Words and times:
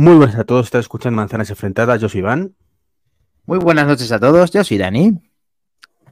Muy 0.00 0.14
buenas 0.14 0.36
a 0.36 0.44
todos, 0.44 0.66
estás 0.66 0.82
escuchando 0.82 1.16
Manzanas 1.16 1.50
Enfrentadas, 1.50 2.00
yo 2.00 2.08
soy 2.08 2.20
Iván. 2.20 2.54
Muy 3.46 3.58
buenas 3.58 3.84
noches 3.84 4.12
a 4.12 4.20
todos, 4.20 4.52
yo 4.52 4.62
soy 4.62 4.78
Dani. 4.78 5.20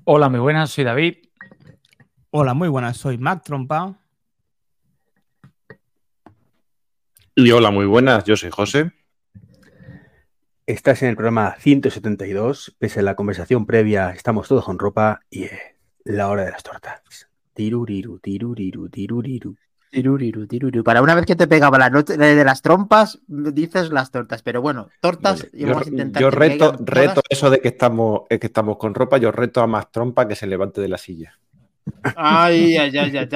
Hola, 0.02 0.28
muy 0.28 0.40
buenas, 0.40 0.72
soy 0.72 0.82
David. 0.82 1.18
Hola, 2.30 2.52
muy 2.52 2.66
buenas, 2.66 2.96
soy 2.96 3.16
Mac 3.16 3.44
Trompa. 3.44 3.96
Y 7.36 7.48
hola, 7.52 7.70
muy 7.70 7.86
buenas, 7.86 8.24
yo 8.24 8.36
soy 8.36 8.50
José. 8.50 8.90
Estás 10.66 11.04
en 11.04 11.10
el 11.10 11.14
programa 11.14 11.54
172, 11.56 12.74
pese 12.80 12.98
a 12.98 13.02
la 13.04 13.14
conversación 13.14 13.66
previa, 13.66 14.10
estamos 14.10 14.48
todos 14.48 14.64
con 14.64 14.80
ropa 14.80 15.20
y 15.30 15.44
eh, 15.44 15.76
la 16.02 16.28
hora 16.28 16.44
de 16.44 16.50
las 16.50 16.64
tortas. 16.64 17.30
Tiruriru, 17.54 18.18
tiruriru, 18.18 18.88
tiruriru. 18.88 19.56
Tiruriru, 19.96 20.46
tiruriru. 20.46 20.84
Para 20.84 21.00
una 21.00 21.14
vez 21.14 21.24
que 21.24 21.36
te 21.36 21.46
pegaba 21.46 21.78
la 21.78 21.88
noche 21.88 22.18
de 22.18 22.44
las 22.44 22.60
trompas, 22.60 23.18
dices 23.26 23.90
las 23.90 24.10
tortas, 24.10 24.42
pero 24.42 24.60
bueno, 24.60 24.90
tortas 25.00 25.48
y 25.54 25.60
Yo, 25.60 25.68
vamos 25.68 25.86
a 25.86 25.88
intentar. 25.88 26.20
yo 26.20 26.30
reto, 26.30 26.76
reto 26.80 27.22
eso 27.30 27.48
de 27.48 27.60
que 27.60 27.68
estamos, 27.68 28.24
eh, 28.28 28.38
que 28.38 28.48
estamos 28.48 28.76
con 28.76 28.94
ropa, 28.94 29.16
yo 29.16 29.32
reto 29.32 29.62
a 29.62 29.66
más 29.66 29.90
trompa 29.90 30.28
que 30.28 30.34
se 30.34 30.46
levante 30.46 30.82
de 30.82 30.88
la 30.88 30.98
silla. 30.98 31.38
Ay, 32.14 32.76
ay, 32.76 32.98
ay, 32.98 33.16
ay, 33.16 33.28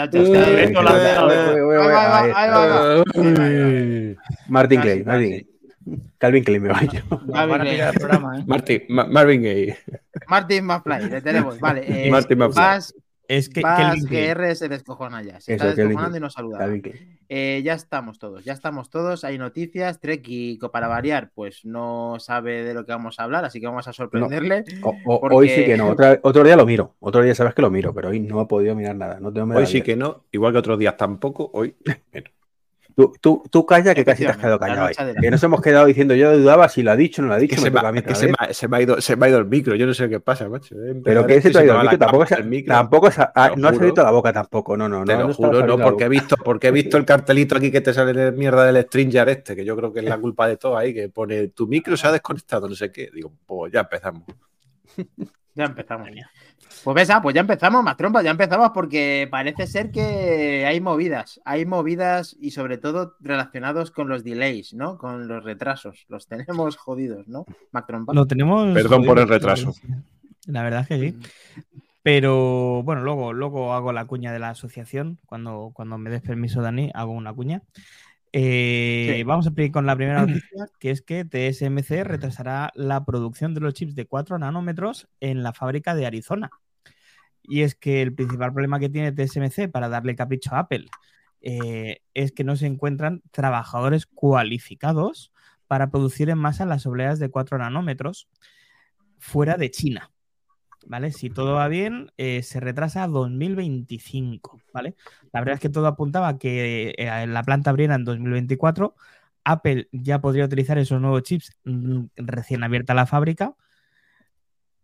ay. 3.15 4.17
Martin 4.49 4.81
Clay, 4.83 5.03
Martin. 5.03 5.47
Calvin 6.19 6.45
Klein 6.45 6.63
me 6.63 6.69
va 6.69 6.83
yo. 6.83 7.01
¿eh? 7.01 8.87
Marvin 9.09 9.43
Gaye. 9.43 9.79
Martin 10.29 10.67
McFly, 10.67 11.09
le 11.09 11.23
tenemos. 11.23 11.59
Vale, 11.59 11.85
eh, 11.87 12.11
Martin 12.11 12.37
McFly. 12.37 12.81
Es 13.31 13.49
que 13.49 13.61
Vas. 13.61 14.03
GR 14.07 14.57
se 14.57 14.69
descojona 14.69 15.23
ya. 15.23 15.41
Se 15.41 15.55
Eso, 15.55 15.69
está 15.69 15.83
descojonando 15.83 16.17
y 16.17 16.21
nos 16.21 16.33
saluda. 16.33 16.69
Eh, 17.29 17.63
ya 17.65 17.75
estamos 17.75 18.19
todos, 18.19 18.45
ya 18.45 18.53
estamos 18.53 18.91
todos. 18.91 19.23
Hay 19.23 19.39
noticias. 19.39 20.01
Treki, 20.01 20.59
para 20.73 20.89
variar, 20.89 21.31
pues 21.33 21.65
no 21.65 22.17
sabe 22.19 22.65
de 22.65 22.75
lo 22.75 22.85
que 22.85 22.91
vamos 22.91 23.21
a 23.21 23.23
hablar, 23.23 23.45
así 23.45 23.61
que 23.61 23.67
vamos 23.69 23.87
a 23.87 23.93
sorprenderle. 23.93 24.65
O- 24.83 24.97
o- 25.05 25.21
Porque- 25.21 25.37
Hoy 25.37 25.49
sí 25.49 25.65
que 25.65 25.77
no, 25.77 25.91
otra- 25.91 26.19
otro 26.25 26.43
día 26.43 26.57
lo 26.57 26.67
miro, 26.67 26.97
otro 26.99 27.23
día 27.23 27.35
sabes 27.37 27.55
que 27.55 27.63
lo 27.63 27.71
miro, 27.71 27.95
pero 27.95 28.09
hoy 28.09 28.19
no 28.19 28.43
he 28.43 28.47
podido 28.47 28.75
mirar 28.75 28.97
nada. 28.97 29.21
No 29.21 29.33
tengo 29.33 29.55
Hoy 29.57 29.67
sí 29.67 29.81
que 29.83 29.95
no, 29.95 30.25
igual 30.33 30.53
que 30.53 30.59
otros 30.59 30.77
días 30.81 30.97
tampoco, 30.97 31.51
hoy. 31.55 31.77
Tú, 33.01 33.13
tú, 33.21 33.43
tú 33.51 33.67
calla 33.67 33.95
que 33.95 34.05
casi 34.05 34.25
te 34.25 34.31
has 34.31 34.37
quedado 34.37 34.59
callado. 34.59 34.81
la 34.81 35.05
ahí. 35.07 35.15
Que 35.21 35.31
nos 35.31 35.43
hemos 35.43 35.61
quedado 35.63 35.87
diciendo, 35.87 36.15
yo 36.15 36.37
dudaba 36.37 36.69
si 36.69 36.83
lo 36.83 36.91
ha 36.91 36.97
dicho 36.97 37.23
o 37.23 37.25
no 37.25 37.29
lo 37.29 37.35
ha 37.35 37.39
dicho. 37.39 37.57
Que, 37.57 37.63
se, 37.63 37.71
me, 37.71 37.81
ha- 37.81 37.93
que 37.93 37.99
otra 38.01 38.15
se, 38.15 38.27
vez. 38.27 38.35
me 38.39 38.47
ha, 38.47 38.53
se 38.53 38.69
me 38.69 38.77
ha 38.77 38.83
ido, 38.83 39.01
se 39.01 39.17
me 39.17 39.27
ha 39.27 39.29
ido 39.31 39.39
el 39.39 39.47
micro, 39.47 39.75
yo 39.75 39.87
no 39.87 39.95
sé 39.95 40.09
qué 40.09 40.21
pasa, 40.21 40.49
macho. 40.49 40.75
Pero 41.05 41.27
que 41.27 41.37
ese 41.37 41.51
te 41.51 41.59
ha 41.59 41.61
se 41.61 41.67
ido 41.67 41.77
el 41.77 41.83
micro, 41.83 41.99
tampoco, 41.99 42.25
micro. 42.45 42.75
tampoco 42.75 43.09
ah, 43.35 43.51
Te 43.51 43.57
lo 43.57 43.63
no 43.63 43.69
ha 43.69 43.73
salido 43.75 43.91
juro. 43.93 44.03
la 44.05 44.11
boca 44.11 44.33
tampoco, 44.33 44.77
no, 44.77 44.89
no, 44.89 45.05
Te 45.05 45.13
no. 45.15 45.19
lo 45.21 45.25
no 45.27 45.31
estaba 45.33 45.53
juro, 45.55 45.67
no, 45.67 45.79
porque 45.83 46.05
he 46.05 46.09
visto, 46.09 46.37
porque 46.37 46.69
he 46.69 46.71
visto 46.71 46.97
el 46.97 47.05
cartelito 47.05 47.57
aquí 47.57 47.71
que 47.71 47.81
te 47.81 47.95
sale 47.95 48.13
de 48.13 48.33
mierda 48.33 48.71
del 48.71 48.83
Stringer 48.85 49.29
este, 49.29 49.57
que 49.57 49.65
yo 49.65 49.77
creo 49.77 49.93
que 49.93 50.01
es 50.01 50.05
la 50.07 50.19
culpa 50.21 50.47
de 50.47 50.57
todo 50.57 50.77
ahí, 50.77 50.93
que 50.93 51.09
pone 51.09 51.49
tu 51.49 51.67
micro 51.67 51.97
se 51.97 52.07
ha 52.07 52.13
desconectado, 52.13 52.69
no 52.69 52.75
sé 52.75 52.91
qué. 52.93 53.11
Digo, 53.15 53.33
pues 53.47 53.73
ya 53.73 53.81
empezamos. 53.81 54.25
Ya 55.55 55.65
empezamos. 55.65 56.09
Pues 56.83 56.95
ves, 56.95 57.11
ah, 57.11 57.21
pues 57.21 57.35
ya 57.35 57.43
empezamos, 57.43 57.85
más 57.85 57.97
trompas, 57.97 58.25
ya 58.25 58.31
empezamos 58.31 58.71
porque 58.73 59.29
parece 59.31 59.67
ser 59.67 59.91
que 59.91 60.65
hay 60.67 60.81
movidas, 60.81 61.41
hay 61.45 61.67
movidas 61.67 62.37
y 62.41 62.53
sobre 62.53 62.79
todo 62.79 63.17
relacionados 63.21 63.91
con 63.91 64.09
los 64.09 64.25
delays, 64.25 64.73
¿no? 64.73 64.97
Con 64.97 65.29
los 65.29 65.45
retrasos. 65.45 66.07
Los 66.09 66.27
tenemos 66.27 66.77
jodidos, 66.77 67.29
¿no? 67.29 67.45
Mac 67.73 67.87
Trompa. 67.87 68.15
Lo 68.15 68.27
tenemos. 68.27 68.73
Perdón 68.73 69.05
por 69.05 69.19
el 69.19 69.29
retraso. 69.29 69.75
La 70.47 70.63
verdad 70.63 70.83
es 70.83 70.89
que 70.89 70.99
sí. 70.99 71.19
Pero 72.03 72.83
bueno, 72.83 73.03
luego, 73.03 73.35
luego 73.35 73.75
hago 73.75 73.93
la 73.93 74.07
cuña 74.07 74.33
de 74.33 74.39
la 74.39 74.51
asociación. 74.51 75.19
Cuando, 75.27 75.73
cuando 75.75 75.99
me 75.99 76.09
des 76.09 76.23
permiso, 76.23 76.63
Dani, 76.63 76.91
hago 76.95 77.13
una 77.13 77.33
cuña. 77.35 77.63
Eh, 78.33 79.17
Sí. 79.17 79.23
Vamos 79.25 79.47
a 79.47 79.49
empezar 79.51 79.73
con 79.73 79.87
la 79.87 79.97
primera 79.97 80.21
noticia, 80.27 80.69
que 80.79 80.91
es 80.91 81.03
que 81.03 81.25
TSMC 81.25 82.05
retrasará 82.05 82.71
la 82.75 83.05
producción 83.05 83.55
de 83.55 83.61
los 83.61 83.75
chips 83.75 83.95
de 83.95 84.07
4 84.07 84.39
nanómetros 84.39 85.09
en 85.21 85.43
la 85.43 85.53
fábrica 85.53 85.95
de 85.95 86.07
Arizona. 86.07 86.51
Y 87.51 87.63
es 87.63 87.75
que 87.75 88.01
el 88.01 88.15
principal 88.15 88.53
problema 88.53 88.79
que 88.79 88.89
tiene 88.89 89.13
TSMC 89.13 89.71
para 89.71 89.89
darle 89.89 90.15
capricho 90.15 90.55
a 90.55 90.61
Apple 90.61 90.87
eh, 91.43 92.01
es 92.15 92.33
que 92.33 92.45
no 92.45 92.57
se 92.57 92.67
encuentran 92.67 93.23
trabajadores 93.33 94.07
cualificados 94.07 95.33
para 95.67 95.91
producir 95.91 96.31
en 96.31 96.39
masa 96.39 96.67
las 96.67 96.87
obleas 96.87 97.19
de 97.19 97.29
4 97.29 97.59
nanómetros 97.59 98.29
fuera 99.19 99.57
de 99.57 99.71
China. 99.71 100.11
¿Vale? 100.87 101.13
Si 101.13 101.29
todo 101.29 101.55
va 101.55 101.69
bien, 101.69 102.11
eh, 102.17 102.43
se 102.43 102.59
retrasa 102.59 103.03
a 103.03 103.09
2025, 103.09 104.63
¿vale? 104.73 104.97
La 105.31 105.41
verdad 105.41 105.57
es 105.57 105.61
que 105.61 105.69
todo 105.69 105.87
apuntaba 105.87 106.29
a 106.29 106.39
que 106.39 106.95
eh, 106.97 107.27
la 107.27 107.43
planta 107.43 107.69
abriera 107.69 107.97
en 107.97 108.05
2024. 108.05 108.95
Apple 109.45 109.89
ya 109.93 110.21
podría 110.23 110.47
utilizar 110.47 110.79
esos 110.79 111.01
nuevos 111.01 111.23
chips 111.23 111.53
mm, 111.65 112.05
recién 112.17 112.65
abierta 112.65 112.95
la 112.95 113.07
fábrica, 113.07 113.55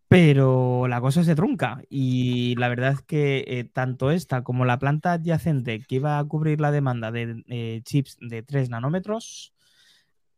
pero 0.09 0.87
la 0.89 1.01
cosa 1.01 1.25
se 1.25 1.35
trunca. 1.35 1.83
Y 1.89 2.55
la 2.57 2.69
verdad 2.69 2.93
es 2.93 3.03
que 3.03 3.45
eh, 3.47 3.65
tanto 3.65 4.11
esta 4.11 4.43
como 4.43 4.65
la 4.65 4.79
planta 4.79 5.13
adyacente 5.13 5.81
que 5.81 5.97
iba 5.97 6.19
a 6.19 6.25
cubrir 6.25 6.61
la 6.61 6.71
demanda 6.71 7.11
de 7.11 7.43
eh, 7.49 7.81
chips 7.85 8.17
de 8.21 8.43
3 8.43 8.71
nanómetros 8.71 9.53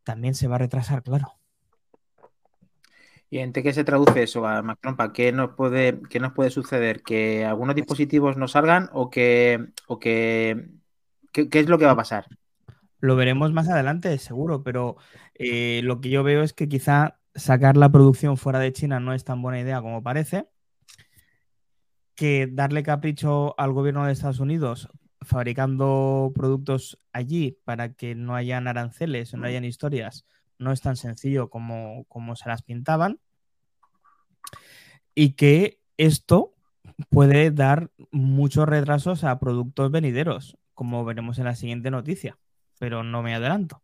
también 0.05 0.35
se 0.35 0.49
va 0.49 0.57
a 0.57 0.61
retrasar, 0.61 1.03
claro. 1.03 1.35
¿Y 3.31 3.39
en 3.41 3.53
qué 3.53 3.75
se 3.75 3.85
traduce 3.85 4.23
eso, 4.23 4.47
a 4.47 4.63
Mac 4.63 4.79
Trompa? 4.81 5.13
¿Qué 5.13 5.33
nos 5.33 5.51
puede, 5.51 6.01
qué 6.09 6.19
nos 6.19 6.33
puede 6.33 6.49
suceder? 6.49 7.03
¿Que 7.03 7.45
algunos 7.45 7.75
dispositivos 7.75 8.39
no 8.39 8.49
salgan 8.49 8.89
o 8.95 9.11
que, 9.11 9.67
o 9.87 9.99
que 9.99 10.71
¿qué, 11.31 11.51
qué 11.51 11.61
es 11.61 11.69
lo 11.69 11.79
que 11.79 11.85
va 11.85 11.91
a 11.91 11.97
pasar? 11.97 12.27
Lo 13.01 13.17
veremos 13.17 13.53
más 13.53 13.69
adelante, 13.69 14.17
seguro, 14.17 14.63
pero 14.63 14.97
eh, 15.35 15.83
lo 15.85 16.01
que 16.01 16.09
yo 16.09 16.25
veo 16.25 16.43
es 16.43 16.55
que 16.55 16.69
quizá 16.69 17.18
sacar 17.39 17.77
la 17.77 17.91
producción 17.91 18.37
fuera 18.37 18.59
de 18.59 18.73
China 18.73 19.01
no 19.01 19.15
es 19.15 19.25
tan 19.25 19.41
buena 19.43 19.61
idea 19.61 19.81
como 19.81 20.03
parece. 20.03 20.49
Que 22.15 22.49
darle 22.51 22.83
capricho 22.83 23.59
al 23.59 23.73
gobierno 23.73 24.05
de 24.05 24.13
Estados 24.13 24.41
Unidos 24.41 24.89
fabricando 25.21 26.33
productos 26.35 26.99
allí 27.13 27.59
para 27.65 27.95
que 27.95 28.15
no 28.15 28.35
hayan 28.35 28.67
aranceles, 28.67 29.35
no 29.35 29.47
hayan 29.47 29.65
historias, 29.65 30.25
no 30.59 30.73
es 30.73 30.81
tan 30.81 30.97
sencillo 30.97 31.49
como, 31.51 32.05
como 32.09 32.35
se 32.35 32.49
las 32.49 32.63
pintaban. 32.63 33.21
Y 35.15 35.33
que 35.33 35.81
esto 35.97 36.55
puede 37.09 37.51
dar 37.51 37.91
muchos 38.11 38.69
retrasos 38.69 39.25
a 39.25 39.39
productos 39.39 39.91
venideros, 39.91 40.57
como 40.75 41.05
veremos 41.05 41.39
en 41.39 41.45
la 41.45 41.55
siguiente 41.55 41.91
noticia 41.91 42.39
pero 42.79 43.03
no 43.03 43.23
me 43.23 43.35
adelanto. 43.35 43.83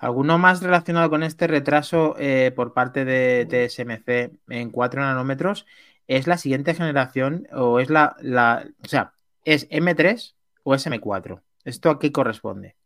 ¿Alguno 0.00 0.38
más 0.38 0.62
relacionado 0.62 1.10
con 1.10 1.22
este 1.22 1.46
retraso 1.46 2.16
eh, 2.18 2.52
por 2.56 2.72
parte 2.72 3.04
de 3.04 3.44
TSMC 3.44 4.32
en 4.48 4.70
4 4.70 5.02
nanómetros? 5.02 5.66
¿Es 6.08 6.26
la 6.26 6.38
siguiente 6.38 6.74
generación 6.74 7.46
o 7.52 7.80
es 7.80 7.90
la, 7.90 8.16
la, 8.22 8.66
o 8.82 8.88
sea, 8.88 9.12
es 9.44 9.68
M3 9.68 10.34
o 10.62 10.74
es 10.74 10.86
M4? 10.86 11.42
¿Esto 11.64 11.90
a 11.90 11.98
qué 11.98 12.12
corresponde? 12.12 12.76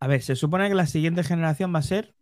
A 0.00 0.06
ver, 0.06 0.20
se 0.20 0.36
supone 0.36 0.68
que 0.68 0.74
la 0.74 0.86
siguiente 0.86 1.24
generación 1.24 1.74
va 1.74 1.78
a 1.78 1.82
ser 1.82 2.14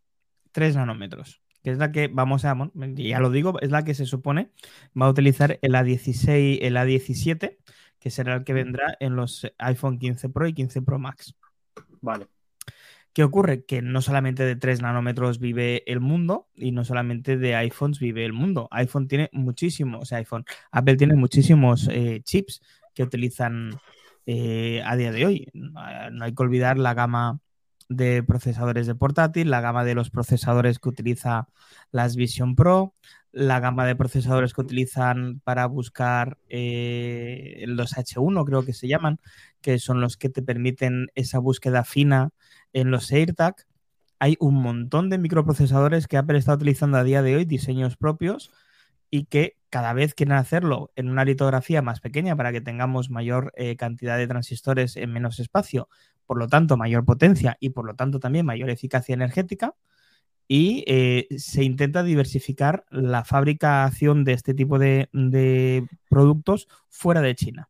3 0.53 0.77
nanómetros, 0.77 1.43
que 1.65 1.72
es 1.72 1.78
la 1.78 1.91
que 1.91 2.06
vamos 2.06 2.44
a, 2.44 2.56
ya 2.94 3.19
lo 3.19 3.31
digo, 3.31 3.61
es 3.61 3.73
la 3.73 3.82
que 3.82 3.94
se 3.94 4.06
supone 4.06 4.52
va 4.99 5.06
a 5.06 5.11
utilizar 5.11 5.58
el 5.62 5.75
A16, 5.75 6.58
el 6.62 6.76
A17, 6.76 7.58
que 7.99 8.11
será 8.11 8.37
el 8.37 8.44
que 8.44 8.52
vendrá 8.52 8.96
en 9.00 9.17
los 9.17 9.52
iPhone 9.58 9.99
15 9.99 10.29
Pro 10.29 10.46
y 10.46 10.55
15 10.55 10.82
Pro 10.82 11.00
Max. 11.00 11.35
Vale. 12.00 12.29
¿Qué 13.12 13.25
ocurre? 13.25 13.64
Que 13.64 13.82
no 13.82 14.00
solamente 14.00 14.44
de 14.44 14.56
3 14.56 14.81
nanómetros 14.81 15.38
vive 15.38 15.82
el 15.87 16.00
mundo 16.00 16.49
y 16.55 16.73
no 16.73 16.85
solamente 16.85 17.37
de 17.37 17.55
iPhones 17.56 17.99
vive 17.99 18.25
el 18.25 18.32
mundo. 18.32 18.69
iPhone 18.70 19.06
tiene 19.06 19.29
muchísimos, 19.32 20.03
o 20.03 20.05
sea, 20.06 20.19
iPhone, 20.19 20.44
Apple 20.70 20.97
tiene 20.97 21.14
muchísimos 21.14 21.88
eh, 21.91 22.23
chips 22.25 22.62
que 22.94 23.03
utilizan 23.03 23.79
eh, 24.25 24.82
a 24.87 24.97
día 24.97 25.12
de 25.12 25.26
hoy. 25.26 25.49
No, 25.53 25.79
hay 26.25 26.35
que 26.35 26.43
olvidar 26.43 26.79
la 26.79 26.94
gama 26.94 27.41
de 27.91 28.23
procesadores 28.23 28.87
de 28.87 28.94
portátil, 28.94 29.50
la 29.50 29.61
gama 29.61 29.85
de 29.85 29.94
los 29.94 30.08
procesadores 30.08 30.79
que 30.79 30.88
utiliza 30.88 31.49
las 31.91 32.17
Vision 32.17 32.55
Pro, 32.55 32.94
la 33.32 33.61
gama 33.61 33.85
de 33.85 33.97
procesadores 33.97 34.55
que 34.55 34.62
utilizan 34.62 35.41
para 35.41 35.67
buscar 35.67 36.38
eh, 36.49 37.65
los 37.67 37.93
H1, 37.94 38.44
creo 38.47 38.65
que 38.65 38.73
se 38.73 38.88
llaman, 38.88 39.19
que 39.61 39.79
son 39.79 40.00
los 40.00 40.17
que 40.17 40.31
te 40.31 40.43
permiten 40.43 41.08
esa 41.15 41.38
búsqueda 41.38 41.85
fina 41.85 42.31
en 42.72 42.90
los 42.90 43.10
AirTag. 43.12 43.56
Hay 44.19 44.36
un 44.40 44.54
montón 44.54 45.10
de 45.10 45.19
microprocesadores 45.19 46.06
que 46.06 46.16
Apple 46.16 46.38
está 46.38 46.54
utilizando 46.54 46.98
a 46.98 47.04
día 47.04 47.22
de 47.22 47.36
hoy, 47.36 47.44
diseños 47.44 47.96
propios, 47.96 48.50
y 49.10 49.24
que 49.24 49.58
cada 49.69 49.92
vez 49.92 50.14
quieren 50.14 50.36
hacerlo 50.36 50.90
en 50.96 51.08
una 51.08 51.24
litografía 51.24 51.82
más 51.82 52.00
pequeña 52.00 52.34
para 52.34 52.50
que 52.50 52.60
tengamos 52.60 53.10
mayor 53.10 53.52
eh, 53.56 53.76
cantidad 53.76 54.16
de 54.16 54.26
transistores 54.26 54.96
en 54.96 55.12
menos 55.12 55.38
espacio, 55.38 55.88
por 56.26 56.38
lo 56.38 56.48
tanto 56.48 56.76
mayor 56.76 57.04
potencia 57.04 57.56
y 57.60 57.70
por 57.70 57.84
lo 57.84 57.94
tanto 57.94 58.20
también 58.20 58.46
mayor 58.46 58.70
eficacia 58.70 59.14
energética. 59.14 59.74
Y 60.48 60.84
eh, 60.86 61.28
se 61.36 61.62
intenta 61.62 62.02
diversificar 62.02 62.84
la 62.90 63.24
fabricación 63.24 64.24
de 64.24 64.32
este 64.32 64.54
tipo 64.54 64.78
de, 64.78 65.08
de 65.12 65.86
productos 66.08 66.69
fuera 66.88 67.20
de 67.20 67.34
China. 67.34 67.69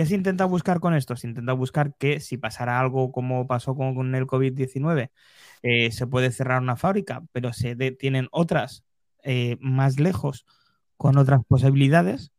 ¿Qué 0.00 0.04
¿Qué 0.04 0.08
se 0.08 0.14
intenta 0.14 0.46
buscar 0.46 0.80
con 0.80 0.94
esto? 0.94 1.14
Se 1.14 1.28
intenta 1.28 1.52
buscar 1.52 1.94
que 1.94 2.20
si 2.20 2.38
pasara 2.38 2.80
algo 2.80 3.12
como 3.12 3.46
pasó 3.46 3.76
con 3.76 4.14
el 4.14 4.26
COVID-19, 4.26 5.10
eh, 5.62 5.90
se 5.92 6.06
puede 6.06 6.30
cerrar 6.30 6.62
una 6.62 6.76
fábrica, 6.76 7.22
pero 7.32 7.52
se 7.52 7.76
tienen 7.76 8.26
otras 8.30 8.82
eh, 9.24 9.58
más 9.60 10.00
lejos 10.00 10.46
con 10.96 11.18
otras 11.18 11.42
posibilidades. 11.46 12.32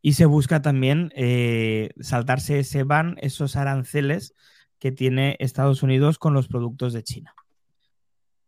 Y 0.00 0.14
se 0.14 0.24
busca 0.24 0.62
también 0.62 1.12
eh, 1.14 1.90
saltarse 2.00 2.60
ese 2.60 2.82
ban, 2.82 3.16
esos 3.20 3.54
aranceles 3.54 4.32
que 4.78 4.92
tiene 4.92 5.36
Estados 5.38 5.82
Unidos 5.82 6.18
con 6.18 6.32
los 6.32 6.48
productos 6.48 6.94
de 6.94 7.02
China, 7.02 7.34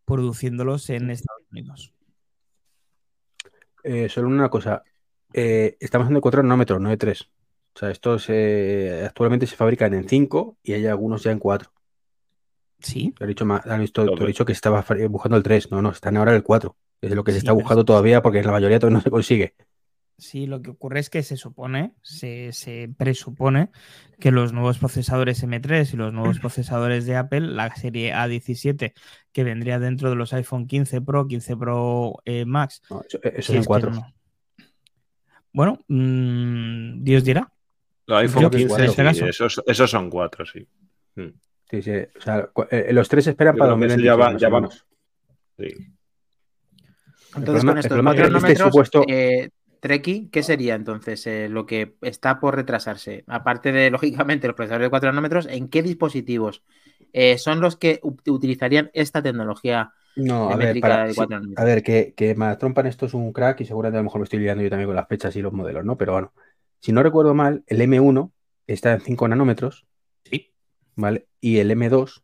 produciéndolos 0.05 0.89
en 0.89 1.11
Estados 1.11 1.43
Unidos. 1.51 1.93
solo 4.11 4.27
una 4.27 4.49
cosa, 4.49 4.81
estamos 5.31 6.05
haciendo 6.05 6.21
4 6.21 6.41
nanómetros, 6.41 6.81
no 6.81 6.89
de 6.89 6.97
3. 6.97 7.29
O 7.75 7.79
sea, 7.79 7.91
estos 7.91 8.29
actualmente 9.05 9.47
se 9.47 9.55
fabrican 9.55 9.93
en 9.93 10.07
5 10.07 10.57
y 10.63 10.73
hay 10.73 10.85
algunos 10.87 11.23
ya 11.23 11.31
en 11.31 11.39
4. 11.39 11.71
Sí. 12.79 13.13
Te 13.17 13.25
he 13.25 13.27
dicho, 13.27 13.45
he 13.45 14.27
dicho 14.27 14.45
que 14.45 14.53
estaba 14.53 14.85
buscando 15.09 15.37
el 15.37 15.43
3. 15.43 15.71
No, 15.71 15.81
no, 15.81 15.91
están 15.91 16.17
ahora 16.17 16.35
el 16.35 16.43
4. 16.43 16.75
Es 17.01 17.11
lo 17.11 17.23
que 17.23 17.31
se 17.31 17.37
está 17.37 17.51
buscando 17.51 17.85
todavía 17.85 18.21
porque 18.21 18.39
en 18.39 18.45
la 18.45 18.51
mayoría 18.51 18.79
todavía 18.79 18.97
no 18.97 19.03
se 19.03 19.11
consigue. 19.11 19.55
Sí, 20.17 20.47
lo 20.47 20.61
que 20.61 20.71
ocurre 20.71 20.99
es 20.99 21.09
que 21.09 21.23
se 21.23 21.37
supone, 21.37 21.93
se, 22.01 22.93
presupone 22.97 23.69
que 24.19 24.31
los 24.31 24.51
nuevos 24.51 24.77
procesadores 24.77 25.41
M3 25.45 25.93
y 25.93 25.97
los 25.97 26.11
nuevos 26.11 26.39
procesadores 26.41 27.05
de 27.05 27.15
Apple, 27.15 27.41
la 27.41 27.73
serie 27.75 28.13
A17, 28.13 28.93
que 29.31 29.43
vendría 29.45 29.79
dentro 29.79 30.09
de 30.09 30.17
los 30.17 30.33
iPhone 30.33 30.67
15 30.67 31.01
Pro, 31.01 31.25
15 31.25 31.55
Pro 31.55 32.17
eh, 32.25 32.43
Max. 32.43 32.81
eso, 33.07 33.19
es 33.23 33.49
en 33.49 33.63
4. 33.63 33.91
Bueno, 35.53 35.79
mm, 35.87 37.01
Dios 37.01 37.23
dirá. 37.23 37.51
Los 38.09 38.21
iPhone 38.21 38.49
15, 38.49 38.85
este 38.85 39.29
esos, 39.29 39.91
son 39.91 40.09
4, 40.09 40.45
sí. 40.47 40.67
Mm. 41.15 41.27
Sí, 41.69 41.81
sí. 41.83 41.91
O 42.17 42.21
sea, 42.21 42.49
eh, 42.71 42.89
los 42.91 43.07
tres 43.07 43.27
esperan 43.27 43.55
para 43.55 43.69
2020. 43.69 44.03
Ya, 44.03 44.35
ya 44.35 44.49
vamos. 44.49 44.83
Sí. 45.55 45.67
Entonces, 47.35 47.63
con 47.63 47.77
estos 47.77 48.01
cuatro 48.01 48.37
este 48.39 48.55
supuesto... 48.55 49.03
eh, 49.07 49.49
Treki, 49.79 50.29
¿qué 50.31 50.41
sería 50.41 50.73
entonces 50.73 51.27
eh, 51.27 51.49
lo 51.49 51.67
que 51.67 51.97
está 52.01 52.39
por 52.39 52.55
retrasarse? 52.55 53.23
Aparte 53.27 53.71
de, 53.71 53.91
lógicamente, 53.91 54.47
los 54.47 54.55
procesadores 54.55 54.87
de 54.87 54.89
4 54.89 55.09
nanómetros, 55.09 55.45
¿en 55.45 55.69
qué 55.69 55.83
dispositivos 55.83 56.63
eh, 57.13 57.37
son 57.37 57.61
los 57.61 57.75
que 57.75 57.99
utilizarían 58.01 58.89
esta 58.93 59.21
tecnología 59.21 59.93
no, 60.15 60.49
a 60.49 60.55
ver, 60.55 60.73
de 60.73 60.81
4 60.81 61.27
nanómetros? 61.29 61.63
A 61.63 61.63
ver, 61.63 61.83
que, 61.83 62.15
que 62.17 62.35
Trompan 62.59 62.87
esto 62.87 63.05
es 63.05 63.13
un 63.13 63.31
crack 63.31 63.61
y 63.61 63.65
seguramente 63.65 63.99
a 63.99 64.01
lo 64.01 64.05
mejor 64.05 64.21
me 64.21 64.23
estoy 64.23 64.39
liando 64.39 64.63
yo 64.63 64.69
también 64.71 64.87
con 64.87 64.95
las 64.95 65.07
fechas 65.07 65.35
y 65.35 65.43
los 65.43 65.53
modelos, 65.53 65.85
¿no? 65.85 65.95
Pero 65.95 66.13
bueno, 66.13 66.33
si 66.79 66.91
no 66.91 67.03
recuerdo 67.03 67.33
mal, 67.33 67.63
el 67.67 67.81
M1 67.81 68.31
está 68.67 68.93
en 68.93 69.01
5 69.01 69.27
nanómetros. 69.27 69.85
Sí. 70.23 70.53
¿Vale? 70.95 71.27
Y 71.39 71.57
el 71.57 71.71
M2 71.71 72.21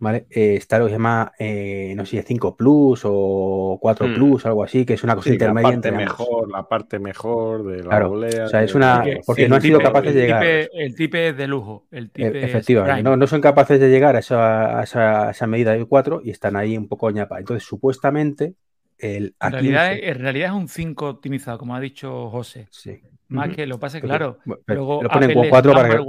¿vale? 0.00 0.26
Eh, 0.30 0.56
está 0.56 0.78
lo 0.78 0.86
que 0.86 0.90
se 0.90 0.94
llama, 0.96 1.32
eh, 1.38 1.92
no 1.94 2.04
sé, 2.04 2.22
5 2.22 2.56
Plus 2.56 3.02
o 3.04 3.78
4 3.80 4.08
hmm. 4.08 4.14
Plus, 4.14 4.46
algo 4.46 4.64
así, 4.64 4.84
que 4.84 4.94
es 4.94 5.04
una 5.04 5.14
cosa 5.14 5.30
intermedia. 5.30 5.68
La 5.68 5.74
parte 5.74 5.92
mejor, 5.92 6.50
la 6.50 6.68
parte 6.68 6.98
mejor 6.98 7.64
de 7.64 7.76
la 7.84 7.88
claro, 7.88 8.12
O 8.12 8.48
sea, 8.48 8.62
es 8.64 8.74
una. 8.74 9.04
Porque, 9.24 9.48
no 9.48 9.56
han 9.56 9.62
sido 9.62 9.78
capaces 9.78 10.14
de 10.14 10.20
llegar. 10.20 10.44
el 10.44 10.94
tipe 10.96 11.28
es 11.28 11.36
de 11.36 11.46
lujo. 11.46 11.86
El 11.90 12.10
tipe 12.10 12.40
e, 12.40 12.44
Efectivamente, 12.44 13.02
no, 13.02 13.16
no, 13.16 13.26
son 13.26 13.40
capaces 13.40 13.78
de 13.78 13.88
llegar 13.88 14.16
a 14.16 14.20
esa, 14.20 14.80
a 14.80 14.82
esa, 15.30 15.46
medida 15.46 15.72
de 15.72 15.84
4 15.84 16.22
y 16.24 16.30
están 16.30 16.56
ahí 16.56 16.76
un 16.76 16.88
poco 16.88 17.10
ñapa. 17.10 17.38
Entonces, 17.38 17.66
supuestamente. 17.66 18.54
El 18.98 19.34
en, 19.40 19.52
realidad, 19.52 19.92
en 19.94 20.18
realidad 20.18 20.48
es 20.50 20.54
un 20.54 20.68
5 20.68 21.08
optimizado, 21.08 21.56
como 21.56 21.74
ha 21.74 21.80
dicho 21.80 22.28
José. 22.28 22.68
Sí. 22.70 23.00
Más 23.30 23.54
que 23.54 23.66
lo 23.66 23.78
pasa, 23.78 24.00
claro. 24.00 24.38
Luego, 24.66 25.02
lo 25.02 25.08
ponen 25.08 25.34
con 25.34 25.48
4 25.48 25.72
para 25.72 25.88
que. 25.88 26.04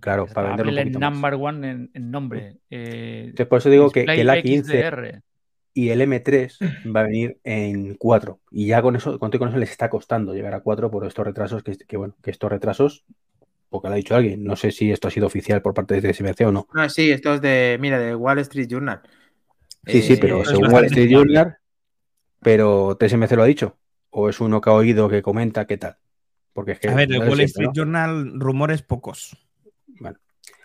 Claro, 0.00 0.26
para 0.26 0.50
venderlo 0.50 0.80
el 0.80 0.92
number 0.92 1.34
one 1.34 1.88
en, 1.92 2.10
nombre. 2.10 2.58
Eh, 2.70 3.32
por 3.48 3.58
eso 3.58 3.68
digo 3.68 3.90
que, 3.90 4.02
el 4.02 4.28
A15 4.28 5.22
y 5.74 5.90
el 5.90 6.00
M3 6.00 6.92
va 6.94 7.00
a 7.00 7.02
venir 7.04 7.38
en 7.44 7.94
4. 7.94 8.40
Y 8.50 8.66
ya 8.66 8.82
con 8.82 8.96
eso, 8.96 9.18
con, 9.18 9.30
con 9.30 9.48
eso 9.48 9.58
les 9.58 9.70
está 9.70 9.88
costando 9.88 10.34
llegar 10.34 10.54
a 10.54 10.60
4 10.60 10.90
por 10.90 11.06
estos 11.06 11.24
retrasos, 11.24 11.62
que, 11.62 11.96
bueno, 11.96 12.14
que 12.22 12.30
estos 12.30 12.50
retrasos, 12.50 13.04
porque 13.68 13.88
lo 13.88 13.94
ha 13.94 13.96
dicho 13.96 14.16
alguien, 14.16 14.44
no 14.44 14.56
sé 14.56 14.70
si 14.70 14.90
esto 14.90 15.08
ha 15.08 15.10
sido 15.10 15.26
oficial 15.26 15.62
por 15.62 15.74
parte 15.74 16.00
de 16.00 16.12
TSMC 16.12 16.40
o 16.46 16.52
no. 16.52 16.66
No, 16.72 16.88
sí, 16.88 17.10
esto 17.10 17.34
es 17.34 17.40
de, 17.40 17.76
mira, 17.80 17.98
de 17.98 18.14
Wall 18.14 18.38
Street 18.40 18.68
Journal. 18.68 19.02
Sí, 19.86 20.02
sí, 20.02 20.16
pero 20.16 20.42
eh, 20.42 20.46
según 20.46 20.72
Wall 20.72 20.86
Street 20.86 21.10
Journal, 21.10 21.56
pero 22.40 22.96
TSMC 22.96 23.32
lo 23.32 23.42
ha 23.42 23.46
dicho. 23.46 23.76
O 24.10 24.28
es 24.28 24.40
uno 24.40 24.60
que 24.60 24.70
ha 24.70 24.72
oído 24.72 25.08
que 25.08 25.22
comenta 25.22 25.66
qué 25.66 25.76
tal. 25.76 25.96
Porque 26.58 26.72
es 26.72 26.80
que 26.80 26.88
a 26.88 26.94
ver, 26.96 27.06
de 27.08 27.20
Wall 27.20 27.38
Street 27.42 27.70
Journal, 27.72 28.32
rumores 28.40 28.82
pocos. 28.82 29.36
Bueno. 30.00 30.18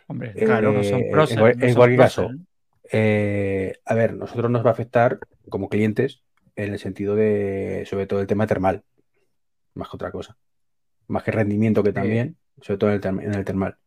Hombre, 0.07 0.34
claro, 0.34 0.74
no 0.74 0.84
son 0.84 1.04
pros. 1.12 1.30
En, 1.30 1.75
cualquier 1.75 2.00
caso, 2.00 2.31
eh, 2.92 3.75
a 3.86 3.94
ver, 3.94 4.16
nosotros 4.16 4.50
nos 4.50 4.66
va 4.66 4.72
a 4.72 4.74
afectar 4.74 5.19
como 5.50 5.69
clientes 5.69 6.24
en 6.56 6.74
el 6.74 6.80
sentido 6.80 7.16
de, 7.16 7.86
sobre 7.88 8.07
todo, 8.07 8.22
el 8.22 8.25
tema 8.25 8.48
termal, 8.48 8.81
más 9.75 9.88
que 9.88 9.95
otra 9.95 10.12
cosa. 10.12 10.36
Más 11.10 11.22
que 11.22 11.30
rendimiento 11.30 11.84
que 11.84 11.94
también, 11.94 12.38
sobre 12.60 12.80
todo 12.80 12.92
en 12.92 13.36
el, 13.36 13.45
termal. 13.45 13.78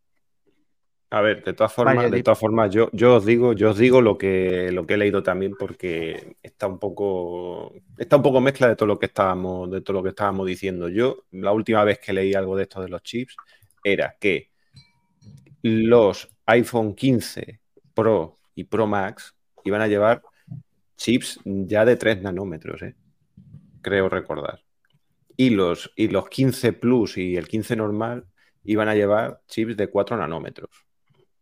A 1.11 1.21
ver, 1.21 1.45
de 1.45 1.53
todas 1.53 1.73
formas, 1.73 2.11
de 2.11 2.23
todas 2.23 2.39
formas, 2.39 2.75
yo, 2.75 2.91
yo 2.93 3.17
os 3.17 3.25
digo, 3.25 3.53
yo 3.53 3.71
os 3.71 3.79
digo 3.79 4.01
lo 4.01 4.19
que, 4.19 4.73
lo 4.73 4.87
que 4.87 4.95
he 4.95 4.97
leído 4.97 5.23
también, 5.23 5.55
porque 5.57 6.37
está 6.43 6.67
un 6.67 6.81
poco, 6.81 7.73
está 7.97 8.17
un 8.17 8.23
poco 8.23 8.41
mezcla 8.41 8.69
de 8.69 8.75
todo 8.75 8.89
lo 8.89 8.99
que 8.99 9.07
estábamos, 9.07 9.71
de 9.71 9.83
todo 9.83 9.99
lo 9.99 10.03
que 10.03 10.09
estábamos 10.09 10.47
diciendo. 10.47 10.89
Yo, 10.89 11.25
la 11.31 11.53
última 11.53 11.85
vez 11.85 12.01
que 12.01 12.13
leí 12.13 12.35
algo 12.35 12.57
de 12.57 12.65
esto 12.65 12.81
de 12.81 12.89
los 12.89 13.03
chips, 13.03 13.37
era 13.85 14.17
que 14.19 14.51
los 15.63 16.29
iPhone 16.47 16.95
15 16.95 17.61
Pro 17.95 18.37
y 18.57 18.65
Pro 18.65 18.89
Max 18.89 19.35
iban 19.65 19.83
a 19.83 19.87
llevar 19.89 20.23
chips 20.97 21.41
ya 21.45 21.85
de 21.85 21.97
3 21.97 22.23
nanómetros, 22.23 22.83
¿eh? 22.83 22.97
creo 23.81 24.09
recordar. 24.09 24.63
Y 25.37 25.51
los, 25.51 25.93
y 25.95 26.09
los 26.09 26.29
15 26.29 26.73
Plus 26.73 27.19
y 27.19 27.37
el 27.37 27.47
15 27.47 27.77
normal 27.77 28.27
iban 28.65 28.89
a 28.89 28.95
llevar 28.95 29.43
chips 29.47 29.77
de 29.77 29.89
4 29.89 30.17
nanómetros. 30.17 30.86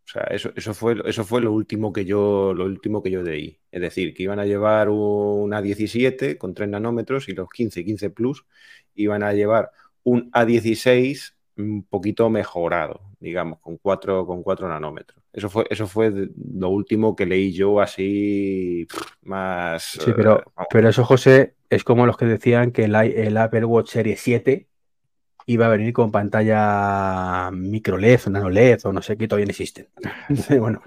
O 0.05 0.09
sea, 0.09 0.23
eso, 0.25 0.53
eso, 0.55 0.75
fue, 0.75 0.97
eso 1.07 1.25
fue 1.25 1.41
lo 1.41 1.53
último 1.53 1.93
que 1.93 2.05
yo 2.05 2.53
lo 2.55 2.67
último 2.67 3.03
que 3.03 3.11
yo 3.11 3.23
leí. 3.23 3.59
Es 3.71 3.81
decir, 3.81 4.13
que 4.15 4.23
iban 4.23 4.39
a 4.39 4.45
llevar 4.45 4.91
un 4.91 5.51
A17 5.53 6.37
con 6.37 6.55
3 6.55 6.69
nanómetros 6.69 7.29
y 7.29 7.33
los 7.33 7.49
15 7.49 7.81
y 7.81 7.85
15 7.85 8.11
Plus 8.11 8.45
iban 8.95 9.23
a 9.23 9.33
llevar 9.33 9.71
un 10.03 10.31
A16 10.33 11.35
un 11.57 11.85
poquito 11.85 12.29
mejorado, 12.29 13.01
digamos, 13.19 13.61
con 13.61 13.79
4 13.79 14.27
con 14.27 14.43
cuatro 14.43 14.69
nanómetros. 14.69 15.23
Eso 15.33 15.49
fue, 15.49 15.67
eso 15.71 15.87
fue 15.87 16.13
lo 16.13 16.69
último 16.69 17.17
que 17.17 17.27
leí 17.27 17.53
yo 17.53 17.81
así 17.81 18.87
más. 19.23 19.99
Sí, 20.01 20.13
pero, 20.15 20.41
eh, 20.41 20.65
pero 20.71 20.89
eso, 20.89 21.05
José, 21.05 21.55
es 21.71 21.83
como 21.83 22.07
los 22.07 22.17
que 22.17 22.27
decían 22.27 22.73
que 22.73 22.85
el, 22.85 22.95
el 22.95 23.37
Apple 23.37 23.65
Watch 23.65 23.91
Series 23.91 24.21
7 24.21 24.69
iba 25.47 25.67
a 25.67 25.71
venir 25.71 25.93
con 25.93 26.11
pantalla 26.11 27.51
micro 27.53 27.99
LED 27.99 28.21
o 28.27 28.31
nano 28.31 28.51
LED 28.51 28.81
o 28.85 28.93
no 28.93 29.03
sé 29.03 29.17
qué, 29.17 29.29
todavía 29.29 29.47
no 29.47 29.51
existen. 29.51 29.89
bueno, 30.59 30.83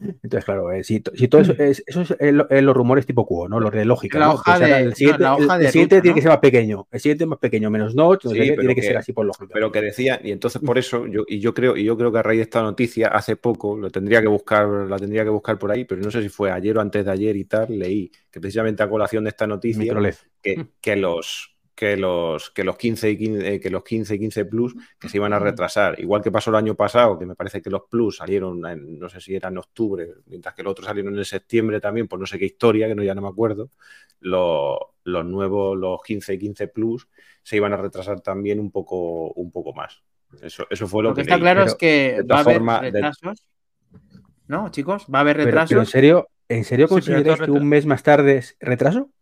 entonces, 0.00 0.44
claro, 0.44 0.70
eh, 0.70 0.84
si, 0.84 1.00
todo 1.00 1.40
eso, 1.40 1.52
es, 1.58 1.82
eso 1.84 2.02
es, 2.02 2.32
los 2.32 2.76
rumores 2.76 3.04
tipo 3.04 3.26
Q, 3.26 3.48
¿no? 3.48 3.58
Los 3.58 3.72
de 3.72 3.84
lógica. 3.84 4.20
La 4.20 4.32
hoja 4.32 4.58
de, 4.58 4.78
el 4.78 4.94
siguiente, 4.94 6.00
tiene 6.00 6.14
que 6.14 6.22
ser 6.22 6.30
más 6.30 6.38
pequeño. 6.38 6.86
El 6.90 7.00
siguiente 7.00 7.26
más 7.26 7.40
pequeño, 7.40 7.68
menos 7.68 7.96
notch, 7.96 8.28
tiene 8.28 8.74
que, 8.74 8.82
ser 8.82 8.96
así 8.96 9.12
por 9.12 9.26
lógica. 9.26 9.50
Pero 9.52 9.72
que 9.72 9.80
decía, 9.80 10.20
y 10.22 10.30
entonces 10.30 10.62
por 10.62 10.78
eso, 10.78 11.06
yo, 11.08 11.24
y 11.26 11.40
yo 11.40 11.52
creo, 11.52 11.76
y 11.76 11.82
yo 11.82 11.96
creo 11.96 12.12
que 12.12 12.18
a 12.18 12.22
raíz 12.22 12.38
de 12.38 12.42
esta 12.44 12.62
noticia, 12.62 13.08
hace 13.08 13.34
poco, 13.34 13.76
lo 13.76 13.90
tendría 13.90 14.20
que 14.20 14.28
buscar, 14.28 14.68
la 14.68 14.98
tendría 14.98 15.24
que 15.24 15.30
buscar 15.30 15.58
por 15.58 15.72
ahí, 15.72 15.84
pero 15.84 16.00
no 16.00 16.12
sé 16.12 16.22
si 16.22 16.28
fue 16.28 16.52
ayer 16.52 16.78
o 16.78 16.80
antes 16.80 17.04
de 17.04 17.10
ayer 17.10 17.36
y 17.36 17.44
tal, 17.46 17.76
leí 17.76 18.12
que 18.30 18.40
precisamente 18.40 18.84
a 18.84 18.88
colación 18.88 19.24
de 19.24 19.30
esta 19.30 19.48
noticia, 19.48 19.94
que, 20.40 20.66
que 20.80 20.96
los 20.96 21.57
que 21.78 21.96
los, 21.96 22.50
que 22.50 22.64
los 22.64 22.76
15 22.76 23.10
y 23.10 23.16
15, 23.16 23.54
eh, 23.54 23.60
que 23.60 23.70
los 23.70 23.84
15 23.84 24.16
y 24.16 24.18
15 24.18 24.44
Plus 24.46 24.74
que 24.98 25.08
se 25.08 25.18
iban 25.18 25.32
a 25.32 25.38
retrasar. 25.38 26.00
Igual 26.00 26.22
que 26.22 26.32
pasó 26.32 26.50
el 26.50 26.56
año 26.56 26.74
pasado, 26.74 27.16
que 27.16 27.24
me 27.24 27.36
parece 27.36 27.62
que 27.62 27.70
los 27.70 27.82
Plus 27.88 28.16
salieron, 28.16 28.66
en, 28.66 28.98
no 28.98 29.08
sé 29.08 29.20
si 29.20 29.36
era 29.36 29.48
en 29.48 29.58
octubre, 29.58 30.08
mientras 30.26 30.56
que 30.56 30.64
los 30.64 30.72
otros 30.72 30.88
salieron 30.88 31.16
en 31.16 31.24
septiembre 31.24 31.80
también, 31.80 32.08
por 32.08 32.18
no 32.18 32.26
sé 32.26 32.36
qué 32.36 32.46
historia, 32.46 32.88
que 32.88 32.96
no 32.96 33.04
ya 33.04 33.14
no 33.14 33.22
me 33.22 33.28
acuerdo. 33.28 33.70
Los, 34.18 34.76
los 35.04 35.24
nuevos, 35.24 35.78
los 35.78 36.02
15 36.02 36.34
y 36.34 36.38
15 36.40 36.66
Plus, 36.66 37.06
se 37.44 37.54
iban 37.54 37.72
a 37.72 37.76
retrasar 37.76 38.22
también 38.22 38.58
un 38.58 38.72
poco, 38.72 39.30
un 39.34 39.52
poco 39.52 39.72
más. 39.72 40.02
Eso, 40.42 40.66
eso 40.68 40.88
fue 40.88 41.04
lo, 41.04 41.14
que. 41.14 41.20
Está 41.20 41.38
claro 41.38 41.62
es 41.62 41.76
que 41.76 42.24
va 42.28 42.38
a 42.38 42.40
haber 42.40 42.60
retrasos. 42.60 43.46
¿No, 44.48 44.68
chicos? 44.72 45.06
¿Va 45.14 45.18
a 45.18 45.20
haber 45.20 45.36
retrasos? 45.36 45.68
Pero, 45.68 45.80
en 45.82 45.86
serio, 45.86 46.28
¿en 46.48 46.64
serio 46.64 46.88
consideras 46.88 47.38
que 47.38 47.52
un 47.52 47.68
mes 47.68 47.86
más 47.86 48.02
tarde 48.02 48.38
es 48.38 48.56
retraso? 48.58 49.12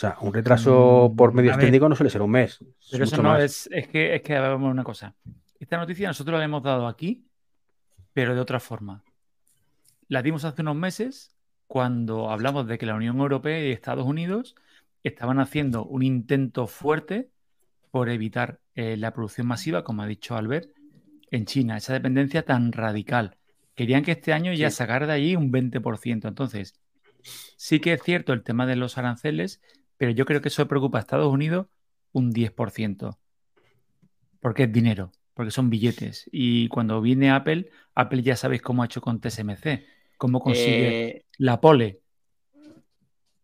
O 0.00 0.06
sea, 0.08 0.16
un 0.22 0.32
retraso 0.32 1.10
mm, 1.12 1.14
por 1.14 1.34
medios 1.34 1.58
técnicos 1.58 1.90
no 1.90 1.94
suele 1.94 2.08
ser 2.08 2.22
un 2.22 2.30
mes. 2.30 2.64
Pero 2.90 3.04
eso 3.04 3.22
no 3.22 3.36
es, 3.36 3.68
es 3.70 3.86
que 3.86 4.14
es 4.14 4.22
que 4.22 4.40
una 4.40 4.82
cosa. 4.82 5.14
Esta 5.58 5.76
noticia 5.76 6.08
nosotros 6.08 6.38
la 6.38 6.44
hemos 6.46 6.62
dado 6.62 6.86
aquí, 6.86 7.26
pero 8.14 8.34
de 8.34 8.40
otra 8.40 8.60
forma. 8.60 9.04
La 10.08 10.22
dimos 10.22 10.46
hace 10.46 10.62
unos 10.62 10.76
meses 10.76 11.36
cuando 11.66 12.30
hablamos 12.30 12.66
de 12.66 12.78
que 12.78 12.86
la 12.86 12.94
Unión 12.94 13.18
Europea 13.18 13.62
y 13.62 13.72
Estados 13.72 14.06
Unidos 14.06 14.54
estaban 15.02 15.38
haciendo 15.38 15.84
un 15.84 16.02
intento 16.02 16.66
fuerte 16.66 17.28
por 17.90 18.08
evitar 18.08 18.58
eh, 18.76 18.96
la 18.96 19.12
producción 19.12 19.48
masiva, 19.48 19.84
como 19.84 20.00
ha 20.00 20.06
dicho 20.06 20.34
Albert, 20.34 20.70
en 21.30 21.44
China, 21.44 21.76
esa 21.76 21.92
dependencia 21.92 22.46
tan 22.46 22.72
radical. 22.72 23.36
Querían 23.74 24.02
que 24.02 24.12
este 24.12 24.32
año 24.32 24.54
ya 24.54 24.70
sacara 24.70 25.06
de 25.06 25.12
ahí 25.12 25.36
un 25.36 25.52
20%. 25.52 26.26
Entonces, 26.26 26.80
sí 27.58 27.80
que 27.80 27.92
es 27.92 28.02
cierto 28.02 28.32
el 28.32 28.42
tema 28.42 28.64
de 28.64 28.76
los 28.76 28.96
aranceles, 28.96 29.60
pero 30.00 30.12
yo 30.12 30.24
creo 30.24 30.40
que 30.40 30.48
eso 30.48 30.66
preocupa 30.66 30.96
a 30.96 31.02
Estados 31.02 31.30
Unidos 31.30 31.66
un 32.12 32.32
10%. 32.32 33.18
Porque 34.40 34.62
es 34.62 34.72
dinero, 34.72 35.12
porque 35.34 35.50
son 35.50 35.68
billetes. 35.68 36.26
Y 36.32 36.68
cuando 36.68 37.02
viene 37.02 37.30
Apple, 37.30 37.68
Apple 37.94 38.22
ya 38.22 38.34
sabéis 38.34 38.62
cómo 38.62 38.82
ha 38.82 38.86
hecho 38.86 39.02
con 39.02 39.20
TSMC, 39.20 39.84
cómo 40.16 40.40
consigue 40.40 41.06
Eh, 41.06 41.24
la 41.36 41.60
pole 41.60 42.00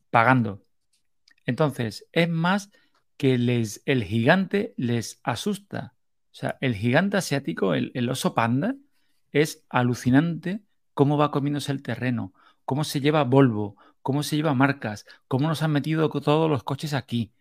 pagando. 0.08 0.64
Entonces, 1.44 2.08
es 2.10 2.30
más 2.30 2.70
que 3.18 3.36
les, 3.36 3.82
el 3.84 4.02
gigante 4.02 4.72
les 4.78 5.20
asusta. 5.24 5.92
O 6.32 6.34
sea, 6.34 6.56
el 6.62 6.74
gigante 6.74 7.18
asiático, 7.18 7.74
el, 7.74 7.92
el 7.92 8.08
oso 8.08 8.34
panda, 8.34 8.76
es 9.30 9.66
alucinante 9.68 10.62
cómo 10.94 11.18
va 11.18 11.30
comiéndose 11.30 11.70
el 11.70 11.82
terreno, 11.82 12.32
cómo 12.64 12.82
se 12.82 13.02
lleva 13.02 13.24
Volvo, 13.24 13.76
cómo 14.06 14.22
se 14.22 14.36
lleva 14.36 14.54
marcas, 14.54 15.04
cómo 15.26 15.48
nos 15.48 15.64
han 15.64 15.72
metido 15.72 16.08
todos 16.08 16.48
los 16.48 16.62
coches 16.62 16.94
aquí. 16.94 17.32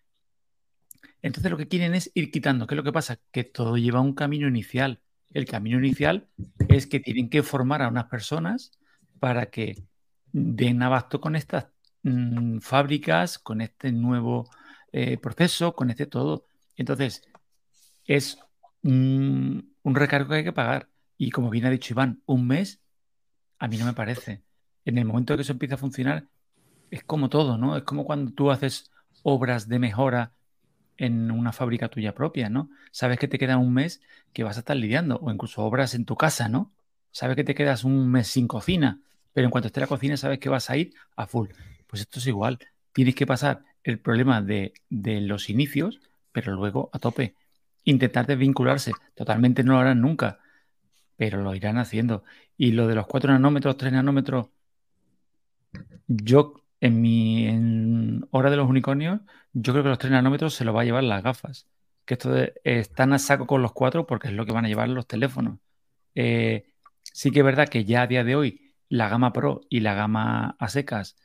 Entonces 1.21 1.51
lo 1.51 1.57
que 1.57 1.67
quieren 1.67 1.93
es 1.93 2.09
ir 2.15 2.31
quitando. 2.31 2.65
¿Qué 2.65 2.73
es 2.73 2.77
lo 2.77 2.83
que 2.83 2.91
pasa? 2.91 3.19
Que 3.31 3.43
todo 3.43 3.77
lleva 3.77 4.01
un 4.01 4.15
camino 4.15 4.47
inicial. 4.47 4.99
El 5.29 5.45
camino 5.45 5.77
inicial 5.77 6.27
es 6.67 6.87
que 6.87 6.99
tienen 6.99 7.29
que 7.29 7.43
formar 7.43 7.83
a 7.83 7.87
unas 7.87 8.05
personas 8.05 8.71
para 9.19 9.51
que 9.51 9.75
den 10.31 10.81
abasto 10.81 11.21
con 11.21 11.35
estas 11.35 11.67
mm, 12.01 12.57
fábricas, 12.61 13.37
con 13.37 13.61
este 13.61 13.91
nuevo 13.91 14.49
eh, 14.91 15.19
proceso, 15.19 15.75
con 15.75 15.91
este 15.91 16.07
todo. 16.07 16.47
Entonces, 16.77 17.21
es 18.05 18.39
mm, 18.81 19.59
un 19.83 19.95
recargo 19.95 20.29
que 20.29 20.37
hay 20.37 20.43
que 20.43 20.51
pagar. 20.51 20.89
Y 21.15 21.29
como 21.29 21.51
bien 21.51 21.65
ha 21.65 21.69
dicho 21.69 21.93
Iván, 21.93 22.23
un 22.25 22.47
mes 22.47 22.81
a 23.59 23.67
mí 23.67 23.77
no 23.77 23.85
me 23.85 23.93
parece. 23.93 24.41
En 24.83 24.97
el 24.97 25.05
momento 25.05 25.35
que 25.35 25.43
eso 25.43 25.51
empieza 25.51 25.75
a 25.75 25.77
funcionar, 25.77 26.27
es 26.91 27.03
como 27.03 27.29
todo, 27.29 27.57
¿no? 27.57 27.77
Es 27.77 27.83
como 27.83 28.05
cuando 28.05 28.31
tú 28.31 28.51
haces 28.51 28.91
obras 29.23 29.67
de 29.67 29.79
mejora 29.79 30.31
en 30.97 31.31
una 31.31 31.51
fábrica 31.51 31.89
tuya 31.89 32.13
propia, 32.13 32.49
¿no? 32.49 32.69
Sabes 32.91 33.19
que 33.19 33.27
te 33.27 33.37
queda 33.37 33.57
un 33.57 33.73
mes 33.73 34.01
que 34.33 34.43
vas 34.43 34.57
a 34.57 34.59
estar 34.59 34.77
lidiando, 34.77 35.17
o 35.21 35.31
incluso 35.31 35.63
obras 35.63 35.93
en 35.95 36.05
tu 36.05 36.15
casa, 36.15 36.47
¿no? 36.49 36.71
Sabes 37.11 37.35
que 37.35 37.43
te 37.43 37.55
quedas 37.55 37.83
un 37.83 38.09
mes 38.09 38.27
sin 38.27 38.47
cocina, 38.47 39.01
pero 39.33 39.45
en 39.45 39.51
cuanto 39.51 39.67
esté 39.67 39.79
la 39.81 39.87
cocina 39.87 40.17
sabes 40.17 40.39
que 40.39 40.49
vas 40.49 40.69
a 40.69 40.77
ir 40.77 40.93
a 41.15 41.27
full. 41.27 41.49
Pues 41.87 42.01
esto 42.01 42.19
es 42.19 42.27
igual. 42.27 42.59
Tienes 42.93 43.15
que 43.15 43.25
pasar 43.25 43.63
el 43.83 43.99
problema 43.99 44.41
de, 44.41 44.73
de 44.89 45.21
los 45.21 45.49
inicios, 45.49 46.01
pero 46.31 46.53
luego 46.53 46.89
a 46.93 46.99
tope. 46.99 47.35
Intentar 47.83 48.25
desvincularse. 48.25 48.93
Totalmente 49.13 49.63
no 49.63 49.73
lo 49.73 49.79
harán 49.79 50.01
nunca, 50.01 50.39
pero 51.17 51.41
lo 51.41 51.53
irán 51.55 51.77
haciendo. 51.77 52.23
Y 52.57 52.71
lo 52.71 52.87
de 52.87 52.95
los 52.95 53.07
4 53.07 53.31
nanómetros, 53.31 53.77
3 53.77 53.93
nanómetros, 53.93 54.47
yo 56.07 56.64
en 56.85 57.01
mi 57.01 58.21
hora 58.31 58.49
de 58.49 58.57
los 58.57 58.69
unicornios, 58.69 59.21
yo 59.53 59.73
creo 59.73 59.83
que 59.83 59.89
los 59.89 59.97
3 59.99 60.11
nanómetros 60.11 60.53
se 60.53 60.65
lo 60.65 60.73
va 60.73 60.81
a 60.81 60.85
llevar 60.85 61.03
las 61.03 61.23
gafas. 61.23 61.67
Que 62.05 62.15
esto 62.15 62.31
de- 62.31 62.53
están 62.63 63.13
a 63.13 63.19
saco 63.19 63.47
con 63.47 63.61
los 63.61 63.73
4 63.73 64.05
porque 64.05 64.27
es 64.27 64.33
lo 64.33 64.45
que 64.45 64.51
van 64.53 64.65
a 64.65 64.67
llevar 64.67 64.89
los 64.89 65.07
teléfonos. 65.07 65.59
Eh, 66.15 66.65
sí 67.03 67.31
que 67.31 67.39
es 67.39 67.45
verdad 67.45 67.69
que 67.69 67.85
ya 67.85 68.03
a 68.03 68.07
día 68.07 68.23
de 68.23 68.35
hoy 68.35 68.73
la 68.89 69.09
gama 69.09 69.33
Pro 69.33 69.61
y 69.69 69.81
la 69.81 69.95
gama 69.95 70.55
a 70.59 70.69
secas 70.69 71.17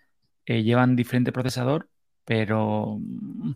eh, 0.46 0.62
llevan 0.62 0.96
diferente 0.96 1.32
procesador, 1.32 1.90
pero 2.24 2.98
mm, 3.00 3.52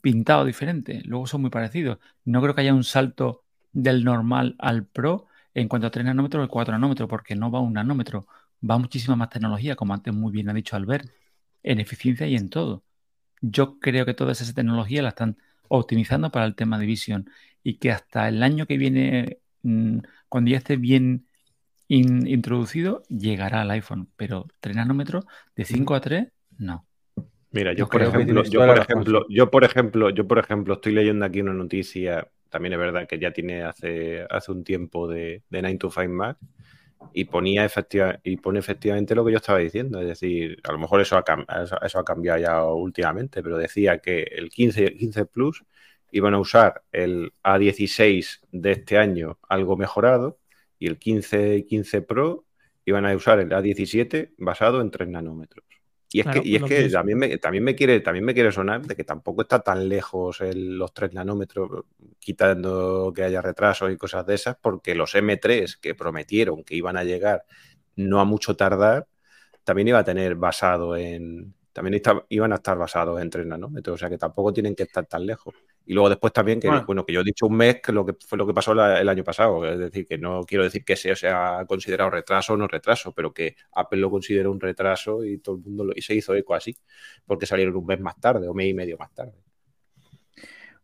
pintado 0.00 0.44
diferente. 0.44 1.02
Luego 1.04 1.26
son 1.26 1.42
muy 1.42 1.50
parecidos. 1.50 1.98
No 2.24 2.40
creo 2.42 2.54
que 2.54 2.62
haya 2.62 2.74
un 2.74 2.84
salto 2.84 3.44
del 3.72 4.04
normal 4.04 4.56
al 4.58 4.86
Pro 4.86 5.26
en 5.54 5.68
cuanto 5.68 5.86
a 5.86 5.90
3 5.90 6.04
nanómetros 6.06 6.44
o 6.46 6.48
4 6.50 6.72
nanómetros, 6.72 7.08
porque 7.08 7.34
no 7.36 7.50
va 7.50 7.60
un 7.60 7.74
nanómetro, 7.74 8.26
va 8.68 8.78
muchísima 8.78 9.16
más 9.16 9.30
tecnología, 9.30 9.76
como 9.76 9.94
antes 9.94 10.12
muy 10.14 10.32
bien 10.32 10.48
ha 10.48 10.52
dicho 10.54 10.76
Albert, 10.76 11.10
en 11.64 11.80
eficiencia 11.80 12.28
y 12.28 12.36
en 12.36 12.50
todo. 12.50 12.84
Yo 13.42 13.78
creo 13.80 14.06
que 14.06 14.14
toda 14.14 14.32
esa 14.32 14.52
tecnología 14.54 15.02
la 15.02 15.10
están 15.10 15.38
optimizando 15.68 16.30
para 16.32 16.46
el 16.46 16.54
tema 16.56 16.78
de 16.78 16.86
visión 16.86 17.30
y 17.62 17.78
que 17.78 17.90
hasta 17.92 18.28
el 18.28 18.42
año 18.42 18.66
que 18.66 18.78
viene, 18.78 19.38
mm, 19.62 19.98
cuando 20.28 20.50
ya 20.52 20.58
esté 20.58 20.76
bien 20.76 21.26
in- 21.88 22.26
introducido, 22.26 23.02
llegará 23.08 23.62
al 23.62 23.70
iPhone, 23.72 24.10
pero 24.16 24.48
3 24.60 24.76
nanómetros 24.76 25.26
de 25.56 25.64
5 25.64 25.94
a 25.94 26.00
3, 26.00 26.28
no. 26.58 26.86
Mira, 27.50 27.72
yo, 27.72 27.84
Yo 27.84 27.88
por 27.88 28.02
ejemplo, 28.02 28.42
yo 28.44 28.64
por 28.66 28.78
ejemplo, 28.78 29.26
yo 29.28 29.50
por 29.50 29.64
ejemplo, 29.64 30.10
yo 30.10 30.26
por 30.26 30.38
ejemplo, 30.38 30.74
estoy 30.74 30.92
leyendo 30.92 31.24
aquí 31.24 31.40
una 31.40 31.52
noticia, 31.54 32.28
también 32.50 32.72
es 32.72 32.78
verdad 32.80 33.06
que 33.06 33.18
ya 33.18 33.32
tiene 33.32 33.62
hace, 33.62 34.26
hace 34.28 34.50
un 34.52 34.64
tiempo 34.64 35.06
de, 35.08 35.42
de 35.48 35.62
9 35.62 35.78
to 35.78 35.90
5 35.90 36.08
Mac, 36.08 36.36
y 37.12 37.24
ponía 37.24 37.64
efectiva, 37.64 38.18
y 38.24 38.36
pone 38.36 38.58
efectivamente 38.58 39.14
lo 39.14 39.24
que 39.24 39.32
yo 39.32 39.38
estaba 39.38 39.58
diciendo. 39.58 40.00
Es 40.00 40.06
decir, 40.06 40.60
a 40.64 40.72
lo 40.72 40.78
mejor 40.78 41.00
eso 41.00 41.16
ha, 41.16 41.24
eso, 41.62 41.80
eso 41.80 41.98
ha 41.98 42.04
cambiado 42.04 42.38
ya 42.40 42.64
últimamente, 42.64 43.42
pero 43.42 43.56
decía 43.58 43.98
que 43.98 44.22
el 44.22 44.50
15 44.50 44.82
y 44.82 44.84
el 44.86 44.96
15 44.98 45.26
Plus 45.26 45.64
iban 46.10 46.34
a 46.34 46.38
usar 46.38 46.82
el 46.92 47.32
A16 47.42 48.40
de 48.52 48.72
este 48.72 48.98
año 48.98 49.38
algo 49.48 49.76
mejorado 49.76 50.38
y 50.78 50.86
el 50.86 50.98
15 50.98 51.56
y 51.56 51.64
15 51.64 52.02
Pro 52.02 52.44
iban 52.84 53.06
a 53.06 53.14
usar 53.16 53.40
el 53.40 53.50
A17 53.50 54.34
basado 54.38 54.80
en 54.80 54.90
3 54.90 55.08
nanómetros. 55.08 55.64
Y 56.14 56.20
es 56.20 56.26
Claro, 56.26 56.40
que, 56.42 56.48
y 56.48 56.54
es 56.54 56.62
lo 56.62 56.70
que 56.70 56.76
que 56.76 56.86
es- 56.86 56.92
también, 56.92 57.18
me, 57.18 57.38
también, 57.38 57.64
me 57.64 57.74
quiere, 57.74 57.98
también 58.00 58.24
me 58.24 58.34
quiere 58.34 58.52
sonar 58.52 58.82
de 58.86 58.94
que 58.94 59.02
tampoco 59.02 59.42
está 59.42 59.60
tan 59.60 59.88
lejos 59.88 60.40
el- 60.40 60.78
los 60.78 60.94
3 60.94 61.12
nanómetros, 61.12 61.86
quitando 62.20 63.12
que 63.14 63.24
haya 63.24 63.42
retrasos 63.42 63.90
y 63.92 63.96
cosas 63.96 64.24
de 64.26 64.34
esas, 64.34 64.56
porque 64.60 64.94
los 64.94 65.12
M3 65.16 65.76
que 65.76 65.94
prometieron 65.96 66.62
que 66.62 66.76
iban 66.76 66.96
a 66.96 67.02
llegar 67.04 67.44
no 67.96 68.20
a 68.20 68.24
mucho 68.24 68.54
tardar, 68.56 69.08
también 69.64 69.88
iba 69.88 69.98
a 70.00 70.04
tener 70.04 70.36
basado 70.36 70.96
en. 70.96 71.54
También 71.72 71.94
está- 71.94 72.24
iban 72.28 72.52
a 72.52 72.56
estar 72.56 72.78
basados 72.78 73.20
en 73.20 73.30
3 73.30 73.46
nanómetros, 73.46 73.94
o 73.96 73.98
sea 73.98 74.10
que 74.10 74.18
tampoco 74.18 74.52
tienen 74.52 74.74
que 74.76 74.84
estar 74.84 75.06
tan 75.06 75.26
lejos. 75.26 75.54
Y 75.86 75.92
luego 75.94 76.08
después 76.08 76.32
también 76.32 76.60
que, 76.60 76.68
Bueno. 76.68 76.84
bueno, 76.86 77.04
que 77.04 77.12
yo 77.12 77.20
he 77.20 77.24
dicho 77.24 77.46
un 77.46 77.56
mes, 77.56 77.80
que 77.82 77.92
lo 77.92 78.06
que 78.06 78.14
fue 78.26 78.38
lo 78.38 78.46
que 78.46 78.54
pasó 78.54 78.72
la- 78.74 79.00
el 79.00 79.08
año 79.08 79.22
pasado. 79.24 79.64
Es 79.66 79.78
decir, 79.78 80.06
que 80.06 80.16
no 80.18 80.42
quiero 80.44 80.64
decir 80.64 80.84
que 80.84 80.96
sea, 80.96 81.14
sea 81.16 81.64
considerado 81.68 82.10
retraso 82.10 82.54
o 82.54 82.56
no 82.56 82.66
retraso, 82.68 83.12
pero 83.12 83.32
que 83.34 83.56
Apple 83.72 83.98
lo 84.00 84.10
consideró 84.10 84.50
un 84.50 84.60
retraso 84.60 85.24
y 85.24 85.38
todo 85.38 85.56
el 85.56 85.62
mundo 85.62 85.84
lo, 85.84 85.92
y 85.94 86.00
se 86.02 86.14
hizo 86.14 86.34
eco 86.34 86.54
así, 86.54 86.76
porque 87.26 87.46
salieron 87.46 87.76
un 87.76 87.86
mes 87.86 88.00
más 88.00 88.18
tarde 88.20 88.48
o 88.48 88.54
mes 88.54 88.68
y 88.68 88.74
medio 88.74 88.96
más 88.98 89.12
tarde. 89.12 89.32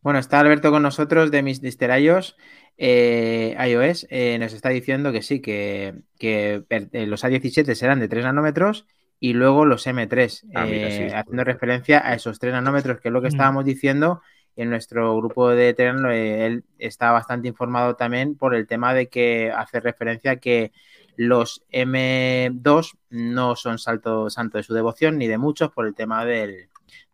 Bueno, 0.03 0.19
está 0.19 0.41
Alberto 0.41 0.71
con 0.71 0.83
nosotros 0.83 1.31
de 1.31 1.43
mis 1.43 1.61
disterayos 1.61 2.37
eh, 2.79 3.55
iOS. 3.69 4.07
eh, 4.11 4.39
nos 4.39 4.53
está 4.55 4.71
diciendo 4.71 5.13
que 5.13 5.23
sí, 5.23 5.41
que, 5.41 5.95
que 6.19 6.65
eh, 6.71 7.07
los 7.07 7.23
A17 7.25 7.75
serán 7.75 8.01
de 8.01 8.09
3 8.09 8.25
nanómetros 8.25 8.87
y 9.19 9.35
luego 9.35 9.67
los 9.67 9.87
M3, 9.87 10.47
Ah, 10.55 10.65
mira, 10.65 10.89
eh, 10.89 11.13
haciendo 11.15 11.45
referencia 11.45 12.01
a 12.07 12.15
esos 12.15 12.39
3 12.39 12.55
nanómetros, 12.55 13.01
que 13.01 13.09
es 13.09 13.13
lo 13.13 13.21
que 13.21 13.27
Mm. 13.29 13.33
estábamos 13.37 13.65
diciendo. 13.67 14.23
En 14.57 14.71
nuestro 14.71 15.17
grupo 15.17 15.51
de 15.51 15.75
Telegram, 15.75 16.07
eh, 16.13 16.47
él 16.47 16.65
está 16.79 17.13
bastante 17.13 17.49
informado 17.49 17.97
también 17.97 18.35
por 18.37 18.55
el 18.55 18.67
tema 18.67 18.95
de 18.95 19.09
que 19.09 19.51
hace 19.51 19.81
referencia 19.81 20.33
a 20.33 20.37
que 20.37 20.73
los 21.17 21.63
M2 21.71 22.97
no 23.11 23.57
son 23.57 23.79
salto, 23.79 24.31
santo 24.31 24.59
de 24.59 24.65
su 24.65 24.75
devoción 24.75 25.19
ni 25.19 25.27
de 25.27 25.39
muchos 25.39 25.71
por 25.71 25.87
el 25.87 25.95
tema 25.95 26.25
del, 26.25 26.70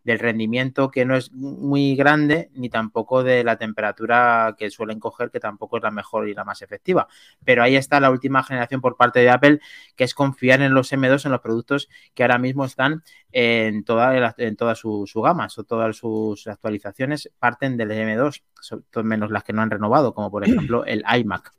del 0.07 0.19
rendimiento 0.19 0.89
que 0.89 1.03
no 1.03 1.17
es 1.17 1.33
muy 1.33 1.93
grande, 1.97 2.49
ni 2.53 2.69
tampoco 2.69 3.23
de 3.23 3.43
la 3.43 3.57
temperatura 3.57 4.55
que 4.57 4.71
suelen 4.71 5.01
coger, 5.01 5.31
que 5.31 5.41
tampoco 5.41 5.75
es 5.75 5.83
la 5.83 5.91
mejor 5.91 6.29
y 6.29 6.33
la 6.33 6.45
más 6.45 6.61
efectiva. 6.61 7.09
Pero 7.43 7.61
ahí 7.61 7.75
está 7.75 7.99
la 7.99 8.09
última 8.09 8.41
generación 8.41 8.79
por 8.79 8.95
parte 8.95 9.19
de 9.19 9.29
Apple, 9.29 9.59
que 9.97 10.05
es 10.05 10.13
confiar 10.13 10.61
en 10.61 10.73
los 10.73 10.93
M2, 10.93 11.25
en 11.25 11.31
los 11.33 11.41
productos 11.41 11.89
que 12.13 12.23
ahora 12.23 12.37
mismo 12.37 12.63
están 12.63 13.03
en 13.33 13.83
toda, 13.83 14.33
en 14.37 14.55
toda 14.55 14.75
su, 14.75 15.05
gama, 15.21 15.49
todas 15.67 15.97
sus 15.97 16.47
actualizaciones 16.47 17.29
parten 17.37 17.75
del 17.75 17.91
M2, 17.91 18.43
so- 18.61 18.83
menos 19.03 19.29
las 19.29 19.43
que 19.43 19.51
no 19.51 19.61
han 19.61 19.69
renovado, 19.69 20.13
como 20.13 20.31
por 20.31 20.45
ejemplo 20.45 20.85
el 20.85 21.03
iMac. 21.19 21.51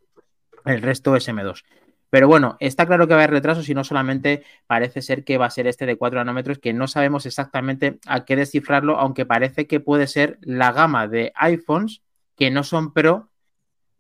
El 0.65 0.81
resto 0.81 1.15
es 1.17 1.29
M2. 1.29 1.65
Pero 2.11 2.27
bueno, 2.27 2.57
está 2.61 2.87
claro 2.87 3.07
que 3.07 3.15
va 3.15 3.21
a 3.21 3.25
haber 3.25 3.35
retrasos 3.35 3.69
y 3.69 3.75
no 3.75 3.85
solamente 3.85 4.43
parece 4.67 5.03
ser 5.03 5.25
que 5.25 5.37
va 5.37 5.47
a 5.47 5.51
ser 5.51 5.67
este 5.67 5.85
de 5.85 5.97
4 5.97 6.19
nanómetros, 6.19 6.59
que 6.59 6.73
no 6.73 6.89
sabemos 6.89 7.27
exactamente 7.27 7.99
a 8.07 8.25
qué 8.25 8.37
descifrarlo, 8.37 8.99
aunque 8.99 9.27
parece 9.27 9.67
que 9.67 9.81
puede 9.81 10.07
ser 10.07 10.39
la 10.41 10.73
gama 10.73 11.07
de 11.07 11.33
iPhones 11.35 12.03
que 12.37 12.51
no 12.51 12.65
son 12.65 12.95
Pro 12.95 13.31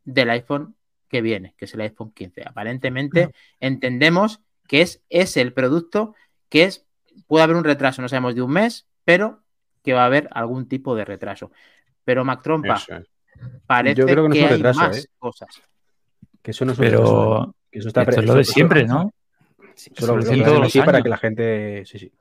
del 0.04 0.30
iPhone 0.30 0.74
que 1.08 1.20
viene, 1.20 1.54
que 1.58 1.66
es 1.66 1.74
el 1.74 1.82
iPhone 1.82 2.12
15. 2.12 2.44
Aparentemente 2.46 3.30
entendemos 3.60 4.40
que 4.66 4.82
es, 4.82 5.02
es 5.10 5.36
el 5.36 5.52
producto 5.52 6.14
que 6.48 6.64
es, 6.64 6.86
puede 7.26 7.44
haber 7.44 7.56
un 7.56 7.64
retraso, 7.64 8.00
no 8.00 8.08
sabemos 8.08 8.34
de 8.34 8.42
un 8.42 8.52
mes, 8.52 8.86
pero 9.04 9.42
que 9.82 9.92
va 9.92 10.02
a 10.02 10.06
haber 10.06 10.28
algún 10.32 10.68
tipo 10.68 10.94
de 10.94 11.04
retraso. 11.04 11.50
Pero 12.04 12.24
Mac 12.24 12.42
Trompa, 12.42 12.74
es. 12.74 13.06
parece 13.66 13.96
Yo 13.96 14.06
creo 14.06 14.22
que 14.24 14.28
no 14.28 14.34
es 14.34 14.40
un 14.40 14.46
hay 14.46 14.56
retraso, 14.56 14.80
más 14.80 15.04
¿eh? 15.04 15.08
cosas. 15.18 15.62
Que 16.42 16.52
eso 16.52 16.64
no 16.64 16.72
es 16.72 16.78
un 16.78 16.84
retraso, 16.84 17.04
Pero 17.04 17.50
¿eh? 17.50 17.57
Que 17.70 17.78
eso 17.80 17.88
está 17.88 18.02
esto 18.02 18.20
es 18.20 18.26
lo 18.26 18.34
de 18.34 18.44
siempre, 18.44 18.84
¿no? 18.84 19.12
Solo 19.74 20.18
Eso 20.18 20.34
lo 20.34 20.44
todos 20.44 20.74
los 20.74 20.84
para 20.84 21.02
que 21.02 21.08
la 21.08 21.18
gente. 21.18 21.84
Sí, 21.86 21.98
sí. 21.98 22.12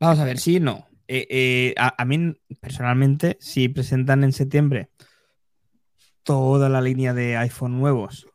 Vamos 0.00 0.18
a 0.18 0.24
ver, 0.24 0.38
sí 0.38 0.56
y 0.56 0.60
no. 0.60 0.88
Eh, 1.08 1.26
eh, 1.30 1.74
a, 1.76 1.94
a 2.02 2.04
mí, 2.04 2.34
personalmente, 2.60 3.36
si 3.40 3.68
presentan 3.68 4.24
en 4.24 4.32
septiembre 4.32 4.90
toda 6.24 6.68
la 6.68 6.80
línea 6.80 7.14
de 7.14 7.36
iPhone 7.36 7.78
nuevos 7.78 8.26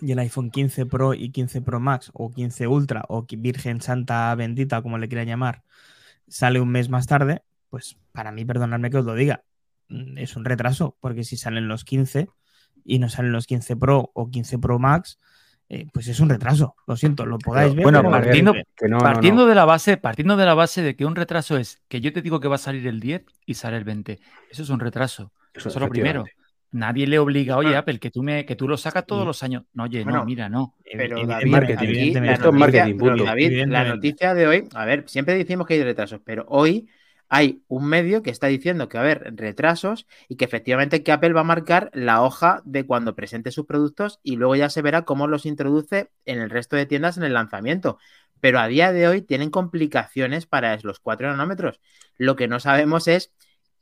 y 0.00 0.12
el 0.12 0.18
iPhone 0.18 0.50
15 0.50 0.86
Pro 0.86 1.14
y 1.14 1.30
15 1.30 1.62
Pro 1.62 1.80
Max 1.80 2.10
o 2.12 2.32
15 2.32 2.66
Ultra 2.66 3.04
o 3.08 3.24
Virgen 3.28 3.80
Santa 3.80 4.34
Bendita, 4.34 4.82
como 4.82 4.98
le 4.98 5.08
quieran 5.08 5.28
llamar, 5.28 5.62
sale 6.28 6.60
un 6.60 6.68
mes 6.68 6.88
más 6.88 7.06
tarde, 7.06 7.42
pues 7.70 7.96
para 8.12 8.32
mí, 8.32 8.44
perdonadme 8.44 8.90
que 8.90 8.98
os 8.98 9.04
lo 9.04 9.14
diga, 9.14 9.44
mm, 9.88 10.18
es 10.18 10.36
un 10.36 10.44
retraso, 10.44 10.96
porque 11.00 11.24
si 11.24 11.36
salen 11.36 11.68
los 11.68 11.84
15 11.84 12.28
y 12.86 12.98
no 12.98 13.08
salen 13.08 13.32
los 13.32 13.46
15 13.46 13.76
Pro 13.76 14.10
o 14.14 14.30
15 14.30 14.58
Pro 14.58 14.78
Max, 14.78 15.18
eh, 15.68 15.86
pues 15.92 16.06
es 16.06 16.20
un 16.20 16.28
retraso. 16.28 16.76
Lo 16.86 16.96
siento, 16.96 17.26
lo 17.26 17.38
podáis 17.38 17.74
ver. 17.74 17.82
Bueno, 17.82 18.02
partiendo, 18.08 18.54
partiendo 19.00 19.46
de 19.46 19.54
la 19.54 19.64
base, 19.64 19.96
partiendo 19.96 20.36
de 20.36 20.46
la 20.46 20.54
base 20.54 20.82
de 20.82 20.94
que 20.94 21.04
un 21.04 21.16
retraso 21.16 21.56
es 21.56 21.82
que 21.88 22.00
yo 22.00 22.12
te 22.12 22.22
digo 22.22 22.38
que 22.38 22.48
va 22.48 22.54
a 22.54 22.58
salir 22.58 22.86
el 22.86 23.00
10 23.00 23.24
y 23.46 23.54
sale 23.54 23.76
el 23.76 23.84
20. 23.84 24.20
Eso 24.50 24.62
es 24.62 24.70
un 24.70 24.78
retraso. 24.78 25.32
Eso, 25.52 25.68
es 25.68 25.76
lo 25.76 25.88
primero. 25.88 26.24
Nadie 26.70 27.06
le 27.06 27.18
obliga, 27.18 27.56
oye, 27.56 27.74
Apple, 27.76 27.98
que 27.98 28.10
tú 28.10 28.22
me, 28.22 28.44
que 28.44 28.54
tú 28.54 28.68
lo 28.68 28.76
sacas 28.76 29.06
todos 29.06 29.26
los 29.26 29.42
años. 29.42 29.64
No, 29.72 29.84
oye, 29.84 30.04
no, 30.04 30.24
mira, 30.24 30.48
no. 30.48 30.74
Pero 30.84 31.26
David, 31.26 31.50
marketing, 31.50 32.16
esto 32.24 32.48
es 32.50 32.54
marketing. 32.54 32.96
David, 33.24 33.66
la 33.66 33.84
noticia 33.84 34.34
de 34.34 34.46
hoy, 34.46 34.68
a 34.74 34.84
ver, 34.84 35.04
siempre 35.08 35.36
decimos 35.36 35.66
que 35.66 35.74
hay 35.74 35.82
retrasos, 35.82 36.20
pero 36.24 36.44
hoy 36.48 36.88
hay 37.28 37.62
un 37.68 37.86
medio 37.86 38.22
que 38.22 38.30
está 38.30 38.46
diciendo 38.46 38.88
que 38.88 38.98
va 38.98 39.04
a 39.04 39.06
haber 39.06 39.36
retrasos 39.36 40.06
y 40.28 40.36
que 40.36 40.44
efectivamente 40.44 41.02
que 41.02 41.12
Apple 41.12 41.32
va 41.32 41.40
a 41.40 41.44
marcar 41.44 41.90
la 41.92 42.22
hoja 42.22 42.62
de 42.64 42.86
cuando 42.86 43.14
presente 43.14 43.50
sus 43.50 43.66
productos 43.66 44.20
y 44.22 44.36
luego 44.36 44.56
ya 44.56 44.70
se 44.70 44.82
verá 44.82 45.04
cómo 45.04 45.26
los 45.26 45.46
introduce 45.46 46.10
en 46.24 46.40
el 46.40 46.50
resto 46.50 46.76
de 46.76 46.86
tiendas 46.86 47.16
en 47.16 47.24
el 47.24 47.34
lanzamiento. 47.34 47.98
Pero 48.40 48.60
a 48.60 48.68
día 48.68 48.92
de 48.92 49.08
hoy 49.08 49.22
tienen 49.22 49.50
complicaciones 49.50 50.46
para 50.46 50.76
los 50.82 51.00
4 51.00 51.28
nanómetros. 51.28 51.80
Lo 52.16 52.36
que 52.36 52.48
no 52.48 52.60
sabemos 52.60 53.08
es 53.08 53.32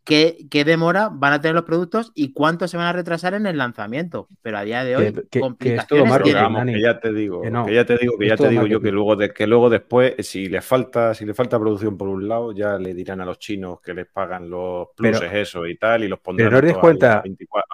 qué, 0.05 0.65
demora 0.65 1.09
van 1.11 1.33
a 1.33 1.41
tener 1.41 1.55
los 1.55 1.65
productos 1.65 2.13
y 2.15 2.33
cuánto 2.33 2.69
se 2.69 2.77
van 2.77 2.87
a 2.87 2.93
retrasar 2.93 3.35
en 3.35 3.47
el 3.47 3.59
lanzamiento. 3.59 4.29
Pero 4.43 4.59
a 4.59 4.63
día 4.63 4.85
de 4.85 4.97
hoy, 4.97 5.13
que, 5.31 5.41
que, 5.59 5.75
es 5.77 5.87
todo 5.87 6.05
que 6.05 6.81
ya 6.81 7.01
te 7.01 7.13
digo, 7.13 7.43
que, 7.43 7.75
ya 7.75 7.85
te 7.85 7.97
digo, 7.97 8.19
que 8.19 8.29
ya 8.29 8.37
te 8.37 8.49
digo 8.49 8.67
yo 8.67 8.81
que 8.81 8.93
luego, 8.93 9.17
de, 9.17 9.33
que 9.33 9.47
luego 9.47 9.71
después, 9.71 10.15
si 10.21 10.49
le 10.49 10.61
falta, 10.61 11.15
si 11.15 11.25
le 11.25 11.35
falta 11.35 11.59
producción 11.59 11.97
por 11.97 12.09
un 12.09 12.29
lado, 12.29 12.53
ya 12.53 12.79
le 12.79 12.95
dirán 12.95 13.21
a 13.21 13.25
los 13.25 13.39
chinos 13.39 13.81
que 13.81 13.95
les 13.95 14.07
pagan 14.07 14.49
los 14.49 14.89
pluses 14.95 15.33
eso 15.33 15.67
y 15.67 15.77
tal, 15.77 16.05
y 16.05 16.09
los 16.09 16.21
pondrán 16.21 16.51
pero 16.51 16.73
no 16.73 16.81
cuenta, 16.81 17.19
a, 17.19 17.23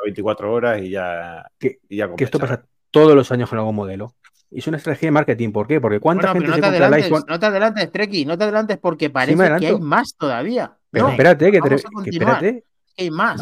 24, 0.04 0.52
horas 0.52 0.80
y 0.80 0.90
ya. 0.90 1.44
Que, 1.58 1.80
que 1.88 2.24
esto 2.24 2.38
pasa 2.38 2.64
todos 2.90 3.14
los 3.14 3.30
años 3.32 3.48
con 3.48 3.58
algún 3.58 3.74
modelo. 3.74 4.14
Y 4.52 4.58
es 4.58 4.66
una 4.66 4.78
estrategia 4.78 5.06
de 5.06 5.12
marketing. 5.12 5.52
¿Por 5.52 5.68
qué? 5.68 5.80
Porque 5.80 6.00
cuánta 6.00 6.32
gente 6.32 6.48
no 6.48 6.54
se 6.56 6.60
compra 6.60 6.86
el 6.86 6.94
iPhone. 6.94 7.24
No 7.28 7.38
te 7.38 7.46
adelantes, 7.46 7.92
Treki, 7.92 8.24
no 8.24 8.36
te 8.36 8.44
adelantes 8.44 8.78
porque 8.78 9.08
parece 9.08 9.56
que 9.58 9.66
hay 9.68 9.78
más 9.78 10.16
todavía. 10.16 10.76
Pero 10.90 11.08
espérate, 11.08 11.52
que, 11.52 11.60
que 11.60 12.10
espérate. 12.10 12.64
hay 12.98 13.10
más. 13.10 13.40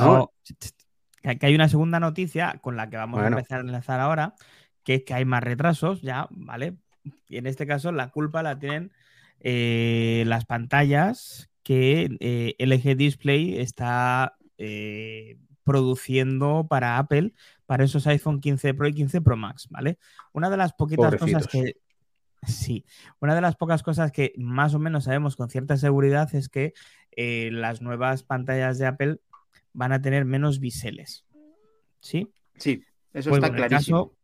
que 1.22 1.46
hay 1.46 1.54
una 1.54 1.68
segunda 1.68 2.00
noticia 2.00 2.58
con 2.60 2.76
la 2.76 2.88
que 2.90 2.96
vamos 2.96 3.20
a 3.20 3.28
empezar 3.28 3.58
a 3.58 3.62
enlazar 3.62 4.00
ahora, 4.00 4.34
que 4.84 4.96
es 4.96 5.04
que 5.04 5.14
hay 5.14 5.24
más 5.24 5.42
retrasos, 5.42 6.02
ya, 6.02 6.28
¿vale? 6.30 6.76
Y 7.28 7.38
en 7.38 7.46
este 7.46 7.66
caso 7.66 7.92
la 7.92 8.10
culpa 8.10 8.42
la 8.42 8.58
tienen 8.58 8.92
eh, 9.40 10.24
las 10.26 10.44
pantallas 10.44 11.50
que 11.62 12.16
eh, 12.20 12.54
LG 12.58 12.96
Display 12.96 13.58
está 13.58 14.36
eh, 14.58 15.38
produciendo 15.64 16.66
para 16.68 16.98
Apple 16.98 17.34
para 17.66 17.84
esos 17.84 18.06
iPhone 18.06 18.40
15 18.40 18.72
Pro 18.74 18.88
y 18.88 18.94
15 18.94 19.20
Pro 19.20 19.37
Max, 19.37 19.68
¿vale? 19.70 19.98
Una 20.32 20.48
de 20.48 20.56
las 20.56 20.72
poquitas 20.72 21.16
cosas 21.16 21.46
que 21.46 21.76
Sí, 22.46 22.85
una 23.20 23.35
de 23.35 23.40
las 23.40 23.57
pocas 23.57 23.83
cosas 23.83 24.12
que 24.12 24.33
más 24.37 24.74
o 24.74 24.79
menos 24.79 25.05
sabemos 25.05 25.37
con 25.37 25.51
cierta 25.51 25.77
seguridad 25.77 26.33
es 26.35 26.48
que 26.48 26.72
eh, 27.16 27.51
las 27.53 27.83
nuevas 27.83 28.22
pantallas 28.22 28.79
de 28.79 28.87
Apple 28.87 29.20
van 29.72 29.92
a 29.92 30.01
tener 30.01 30.24
menos 30.24 30.61
biseles. 30.61 31.27
¿Sí? 32.01 32.33
Sí, 32.57 32.85
eso 33.12 33.31
pues 33.31 33.42
está 33.42 33.55
clarísimo. 33.55 34.14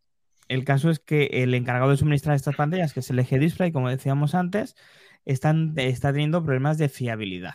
El 0.47 0.65
caso, 0.65 0.91
es 0.91 1.01
que 1.01 1.25
el 1.33 1.55
encargado 1.55 1.91
de 1.91 1.97
suministrar 1.97 2.37
estas 2.37 2.55
pantallas, 2.55 2.93
que 2.93 3.01
es 3.01 3.11
el 3.11 3.19
LG 3.19 3.39
Display, 3.41 3.73
como 3.73 3.89
decíamos 3.89 4.35
antes, 4.35 4.77
están, 5.25 5.73
está 5.77 6.13
teniendo 6.13 6.45
problemas 6.45 6.77
de 6.77 6.91
fiabilidad. 6.91 7.55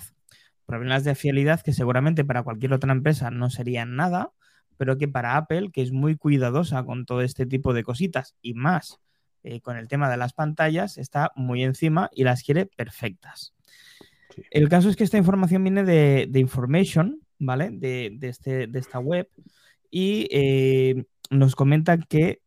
Problemas 0.65 1.03
de 1.03 1.13
fiabilidad 1.13 1.61
que 1.61 1.71
seguramente 1.71 2.25
para 2.25 2.43
cualquier 2.43 2.73
otra 2.73 2.91
empresa 2.91 3.29
no 3.29 3.49
serían 3.51 3.95
nada, 3.95 4.31
pero 4.77 4.97
que 4.97 5.07
para 5.07 5.37
Apple, 5.37 5.69
que 5.71 5.83
es 5.83 5.91
muy 5.91 6.15
cuidadosa 6.15 6.83
con 6.83 7.05
todo 7.05 7.21
este 7.21 7.45
tipo 7.45 7.73
de 7.73 7.83
cositas 7.83 8.35
y 8.41 8.55
más 8.55 8.99
eh, 9.43 9.61
con 9.61 9.77
el 9.77 9.87
tema 9.87 10.09
de 10.09 10.17
las 10.17 10.33
pantallas, 10.33 10.97
está 10.97 11.31
muy 11.35 11.63
encima 11.63 12.09
y 12.13 12.23
las 12.23 12.43
quiere 12.43 12.65
perfectas. 12.65 13.53
El 14.51 14.69
caso 14.69 14.89
es 14.89 14.95
que 14.95 15.03
esta 15.03 15.17
información 15.17 15.63
viene 15.63 15.83
de, 15.83 16.29
Information, 16.39 17.19
¿vale? 17.39 17.69
De, 17.71 18.17
este, 18.21 18.67
de, 18.67 18.79
esta 18.79 18.99
web 18.99 19.27
y 19.91 20.27
eh, 20.31 21.05
nos 21.29 21.55
comentan 21.55 22.03
que 22.07 22.41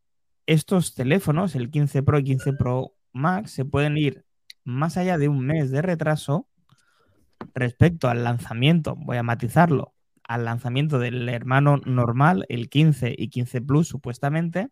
estos 0.46 0.94
teléfonos, 0.94 1.54
el 1.54 1.70
15 1.70 2.02
Pro 2.02 2.18
y 2.18 2.24
15 2.24 2.52
Pro 2.54 2.94
Max, 3.12 3.52
se 3.52 3.64
pueden 3.64 3.96
ir 3.96 4.24
más 4.64 4.96
allá 4.96 5.18
de 5.18 5.28
un 5.28 5.40
mes 5.44 5.70
de 5.70 5.82
retraso 5.82 6.48
respecto 7.54 8.08
al 8.08 8.24
lanzamiento, 8.24 8.96
voy 8.96 9.16
a 9.16 9.22
matizarlo, 9.22 9.94
al 10.24 10.44
lanzamiento 10.44 10.98
del 10.98 11.28
hermano 11.28 11.78
normal, 11.84 12.46
el 12.48 12.68
15 12.68 13.14
y 13.16 13.28
15 13.28 13.60
Plus 13.62 13.88
supuestamente, 13.88 14.68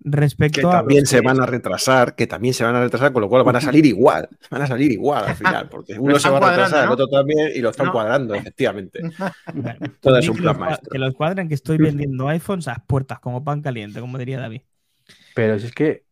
respecto 0.00 0.60
que 0.60 0.66
también 0.66 1.06
se 1.06 1.20
van 1.20 1.40
a 1.40 1.46
retrasar, 1.46 2.14
que 2.14 2.26
también 2.26 2.54
se 2.54 2.64
van 2.64 2.74
a 2.76 2.80
retrasar, 2.80 3.12
con 3.12 3.22
lo 3.22 3.28
cual 3.28 3.44
van 3.44 3.56
a 3.56 3.60
salir 3.60 3.84
igual, 3.86 4.28
van 4.50 4.62
a 4.62 4.66
salir 4.66 4.92
igual 4.92 5.24
al 5.24 5.36
final, 5.36 5.68
porque 5.68 5.98
uno 5.98 6.18
se 6.18 6.30
va 6.30 6.38
a 6.38 6.50
retrasar, 6.50 6.84
el 6.84 6.90
otro 6.90 7.08
también, 7.08 7.50
y 7.54 7.60
lo 7.60 7.70
están 7.70 7.90
cuadrando, 7.90 8.34
efectivamente. 8.34 9.00
Todo 10.00 10.18
es 10.18 10.28
un 10.28 10.36
plan 10.36 10.58
maestro. 10.58 10.90
Que 10.90 10.98
los 10.98 11.14
cuadren 11.14 11.48
que 11.48 11.54
estoy 11.54 11.78
vendiendo 11.78 12.28
iPhones 12.28 12.68
a 12.68 12.72
las 12.72 12.80
puertas, 12.86 13.20
como 13.20 13.42
pan 13.44 13.62
caliente, 13.62 14.00
como 14.00 14.18
diría 14.18 14.38
David. 14.38 14.62
Pero 15.34 15.54
es 15.54 15.72
que 15.72 16.04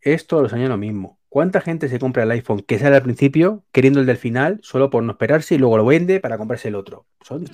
es 0.00 0.26
todos 0.26 0.42
los 0.42 0.52
años 0.52 0.68
lo 0.68 0.76
mismo. 0.76 1.18
¿Cuánta 1.28 1.60
gente 1.60 1.88
se 1.88 2.00
compra 2.00 2.24
el 2.24 2.30
iPhone 2.32 2.64
que 2.66 2.78
sale 2.80 2.96
al 2.96 3.02
principio 3.02 3.62
queriendo 3.70 4.00
el 4.00 4.06
del 4.06 4.16
final 4.16 4.58
solo 4.62 4.90
por 4.90 5.04
no 5.04 5.12
esperarse 5.12 5.54
y 5.54 5.58
luego 5.58 5.76
lo 5.76 5.84
vende 5.84 6.18
para 6.18 6.36
comprarse 6.36 6.68
el 6.68 6.74
otro? 6.74 7.06
Son, 7.22 7.44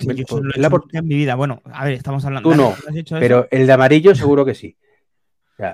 la 0.55 0.81
en 0.93 1.07
mi 1.07 1.15
vida. 1.15 1.35
Bueno, 1.35 1.61
a 1.65 1.85
ver, 1.85 1.93
estamos 1.93 2.25
hablando. 2.25 2.49
Tú 2.49 2.55
no, 2.55 2.73
pero 3.19 3.47
el 3.51 3.67
de 3.67 3.73
amarillo 3.73 4.15
seguro 4.15 4.45
que 4.45 4.55
sí. 4.55 4.77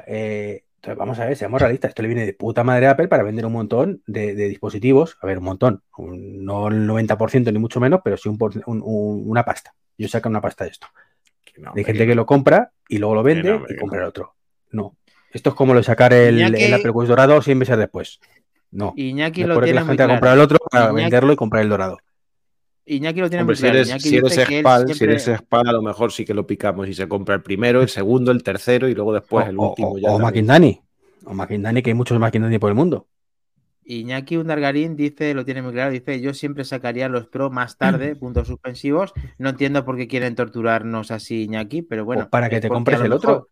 Eh, 0.07 0.63
entonces, 0.75 0.97
vamos 0.97 1.19
a 1.19 1.25
ver, 1.25 1.37
seamos 1.37 1.61
realistas. 1.61 1.89
Esto 1.89 2.01
le 2.01 2.09
viene 2.09 2.25
de 2.25 2.33
puta 2.33 2.63
madre 2.63 2.87
a 2.87 2.91
Apple 2.91 3.07
para 3.07 3.23
vender 3.23 3.45
un 3.45 3.53
montón 3.53 4.01
de, 4.05 4.33
dispositivos. 4.35 5.17
A 5.21 5.27
ver, 5.27 5.37
un 5.37 5.45
montón. 5.45 5.81
no 5.97 6.67
el 6.67 6.87
90% 6.87 7.53
ni 7.53 7.59
mucho 7.59 7.79
menos, 7.79 8.01
pero 8.03 8.17
sí 8.17 8.29
una 8.65 9.45
pasta. 9.45 9.73
Yo 9.97 10.07
saco 10.07 10.29
una 10.29 10.41
pasta 10.41 10.65
de 10.65 10.71
esto. 10.71 10.87
Hay 11.75 11.83
gente 11.83 12.05
que 12.05 12.15
lo 12.15 12.25
compra 12.25 12.71
y 12.89 12.97
luego 12.97 13.15
lo 13.15 13.23
vende 13.23 13.61
y 13.69 13.77
compra 13.77 14.01
el 14.01 14.07
otro. 14.07 14.35
No. 14.71 14.97
Esto 15.31 15.51
es 15.51 15.55
como 15.55 15.73
lo 15.73 15.79
de 15.79 15.83
sacar 15.83 16.13
el, 16.13 16.73
Apple 16.73 16.89
Watch 16.91 17.07
dorado 17.07 17.41
100 17.41 17.57
meses 17.57 17.77
después. 17.77 18.19
No. 18.71 18.93
Iñaki 18.95 19.43
lo 19.43 19.59
tiene 19.61 19.79
la 19.79 19.85
gente 19.85 20.03
a 20.03 20.07
comprar 20.07 20.33
el 20.33 20.41
otro 20.41 20.57
para 20.69 20.91
venderlo 20.91 21.31
y 21.31 21.35
comprar 21.35 21.63
el 21.63 21.69
dorado. 21.69 21.99
Iñaki 22.85 23.19
lo 23.21 23.29
tiene 23.29 23.45
muy 23.45 23.55
claro. 23.55 23.83
Si 23.85 23.89
eres, 23.89 24.03
si 24.03 25.03
eres 25.03 25.27
a 25.27 25.71
lo 25.71 25.81
mejor 25.81 26.11
sí 26.11 26.25
que 26.25 26.33
lo 26.33 26.45
picamos 26.45 26.87
y 26.87 26.93
se 26.93 27.07
compra 27.07 27.35
el 27.35 27.41
primero, 27.41 27.81
el 27.81 27.89
segundo, 27.89 28.31
el 28.31 28.43
tercero 28.43 28.87
y 28.89 28.95
luego 28.95 29.13
después 29.13 29.47
el 29.47 29.57
último. 29.57 29.93
O, 29.93 29.97
ya 29.97 30.11
o 30.11 30.19
Maquindani. 30.19 30.81
O 31.25 31.47
que 31.47 31.89
hay 31.89 31.93
muchos 31.93 32.19
Maquindani 32.19 32.59
por 32.59 32.69
el 32.69 32.75
mundo. 32.75 33.07
Iñaki 33.85 34.37
Undargarín 34.37 34.95
dice, 34.95 35.33
lo 35.33 35.43
tiene 35.43 35.61
muy 35.61 35.73
claro, 35.73 35.91
dice, 35.91 36.21
yo 36.21 36.33
siempre 36.33 36.63
sacaría 36.63 37.09
los 37.09 37.27
Pro 37.27 37.49
más 37.49 37.77
tarde, 37.77 38.15
puntos 38.19 38.47
suspensivos. 38.47 39.13
No 39.37 39.49
entiendo 39.49 39.83
por 39.85 39.97
qué 39.97 40.07
quieren 40.07 40.35
torturarnos 40.35 41.11
así, 41.11 41.43
Iñaki, 41.43 41.81
pero 41.81 42.05
bueno. 42.05 42.29
para 42.29 42.49
que 42.49 42.59
te 42.59 42.69
compres 42.69 43.01
el 43.01 43.13
otro 43.13 43.49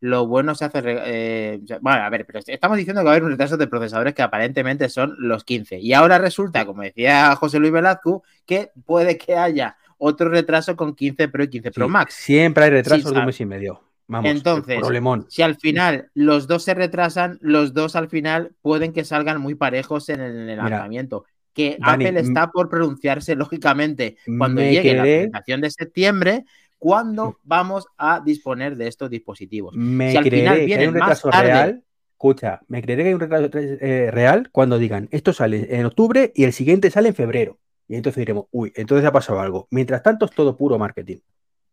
lo 0.00 0.26
bueno 0.26 0.54
se 0.54 0.66
hace. 0.66 0.80
Eh, 0.84 1.60
bueno, 1.80 2.02
a 2.02 2.10
ver, 2.10 2.26
pero 2.26 2.40
estamos 2.46 2.76
diciendo 2.76 3.00
que 3.00 3.06
va 3.06 3.10
a 3.10 3.14
haber 3.14 3.24
un 3.24 3.30
retraso 3.30 3.56
de 3.56 3.66
procesadores 3.66 4.14
que 4.14 4.22
aparentemente 4.22 4.88
son 4.88 5.16
los 5.18 5.44
15. 5.44 5.78
Y 5.80 5.92
ahora 5.92 6.18
resulta, 6.18 6.66
como 6.66 6.82
decía 6.82 7.34
José 7.36 7.58
Luis 7.58 7.72
Velazco, 7.72 8.22
que 8.44 8.70
puede 8.84 9.16
que 9.16 9.36
haya 9.36 9.76
otro 9.98 10.28
retraso 10.28 10.76
con 10.76 10.94
15 10.94 11.28
Pro 11.28 11.44
y 11.44 11.48
15 11.48 11.70
Pro 11.70 11.88
Max. 11.88 12.14
Siempre 12.14 12.64
hay 12.64 12.70
retrasos 12.70 13.12
de 13.12 13.18
un 13.18 13.26
mes 13.26 13.40
y 13.40 13.46
medio. 13.46 13.82
Vamos, 14.08 14.30
Entonces, 14.30 14.78
si 15.28 15.42
al 15.42 15.56
final 15.56 16.10
los 16.14 16.46
dos 16.46 16.62
se 16.62 16.74
retrasan, 16.74 17.38
los 17.40 17.74
dos 17.74 17.96
al 17.96 18.08
final 18.08 18.52
pueden 18.62 18.92
que 18.92 19.04
salgan 19.04 19.40
muy 19.40 19.56
parejos 19.56 20.08
en 20.10 20.20
el, 20.20 20.56
lanzamiento. 20.56 21.24
Que 21.52 21.76
Apple 21.80 22.20
está 22.20 22.52
por 22.52 22.68
pronunciarse, 22.68 23.34
lógicamente, 23.34 24.16
cuando 24.38 24.60
llegue 24.60 24.94
la 24.94 25.02
presentación 25.02 25.60
de 25.62 25.70
septiembre, 25.70 26.44
¿Cuándo 26.78 27.38
vamos 27.42 27.86
a 27.96 28.20
disponer 28.20 28.76
de 28.76 28.88
estos 28.88 29.10
dispositivos? 29.10 29.74
Me 29.74 30.10
si 30.10 30.16
al 30.16 30.24
final 30.24 30.66
que 30.66 30.74
hay 30.74 30.86
un 30.86 30.94
retraso 30.94 31.30
real. 31.30 31.82
Escucha, 32.12 32.60
me 32.68 32.80
creeré 32.80 33.02
que 33.02 33.08
hay 33.08 33.14
un 33.14 33.20
retraso 33.20 33.50
eh, 33.54 34.10
real 34.10 34.48
cuando 34.50 34.78
digan 34.78 35.08
esto 35.10 35.34
sale 35.34 35.76
en 35.76 35.84
octubre 35.84 36.32
y 36.34 36.44
el 36.44 36.52
siguiente 36.52 36.90
sale 36.90 37.08
en 37.08 37.14
febrero. 37.14 37.58
Y 37.88 37.96
entonces 37.96 38.20
diremos, 38.20 38.46
uy, 38.50 38.72
entonces 38.74 39.06
ha 39.06 39.12
pasado 39.12 39.40
algo. 39.40 39.68
Mientras 39.70 40.02
tanto 40.02 40.24
es 40.24 40.32
todo 40.32 40.56
puro 40.56 40.78
marketing. 40.78 41.18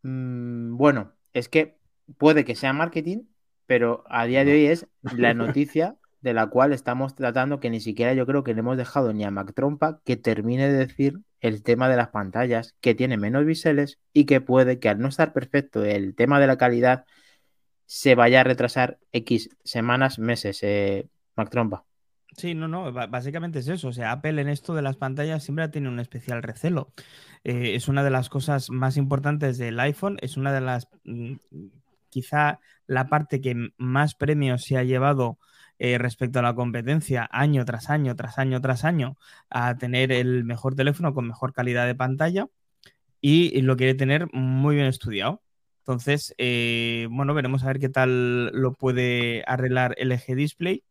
Mm, 0.03 0.75
bueno, 0.75 1.13
es 1.31 1.47
que 1.47 1.77
puede 2.17 2.45
que 2.45 2.55
sea 2.55 2.73
marketing, 2.73 3.23
pero 3.65 4.03
a 4.09 4.25
día 4.25 4.43
de 4.43 4.53
hoy 4.53 4.65
es 4.65 4.87
la 5.01 5.33
noticia 5.33 5.95
de 6.23 6.33
la 6.33 6.47
cual 6.47 6.71
estamos 6.71 7.15
tratando 7.15 7.59
que 7.59 7.69
ni 7.69 7.81
siquiera 7.81 8.13
yo 8.13 8.25
creo 8.25 8.43
que 8.43 8.53
le 8.53 8.61
hemos 8.61 8.77
dejado 8.77 9.11
ni 9.11 9.25
a 9.25 9.31
Mac 9.31 9.53
Trompa 9.53 9.99
que 10.05 10.15
termine 10.15 10.71
de 10.71 10.77
decir 10.77 11.19
el 11.41 11.63
tema 11.63 11.89
de 11.89 11.97
las 11.97 12.09
pantallas, 12.09 12.75
que 12.79 12.95
tiene 12.95 13.17
menos 13.17 13.45
biseles 13.45 13.99
y 14.13 14.25
que 14.25 14.39
puede 14.39 14.79
que 14.79 14.87
al 14.87 14.99
no 14.99 15.09
estar 15.09 15.33
perfecto 15.33 15.83
el 15.83 16.15
tema 16.15 16.39
de 16.39 16.47
la 16.47 16.57
calidad, 16.57 17.03
se 17.85 18.15
vaya 18.15 18.39
a 18.39 18.43
retrasar 18.45 18.99
X 19.11 19.49
semanas, 19.65 20.17
meses, 20.17 20.63
eh, 20.63 21.09
Mac 21.35 21.49
Trompa. 21.49 21.83
Sí, 22.37 22.55
no, 22.55 22.69
no, 22.69 22.91
básicamente 22.93 23.59
es 23.59 23.67
eso. 23.67 23.89
O 23.89 23.93
sea, 23.93 24.13
Apple 24.13 24.41
en 24.41 24.47
esto 24.47 24.73
de 24.73 24.81
las 24.81 24.95
pantallas 24.95 25.43
siempre 25.43 25.67
tenido 25.67 25.91
un 25.91 25.99
especial 25.99 26.41
recelo. 26.41 26.93
Eh, 27.43 27.75
es 27.75 27.89
una 27.89 28.01
de 28.01 28.11
las 28.11 28.29
cosas 28.29 28.69
más 28.69 28.95
importantes 28.95 29.57
del 29.57 29.77
iPhone, 29.81 30.17
es 30.21 30.37
una 30.37 30.53
de 30.53 30.61
las, 30.61 30.87
mm, 31.03 31.33
quizá 32.09 32.61
la 32.87 33.07
parte 33.07 33.41
que 33.41 33.71
más 33.77 34.15
premios 34.15 34.63
se 34.63 34.77
ha 34.77 34.83
llevado 34.83 35.37
eh, 35.85 35.97
respecto 35.97 36.39
a 36.39 36.41
la 36.41 36.55
competencia 36.55 37.27
año 37.29 37.65
tras 37.65 37.89
año, 37.89 38.15
tras 38.15 38.39
año, 38.39 38.61
tras 38.61 38.85
año, 38.85 39.17
a 39.49 39.77
tener 39.77 40.13
el 40.13 40.45
mejor 40.45 40.75
teléfono 40.75 41.13
con 41.13 41.27
mejor 41.27 41.51
calidad 41.51 41.85
de 41.85 41.93
pantalla 41.93 42.47
y 43.19 43.61
lo 43.61 43.75
quiere 43.75 43.93
tener 43.93 44.27
muy 44.31 44.75
bien 44.75 44.87
estudiado. 44.87 45.41
Entonces, 45.79 46.33
eh, 46.37 47.09
bueno, 47.11 47.33
veremos 47.33 47.65
a 47.65 47.67
ver 47.67 47.79
qué 47.79 47.89
tal 47.89 48.45
lo 48.53 48.75
puede 48.75 49.43
arreglar 49.45 49.93
LG 49.97 50.35
Display. 50.35 50.85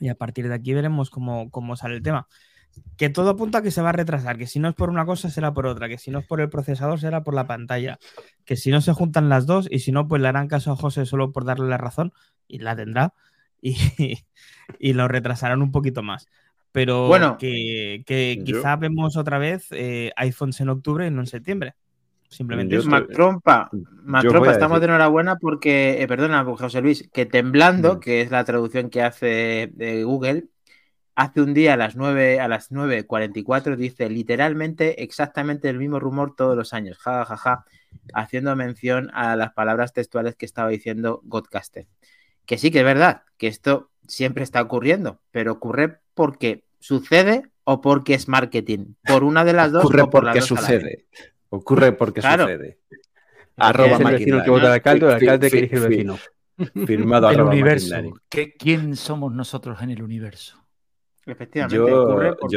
Y 0.00 0.08
a 0.08 0.16
partir 0.16 0.48
de 0.48 0.54
aquí 0.54 0.74
veremos 0.74 1.08
cómo, 1.08 1.48
cómo 1.52 1.76
sale 1.76 1.94
el 1.94 2.02
tema. 2.02 2.26
Que 2.96 3.08
todo 3.08 3.30
apunta 3.30 3.58
a 3.58 3.62
que 3.62 3.70
se 3.70 3.82
va 3.82 3.90
a 3.90 3.92
retrasar, 3.92 4.36
que 4.36 4.48
si 4.48 4.58
no 4.58 4.68
es 4.68 4.74
por 4.74 4.90
una 4.90 5.06
cosa 5.06 5.30
será 5.30 5.54
por 5.54 5.66
otra, 5.66 5.88
que 5.88 5.98
si 5.98 6.10
no 6.10 6.18
es 6.18 6.26
por 6.26 6.40
el 6.40 6.50
procesador 6.50 6.98
será 6.98 7.22
por 7.22 7.34
la 7.34 7.46
pantalla, 7.46 8.00
que 8.44 8.56
si 8.56 8.72
no 8.72 8.80
se 8.80 8.92
juntan 8.92 9.28
las 9.28 9.46
dos 9.46 9.68
y 9.70 9.78
si 9.78 9.92
no, 9.92 10.08
pues 10.08 10.20
le 10.20 10.26
harán 10.26 10.48
caso 10.48 10.72
a 10.72 10.76
José 10.76 11.06
solo 11.06 11.30
por 11.30 11.44
darle 11.44 11.68
la 11.68 11.78
razón 11.78 12.12
y 12.48 12.58
la 12.58 12.74
tendrá 12.74 13.14
y, 13.60 13.76
y 14.78 14.92
lo 14.92 15.08
retrasarán 15.08 15.62
un 15.62 15.72
poquito 15.72 16.02
más. 16.02 16.28
Pero 16.72 17.08
bueno, 17.08 17.36
que, 17.36 18.04
quizá 18.44 18.76
vemos 18.76 19.16
otra 19.16 19.38
vez 19.38 19.66
eh, 19.72 20.12
iPhones 20.16 20.60
en 20.60 20.68
octubre 20.68 21.06
y 21.06 21.10
no 21.10 21.20
en 21.20 21.26
septiembre. 21.26 21.74
Simplemente 22.28 22.76
eso. 22.76 22.88
Trompa, 23.08 23.68
estamos 24.48 24.78
de 24.78 24.86
enhorabuena 24.86 25.36
porque, 25.36 26.00
eh, 26.00 26.06
perdona, 26.06 26.44
José 26.44 26.80
Luis, 26.80 27.08
que 27.12 27.26
temblando, 27.26 27.96
mm. 27.96 28.00
que 28.00 28.20
es 28.20 28.30
la 28.30 28.44
traducción 28.44 28.88
que 28.88 29.02
hace 29.02 29.70
de 29.74 30.04
Google, 30.04 30.44
hace 31.16 31.40
un 31.40 31.54
día 31.54 31.74
a 31.74 31.76
las 31.76 31.96
9 31.96 32.38
a 32.38 32.46
las 32.46 32.70
9.44 32.70 33.74
dice 33.74 34.08
literalmente 34.08 35.02
exactamente 35.02 35.68
el 35.68 35.78
mismo 35.78 35.98
rumor 35.98 36.36
todos 36.36 36.56
los 36.56 36.72
años, 36.72 36.98
ja, 36.98 37.24
ja, 37.24 37.36
ja, 37.36 37.64
haciendo 38.14 38.54
mención 38.54 39.10
a 39.12 39.34
las 39.34 39.52
palabras 39.52 39.92
textuales 39.92 40.36
que 40.36 40.46
estaba 40.46 40.68
diciendo 40.68 41.20
Godcaster. 41.24 41.88
Que 42.50 42.58
sí 42.58 42.72
que 42.72 42.80
es 42.80 42.84
verdad, 42.84 43.22
que 43.38 43.46
esto 43.46 43.92
siempre 44.08 44.42
está 44.42 44.60
ocurriendo, 44.60 45.20
pero 45.30 45.52
ocurre 45.52 46.00
porque 46.14 46.64
sucede 46.80 47.44
o 47.62 47.80
porque 47.80 48.14
es 48.14 48.26
marketing. 48.26 48.94
Por 49.06 49.22
una 49.22 49.44
de 49.44 49.52
las 49.52 49.70
dos. 49.70 49.84
Ocurre 49.84 50.02
o 50.02 50.10
por 50.10 50.24
porque 50.24 50.40
sucede. 50.40 51.06
Ocurre 51.48 51.92
porque 51.92 52.22
sucede. 52.22 52.80
Arroba 53.56 53.98
el 53.98 54.18
vecino 54.18 54.42
que 54.42 54.50
vota 54.50 54.66
al 54.66 54.72
alcalde, 54.72 55.06
el 55.06 55.12
alcalde 55.12 55.48
que 55.48 55.58
elige 55.58 55.76
el 55.76 55.88
vecino. 55.88 56.18
Firmado 56.86 57.30
el 57.30 57.40
universo. 57.40 57.94
¿Quién 58.58 58.96
somos 58.96 59.32
nosotros 59.32 59.80
en 59.82 59.90
el 59.90 60.02
universo? 60.02 60.58
Efectivamente. 61.26 61.76
Yo, 61.76 61.86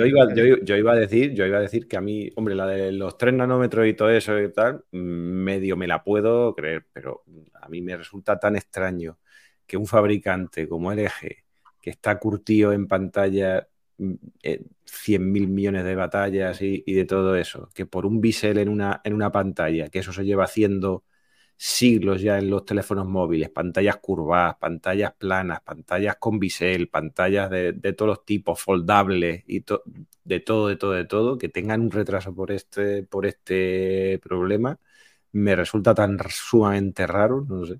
iba, 0.07 0.33
yo, 0.63 0.75
iba, 0.75 0.93
a 0.93 0.95
decir, 0.95 1.35
yo 1.35 1.45
iba 1.45 1.59
a 1.59 1.61
decir 1.61 1.87
que 1.87 1.97
a 1.97 2.01
mí, 2.01 2.31
hombre, 2.35 2.55
la 2.55 2.65
de 2.65 2.93
los 2.93 3.15
3 3.15 3.35
nanómetros 3.35 3.85
y 3.85 3.93
todo 3.93 4.09
eso 4.09 4.41
y 4.41 4.51
tal, 4.51 4.85
medio 4.89 5.77
me 5.77 5.85
la 5.85 6.03
puedo 6.03 6.55
creer, 6.55 6.87
pero 6.91 7.23
a 7.61 7.69
mí 7.69 7.83
me 7.83 7.95
resulta 7.95 8.39
tan 8.39 8.55
extraño 8.55 9.19
que 9.67 9.77
un 9.77 9.87
fabricante 9.87 10.67
como 10.67 10.91
LG, 10.91 11.43
que 11.81 11.89
está 11.89 12.19
curtido 12.19 12.73
en 12.73 12.87
pantalla 12.87 13.67
100 14.85 15.21
mm, 15.21 15.31
mil 15.31 15.47
millones 15.47 15.83
de 15.85 15.95
batallas 15.95 16.61
y, 16.61 16.81
de 16.93 17.05
todo 17.05 17.35
eso, 17.35 17.69
que 17.73 17.85
por 17.85 18.05
un 18.05 18.21
bisel 18.21 18.57
en 18.57 18.69
una, 18.69 19.01
en 19.03 19.13
una 19.13 19.31
pantalla, 19.31 19.89
que 19.89 19.99
eso 19.99 20.13
se 20.13 20.25
lleva 20.25 20.45
haciendo 20.45 21.03
siglos 21.57 22.21
ya 22.21 22.39
en 22.39 22.49
los 22.49 22.65
teléfonos 22.65 23.07
móviles, 23.07 23.49
pantallas 23.49 23.97
curvadas, 23.97 24.57
pantallas 24.57 25.13
planas, 25.13 25.61
pantallas 25.61 26.17
con 26.17 26.39
bisel, 26.39 26.89
pantallas 26.89 27.49
de, 27.49 27.73
todos 27.93 28.09
los 28.09 28.25
tipos, 28.25 28.59
foldables 28.61 29.43
y 29.47 29.63
de 30.23 30.39
todo, 30.39 30.67
de 30.67 30.75
todo, 30.77 30.91
de 30.93 31.05
todo, 31.05 31.37
que 31.37 31.49
tengan 31.49 31.81
un 31.81 31.91
retraso 31.91 32.33
por 32.35 32.51
este, 32.51 33.03
por 33.03 33.25
este 33.25 34.19
problema, 34.23 34.79
me 35.31 35.55
resulta 35.55 35.93
tan 35.95 36.17
sumamente 36.29 37.07
raro, 37.07 37.45
no 37.47 37.65
sé. 37.65 37.79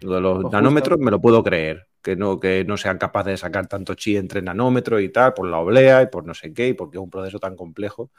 Lo 0.00 0.14
de 0.14 0.20
los 0.20 0.42
pues 0.42 0.52
nanómetros 0.52 0.98
me 0.98 1.10
lo 1.10 1.20
puedo 1.20 1.42
creer, 1.42 1.88
que 2.02 2.16
no, 2.16 2.38
que 2.38 2.64
no 2.64 2.76
sean 2.76 2.98
capaces 2.98 3.32
de 3.32 3.36
sacar 3.36 3.66
tanto 3.66 3.94
chi 3.94 4.16
entre 4.16 4.42
nanómetros 4.42 5.00
y 5.00 5.08
tal, 5.08 5.34
por 5.34 5.48
la 5.48 5.58
oblea 5.58 6.02
y 6.02 6.06
por 6.06 6.26
no 6.26 6.34
sé 6.34 6.52
qué, 6.52 6.68
y 6.68 6.74
porque 6.74 6.98
es 6.98 7.02
un 7.02 7.10
proceso 7.10 7.38
tan 7.38 7.56
complejo, 7.56 8.10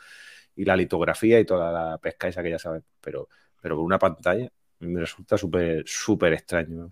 y 0.56 0.66
la 0.66 0.76
litografía 0.76 1.40
y 1.40 1.46
toda 1.46 1.72
la 1.72 1.98
pesca 1.98 2.28
esa 2.28 2.44
que 2.44 2.50
ya 2.50 2.60
saben, 2.60 2.84
pero, 3.02 3.30
pero 3.62 3.76
por 3.76 3.86
una 3.86 4.00
pantalla 4.00 4.50
me 4.80 5.00
resulta 5.00 5.38
súper, 5.38 5.84
súper 5.86 6.34
extraño. 6.34 6.92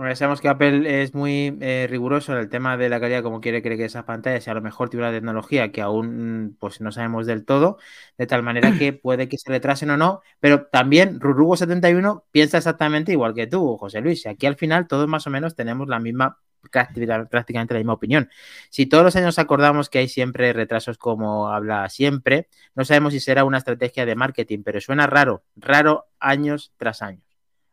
Bueno, 0.00 0.16
sabemos 0.16 0.40
que 0.40 0.48
Apple 0.48 1.02
es 1.02 1.14
muy 1.14 1.58
eh, 1.60 1.86
riguroso 1.86 2.32
en 2.32 2.38
el 2.38 2.48
tema 2.48 2.78
de 2.78 2.88
la 2.88 3.00
calidad, 3.00 3.22
como 3.22 3.42
quiere, 3.42 3.60
cree 3.60 3.76
que 3.76 3.84
esas 3.84 4.04
pantallas, 4.04 4.46
y 4.46 4.50
a 4.50 4.54
lo 4.54 4.62
mejor 4.62 4.88
tiene 4.88 5.04
una 5.04 5.14
tecnología 5.14 5.72
que 5.72 5.82
aún 5.82 6.56
pues 6.58 6.80
no 6.80 6.90
sabemos 6.90 7.26
del 7.26 7.44
todo, 7.44 7.76
de 8.16 8.26
tal 8.26 8.42
manera 8.42 8.72
que 8.78 8.92
puede 8.94 9.28
que 9.28 9.36
se 9.36 9.50
retrasen 9.50 9.90
o 9.90 9.98
no, 9.98 10.22
pero 10.40 10.64
también 10.68 11.20
Rurugo71 11.20 12.24
piensa 12.30 12.56
exactamente 12.56 13.12
igual 13.12 13.34
que 13.34 13.46
tú, 13.46 13.76
José 13.76 14.00
Luis, 14.00 14.24
y 14.24 14.30
aquí 14.30 14.46
al 14.46 14.56
final 14.56 14.88
todos 14.88 15.06
más 15.06 15.26
o 15.26 15.30
menos 15.30 15.54
tenemos 15.54 15.86
la 15.86 15.98
misma 16.00 16.38
prácticamente 16.70 17.74
la 17.74 17.80
misma 17.80 17.92
opinión. 17.92 18.30
Si 18.70 18.86
todos 18.86 19.04
los 19.04 19.16
años 19.16 19.38
acordamos 19.38 19.90
que 19.90 19.98
hay 19.98 20.08
siempre 20.08 20.54
retrasos 20.54 20.96
como 20.96 21.48
habla 21.48 21.86
siempre, 21.90 22.48
no 22.74 22.86
sabemos 22.86 23.12
si 23.12 23.20
será 23.20 23.44
una 23.44 23.58
estrategia 23.58 24.06
de 24.06 24.14
marketing, 24.16 24.62
pero 24.64 24.80
suena 24.80 25.06
raro, 25.06 25.44
raro 25.56 26.06
años 26.18 26.72
tras 26.78 27.02
años, 27.02 27.24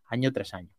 año 0.09 0.33
tras 0.33 0.53
año. 0.53 0.76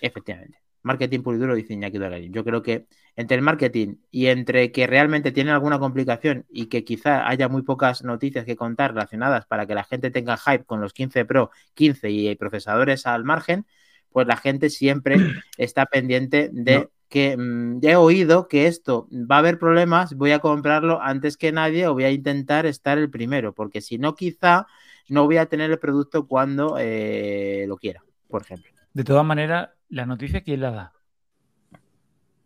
Efectivamente. 0.00 0.58
Marketing 0.82 1.20
puro 1.20 1.36
y 1.36 1.40
duro, 1.40 1.54
dice 1.54 1.74
Iñaki 1.74 1.98
Yo 2.30 2.44
creo 2.44 2.62
que 2.62 2.86
entre 3.16 3.36
el 3.36 3.42
marketing 3.42 3.96
y 4.10 4.26
entre 4.26 4.70
que 4.70 4.86
realmente 4.86 5.32
tiene 5.32 5.50
alguna 5.50 5.78
complicación 5.78 6.46
y 6.48 6.66
que 6.66 6.84
quizá 6.84 7.28
haya 7.28 7.48
muy 7.48 7.62
pocas 7.62 8.04
noticias 8.04 8.44
que 8.44 8.56
contar 8.56 8.94
relacionadas 8.94 9.44
para 9.46 9.66
que 9.66 9.74
la 9.74 9.84
gente 9.84 10.10
tenga 10.10 10.36
hype 10.36 10.64
con 10.64 10.80
los 10.80 10.92
15 10.92 11.24
Pro, 11.24 11.50
15 11.74 12.10
y 12.10 12.34
procesadores 12.36 13.06
al 13.06 13.24
margen, 13.24 13.66
pues 14.10 14.26
la 14.26 14.36
gente 14.36 14.70
siempre 14.70 15.16
está 15.58 15.86
pendiente 15.86 16.48
de 16.52 16.88
que 17.08 17.36
mm, 17.36 17.80
he 17.82 17.96
oído 17.96 18.48
que 18.48 18.66
esto 18.66 19.08
va 19.12 19.36
a 19.36 19.38
haber 19.40 19.58
problemas, 19.58 20.14
voy 20.14 20.30
a 20.30 20.38
comprarlo 20.38 21.00
antes 21.02 21.36
que 21.36 21.52
nadie 21.52 21.86
o 21.86 21.94
voy 21.94 22.04
a 22.04 22.10
intentar 22.10 22.66
estar 22.66 22.98
el 22.98 23.10
primero, 23.10 23.52
porque 23.52 23.80
si 23.80 23.98
no, 23.98 24.14
quizá 24.14 24.66
no 25.08 25.24
voy 25.24 25.38
a 25.38 25.46
tener 25.46 25.70
el 25.70 25.78
producto 25.78 26.26
cuando 26.26 26.76
eh, 26.78 27.64
lo 27.66 27.76
quiera, 27.78 28.04
por 28.28 28.42
ejemplo. 28.42 28.70
De 28.92 29.04
todas 29.04 29.24
maneras, 29.24 29.70
la 29.88 30.06
noticia, 30.06 30.42
¿quién 30.42 30.60
la 30.60 30.70
da? 30.70 30.92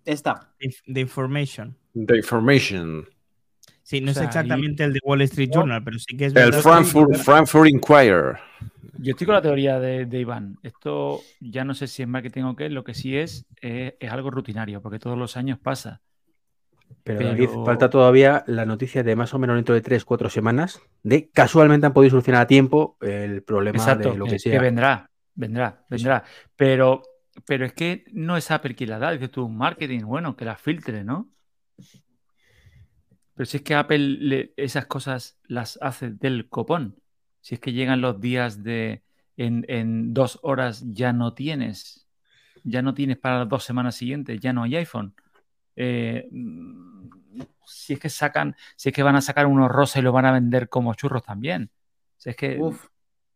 Esta. 0.05 0.53
The 0.87 1.01
Information. 1.01 1.77
The 1.95 2.17
Information. 2.17 3.07
Sí, 3.83 4.01
no 4.01 4.13
es 4.13 4.17
exactamente 4.17 4.85
el 4.85 4.93
de 4.93 5.01
Wall 5.05 5.23
Street 5.23 5.51
Journal, 5.53 5.83
pero 5.83 5.99
sí 5.99 6.17
que 6.17 6.27
es... 6.27 6.37
El 6.37 6.53
Frankfurt, 6.55 7.15
Frankfurt 7.17 7.69
Inquirer. 7.69 8.39
Yo 8.99 9.11
estoy 9.11 9.27
con 9.27 9.35
la 9.35 9.43
teoría 9.43 9.81
de, 9.81 10.19
Iván. 10.19 10.57
Esto 10.63 11.21
ya 11.41 11.65
no 11.65 11.75
sé 11.75 11.89
si 11.89 12.03
es 12.03 12.09
marketing 12.09 12.45
o 12.45 12.57
qué, 12.57 12.69
lo 12.69 12.85
que 12.85 12.95
sí 12.95 13.17
es, 13.17 13.45
es, 13.61 14.11
algo 14.11 14.31
rutinario, 14.31 14.81
porque 14.81 14.99
todos 14.99 15.19
los 15.19 15.37
años 15.37 15.59
pasa. 15.59 16.01
Pero, 17.03 17.65
falta 17.65 17.91
todavía 17.91 18.45
la 18.47 18.65
noticia 18.65 19.03
de 19.03 19.17
más 19.17 19.35
o 19.35 19.39
menos 19.39 19.57
dentro 19.57 19.75
de 19.75 19.81
3, 19.81 20.05
4 20.05 20.31
semanas 20.31 20.81
de 21.03 21.31
casualmente 21.31 21.87
han 21.87 21.93
podido 21.93 22.11
solucionar 22.11 22.43
a 22.43 22.47
tiempo 22.47 22.97
el 23.01 23.43
problema 23.43 23.95
de 23.97 24.17
lo 24.17 24.27
que, 24.27 24.39
sea. 24.39 24.53
Que 24.53 24.59
vendrá, 24.59 25.11
vendrá, 25.35 25.85
vendrá. 25.89 26.23
Pero 26.55 27.03
pero 27.47 27.65
es 27.65 27.73
que 27.73 28.05
no 28.13 28.37
es 28.37 28.51
Apple 28.51 28.75
quien 28.75 28.91
la 28.91 28.99
da, 28.99 29.13
dices 29.13 29.31
tú, 29.31 29.49
marketing, 29.49 30.01
bueno, 30.01 30.37
que 30.37 30.45
la 30.45 30.57
filtre, 30.57 31.05
¿no? 31.05 31.31
Pero 33.35 33.47
si 33.47 33.59
es 33.59 33.63
que 33.63 33.75
Apple 33.75 34.53
esas 34.57 34.87
cosas 34.87 35.39
las 35.45 35.79
hace 35.81 36.11
del 36.11 36.49
copón. 36.49 37.01
Si 37.41 37.55
es 37.55 37.61
que 37.61 37.73
llegan 37.73 38.01
los 38.01 38.21
días 38.21 38.63
de 38.63 39.03
en, 39.37 40.15
dos 40.15 40.39
horas 40.43 40.85
ya 40.93 41.13
no 41.13 41.35
tienes, 41.35 42.07
ya 42.63 42.83
no 42.83 42.95
tienes 42.95 43.19
para 43.19 43.41
las 43.41 43.49
dos 43.49 43.65
semanas 43.65 43.97
siguientes, 43.97 44.39
ya 44.39 44.53
no 44.53 44.63
hay 44.63 44.77
iPhone. 44.77 45.15
Eh, 45.75 46.29
si 47.67 47.95
es 47.95 47.99
que 47.99 48.11
sacan, 48.11 48.55
si 48.77 48.91
es 48.91 48.95
que 48.95 49.03
van 49.03 49.17
a 49.17 49.23
sacar 49.23 49.47
unos 49.47 49.71
rosas 49.71 49.97
y 49.97 50.03
lo 50.03 50.13
van 50.13 50.27
a 50.27 50.33
vender 50.33 50.69
como 50.69 50.95
churros 50.95 51.25
también. 51.25 51.71
Si 52.19 52.31
es 52.31 52.37
que 52.37 52.61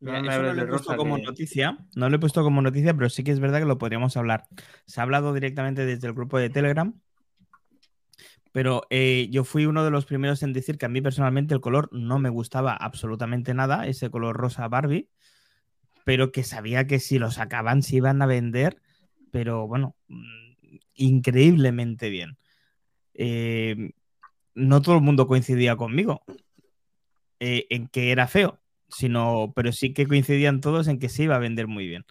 no, 0.00 0.20
lo 0.20 0.62
he 0.62 0.66
puesto 0.66 0.96
como 0.96 1.18
noticia, 1.18 1.78
no 1.94 2.10
lo 2.10 2.16
he 2.16 2.18
puesto 2.18 2.42
como 2.42 2.60
noticia, 2.60 2.94
pero 2.94 3.08
sí 3.08 3.24
que 3.24 3.32
es 3.32 3.40
verdad 3.40 3.60
que 3.60 3.66
lo 3.66 3.78
podríamos 3.78 4.16
hablar. 4.16 4.44
Se 4.86 5.00
ha 5.00 5.04
hablado 5.04 5.32
directamente 5.32 5.86
desde 5.86 6.06
el 6.06 6.12
grupo 6.12 6.38
de 6.38 6.50
Telegram, 6.50 7.00
pero 8.52 8.82
eh, 8.90 9.28
yo 9.30 9.44
fui 9.44 9.66
uno 9.66 9.84
de 9.84 9.90
los 9.90 10.04
primeros 10.04 10.42
en 10.42 10.52
decir 10.52 10.76
que 10.76 10.86
a 10.86 10.90
mí 10.90 11.00
personalmente 11.00 11.54
el 11.54 11.60
color 11.60 11.88
no 11.92 12.18
me 12.18 12.28
gustaba 12.28 12.74
absolutamente 12.74 13.54
nada, 13.54 13.86
ese 13.86 14.10
color 14.10 14.36
rosa 14.36 14.68
Barbie, 14.68 15.08
pero 16.04 16.30
que 16.30 16.42
sabía 16.42 16.86
que 16.86 17.00
si 17.00 17.18
lo 17.18 17.30
sacaban 17.30 17.82
se 17.82 17.96
iban 17.96 18.20
a 18.20 18.26
vender, 18.26 18.82
pero 19.30 19.66
bueno, 19.66 19.96
mm, 20.08 20.76
increíblemente 20.94 22.10
bien. 22.10 22.38
Eh, 23.14 23.92
no 24.54 24.82
todo 24.82 24.96
el 24.96 25.00
mundo 25.02 25.26
coincidía 25.26 25.76
conmigo 25.76 26.22
eh, 27.40 27.66
en 27.70 27.88
que 27.88 28.10
era 28.12 28.26
feo 28.26 28.60
sino, 28.88 29.52
pero 29.54 29.72
sí 29.72 29.92
que 29.92 30.06
coincidían 30.06 30.60
todos 30.60 30.88
en 30.88 30.98
que 30.98 31.08
se 31.08 31.24
iba 31.24 31.36
a 31.36 31.40
vender 31.40 31.66
muy 31.66 31.86
bien. 31.86 32.04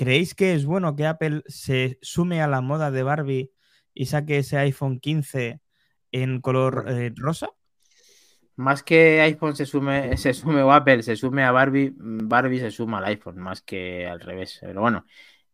¿creéis 0.00 0.34
que 0.34 0.54
es 0.54 0.64
bueno 0.64 0.96
que 0.96 1.04
Apple 1.04 1.42
se 1.44 1.98
sume 2.00 2.40
a 2.40 2.48
la 2.48 2.62
moda 2.62 2.90
de 2.90 3.02
Barbie 3.02 3.52
y 3.92 4.06
saque 4.06 4.38
ese 4.38 4.56
iPhone 4.56 4.98
15 4.98 5.60
en 6.10 6.40
color 6.40 6.86
eh, 6.88 7.12
rosa? 7.14 7.50
Más 8.56 8.82
que 8.82 9.20
iPhone 9.20 9.54
se 9.54 9.66
sume, 9.66 10.16
se 10.16 10.32
sume 10.32 10.62
o 10.62 10.72
Apple 10.72 11.02
se 11.02 11.16
sume 11.16 11.44
a 11.44 11.52
Barbie, 11.52 11.92
Barbie 11.98 12.60
se 12.60 12.70
suma 12.70 12.96
al 12.96 13.04
iPhone, 13.04 13.40
más 13.40 13.60
que 13.60 14.06
al 14.06 14.20
revés. 14.20 14.60
Pero 14.62 14.80
bueno, 14.80 15.04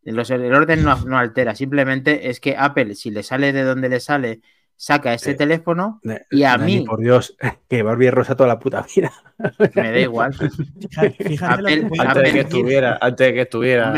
el 0.01 0.17
orden 0.17 0.81
no, 0.81 0.95
no 1.01 1.17
altera, 1.17 1.53
simplemente 1.53 2.29
es 2.29 2.39
que 2.39 2.55
Apple, 2.55 2.95
si 2.95 3.11
le 3.11 3.23
sale 3.23 3.51
de 3.51 3.63
donde 3.63 3.89
le 3.89 3.99
sale 3.99 4.39
saca 4.77 5.13
ese 5.13 5.33
teléfono 5.33 5.99
y 6.29 6.43
a 6.43 6.57
mí. 6.57 6.81
Por 6.81 7.01
Dios, 7.01 7.35
que 7.67 7.83
Barbie 7.83 8.07
es 8.07 8.13
rosa 8.13 8.35
toda 8.35 8.47
la 8.47 8.59
puta 8.59 8.85
vida. 8.95 9.11
Me 9.75 9.91
da 9.91 9.99
igual. 9.99 10.33
Fíjate, 10.33 11.89
antes, 11.99 12.23
de 12.23 12.31
que 12.31 12.39
estuviera, 12.41 12.97
antes 13.01 13.27
de 13.27 13.33
que 13.33 13.41
estuviera. 13.41 13.93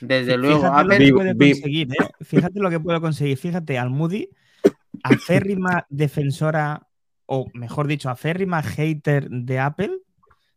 desde 0.00 0.36
luego, 0.36 0.62
Fíjate 0.62 1.00
lo 1.00 1.00
que 1.00 1.10
puede 1.10 1.34
conseguir, 1.34 1.92
¿eh? 1.92 2.08
Fíjate 2.20 2.60
lo 2.60 2.70
que 2.70 2.80
puedo 2.80 3.00
conseguir. 3.00 3.38
Fíjate, 3.38 3.78
al 3.78 3.90
Moody, 3.90 4.28
aférrima 5.02 5.86
defensora, 5.88 6.86
o 7.26 7.46
mejor 7.54 7.86
dicho, 7.86 8.10
aférrima 8.10 8.62
hater 8.62 9.28
de 9.30 9.58
Apple, 9.58 9.98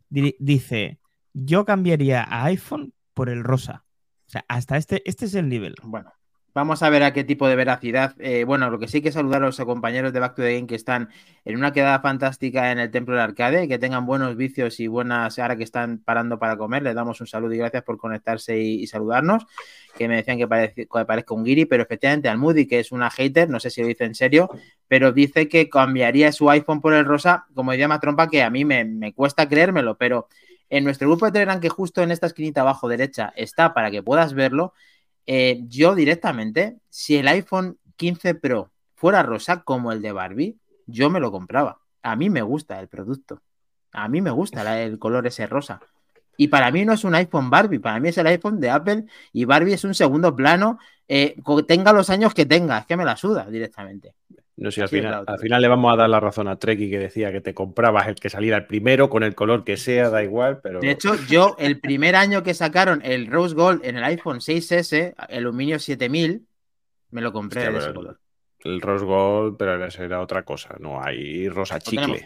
dice: 0.10 0.99
Yo 1.33 1.65
cambiaría 1.65 2.21
a 2.21 2.45
iPhone 2.45 2.93
por 3.13 3.29
el 3.29 3.43
rosa. 3.43 3.86
O 4.27 4.29
sea, 4.29 4.45
hasta 4.49 4.75
este, 4.75 5.01
este 5.10 5.25
es 5.25 5.36
el 5.36 5.47
nivel. 5.47 5.75
Bueno, 5.83 6.12
Vamos 6.58 6.82
a 6.82 6.89
ver 6.89 7.04
a 7.04 7.13
qué 7.13 7.24
tipo 7.24 7.48
de 7.48 7.56
veracidad. 7.56 8.15
Eh, 8.17 8.43
bueno, 8.43 8.72
lo 8.72 8.80
que 8.80 8.88
sí 8.88 9.04
que 9.04 9.12
saludar 9.12 9.43
a 9.43 9.46
los 9.46 9.58
compañeros 9.58 10.12
de 10.12 10.20
Back 10.20 10.34
to 10.34 10.41
the 10.41 10.56
Game 10.56 10.65
que 10.65 10.74
están 10.74 11.10
en 11.46 11.56
una 11.56 11.72
quedada 11.72 12.00
fantástica 12.00 12.72
en 12.72 12.80
el 12.80 12.89
Templo 12.89 13.13
del 13.13 13.26
Arcade, 13.26 13.67
que 13.67 13.78
tengan 13.78 14.08
buenos 14.08 14.36
vicios 14.36 14.80
y 14.80 14.88
buenas, 14.88 15.38
ahora 15.38 15.56
que 15.56 15.63
están 15.63 16.00
parando 16.00 16.39
para 16.39 16.58
comer, 16.58 16.82
les 16.82 16.96
damos 16.96 17.22
un 17.22 17.28
saludo 17.28 17.54
y 17.54 17.60
gracias 17.60 17.84
por 17.84 18.00
conectarse 18.00 18.58
y, 18.58 18.88
saludarnos. 18.88 19.46
Que 19.96 20.08
me 20.08 20.15
decían 20.15 20.39
que, 20.39 20.48
parece, 20.48 20.88
parezca 20.88 21.36
un 21.36 21.43
guiri, 21.43 21.65
pero 21.65 21.84
efectivamente 21.84 22.28
al 22.28 22.39
Moody, 22.39 22.65
que 22.65 22.80
es 22.80 22.91
una 22.91 23.12
hater, 23.12 23.48
no 23.48 23.60
sé 23.60 23.70
si 23.70 23.82
lo 23.82 23.88
dice 23.88 24.06
en 24.06 24.15
serio, 24.15 24.50
pero 24.88 25.12
dice 25.12 25.48
que 25.48 25.70
cambiaría 25.70 26.32
su 26.32 26.50
iPhone 26.50 26.82
por 26.82 26.96
el 26.96 27.06
rosa, 27.06 27.46
como 27.54 27.70
decía 27.70 27.88
más 27.88 28.00
trompa, 28.00 28.30
que 28.30 28.41
a 28.41 28.50
mí 28.50 28.65
me, 28.65 28.84
me 28.84 29.13
cuesta 29.13 29.48
creérmelo, 29.48 29.96
pero 30.00 30.28
en 30.72 30.86
nuestro 30.86 31.08
grupo 31.08 31.28
de 31.28 31.34
Telegram, 31.34 31.60
que 31.60 31.70
justo 31.70 32.02
en 32.02 32.10
esta 32.10 32.26
esquinita 32.26 32.62
abajo 32.62 32.88
derecha 32.88 33.32
está 33.36 33.76
para 33.76 33.91
que 33.91 34.02
puedas 34.02 34.34
verlo, 34.34 34.74
eh, 35.27 35.59
yo 35.67 35.93
directamente, 35.93 36.77
si 36.89 37.17
el 37.17 37.27
iPhone 37.27 37.77
15 37.97 38.35
Pro 38.35 38.71
fuera 38.95 39.21
rosa 39.23 39.61
como 39.61 39.91
el 39.91 40.01
de 40.01 40.13
Barbie, 40.13 40.57
yo 40.85 41.09
me 41.09 41.19
lo 41.19 41.31
compraba. 41.31 41.79
A 42.01 42.15
mí 42.15 42.29
me 42.29 42.41
gusta 42.41 42.79
el 42.79 42.87
producto. 42.87 43.41
A 43.91 44.07
mí 44.07 44.21
me 44.21 44.31
gusta 44.31 44.81
el 44.81 44.97
color 44.97 45.27
ese 45.27 45.45
rosa. 45.45 45.81
Y 46.37 46.47
para 46.47 46.71
mí 46.71 46.85
no 46.85 46.93
es 46.93 47.03
un 47.03 47.15
iPhone 47.15 47.49
Barbie, 47.49 47.79
para 47.79 47.99
mí 47.99 48.09
es 48.09 48.17
el 48.17 48.27
iPhone 48.27 48.59
de 48.59 48.69
Apple 48.69 49.05
y 49.33 49.45
Barbie 49.45 49.73
es 49.73 49.83
un 49.83 49.95
segundo 49.95 50.35
plano, 50.35 50.77
eh, 51.07 51.35
tenga 51.67 51.91
los 51.93 52.09
años 52.11 52.33
que 52.33 52.45
tenga, 52.45 52.77
es 52.77 52.85
que 52.85 52.95
me 52.95 53.03
la 53.03 53.17
suda 53.17 53.47
directamente. 53.49 54.13
No 54.58 54.72
sé, 54.72 54.82
al 54.82 54.89
final, 54.89 55.24
al 55.28 55.39
final, 55.39 55.62
le 55.62 55.67
vamos 55.67 55.93
a 55.93 55.96
dar 55.96 56.10
la 56.10 56.20
razón 56.20 56.48
a 56.48 56.58
Treki 56.58 56.89
que 56.89 56.98
decía 56.98 57.32
que 57.32 57.41
te 57.41 57.54
comprabas 57.54 58.08
el 58.08 58.15
que 58.15 58.32
saliera 58.32 58.58
el 58.58 58.65
primero 58.65 59.08
con 59.08 59.22
el 59.22 59.36
color 59.36 59.63
que 59.63 59.78
sea, 59.78 60.10
da 60.10 60.24
igual, 60.24 60.62
pero. 60.63 60.80
De 60.80 60.89
hecho, 60.89 61.13
yo 61.28 61.56
el 61.60 61.80
primer 61.80 62.15
año 62.15 62.41
que 62.41 62.56
sacaron 62.56 63.02
el 63.06 63.28
Rose 63.28 63.54
Gold 63.54 63.86
en 63.86 63.98
el 63.98 64.04
iPhone 64.04 64.39
6S, 64.39 65.13
el 65.30 65.38
Aluminio 65.38 65.78
7000, 65.78 66.48
me 67.12 67.22
lo 67.22 67.32
compré 67.32 67.72
de 67.72 67.78
ese 67.78 67.93
color. 67.93 68.20
El 68.62 68.82
Rose 68.82 69.06
Gold, 69.06 69.58
pero 69.58 69.86
era 69.86 70.22
otra 70.22 70.43
cosa, 70.43 70.76
no 70.80 71.04
hay 71.04 71.48
rosa 71.50 71.80
chicle. 71.80 72.26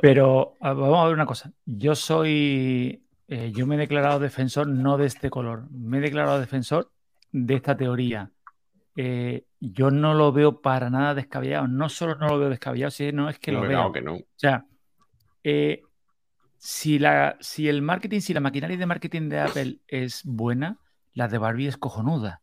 pero 0.00 0.54
vamos 0.60 0.98
a 0.98 1.04
ver 1.04 1.14
una 1.14 1.26
cosa. 1.26 1.52
Yo 1.66 1.94
soy. 1.94 3.02
Eh, 3.28 3.52
yo 3.54 3.66
me 3.66 3.74
he 3.74 3.78
declarado 3.78 4.18
defensor 4.18 4.66
no 4.66 4.96
de 4.96 5.06
este 5.06 5.28
color, 5.28 5.64
me 5.70 5.98
he 5.98 6.00
declarado 6.00 6.40
defensor 6.40 6.90
de 7.32 7.54
esta 7.56 7.76
teoría 7.76 8.30
eh, 8.96 9.44
yo 9.60 9.90
no 9.90 10.14
lo 10.14 10.32
veo 10.32 10.60
para 10.60 10.90
nada 10.90 11.14
descabellado. 11.14 11.68
No 11.68 11.88
solo 11.88 12.16
no 12.16 12.28
lo 12.28 12.38
veo 12.38 12.50
descabellado, 12.50 12.90
sino 12.90 13.28
es 13.28 13.38
que 13.38 13.52
lo 13.52 13.62
veo. 13.62 13.92
Que 13.92 14.02
no. 14.02 14.14
O 14.14 14.24
sea, 14.36 14.66
eh, 15.42 15.82
si, 16.58 16.98
la, 16.98 17.36
si 17.40 17.68
el 17.68 17.82
marketing, 17.82 18.20
si 18.20 18.34
la 18.34 18.40
maquinaria 18.40 18.76
de 18.76 18.86
marketing 18.86 19.28
de 19.28 19.40
Apple 19.40 19.78
es 19.86 20.22
buena, 20.24 20.78
la 21.14 21.28
de 21.28 21.38
Barbie 21.38 21.68
es 21.68 21.76
cojonuda. 21.76 22.42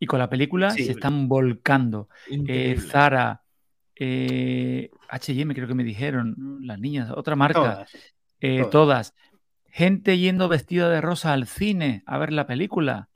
Y 0.00 0.06
con 0.06 0.18
la 0.18 0.30
película 0.30 0.70
se 0.70 0.90
están 0.90 1.28
volcando. 1.28 2.08
Eh, 2.28 2.76
Zara, 2.78 3.42
HM, 3.96 5.54
creo 5.54 5.66
que 5.66 5.74
me 5.74 5.82
dijeron, 5.82 6.58
las 6.62 6.78
niñas, 6.78 7.10
otra 7.14 7.34
marca, 7.34 7.84
todas. 8.70 9.14
Gente 9.70 10.18
yendo 10.18 10.48
vestida 10.48 10.88
de 10.88 11.00
rosa 11.00 11.32
al 11.32 11.46
cine 11.46 12.02
a 12.06 12.18
ver 12.18 12.32
la 12.32 12.46
película. 12.46 13.08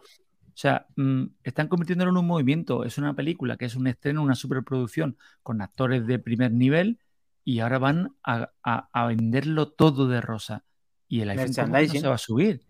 O 0.52 0.56
sea, 0.56 0.86
mm, 0.96 1.24
están 1.44 1.68
convirtiéndolo 1.68 2.10
en 2.10 2.18
un 2.18 2.26
movimiento. 2.26 2.84
Es 2.84 2.98
una 2.98 3.14
película 3.14 3.56
que 3.56 3.64
es 3.64 3.74
un 3.74 3.86
estreno, 3.86 4.22
una 4.22 4.34
superproducción 4.34 5.16
con 5.42 5.62
actores 5.62 6.06
de 6.06 6.18
primer 6.18 6.52
nivel 6.52 6.98
y 7.44 7.60
ahora 7.60 7.78
van 7.78 8.14
a, 8.22 9.06
venderlo 9.06 9.68
todo 9.68 10.08
de 10.08 10.20
rosa. 10.20 10.64
Y 11.08 11.20
el 11.22 11.30
iPhone 11.30 11.70
no 11.70 11.86
se 11.86 12.08
va 12.08 12.14
a 12.14 12.18
subir. 12.18 12.62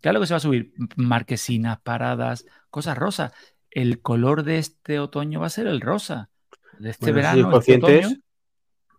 Claro 0.00 0.20
que 0.20 0.26
se 0.26 0.34
va 0.34 0.38
a 0.38 0.40
subir. 0.40 0.74
Marquesinas, 0.96 1.80
paradas, 1.80 2.46
cosas 2.70 2.96
rosas. 2.96 3.32
El 3.70 4.00
color 4.00 4.44
de 4.44 4.58
este 4.58 4.98
otoño 4.98 5.40
va 5.40 5.46
a 5.46 5.50
ser 5.50 5.66
el 5.66 5.80
rosa. 5.80 6.30
De 6.78 6.90
este 6.90 7.12
verano. 7.12 7.58
Este 7.58 7.76
otoño, 7.76 8.08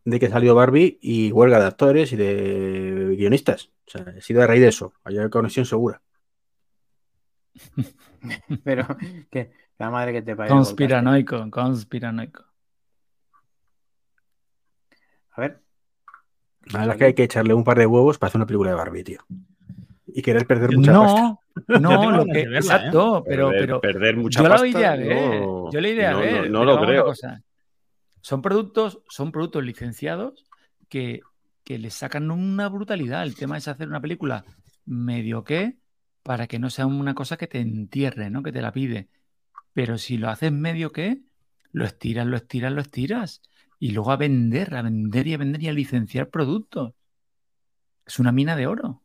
de 0.03 0.19
que 0.19 0.29
salió 0.29 0.53
Barbie 0.53 0.99
y 1.01 1.31
huelga 1.31 1.59
de 1.59 1.65
actores 1.65 2.11
y 2.13 2.15
de 2.15 3.15
guionistas. 3.17 3.71
O 3.87 3.91
sea, 3.91 4.05
ha 4.17 4.21
sido 4.21 4.41
a 4.41 4.47
raíz 4.47 4.61
de 4.61 4.67
eso. 4.67 4.93
Hay 5.03 5.15
conexión 5.29 5.65
segura. 5.65 6.01
Pero 8.63 8.85
que 9.31 9.51
la 9.77 9.89
madre 9.89 10.13
que 10.13 10.21
te 10.21 10.35
parece. 10.35 10.53
Conspiranoico, 10.53 11.49
conspiranoico. 11.49 12.45
A 15.31 15.41
ver. 15.41 15.61
La 16.67 16.79
verdad 16.79 16.95
es 16.95 16.99
que 16.99 17.05
hay 17.05 17.13
que 17.13 17.23
echarle 17.23 17.53
un 17.53 17.63
par 17.63 17.77
de 17.77 17.85
huevos 17.85 18.17
para 18.17 18.29
hacer 18.29 18.39
una 18.39 18.47
película 18.47 18.71
de 18.71 18.75
Barbie, 18.75 19.03
tío. 19.03 19.19
Y 20.07 20.21
querer 20.21 20.47
perder 20.47 20.75
mucha 20.75 20.93
no, 20.93 21.39
No, 21.67 22.11
lo 22.11 22.25
que, 22.25 22.41
exacto, 22.41 23.19
¿eh? 23.19 23.23
pero, 23.27 23.49
pero 23.49 23.81
perder 23.81 24.17
mucha 24.17 24.41
yo 24.41 24.49
pasta. 24.49 24.67
La 24.67 24.95
ver, 24.95 25.43
yo 25.71 25.81
la 25.81 25.87
idea 25.87 26.11
a 26.11 26.15
ver. 26.15 26.49
No, 26.49 26.63
lo 26.63 26.79
creo. 26.79 27.13
Son 28.21 28.41
productos, 28.41 29.01
son 29.09 29.31
productos 29.31 29.63
licenciados 29.63 30.45
que, 30.89 31.21
que 31.63 31.77
les 31.77 31.93
sacan 31.93 32.31
una 32.31 32.69
brutalidad. 32.69 33.23
El 33.23 33.35
tema 33.35 33.57
es 33.57 33.67
hacer 33.67 33.87
una 33.87 34.01
película 34.01 34.45
medio 34.85 35.43
que 35.43 35.77
para 36.25 36.47
que 36.47 36.57
no 36.57 36.71
sea 36.71 36.87
una 36.87 37.13
cosa 37.13 37.37
que 37.37 37.45
te 37.45 37.59
entierre, 37.59 38.31
¿no? 38.31 38.41
Que 38.41 38.51
te 38.51 38.59
la 38.59 38.71
pide. 38.71 39.09
Pero 39.73 39.99
si 39.99 40.17
lo 40.17 40.27
haces 40.27 40.51
medio 40.51 40.91
que, 40.91 41.21
lo 41.71 41.85
estiras, 41.85 42.25
lo 42.25 42.35
estiras, 42.35 42.73
lo 42.73 42.81
estiras. 42.81 43.43
Y 43.77 43.91
luego 43.91 44.11
a 44.11 44.17
vender, 44.17 44.73
a 44.73 44.81
vender 44.81 45.27
y 45.27 45.35
a 45.35 45.37
vender 45.37 45.61
y 45.61 45.67
a 45.67 45.73
licenciar 45.73 46.31
productos. 46.31 46.95
Es 48.07 48.17
una 48.17 48.31
mina 48.31 48.55
de 48.55 48.65
oro. 48.65 49.03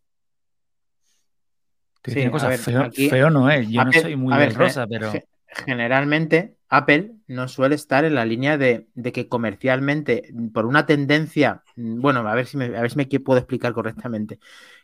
tiene 2.00 2.30
cosas 2.30 2.58
feo, 2.58 3.28
no 3.28 3.50
es. 3.50 3.68
Yo 3.68 3.84
no 3.84 3.92
soy 3.92 4.16
muy 4.16 4.34
ver, 4.38 4.54
rosa, 4.54 4.86
pero. 4.86 5.12
Generalmente, 5.52 6.56
Apple 6.68 7.12
no 7.26 7.48
suele 7.48 7.74
estar 7.74 8.04
en 8.04 8.14
la 8.14 8.24
línea 8.24 8.56
de, 8.56 8.88
que 9.12 9.28
comercialmente, 9.28 10.32
por 10.52 10.66
una 10.66 10.86
tendencia. 10.86 11.62
Bueno, 11.76 12.20
a 12.28 12.34
ver 12.34 12.46
si 12.46 12.56
me, 12.56 12.66
a 12.66 12.82
ver 12.82 12.90
si 12.90 12.96
me 12.96 13.06
puedo 13.06 13.38
explicar 13.38 13.72
correctamente 13.72 14.38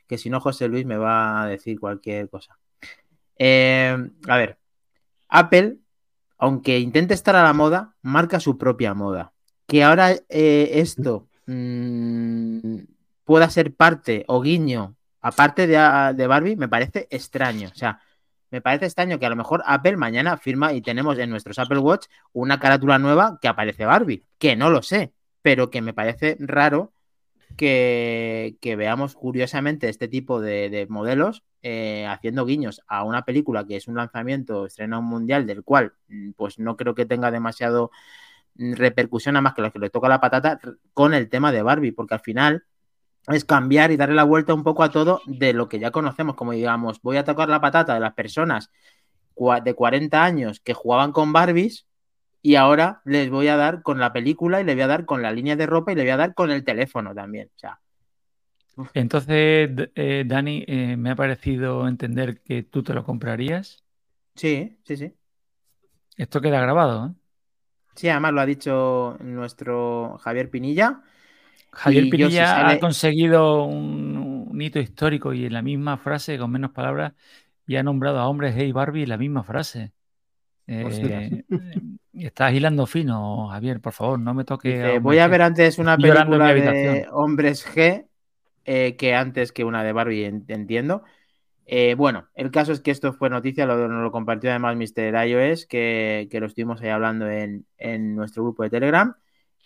que 0.06 0.18
si 0.18 0.30
no 0.30 0.40
José 0.40 0.68
Luis 0.68 0.86
me 0.86 0.96
va 0.96 1.42
a 1.42 1.46
decir 1.46 1.80
cualquier 1.80 2.28
cosa. 2.28 2.58
Eh, 3.38 3.96
a 4.28 4.36
ver, 4.36 4.58
Apple, 5.28 5.78
aunque 6.38 6.78
intente 6.78 7.14
estar 7.14 7.36
a 7.36 7.42
la 7.42 7.52
moda, 7.52 7.94
marca 8.02 8.40
su 8.40 8.56
propia 8.56 8.94
moda. 8.94 9.32
Que 9.66 9.82
ahora 9.82 10.12
eh, 10.28 10.70
esto 10.74 11.28
mm, 11.46 12.78
pueda 13.24 13.50
ser 13.50 13.74
parte 13.74 14.24
o 14.28 14.40
guiño, 14.40 14.96
aparte 15.20 15.66
de, 15.66 16.14
de 16.14 16.26
Barbie, 16.26 16.56
me 16.56 16.68
parece 16.68 17.08
extraño. 17.10 17.68
O 17.72 17.74
sea, 17.74 18.00
me 18.50 18.60
parece 18.60 18.86
extraño 18.86 19.18
que 19.18 19.26
a 19.26 19.30
lo 19.30 19.36
mejor 19.36 19.62
Apple 19.66 19.96
mañana 19.96 20.36
firma 20.36 20.72
y 20.72 20.80
tenemos 20.80 21.18
en 21.18 21.30
nuestros 21.30 21.58
Apple 21.58 21.78
Watch 21.78 22.06
una 22.32 22.58
carátula 22.58 22.98
nueva 22.98 23.38
que 23.40 23.48
aparece 23.48 23.84
Barbie, 23.84 24.24
que 24.38 24.56
no 24.56 24.70
lo 24.70 24.82
sé, 24.82 25.12
pero 25.42 25.70
que 25.70 25.82
me 25.82 25.92
parece 25.92 26.36
raro 26.40 26.92
que, 27.56 28.74
veamos 28.76 29.14
curiosamente 29.14 29.88
este 29.88 30.08
tipo 30.08 30.40
de, 30.40 30.86
modelos 30.88 31.42
eh, 31.62 32.06
haciendo 32.08 32.44
guiños 32.44 32.82
a 32.86 33.04
una 33.04 33.24
película 33.24 33.66
que 33.66 33.76
es 33.76 33.88
un 33.88 33.96
lanzamiento, 33.96 34.66
estrena 34.66 34.98
un 34.98 35.06
mundial, 35.06 35.46
del 35.46 35.64
cual 35.64 35.94
mm, 36.08 36.32
pues 36.32 36.58
no 36.58 36.76
creo 36.76 36.94
que 36.94 37.06
tenga 37.06 37.30
demasiado 37.30 37.90
mm, 38.56 38.74
repercusión 38.74 39.36
a 39.36 39.40
más 39.40 39.54
que 39.54 39.62
los 39.62 39.72
que 39.72 39.78
le 39.78 39.90
toca 39.90 40.08
la 40.08 40.20
patata 40.20 40.60
con 40.92 41.14
el 41.14 41.28
tema 41.28 41.52
de 41.52 41.62
Barbie, 41.62 41.92
porque 41.92 42.14
al 42.14 42.20
final 42.20 42.64
es 43.28 43.44
cambiar 43.44 43.90
y 43.90 43.96
darle 43.96 44.14
la 44.14 44.24
vuelta 44.24 44.54
un 44.54 44.62
poco 44.62 44.82
a 44.82 44.90
todo 44.90 45.20
de 45.26 45.52
lo 45.52 45.68
que 45.68 45.78
ya 45.78 45.90
conocemos, 45.90 46.36
como 46.36 46.52
digamos, 46.52 47.00
voy 47.02 47.16
a 47.16 47.24
tocar 47.24 47.48
la 47.48 47.60
patata 47.60 47.94
de 47.94 48.00
las 48.00 48.14
personas 48.14 48.70
de 49.62 49.74
40 49.74 50.24
años 50.24 50.60
que 50.60 50.74
jugaban 50.74 51.12
con 51.12 51.32
Barbies 51.32 51.86
y 52.42 52.54
ahora 52.54 53.02
les 53.04 53.28
voy 53.28 53.48
a 53.48 53.56
dar 53.56 53.82
con 53.82 53.98
la 53.98 54.12
película 54.12 54.60
y 54.60 54.64
le 54.64 54.74
voy 54.74 54.82
a 54.82 54.86
dar 54.86 55.04
con 55.04 55.20
la 55.22 55.32
línea 55.32 55.56
de 55.56 55.66
ropa 55.66 55.92
y 55.92 55.94
le 55.96 56.02
voy 56.02 56.10
a 56.10 56.16
dar 56.16 56.34
con 56.34 56.50
el 56.50 56.64
teléfono 56.64 57.14
también. 57.14 57.50
O 57.54 57.58
sea, 57.58 57.80
Entonces, 58.94 59.70
eh, 59.94 60.24
Dani, 60.26 60.64
eh, 60.66 60.96
me 60.96 61.10
ha 61.10 61.16
parecido 61.16 61.88
entender 61.88 62.40
que 62.42 62.62
tú 62.62 62.82
te 62.82 62.94
lo 62.94 63.04
comprarías. 63.04 63.82
Sí, 64.34 64.78
sí, 64.84 64.96
sí. 64.96 65.12
Esto 66.16 66.40
queda 66.40 66.60
grabado, 66.60 67.08
¿eh? 67.08 67.14
Sí, 67.94 68.08
además 68.10 68.32
lo 68.34 68.40
ha 68.42 68.46
dicho 68.46 69.16
nuestro 69.20 70.18
Javier 70.18 70.50
Pinilla. 70.50 71.02
Javier 71.76 72.08
Pinilla 72.10 72.68
ha 72.68 72.78
conseguido 72.78 73.64
un, 73.64 74.58
hito 74.60 74.78
histórico 74.78 75.34
y 75.34 75.44
en 75.44 75.52
la 75.52 75.62
misma 75.62 75.98
frase, 75.98 76.38
con 76.38 76.50
menos 76.50 76.70
palabras, 76.70 77.12
y 77.66 77.76
ha 77.76 77.82
nombrado 77.82 78.18
a 78.18 78.28
hombres 78.28 78.54
hey 78.56 78.72
Barbie 78.72 79.02
en 79.02 79.10
la 79.10 79.18
misma 79.18 79.42
frase. 79.44 79.92
Eh, 80.66 81.44
estás 82.14 82.52
hilando 82.54 82.86
fino, 82.86 83.48
Javier, 83.48 83.80
por 83.80 83.92
favor, 83.92 84.18
no 84.18 84.32
me 84.32 84.44
toque. 84.44 84.98
voy 84.98 85.18
a 85.18 85.28
ver 85.28 85.42
antes 85.42 85.78
una 85.78 85.96
película 85.96 86.54
de 86.54 87.06
hombres 87.12 87.66
G 87.66 88.06
eh, 88.64 88.96
que 88.96 89.14
antes 89.14 89.52
que 89.52 89.64
una 89.64 89.84
de 89.84 89.92
Barbie, 89.92 90.24
entiendo. 90.24 91.04
Eh, 91.66 91.94
bueno, 91.94 92.28
el 92.34 92.50
caso 92.50 92.72
es 92.72 92.80
que 92.80 92.90
esto 92.90 93.12
fue 93.12 93.28
noticia, 93.28 93.66
lo, 93.66 93.88
lo 93.88 94.10
compartió 94.12 94.50
además 94.50 94.76
Mr. 94.76 95.26
iOS, 95.26 95.66
que, 95.66 96.28
que 96.30 96.40
lo 96.40 96.46
estuvimos 96.46 96.80
ahí 96.80 96.88
hablando 96.88 97.28
en, 97.28 97.66
en, 97.76 98.14
nuestro 98.14 98.44
grupo 98.44 98.62
de 98.62 98.70
Telegram. 98.70 99.14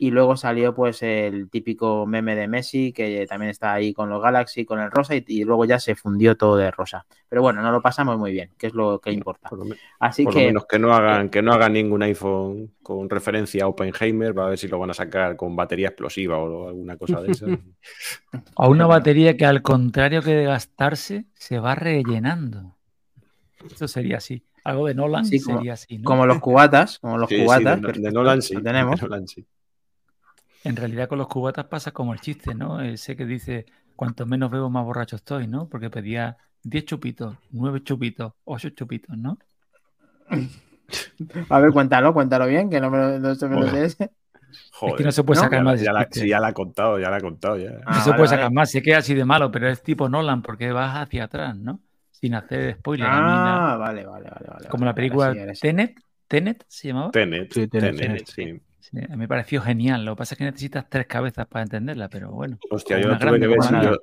Y 0.02 0.12
luego 0.12 0.34
salió 0.34 0.74
pues 0.74 1.02
el 1.02 1.50
típico 1.50 2.06
meme 2.06 2.34
de 2.34 2.48
Messi, 2.48 2.90
que 2.90 3.26
también 3.28 3.50
está 3.50 3.74
ahí 3.74 3.92
con 3.92 4.08
los 4.08 4.22
Galaxy, 4.22 4.64
con 4.64 4.80
el 4.80 4.90
rosa, 4.90 5.14
y, 5.14 5.44
luego 5.44 5.66
ya 5.66 5.78
se 5.78 5.94
fundió 5.94 6.38
todo 6.38 6.56
de 6.56 6.70
rosa. 6.70 7.04
Pero 7.28 7.42
bueno, 7.42 7.60
no 7.60 7.70
lo 7.70 7.82
pasamos 7.82 8.16
muy 8.16 8.32
bien, 8.32 8.50
que 8.56 8.68
es 8.68 8.72
lo 8.72 8.98
que 8.98 9.12
importa. 9.12 9.50
Así 9.98 10.24
por 10.24 10.32
que. 10.32 10.40
Lo 10.40 10.46
menos 10.46 10.64
que 10.64 10.78
no 10.78 10.94
hagan, 10.94 11.28
que 11.28 11.42
no 11.42 11.52
hagan 11.52 11.74
ningún 11.74 12.02
iPhone 12.02 12.72
con 12.82 13.10
referencia 13.10 13.64
a 13.64 13.68
Oppenheimer, 13.68 14.34
para 14.34 14.48
ver 14.48 14.58
si 14.58 14.68
lo 14.68 14.78
van 14.78 14.88
a 14.88 14.94
sacar 14.94 15.36
con 15.36 15.54
batería 15.54 15.88
explosiva 15.88 16.38
o 16.38 16.68
alguna 16.68 16.96
cosa 16.96 17.20
de 17.20 17.32
esa. 17.32 17.44
o 18.54 18.70
una 18.70 18.86
batería 18.86 19.36
que 19.36 19.44
al 19.44 19.60
contrario 19.60 20.22
que 20.22 20.30
de 20.30 20.44
gastarse, 20.44 21.26
se 21.34 21.58
va 21.58 21.74
rellenando. 21.74 22.74
Esto 23.66 23.86
sería 23.86 24.16
así. 24.16 24.42
Algo 24.64 24.86
de 24.86 24.94
Nolan 24.94 25.26
sería 25.26 25.74
así. 25.74 25.98
¿no? 25.98 26.04
Como 26.04 26.24
los 26.24 26.40
cubatas, 26.40 26.98
como 27.00 27.18
los 27.18 27.28
cubatas. 27.28 27.82
de, 27.82 28.10
Nolan 28.10 28.40
sí. 28.40 28.54
tenemos. 28.62 28.98
De 28.98 29.06
Nolan, 29.06 29.28
sí. 29.28 29.44
En 30.64 30.76
realidad 30.76 31.08
con 31.08 31.18
los 31.18 31.28
cubatas 31.28 31.66
pasa 31.66 31.90
como 31.92 32.12
el 32.12 32.20
chiste, 32.20 32.54
¿no? 32.54 32.80
Ese 32.80 33.16
que 33.16 33.24
dice, 33.24 33.66
cuanto 33.96 34.26
menos 34.26 34.50
bebo, 34.50 34.68
más 34.68 34.84
borracho 34.84 35.16
estoy, 35.16 35.46
¿no? 35.46 35.68
Porque 35.68 35.88
pedía 35.88 36.36
10 36.64 36.84
chupitos, 36.84 37.36
9 37.50 37.82
chupitos, 37.82 38.34
8 38.44 38.70
chupitos, 38.70 39.16
¿no? 39.16 39.38
A 41.48 41.60
ver, 41.60 41.72
cuéntalo, 41.72 42.12
cuéntalo 42.12 42.46
bien, 42.46 42.68
que 42.68 42.80
no 42.80 42.90
me, 42.90 42.98
lo, 42.98 43.18
no 43.18 43.34
sé 43.34 43.46
Joder, 44.72 44.94
es 44.94 44.98
que 44.98 45.04
no 45.04 45.12
se 45.12 45.22
puede 45.22 45.40
sacar 45.40 45.62
más. 45.62 45.80
Ya 45.80 45.92
la, 45.92 46.08
sí, 46.10 46.28
ya 46.28 46.40
la 46.40 46.48
ha 46.48 46.52
contado, 46.52 46.98
ya 46.98 47.08
la 47.08 47.16
ha 47.16 47.20
contado. 47.20 47.56
Ya. 47.56 47.70
no 47.70 47.80
ah, 47.86 48.00
se 48.00 48.12
puede 48.12 48.28
sacar 48.28 48.52
más, 48.52 48.70
sé 48.70 48.82
que 48.82 48.90
es 48.90 48.98
así 48.98 49.14
de 49.14 49.24
malo, 49.24 49.50
pero 49.50 49.68
es 49.68 49.82
tipo 49.82 50.08
Nolan, 50.08 50.42
porque 50.42 50.72
vas 50.72 50.96
hacia 50.96 51.24
atrás, 51.24 51.56
¿no? 51.56 51.80
Sin 52.10 52.34
hacer 52.34 52.74
spoiler. 52.74 53.06
Ah, 53.08 53.76
vale, 53.78 54.04
vale, 54.04 54.28
vale, 54.28 54.46
vale. 54.48 54.68
Como 54.68 54.84
la 54.84 54.94
película 54.94 55.32
Tenet, 55.60 56.00
Tenet 56.26 56.64
se 56.66 56.88
llamaba. 56.88 57.12
Tenet, 57.12 57.52
sí, 57.52 57.68
Tenet, 57.68 57.96
Tenet, 57.96 58.26
sí 58.26 58.60
me 58.92 59.28
pareció 59.28 59.60
genial. 59.60 60.04
Lo 60.04 60.14
que 60.14 60.18
pasa 60.18 60.34
es 60.34 60.38
que 60.38 60.44
necesitas 60.44 60.88
tres 60.88 61.06
cabezas 61.06 61.46
para 61.46 61.62
entenderla, 61.62 62.08
pero 62.08 62.30
bueno. 62.30 62.58
Hostia, 62.70 62.98
yo 62.98 63.16
tuve 63.18 63.40
que 63.40 63.46
ver 63.46 63.58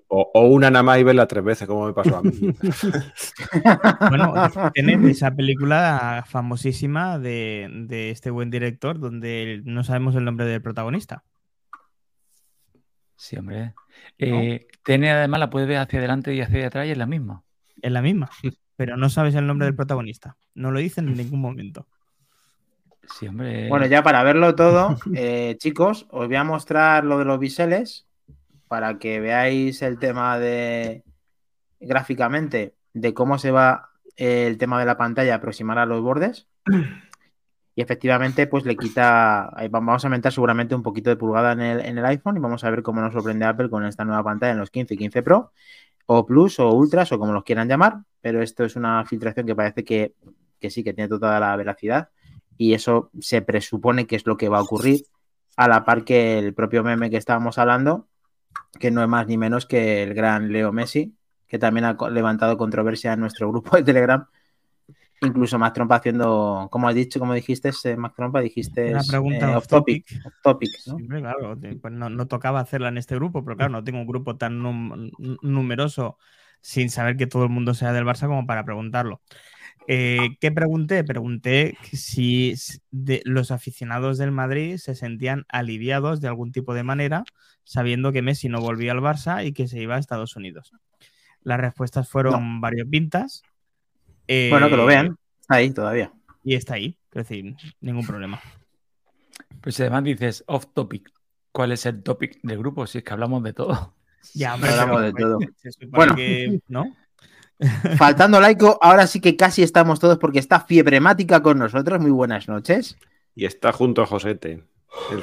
o, 0.08 0.48
una 0.48 0.70
nada 0.70 0.84
más 0.84 1.00
y 1.00 1.04
verla 1.04 1.28
tres 1.28 1.44
veces, 1.44 1.68
como 1.68 1.88
me 1.88 1.94
pasó 1.94 2.18
a 2.18 2.24
mí. 2.24 2.32
bueno, 4.10 4.34
tiene 4.74 5.10
esa 5.10 5.32
película 5.32 6.24
famosísima 6.28 7.20
de, 7.20 8.10
este 8.12 8.30
buen 8.30 8.50
director, 8.50 9.00
donde 9.00 9.62
no 9.66 9.84
sabemos 9.84 10.16
el 10.16 10.26
nombre 10.26 10.46
del 10.46 10.62
protagonista. 10.62 11.24
Sí, 13.16 13.36
hombre. 13.36 13.74
Eh, 14.20 14.68
tiene 14.84 15.10
además 15.10 15.40
la 15.40 15.50
puedes 15.50 15.68
ver 15.68 15.78
hacia 15.78 16.00
adelante 16.00 16.34
y 16.36 16.42
hacia 16.42 16.68
atrás 16.68 16.88
y 16.88 16.92
es 16.92 16.98
la 16.98 17.08
misma. 17.08 17.44
Es 17.82 17.92
la 17.92 18.02
misma, 18.02 18.30
pero 18.76 18.96
no 18.96 19.10
sabes 19.10 19.36
el 19.36 19.48
nombre 19.48 19.66
del 19.66 19.76
protagonista. 19.76 20.38
No 20.54 20.72
lo 20.72 20.80
dicen 20.80 21.08
en 21.08 21.18
ningún 21.18 21.42
momento. 21.42 21.88
Bueno, 23.70 23.86
ya 23.86 24.04
para 24.04 24.24
verlo 24.24 24.56
todo, 24.56 24.98
eh, 25.16 25.56
chicos, 25.60 26.08
os 26.10 26.28
voy 26.28 26.36
a 26.36 26.44
mostrar 26.44 27.04
lo 27.04 27.18
de 27.18 27.26
los 27.26 27.40
biseles 27.40 28.06
para 28.68 29.00
que 29.00 29.20
veáis 29.20 29.82
el 29.82 29.98
tema 29.98 30.38
de 30.38 31.04
gráficamente 31.80 32.76
de 32.94 33.14
cómo 33.14 33.38
se 33.38 33.52
va 33.52 33.90
el 34.16 34.58
tema 34.58 34.80
de 34.80 34.86
la 34.86 34.98
pantalla 34.98 35.36
aproximar 35.36 35.78
a 35.78 35.86
los 35.86 36.02
bordes. 36.02 36.48
Y 37.76 37.82
efectivamente, 37.82 38.48
pues 38.48 38.66
le 38.66 38.76
quita. 38.76 39.54
Vamos 39.70 40.04
a 40.04 40.08
aumentar 40.08 40.32
seguramente 40.32 40.74
un 40.74 40.82
poquito 40.82 41.12
de 41.12 41.16
pulgada 41.16 41.52
en 41.52 41.62
el, 41.62 41.80
en 41.82 41.98
el 42.00 42.06
iPhone 42.06 42.36
y 42.36 42.40
vamos 42.40 42.64
a 42.64 42.72
ver 42.72 42.82
cómo 42.82 43.02
nos 43.02 43.14
sorprende 43.14 43.46
Apple 43.46 43.70
con 43.70 43.86
esta 43.86 44.04
nueva 44.04 44.24
pantalla 44.24 44.54
en 44.54 44.58
los 44.58 44.72
15 44.72 44.96
y 44.96 44.98
15 44.98 45.22
Pro, 45.22 45.52
o 46.08 46.26
Plus, 46.26 46.60
o 46.60 46.74
Ultras, 46.74 47.12
o 47.12 47.20
como 47.20 47.34
los 47.34 47.44
quieran 47.44 47.68
llamar. 47.68 48.00
Pero 48.20 48.42
esto 48.42 48.66
es 48.66 48.76
una 48.76 49.06
filtración 49.06 49.46
que 49.46 49.56
parece 49.56 49.84
que, 49.84 50.16
que 50.60 50.72
sí, 50.72 50.84
que 50.84 50.94
tiene 50.94 51.08
toda 51.08 51.40
la 51.40 51.56
veracidad 51.56 52.10
y 52.58 52.74
eso 52.74 53.12
se 53.20 53.42
presupone 53.42 54.08
que 54.08 54.16
es 54.16 54.26
lo 54.26 54.38
que 54.38 54.50
va 54.50 54.60
a 54.60 54.64
ocurrir, 54.64 55.04
a 55.56 55.68
la 55.68 55.86
par 55.86 56.04
que 56.04 56.40
el 56.40 56.54
propio 56.54 56.84
meme 56.84 57.10
que 57.10 57.18
estábamos 57.18 57.58
hablando, 57.58 58.08
que 58.80 58.92
no 58.92 59.02
es 59.02 59.08
más 59.08 59.28
ni 59.28 59.38
menos 59.38 59.66
que 59.66 60.04
el 60.04 60.14
gran 60.14 60.52
Leo 60.52 60.72
Messi, 60.72 61.16
que 61.48 61.60
también 61.60 61.86
ha 61.86 61.98
levantado 62.10 62.58
controversia 62.58 63.14
en 63.14 63.22
nuestro 63.22 63.50
grupo 63.50 63.76
de 63.78 63.84
Telegram. 63.84 64.26
Incluso 65.22 65.58
Mac 65.58 65.74
Trompa 65.74 65.96
haciendo, 65.96 66.68
como 66.70 66.88
has 66.88 66.94
dicho, 66.94 67.20
como 67.20 67.34
dijiste, 67.34 67.72
eh, 67.86 67.98
Mac 67.98 68.14
Trompa, 68.16 68.40
dijiste 68.40 68.92
una 68.92 69.02
pregunta 69.04 69.52
eh, 69.52 69.56
off 69.56 69.68
topic. 69.68 70.06
topic 70.44 70.70
¿no? 70.86 70.98
claro, 71.08 71.58
pues 71.82 71.94
no, 71.94 72.28
tocaba 72.28 72.60
hacerla 72.60 72.90
en 72.90 73.00
este 73.00 73.16
grupo, 73.16 73.44
pero 73.44 73.58
claro, 73.58 73.72
no 73.72 73.84
tengo 73.84 74.00
un 74.00 74.06
grupo 74.06 74.36
tan 74.36 74.62
numeroso 75.42 76.20
sin 76.62 76.92
saber 76.92 77.18
que 77.18 77.26
todo 77.26 77.44
el 77.44 77.50
mundo 77.50 77.74
sea 77.74 77.94
del 77.94 78.06
Barça 78.06 78.28
como 78.28 78.46
para 78.46 78.64
preguntarlo. 78.64 79.22
Eh, 79.90 80.36
¿Qué 80.42 80.52
pregunté? 80.52 81.04
Pregunté 81.06 81.78
si 81.94 82.54
los 82.92 83.52
aficionados 83.52 84.18
del 84.18 84.32
Madrid 84.32 84.78
se 84.78 84.96
sentían 84.96 85.46
aliviados 85.48 86.20
de 86.20 86.28
algún 86.28 86.52
tipo 86.52 86.74
de 86.74 86.84
manera, 86.84 87.24
sabiendo 87.64 88.12
que 88.12 88.22
Messi 88.22 88.50
no 88.50 88.60
volvía 88.60 88.92
al 88.92 89.00
Barça 89.00 89.46
y 89.46 89.54
que 89.54 89.68
se 89.70 89.80
iba 89.82 89.96
a 89.96 90.00
Estados 90.00 90.36
Unidos. 90.36 90.74
Las 91.42 91.60
respuestas 91.62 92.10
fueron 92.10 92.60
varios 92.60 92.90
pintas. 92.90 93.44
bueno, 94.28 94.70
que 94.70 94.78
lo 94.78 94.86
vean. 94.86 95.18
Está 95.40 95.56
ahí 95.56 95.72
todavía. 95.72 96.12
Y 96.44 96.56
está 96.56 96.74
ahí, 96.76 96.98
es 97.12 97.28
decir, 97.28 97.56
ningún 97.80 98.06
problema. 98.06 98.42
Pues 99.62 99.80
además 99.80 100.04
dices 100.04 100.44
off 100.48 100.68
topic. 100.74 101.10
¿Cuál 101.54 101.72
es 101.72 101.86
el 101.86 102.04
topic 102.04 102.40
del 102.44 102.58
grupo? 102.58 102.86
Si 102.86 102.98
es 102.98 103.04
que 103.06 103.14
hablamos 103.14 103.42
de 103.44 103.54
todo. 103.54 103.96
Ya, 104.34 104.54
hablamos 104.54 105.02
de 105.02 105.14
todo. 105.14 105.40
Bueno, 105.92 106.16
¿no? 106.68 106.96
Faltando 107.98 108.40
laico, 108.40 108.78
ahora 108.82 109.08
sí 109.08 109.20
que 109.20 109.36
casi 109.36 109.64
estamos 109.64 110.00
todos 110.00 110.18
porque 110.20 110.40
está 110.40 110.62
fiebremática 110.62 111.42
con 111.42 111.58
nosotros. 111.60 112.00
Muy 112.00 112.12
buenas 112.12 112.48
noches. 112.48 112.98
Y 113.36 113.46
está 113.46 113.72
junto 113.72 114.02
a 114.02 114.06
Josete. 114.06 114.64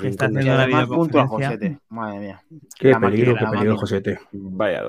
Está 0.03 0.29
la 0.29 0.87
junto 0.87 1.21
a 1.21 1.27
Josete. 1.27 1.79
Madre 1.89 2.19
mía. 2.21 2.43
Qué 2.79 2.95
peligro, 2.95 3.35
qué 3.37 3.47
peligro, 3.47 3.77
Josete. 3.77 4.21
Vaya. 4.33 4.83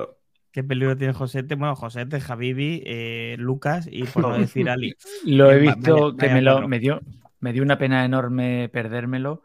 Qué 0.52 0.64
peligro 0.64 0.96
tiene 0.96 1.12
Josete. 1.12 1.54
Bueno, 1.54 1.76
Josete, 1.76 2.20
Javibi, 2.20 2.82
eh, 2.86 3.36
Lucas 3.38 3.88
y 3.90 4.04
por 4.04 4.22
no 4.28 4.38
decir 4.38 4.68
Ali. 4.70 4.94
Lo 5.24 5.50
he 5.50 5.58
visto 5.58 6.16
que 6.16 6.28
me, 6.28 6.42
lo, 6.42 6.66
me, 6.66 6.78
dio, 6.78 7.00
me 7.40 7.52
dio 7.52 7.62
una 7.62 7.78
pena 7.78 8.04
enorme 8.04 8.70
perdérmelo, 8.72 9.42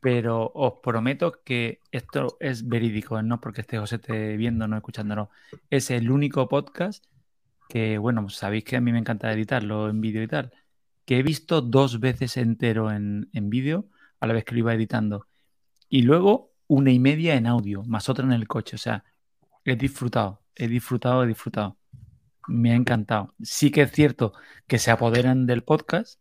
pero 0.00 0.50
os 0.54 0.74
prometo 0.82 1.40
que 1.44 1.80
esto 1.90 2.36
es 2.40 2.68
verídico, 2.68 3.22
no 3.22 3.40
porque 3.40 3.62
esté 3.62 3.78
Josete 3.78 4.36
viendo, 4.36 4.68
no 4.68 4.76
escuchándolo. 4.76 5.30
Es 5.70 5.90
el 5.90 6.10
único 6.10 6.48
podcast 6.48 7.04
que 7.68 7.98
bueno, 7.98 8.28
sabéis 8.28 8.64
que 8.64 8.76
a 8.76 8.80
mí 8.80 8.92
me 8.92 8.98
encanta 8.98 9.32
editarlo 9.32 9.88
en 9.88 10.00
vídeo 10.00 10.22
y 10.22 10.28
tal, 10.28 10.52
que 11.04 11.18
he 11.18 11.22
visto 11.22 11.60
dos 11.60 12.00
veces 12.00 12.36
entero 12.36 12.90
en, 12.90 13.28
en 13.32 13.50
vídeo 13.50 13.88
a 14.20 14.26
la 14.26 14.34
vez 14.34 14.44
que 14.44 14.54
lo 14.54 14.60
iba 14.60 14.74
editando. 14.74 15.26
Y 15.88 16.02
luego 16.02 16.52
una 16.66 16.90
y 16.90 16.98
media 16.98 17.34
en 17.34 17.46
audio, 17.46 17.82
más 17.84 18.08
otra 18.08 18.24
en 18.24 18.32
el 18.32 18.48
coche. 18.48 18.76
O 18.76 18.78
sea, 18.78 19.04
he 19.64 19.76
disfrutado, 19.76 20.42
he 20.54 20.68
disfrutado, 20.68 21.24
he 21.24 21.26
disfrutado. 21.26 21.78
Me 22.48 22.72
ha 22.72 22.74
encantado. 22.74 23.34
Sí 23.42 23.70
que 23.70 23.82
es 23.82 23.92
cierto 23.92 24.32
que 24.66 24.78
se 24.78 24.90
apoderan 24.90 25.46
del 25.46 25.62
podcast, 25.62 26.20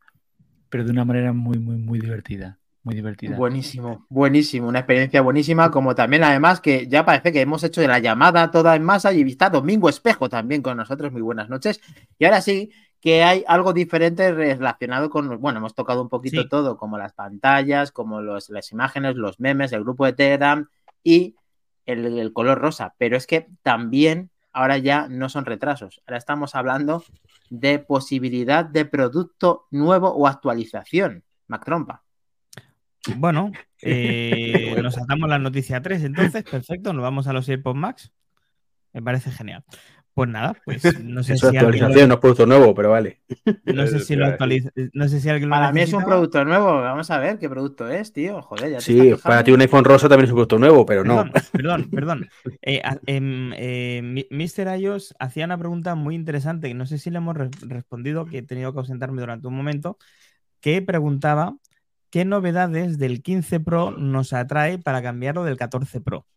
pero 0.70 0.84
de 0.84 0.92
una 0.92 1.06
manera 1.06 1.34
muy, 1.34 1.60
muy, 1.60 1.78
muy 1.78 2.00
divertida 2.00 2.60
muy 2.84 2.96
divertida. 2.96 3.38
Buenísimo, 3.38 4.06
buenísimo, 4.10 4.68
una 4.68 4.80
experiencia 4.80 5.22
buenísima, 5.22 5.72
como 5.72 5.96
también 5.96 6.24
además 6.24 6.60
que 6.60 6.88
ya 6.88 7.06
parece 7.06 7.32
que 7.32 7.40
hemos 7.40 7.64
hecho 7.64 7.80
de 7.80 7.88
la 7.88 8.00
llamada 8.00 8.52
toda 8.52 8.76
en 8.76 8.84
masa 8.84 9.14
y 9.14 9.22
está 9.22 9.50
Domingo 9.50 9.88
Espejo 9.88 10.28
también 10.28 10.62
con 10.62 10.76
nosotros, 10.76 11.12
muy 11.12 11.22
buenas 11.22 11.50
noches. 11.50 11.80
Y 12.20 12.26
ahora 12.26 12.42
sí 12.42 12.72
que 13.00 13.24
hay 13.24 13.44
algo 13.48 13.74
diferente 13.74 14.32
relacionado 14.34 15.10
con, 15.10 15.40
bueno, 15.40 15.60
hemos 15.60 15.76
tocado 15.76 16.02
un 16.02 16.10
poquito 16.10 16.48
todo, 16.48 16.78
como 16.78 16.98
las 16.98 17.14
pantallas, 17.14 17.92
como 17.92 18.22
los, 18.22 18.50
las 18.50 18.72
imágenes, 18.72 19.16
los 19.16 19.40
memes, 19.40 19.72
el 19.72 19.84
grupo 19.84 20.06
de 20.06 20.14
Telegram 20.14 20.68
y 21.04 21.36
el, 21.86 22.20
el 22.20 22.34
color 22.34 22.60
rosa, 22.60 22.96
pero 22.98 23.16
es 23.16 23.28
que 23.28 23.48
también 23.62 24.30
ahora 24.52 24.78
ya 24.78 25.08
no 25.08 25.30
son 25.30 25.46
retrasos, 25.46 26.02
ahora 26.06 26.18
estamos 26.18 26.54
hablando 26.56 27.04
de 27.50 27.80
posibilidad 27.80 28.66
de 28.66 28.86
producto 28.86 29.68
nuevo 29.72 30.10
o 30.10 30.28
actualización. 30.28 31.24
Mac 31.48 31.66
Trompa. 31.66 32.04
Bueno, 33.18 33.52
eh, 33.82 34.76
nos 34.82 34.96
saltamos 34.96 35.30
la 35.30 35.40
noticia 35.40 35.82
3, 35.82 36.04
entonces, 36.04 36.44
perfecto, 36.44 36.94
nos 36.94 37.04
vamos 37.04 37.28
a 37.28 37.34
los 37.34 37.48
AirPods 37.50 37.78
Max. 37.78 38.12
Me 38.94 39.02
parece 39.02 39.32
genial. 39.32 39.64
Pues 40.14 40.30
nada, 40.30 40.56
pues 40.64 40.84
no 41.04 41.24
sé 41.24 41.34
Eso 41.34 41.50
si 41.50 41.58
actualización, 41.58 42.08
no 42.08 42.14
es 42.14 42.20
producto 42.20 42.46
nuevo, 42.46 42.76
pero 42.76 42.92
vale. 42.92 43.22
No 43.66 43.88
sé 43.88 44.00
si 44.00 44.16
lo 44.16 44.28
actualiza. 44.28 44.70
No 44.94 45.08
sé 45.08 45.20
si 45.20 45.28
alguien 45.28 45.50
lo 45.50 45.56
Para 45.56 45.72
mí 45.72 45.82
es 45.82 45.92
un 45.92 46.04
producto 46.06 46.46
nuevo. 46.46 46.66
Vamos 46.82 47.10
a 47.10 47.18
ver 47.18 47.40
qué 47.40 47.50
producto 47.50 47.90
es, 47.90 48.14
tío. 48.14 48.40
Joder, 48.44 48.70
ya 48.70 48.78
te 48.78 48.84
Sí, 48.84 49.16
para 49.24 49.44
ti 49.44 49.52
un 49.52 49.62
iPhone 49.62 49.84
rosa 49.84 50.08
también 50.08 50.26
es 50.26 50.30
un 50.30 50.36
producto 50.36 50.60
nuevo, 50.60 50.86
pero 50.86 51.04
no. 51.04 51.26
Perdón, 51.52 51.90
perdón. 51.92 52.30
Eh, 52.62 52.80
a- 52.86 53.00
em, 53.08 53.54
eh, 53.56 54.28
Mr. 54.30 54.78
iOS 54.80 55.16
hacía 55.18 55.46
una 55.46 55.58
pregunta 55.58 55.96
muy 55.96 56.14
interesante 56.14 56.68
que 56.68 56.76
no 56.76 56.86
sé 56.86 57.00
si 57.00 57.10
le 57.10 57.18
hemos 57.18 57.36
re- 57.36 57.50
respondido, 57.62 58.26
que 58.28 58.38
he 58.38 58.44
tenido 58.44 58.72
que 58.72 58.78
ausentarme 58.80 59.20
durante 59.20 59.48
un 59.48 59.56
momento, 59.56 59.98
que 60.60 60.84
preguntaba 60.84 61.56
qué 62.14 62.26
novedades 62.26 63.00
del 63.00 63.24
15 63.24 63.60
Pro 63.60 63.90
nos 63.90 64.34
atrae 64.34 64.78
para 64.78 65.02
cambiarlo 65.02 65.46
del 65.46 65.58
14 65.58 66.00
Pro. 66.00 66.28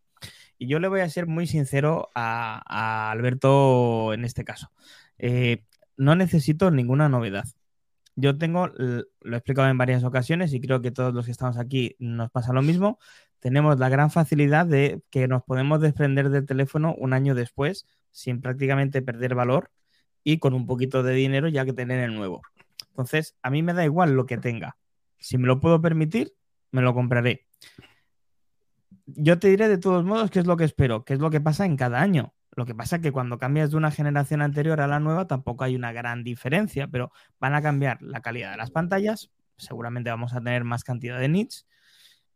Y 0.56 0.68
yo 0.68 0.78
le 0.78 0.88
voy 0.88 1.00
a 1.00 1.08
ser 1.10 1.26
muy 1.26 1.46
sincero 1.46 2.08
a, 2.14 3.10
Alberto 3.10 4.14
en 4.14 4.24
este 4.24 4.42
caso. 4.42 4.72
Eh, 5.18 5.64
no 5.98 6.14
necesito 6.14 6.70
ninguna 6.70 7.10
novedad. 7.10 7.44
Yo 8.14 8.38
tengo, 8.38 8.68
lo 8.68 9.34
he 9.34 9.36
explicado 9.36 9.68
en 9.68 9.76
varias 9.76 10.02
ocasiones 10.02 10.54
y 10.54 10.62
creo 10.62 10.80
que 10.80 10.92
todos 10.92 11.12
los 11.12 11.26
que 11.26 11.32
estamos 11.32 11.58
aquí 11.58 11.94
nos 11.98 12.30
pasa 12.30 12.54
lo 12.54 12.62
mismo 12.62 12.98
tenemos 13.38 13.78
la 13.78 13.90
gran 13.90 14.10
facilidad 14.10 14.64
de 14.64 15.02
que 15.10 15.28
nos 15.28 15.42
podemos 15.42 15.82
desprender 15.82 16.30
del 16.30 16.46
teléfono 16.46 16.94
un 16.96 17.12
año 17.12 17.34
después 17.34 17.84
sin 18.12 18.40
prácticamente 18.40 19.02
perder 19.02 19.34
valor 19.34 19.70
y 20.24 20.38
con 20.38 20.54
un 20.54 20.64
poquito 20.66 21.02
de 21.02 21.12
dinero 21.12 21.48
ya 21.48 21.66
que 21.66 21.74
tener 21.74 22.00
el 22.00 22.14
nuevo. 22.14 22.40
Entonces, 22.88 23.36
a 23.42 23.50
mí 23.50 23.62
me 23.62 23.74
da 23.74 23.84
igual 23.84 24.12
lo 24.14 24.24
que 24.24 24.38
tenga. 24.38 24.78
Si 25.26 25.38
me 25.38 25.48
lo 25.48 25.58
puedo 25.58 25.82
permitir, 25.82 26.36
me 26.70 26.82
lo 26.82 26.94
compraré. 26.94 27.48
Yo 29.06 29.40
te 29.40 29.48
diré 29.48 29.66
de 29.66 29.76
todos 29.76 30.04
modos 30.04 30.30
qué 30.30 30.38
es 30.38 30.46
lo 30.46 30.56
que 30.56 30.62
espero, 30.62 31.04
qué 31.04 31.14
es 31.14 31.18
lo 31.18 31.30
que 31.30 31.40
pasa 31.40 31.66
en 31.66 31.76
cada 31.76 32.00
año. 32.00 32.32
Lo 32.52 32.64
que 32.64 32.76
pasa 32.76 32.96
es 32.96 33.02
que 33.02 33.10
cuando 33.10 33.36
cambias 33.36 33.72
de 33.72 33.76
una 33.76 33.90
generación 33.90 34.40
anterior 34.40 34.80
a 34.80 34.86
la 34.86 35.00
nueva 35.00 35.26
tampoco 35.26 35.64
hay 35.64 35.74
una 35.74 35.90
gran 35.90 36.22
diferencia, 36.22 36.86
pero 36.86 37.10
van 37.40 37.54
a 37.54 37.60
cambiar 37.60 38.00
la 38.02 38.20
calidad 38.20 38.52
de 38.52 38.56
las 38.56 38.70
pantallas, 38.70 39.32
seguramente 39.56 40.10
vamos 40.10 40.32
a 40.32 40.38
tener 40.38 40.62
más 40.62 40.84
cantidad 40.84 41.18
de 41.18 41.28
nits, 41.28 41.66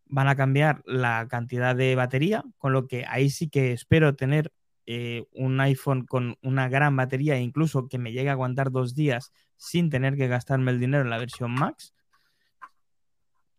van 0.07 0.27
a 0.27 0.35
cambiar 0.35 0.83
la 0.85 1.29
cantidad 1.29 1.77
de 1.77 1.95
batería, 1.95 2.43
con 2.59 2.73
lo 2.73 2.89
que 2.89 3.05
ahí 3.07 3.31
sí 3.31 3.49
que 3.49 3.73
espero 3.73 4.17
tener 4.17 4.53
eh, 4.87 5.27
un 5.31 5.61
iPhone 5.61 6.07
con 6.07 6.39
una 6.43 6.69
gran 6.69 6.97
batería 6.97 7.37
e 7.37 7.41
incluso 7.41 7.87
que 7.87 7.99
me 7.99 8.11
llegue 8.11 8.31
a 8.31 8.33
aguantar 8.33 8.73
dos 8.73 8.97
días 8.97 9.33
sin 9.57 9.91
tener 9.91 10.17
que 10.17 10.27
gastarme 10.27 10.73
el 10.73 10.81
dinero 10.81 11.05
en 11.05 11.11
la 11.11 11.19
versión 11.19 11.53
Max. 11.53 11.95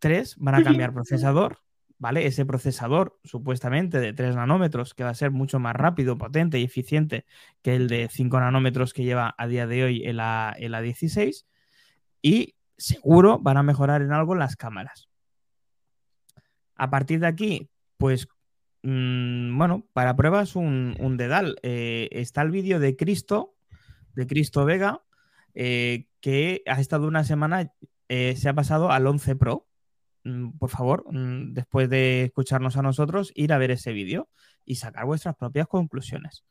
Tres, 0.02 0.34
van 0.36 0.56
a 0.56 0.64
cambiar 0.64 0.92
procesador, 0.92 1.60
¿vale? 1.96 2.26
Ese 2.26 2.44
procesador 2.44 3.20
supuestamente 3.22 4.00
de 4.00 4.12
3 4.12 4.34
nanómetros 4.34 4.94
que 4.94 5.04
va 5.04 5.10
a 5.10 5.14
ser 5.14 5.30
mucho 5.30 5.60
más 5.60 5.76
rápido, 5.76 6.18
potente 6.18 6.58
y 6.58 6.64
eficiente 6.64 7.24
que 7.62 7.76
el 7.76 7.86
de 7.86 8.08
5 8.10 8.40
nanómetros 8.40 8.92
que 8.94 9.04
lleva 9.04 9.32
a 9.38 9.46
día 9.46 9.68
de 9.68 9.84
hoy 9.84 10.02
el, 10.04 10.18
A, 10.18 10.56
el 10.58 10.74
A16 10.74 11.44
y 12.20 12.56
seguro 12.76 13.38
van 13.38 13.58
a 13.58 13.62
mejorar 13.62 14.02
en 14.02 14.12
algo 14.12 14.34
las 14.34 14.56
cámaras. 14.56 15.08
A 16.74 16.90
partir 16.90 17.20
de 17.20 17.28
aquí, 17.28 17.70
pues, 17.96 18.26
mmm, 18.82 19.56
bueno, 19.56 19.86
para 19.92 20.16
pruebas 20.16 20.56
un, 20.56 20.96
un 20.98 21.16
dedal. 21.16 21.54
Eh, 21.62 22.08
está 22.10 22.42
el 22.42 22.50
vídeo 22.50 22.80
de 22.80 22.96
Cristo, 22.96 23.54
de 24.16 24.26
Cristo 24.26 24.64
Vega, 24.64 25.04
eh, 25.54 26.08
que 26.20 26.64
ha 26.66 26.80
estado 26.80 27.06
una 27.06 27.22
semana, 27.22 27.72
eh, 28.08 28.34
se 28.34 28.48
ha 28.48 28.54
pasado 28.54 28.90
al 28.90 29.06
11 29.06 29.36
Pro. 29.36 29.68
Mm, 30.24 30.58
Por 30.58 30.70
favor, 30.70 31.04
mm, 31.12 31.52
después 31.52 31.88
de 31.88 32.24
escucharnos 32.24 32.76
a 32.76 32.82
nosotros, 32.82 33.32
ir 33.34 33.52
a 33.52 33.58
ver 33.58 33.70
ese 33.70 33.92
vídeo 33.92 34.28
y 34.64 34.76
sacar 34.76 35.04
vuestras 35.04 35.36
propias 35.36 35.66
conclusiones. 35.66 36.44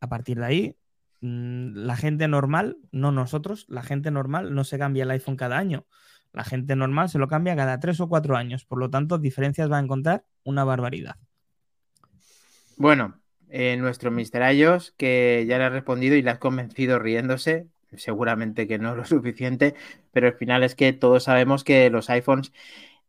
A 0.00 0.08
partir 0.08 0.38
de 0.38 0.46
ahí, 0.46 0.76
mm, 1.20 1.74
la 1.74 1.96
gente 1.96 2.26
normal, 2.28 2.78
no 2.90 3.12
nosotros, 3.12 3.66
la 3.68 3.82
gente 3.82 4.10
normal 4.10 4.54
no 4.54 4.64
se 4.64 4.78
cambia 4.78 5.04
el 5.04 5.10
iPhone 5.10 5.36
cada 5.36 5.58
año. 5.58 5.86
La 6.32 6.44
gente 6.44 6.76
normal 6.76 7.08
se 7.08 7.18
lo 7.18 7.28
cambia 7.28 7.56
cada 7.56 7.80
tres 7.80 8.00
o 8.00 8.08
cuatro 8.08 8.36
años. 8.36 8.64
Por 8.64 8.78
lo 8.78 8.88
tanto, 8.88 9.18
diferencias 9.18 9.70
va 9.70 9.78
a 9.78 9.82
encontrar 9.82 10.24
una 10.44 10.64
barbaridad. 10.64 11.16
Bueno, 12.76 13.20
eh, 13.48 13.76
nuestro 13.76 14.10
Mr. 14.10 14.54
iOS, 14.54 14.92
que 14.96 15.44
ya 15.48 15.58
le 15.58 15.64
has 15.64 15.72
respondido 15.72 16.14
y 16.14 16.22
le 16.22 16.30
has 16.30 16.38
convencido 16.38 16.98
riéndose, 16.98 17.66
seguramente 17.96 18.66
que 18.66 18.78
no 18.78 18.90
es 18.92 18.96
lo 18.96 19.04
suficiente, 19.20 19.74
pero 20.12 20.28
al 20.28 20.34
final 20.34 20.62
es 20.62 20.74
que 20.74 20.92
todos 20.92 21.24
sabemos 21.24 21.64
que 21.64 21.90
los 21.90 22.10
iPhones 22.10 22.52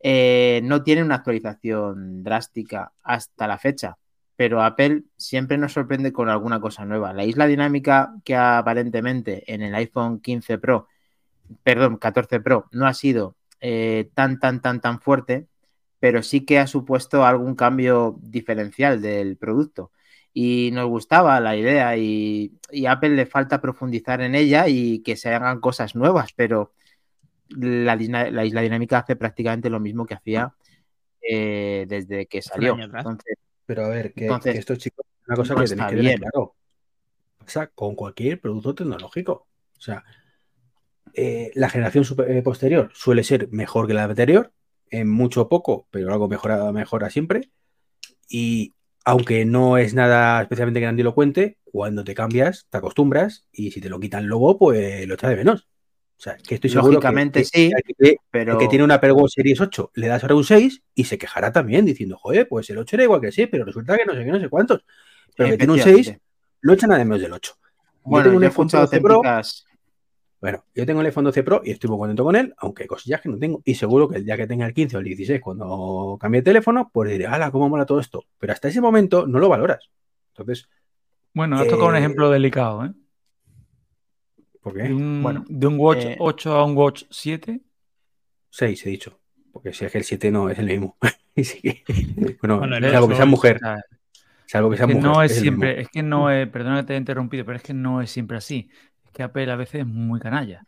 eh, 0.03 0.61
no 0.63 0.83
tienen 0.83 1.05
una 1.05 1.15
actualización 1.15 2.23
drástica 2.23 2.93
hasta 3.03 3.47
la 3.47 3.57
fecha, 3.57 3.97
pero 4.35 4.63
Apple 4.63 5.03
siempre 5.17 5.57
nos 5.57 5.73
sorprende 5.73 6.11
con 6.11 6.29
alguna 6.29 6.59
cosa 6.59 6.85
nueva. 6.85 7.13
La 7.13 7.25
isla 7.25 7.47
dinámica 7.47 8.15
que 8.23 8.35
aparentemente 8.35 9.43
en 9.53 9.61
el 9.61 9.75
iPhone 9.75 10.19
15 10.19 10.57
Pro, 10.57 10.87
perdón, 11.63 11.97
14 11.97 12.39
Pro, 12.39 12.67
no 12.71 12.87
ha 12.87 12.93
sido 12.93 13.35
eh, 13.59 14.09
tan, 14.15 14.39
tan, 14.39 14.61
tan, 14.61 14.81
tan 14.81 14.99
fuerte, 15.01 15.47
pero 15.99 16.23
sí 16.23 16.45
que 16.45 16.57
ha 16.59 16.67
supuesto 16.67 17.25
algún 17.25 17.55
cambio 17.55 18.17
diferencial 18.21 19.01
del 19.01 19.37
producto. 19.37 19.91
Y 20.33 20.69
nos 20.71 20.87
gustaba 20.87 21.39
la 21.41 21.57
idea 21.57 21.97
y, 21.97 22.53
y 22.71 22.85
Apple 22.85 23.09
le 23.09 23.25
falta 23.25 23.59
profundizar 23.61 24.21
en 24.21 24.33
ella 24.35 24.67
y 24.67 24.99
que 25.03 25.15
se 25.17 25.29
hagan 25.33 25.59
cosas 25.59 25.95
nuevas, 25.95 26.31
pero 26.33 26.73
la, 27.49 27.95
isla- 27.95 28.31
la 28.31 28.45
isla 28.45 28.61
dinámica 28.61 28.99
hace 28.99 29.15
prácticamente 29.17 29.69
lo 29.69 29.79
mismo 29.81 30.05
que 30.05 30.13
hacía 30.13 30.53
eh, 31.21 31.85
desde 31.87 32.27
que 32.27 32.41
salió. 32.41 32.77
Entonces, 32.79 33.35
Pero 33.65 33.85
a 33.85 33.89
ver, 33.89 34.13
que, 34.13 34.25
Entonces, 34.25 34.53
que 34.53 34.59
estos 34.59 34.77
chicos, 34.77 35.05
una 35.27 35.35
cosa 35.35 35.53
no 35.53 35.59
que 35.59 35.65
está 35.65 35.75
tenéis 35.75 35.89
que 35.91 35.97
tener 35.97 36.17
bien. 36.19 36.29
claro. 36.29 36.55
Pasa 37.39 37.67
con 37.67 37.95
cualquier 37.95 38.39
producto 38.39 38.73
tecnológico. 38.75 39.47
O 39.77 39.81
sea, 39.81 40.03
eh, 41.13 41.51
la 41.55 41.69
generación 41.69 42.05
super- 42.05 42.31
eh, 42.31 42.41
posterior 42.41 42.89
suele 42.93 43.23
ser 43.23 43.49
mejor 43.51 43.85
que 43.87 43.93
la 43.93 44.05
anterior, 44.05 44.53
en 44.89 45.09
mucho 45.09 45.41
o 45.41 45.49
poco, 45.49 45.87
pero 45.91 46.11
algo 46.13 46.29
mejora, 46.29 46.71
mejora 46.71 47.09
siempre. 47.09 47.49
Y 48.29 48.73
aunque 49.05 49.45
no 49.45 49.77
es 49.77 49.93
nada 49.93 50.41
especialmente 50.41 50.79
grandilocuente, 50.79 51.57
cuando 51.63 52.03
te 52.03 52.13
cambias, 52.13 52.67
te 52.69 52.77
acostumbras, 52.77 53.47
y 53.51 53.71
si 53.71 53.81
te 53.81 53.89
lo 53.89 53.99
quitan 53.99 54.27
luego, 54.27 54.57
pues 54.57 55.07
lo 55.07 55.15
echas 55.15 55.29
de 55.29 55.35
menos. 55.37 55.67
O 56.17 56.23
sea, 56.23 56.37
que 56.37 56.55
estoy 56.55 56.69
seguro 56.69 56.91
que- 56.91 56.95
Lógicamente 56.95 57.39
que, 57.39 57.45
sí, 57.45 57.71
el 57.75 57.95
que- 57.97 58.15
pero 58.29 58.57
que 58.57 58.67
tiene 58.67 58.83
una 58.83 58.99
Watch 59.01 59.33
Series 59.33 59.59
8 59.59 59.91
le 59.95 60.07
das 60.07 60.21
ahora 60.23 60.35
un 60.35 60.43
6 60.43 60.83
y 60.93 61.05
se 61.05 61.17
quejará 61.17 61.51
también 61.51 61.83
diciendo, 61.85 62.15
joder, 62.17 62.47
pues 62.47 62.69
el 62.69 62.77
8 62.77 62.95
era 62.95 63.05
igual 63.05 63.21
que 63.21 63.31
6, 63.31 63.47
pero 63.51 63.65
resulta 63.65 63.97
que 63.97 64.05
no 64.05 64.13
sé 64.13 64.23
qué, 64.23 64.31
no 64.31 64.39
sé 64.39 64.49
cuántos. 64.49 64.85
Pero 65.35 65.49
que 65.49 65.57
tiene 65.57 65.73
un 65.73 65.79
6, 65.79 65.87
efectivamente. 65.87 66.25
lo 66.61 66.73
echan 66.73 66.91
a 66.91 66.97
de 66.99 67.05
menos 67.05 67.21
del 67.21 67.33
8. 67.33 67.53
Bueno, 68.03 68.23
tengo 68.25 68.37
un 68.37 68.41
yo 68.43 68.47
he 68.47 68.49
escuchado 68.49 68.83
12 68.83 69.01
Pro. 69.01 69.15
auténticas 69.15 69.65
Bueno, 70.41 70.65
yo 70.73 70.85
tengo 70.87 71.01
el 71.01 71.05
iPhone 71.05 71.25
12 71.25 71.43
Pro 71.43 71.61
y 71.63 71.69
estoy 71.71 71.87
muy 71.89 71.99
contento 71.99 72.23
con 72.23 72.35
él, 72.35 72.53
aunque 72.57 72.83
hay 72.83 72.87
cosillas 72.87 73.21
que 73.21 73.29
no 73.29 73.37
tengo. 73.37 73.61
Y 73.63 73.75
seguro 73.75 74.09
que 74.09 74.17
el 74.17 74.25
día 74.25 74.35
que 74.35 74.47
tenga 74.47 74.65
el 74.65 74.73
15 74.73 74.97
o 74.97 74.99
el 74.99 75.05
16, 75.05 75.39
cuando 75.39 76.17
cambie 76.19 76.41
de 76.41 76.45
teléfono, 76.45 76.89
pues 76.91 77.11
diré, 77.11 77.27
¡hala, 77.27 77.51
cómo 77.51 77.69
mola 77.69 77.85
todo 77.85 77.99
esto! 77.99 78.23
Pero 78.39 78.51
hasta 78.51 78.67
ese 78.67 78.81
momento 78.81 79.27
no 79.27 79.37
lo 79.37 79.49
valoras. 79.49 79.89
Entonces, 80.33 80.67
Bueno, 81.33 81.59
has 81.59 81.67
tocado 81.67 81.89
un 81.89 81.95
Eh, 81.95 81.99
ejemplo 81.99 82.29
delicado, 82.31 82.85
¿eh? 82.85 82.91
¿por 84.61 84.73
De 84.73 84.83
qué? 84.87 84.93
un, 84.93 85.21
Bueno, 85.21 85.45
de 85.47 85.67
un 85.67 85.79
Watch 85.79 86.05
eh, 86.05 86.15
8 86.19 86.51
a 86.55 86.65
un 86.65 86.75
Watch 86.75 87.03
7. 87.11 87.61
6 88.49 88.85
he 88.85 88.89
dicho. 88.89 89.19
Porque 89.51 89.73
si 89.73 89.85
es 89.85 89.91
que 89.91 89.97
el 89.99 90.03
7 90.03 90.31
no 90.31 90.49
es 90.49 90.57
el 90.59 90.65
mismo. 90.65 90.97
Bueno, 92.41 92.59
Bueno, 92.59 92.75
el 92.77 92.91
salvo 92.91 93.07
que 93.07 93.15
sea 93.15 93.25
mujer. 93.25 93.59
Salvo 94.45 94.69
que 94.69 94.77
sea 94.77 94.85
que 94.87 94.95
mujer. 94.95 95.09
no 95.09 95.23
es 95.23 95.31
el 95.37 95.39
siempre, 95.41 95.81
es 95.81 95.87
que 95.89 96.03
no 96.03 96.29
es, 96.29 96.47
perdona 96.49 96.81
que 96.81 96.87
te 96.87 96.93
haya 96.93 96.99
interrumpido, 96.99 97.45
pero 97.45 97.55
es 97.57 97.63
que 97.63 97.73
no 97.73 98.01
es 98.01 98.11
siempre 98.11 98.35
así. 98.37 98.69
Que 99.13 99.23
Apple 99.23 99.51
a 99.51 99.55
veces 99.55 99.81
es 99.81 99.87
muy 99.87 100.19
canalla. 100.19 100.63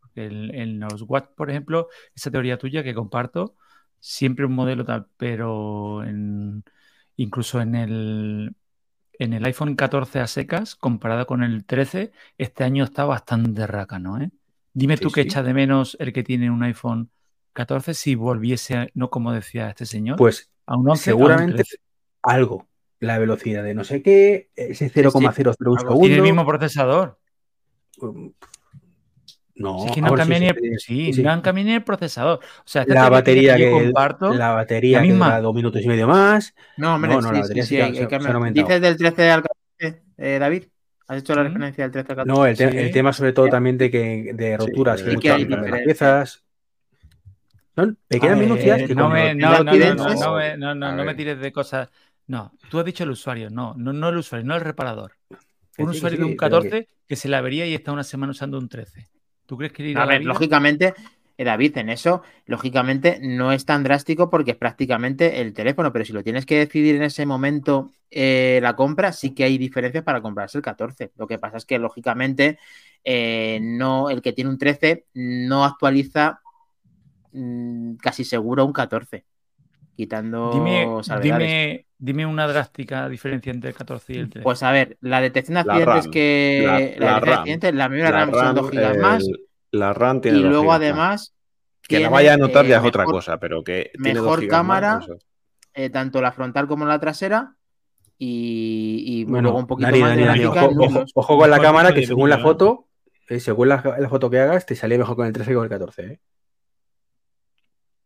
Porque 0.00 0.26
en 0.26 0.80
los 0.80 1.02
Watch, 1.02 1.30
por 1.36 1.50
ejemplo, 1.50 1.88
esa 2.14 2.30
teoría 2.30 2.58
tuya 2.58 2.82
que 2.82 2.94
comparto, 2.94 3.54
siempre 4.00 4.44
un 4.46 4.52
modelo 4.52 4.84
tal, 4.84 5.06
pero 5.16 6.04
en- 6.04 6.62
incluso 7.16 7.60
en 7.60 7.74
el, 7.74 8.54
en 9.18 9.32
el 9.32 9.44
iPhone 9.44 9.74
14 9.74 10.20
a 10.20 10.26
secas, 10.28 10.76
comparado 10.76 11.26
con 11.26 11.42
el 11.42 11.64
13, 11.64 12.12
este 12.38 12.64
año 12.64 12.84
está 12.84 13.04
bastante 13.04 13.66
rácano, 13.66 14.20
¿eh? 14.20 14.30
Dime 14.72 14.96
Sí, 14.96 15.02
tú 15.02 15.10
que 15.10 15.22
sí. 15.22 15.28
echas 15.28 15.44
de 15.44 15.54
menos 15.54 15.96
el 15.98 16.12
que 16.12 16.22
tiene 16.22 16.50
un 16.50 16.62
iPhone 16.62 17.10
14 17.52 17.94
si 17.94 18.14
volviese, 18.14 18.76
a- 18.76 18.88
no 18.94 19.10
como 19.10 19.32
decía 19.32 19.68
este 19.70 19.86
señor, 19.86 20.16
Pues 20.16 20.48
a 20.66 20.76
un 20.76 20.88
11, 20.88 21.10
a 21.10 21.14
un 21.14 21.18
seguramente 21.18 21.54
13. 21.56 21.76
algo. 22.22 22.68
La 23.00 23.18
velocidad 23.18 23.62
de 23.64 23.74
no 23.74 23.84
sé 23.84 24.02
qué, 24.02 24.50
ese 24.56 24.88
0,001 24.88 25.78
algo. 25.78 25.78
segundo. 25.78 26.00
Tiene 26.00 26.16
el 26.16 26.22
mismo 26.22 26.44
procesador. 26.46 27.18
No, 29.54 29.80
Si 29.80 29.86
es 29.88 29.92
que 29.92 30.00
no 30.02 30.14
cambia 30.14 30.38
sí, 30.38 30.44
ni 30.44 30.48
sí, 30.50 30.54
el, 30.56 30.78
sí, 30.78 30.78
sí, 31.06 31.12
sí. 31.14 31.22
no 31.22 31.42
cambia 31.42 31.64
ni 31.64 31.72
el 31.72 31.82
procesador. 31.82 32.38
O 32.38 32.62
sea, 32.64 32.84
La 32.86 33.08
batería 33.08 33.56
que 33.56 33.62
yo 33.64 33.72
comparto, 33.72 34.32
la 34.32 34.50
batería 34.52 34.98
la 34.98 35.02
que 35.02 35.08
misma. 35.08 35.26
dura 35.26 35.40
dos 35.40 35.54
minutos 35.54 35.82
y 35.82 35.88
medio 35.88 36.06
más. 36.06 36.54
No, 36.76 36.94
hombre, 36.94 37.10
No, 37.10 37.20
no, 37.20 37.28
sí, 37.28 37.34
la 37.34 37.34
sí, 37.34 37.40
batería 37.42 37.62
sí, 37.64 37.68
sí 37.68 37.80
hay- 37.80 37.94
se- 37.96 38.14
hay 38.14 38.20
se. 38.22 38.50
¿Dices 38.52 38.80
del 38.80 38.96
13 38.96 39.30
al 39.30 39.42
14, 39.42 40.02
eh, 40.16 40.38
David? 40.38 40.64
¿Has 41.08 41.18
hecho 41.18 41.34
la 41.34 41.42
referencia 41.42 41.84
del 41.84 41.90
13 41.90 42.12
al 42.12 42.16
14? 42.18 42.38
No, 42.40 42.46
el, 42.46 42.56
te- 42.56 42.70
Sí. 42.70 42.78
el 42.78 42.90
tema 42.92 43.12
sobre 43.12 43.32
todo 43.32 43.48
también 43.48 43.78
de 43.78 43.90
que 43.90 44.30
de 44.34 44.56
roturas 44.56 45.00
sí 45.00 45.16
que 45.16 45.34
diferencia. 45.36 45.84
piezas. 45.84 46.44
Son 47.74 47.98
pequeñas 48.06 48.38
minucias 48.38 48.82
que 48.82 48.94
no, 48.94 49.08
me, 49.08 49.34
no, 49.34 49.50
no, 49.50 49.72
no, 49.72 49.94
no, 50.14 50.34
me- 50.36 50.56
no, 50.56 50.74
no, 50.74 50.86
A 50.86 50.90
no 50.92 50.96
me 50.98 51.04
ver. 51.06 51.16
tires 51.16 51.40
de 51.40 51.52
cosas. 51.52 51.88
No, 52.28 52.52
tú 52.70 52.78
has 52.78 52.84
dicho 52.84 53.02
el 53.04 53.10
usuario, 53.10 53.50
no, 53.50 53.74
no, 53.76 53.92
no 53.92 54.08
el 54.10 54.18
usuario, 54.18 54.46
no 54.46 54.54
el 54.54 54.60
reparador. 54.60 55.12
Un 55.78 55.90
usuario 55.90 56.18
de 56.18 56.24
un 56.24 56.36
14 56.36 56.88
que... 57.06 57.16
se 57.16 57.28
la 57.28 57.40
vería 57.40 57.66
y 57.66 57.74
está 57.74 57.92
una 57.92 58.04
semana 58.04 58.32
usando 58.32 58.58
un 58.58 58.68
13. 58.68 59.08
¿Tú 59.46 59.56
crees 59.56 59.72
que 59.72 59.94
A 59.96 60.04
ver, 60.04 60.24
lógicamente, 60.24 60.94
eh, 61.38 61.44
David, 61.44 61.78
en 61.78 61.88
eso, 61.88 62.22
lógicamente, 62.46 63.18
no 63.22 63.52
es 63.52 63.64
tan 63.64 63.82
drástico 63.82 64.28
porque 64.28 64.50
es 64.50 64.56
prácticamente 64.56 65.40
el 65.40 65.54
teléfono, 65.54 65.92
pero 65.92 66.04
si 66.04 66.12
lo 66.12 66.22
tienes 66.22 66.44
que 66.44 66.58
decidir 66.58 66.96
en 66.96 67.02
ese 67.02 67.24
momento 67.24 67.92
eh, 68.10 68.58
la 68.62 68.76
compra, 68.76 69.12
sí 69.12 69.34
que 69.34 69.44
hay 69.44 69.56
diferencias 69.56 70.04
para 70.04 70.20
comprarse 70.20 70.58
el 70.58 70.62
14. 70.62 71.12
Lo 71.16 71.26
que 71.26 71.38
pasa 71.38 71.56
es 71.56 71.64
que, 71.64 71.78
lógicamente, 71.78 72.58
eh, 73.04 73.58
no, 73.62 74.10
el 74.10 74.20
que 74.20 74.32
tiene 74.32 74.50
un 74.50 74.58
13 74.58 75.06
no 75.14 75.64
actualiza 75.64 76.40
mmm, 77.32 77.94
casi 77.94 78.24
seguro 78.24 78.64
un 78.66 78.72
14 78.72 79.24
quitando 79.98 80.52
dime, 80.52 81.86
dime, 81.98 82.24
una 82.24 82.46
drástica 82.46 83.08
diferencia 83.08 83.50
entre 83.50 83.70
el 83.70 83.76
14 83.76 84.12
y 84.12 84.16
el 84.18 84.30
13. 84.30 84.44
Pues 84.44 84.62
a 84.62 84.70
ver, 84.70 84.96
la 85.00 85.20
detección 85.20 85.54
de 85.54 85.60
accidentes 85.62 86.06
que 86.06 86.94
la, 86.96 87.20
la, 87.20 87.44
la, 87.44 87.72
la 87.72 87.88
memoria 87.88 88.12
RAM, 88.12 88.32
son 88.32 88.54
2 88.54 88.70
GB 88.70 88.98
más. 89.00 89.26
La 89.72 89.92
RAM 89.92 90.20
tiene 90.20 90.38
Y 90.38 90.42
luego 90.42 90.72
además 90.72 91.34
que 91.82 91.98
la 91.98 92.10
vaya 92.10 92.34
a 92.34 92.36
notar 92.36 92.64
ya 92.66 92.78
es 92.78 92.84
otra 92.84 93.06
cosa, 93.06 93.40
pero 93.40 93.64
que 93.64 93.90
mejor 93.98 94.46
cámara 94.46 95.00
eh, 95.74 95.90
tanto 95.90 96.22
la 96.22 96.30
frontal 96.30 96.68
como 96.68 96.86
la 96.86 97.00
trasera 97.00 97.56
y, 98.16 99.02
y 99.04 99.24
bueno, 99.24 99.48
luego 99.48 99.58
un 99.58 99.66
poquito 99.66 99.90
Dani, 99.90 100.00
más 100.00 100.10
Dani, 100.10 100.22
de 100.22 100.28
Dani, 100.28 100.40
gráfica 100.42 100.66
ojo, 100.66 101.04
ojo, 101.14 101.38
con 101.38 101.50
la 101.50 101.58
cámara, 101.58 101.92
que 101.92 102.06
según 102.06 102.30
la 102.30 102.36
¿eh? 102.36 102.42
foto, 102.42 102.86
eh, 103.28 103.40
según 103.40 103.68
la, 103.68 103.96
la 103.98 104.08
foto 104.08 104.30
que 104.30 104.38
hagas, 104.38 104.64
te 104.64 104.76
salía 104.76 104.96
mejor 104.96 105.16
con 105.16 105.26
el 105.26 105.32
13 105.32 105.50
que 105.50 105.54
con 105.56 105.64
el 105.64 105.70
14. 105.70 106.02
¿eh? 106.04 106.20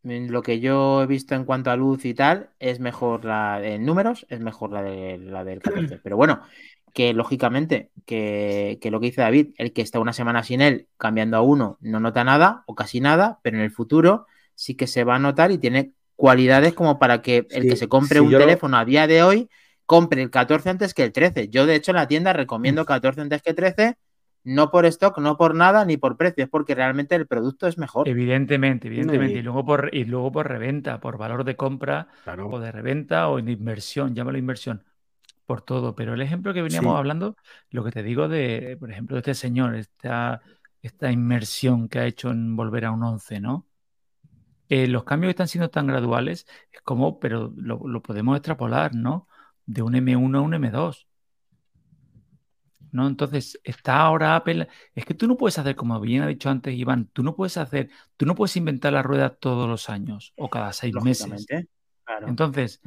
Lo 0.03 0.43
que 0.43 0.59
yo 0.59 1.03
he 1.03 1.07
visto 1.07 1.35
en 1.37 1.45
cuanto 1.45 1.71
a 1.71 1.77
luz 1.77 2.05
y 2.05 2.15
tal, 2.15 2.51
es 2.59 2.81
mejor 2.81 3.25
la 3.25 3.65
en 3.65 3.85
números, 3.85 4.27
es 4.31 4.41
mejor 4.41 4.73
la, 4.73 4.83
de, 4.83 5.19
la 5.19 5.45
del 5.45 5.61
14. 5.63 5.99
Pero 6.03 6.17
bueno, 6.17 6.43
que 6.93 7.13
lógicamente, 7.15 7.91
que, 8.05 8.79
que 8.81 8.91
lo 8.91 8.99
que 8.99 9.07
dice 9.07 9.21
David, 9.21 9.51
el 9.59 9.73
que 9.73 9.83
está 9.83 10.01
una 10.01 10.13
semana 10.13 10.43
sin 10.43 10.61
él, 10.61 10.89
cambiando 10.99 11.37
a 11.37 11.43
uno, 11.43 11.79
no 11.81 12.01
nota 12.01 12.25
nada 12.25 12.65
o 12.67 12.75
casi 12.75 13.01
nada, 13.01 13.39
pero 13.43 13.57
en 13.59 13.63
el 13.63 13.71
futuro 13.71 14.27
sí 14.57 14.75
que 14.77 14.89
se 14.89 15.05
va 15.05 15.15
a 15.17 15.19
notar 15.21 15.53
y 15.53 15.59
tiene 15.59 15.93
cualidades 16.17 16.75
como 16.75 16.99
para 16.99 17.23
que 17.23 17.47
el 17.51 17.65
Sí, 17.65 17.69
que 17.69 17.77
se 17.77 17.89
compre 17.89 18.21
sí, 18.21 18.21
un 18.21 18.35
lo- 18.37 18.37
teléfono 18.37 18.77
a 18.79 18.85
día 18.85 19.07
de 19.07 19.23
hoy 19.23 19.49
compre 19.87 20.23
el 20.23 20.31
14 20.31 20.69
antes 20.71 20.95
que 20.95 21.05
el 21.05 21.13
13. 21.13 21.49
Yo, 21.49 21.65
de 21.67 21.77
hecho, 21.77 21.93
en 21.93 21.97
la 21.97 22.09
tienda 22.09 22.33
recomiendo 22.33 22.85
14 22.87 23.21
antes 23.21 23.41
que 23.43 23.55
13, 23.55 23.97
no 24.45 24.71
por 24.71 24.87
stock, 24.87 25.19
no 25.19 25.37
por 25.37 25.55
nada, 25.55 25.85
ni 25.85 25.97
por 25.97 26.17
precio, 26.17 26.45
es 26.45 26.51
porque 26.51 26.75
realmente 26.75 27.15
el 27.15 27.27
producto 27.27 27.67
es 27.67 27.79
mejor. 27.79 28.09
Evidentemente, 28.09 28.89
evidentemente. 28.89 29.35
y- 29.37 29.39
Y 29.39 29.43
luego 29.43 29.65
por, 29.65 29.91
y 29.95 30.05
luego 30.05 30.33
por 30.33 30.49
reventa, 30.49 31.01
por 31.01 31.19
valor 31.19 31.45
de 31.45 31.57
compra 31.57 32.09
Claro. 32.25 32.49
o 32.49 32.59
de 32.61 32.73
reventa 32.73 33.29
o 33.29 33.41
de 33.41 33.53
inversión, 33.53 34.15
llámalo 34.15 34.39
inversión, 34.39 34.85
por 35.47 35.63
todo. 35.63 35.95
Pero 35.95 36.15
el 36.15 36.21
ejemplo 36.23 36.53
que 36.55 36.63
veníamos 36.63 36.93
Sí. 36.95 36.99
hablando, 36.99 37.37
lo 37.71 37.85
que 37.85 37.91
te 37.93 38.03
digo 38.03 38.29
de, 38.29 38.77
por 38.81 38.91
ejemplo, 38.91 39.15
de 39.17 39.21
este 39.21 39.35
señor, 39.35 39.75
esta, 39.77 40.43
esta 40.83 41.13
inmersión 41.13 41.89
que 41.89 42.01
ha 42.01 42.07
hecho 42.07 42.31
en 42.31 42.57
volver 42.57 42.87
a 42.87 42.91
un 42.91 43.03
11, 43.05 43.41
¿no? 43.41 43.67
Eh, 44.69 44.87
los 44.89 45.05
cambios 45.05 45.31
están 45.31 45.49
siendo 45.49 45.69
tan 45.71 45.87
graduales, 45.87 46.47
es 46.73 46.81
como, 46.81 47.21
pero 47.21 47.53
lo, 47.57 47.81
lo 47.87 48.03
podemos 48.03 48.37
extrapolar, 48.37 48.95
¿no? 48.95 49.29
De 49.67 49.83
un 49.83 49.95
M1 49.95 50.39
a 50.39 50.41
un 50.41 50.55
M2. 50.55 51.07
¿No? 52.93 53.07
Entonces, 53.09 53.59
está 53.65 54.01
ahora 54.01 54.37
Apple. 54.37 54.69
Es 54.95 55.05
que 55.07 55.15
tú 55.15 55.27
no 55.27 55.37
puedes 55.37 55.59
hacer, 55.59 55.75
como 55.75 55.99
bien 55.99 56.23
ha 56.23 56.27
dicho 56.27 56.51
antes 56.51 56.75
Iván, 56.75 57.07
tú 57.13 57.23
no 57.23 57.35
puedes 57.35 57.57
hacer, 57.57 57.89
tú 58.17 58.27
no 58.27 58.35
puedes 58.35 58.55
inventar 58.57 58.93
la 58.93 59.03
rueda 59.03 59.31
todos 59.31 59.69
los 59.69 59.89
años 59.89 60.35
o 60.37 60.51
cada 60.51 60.73
seis 60.75 60.93
meses. 61.03 61.27
Claro. 62.05 62.29
Entonces, 62.29 62.81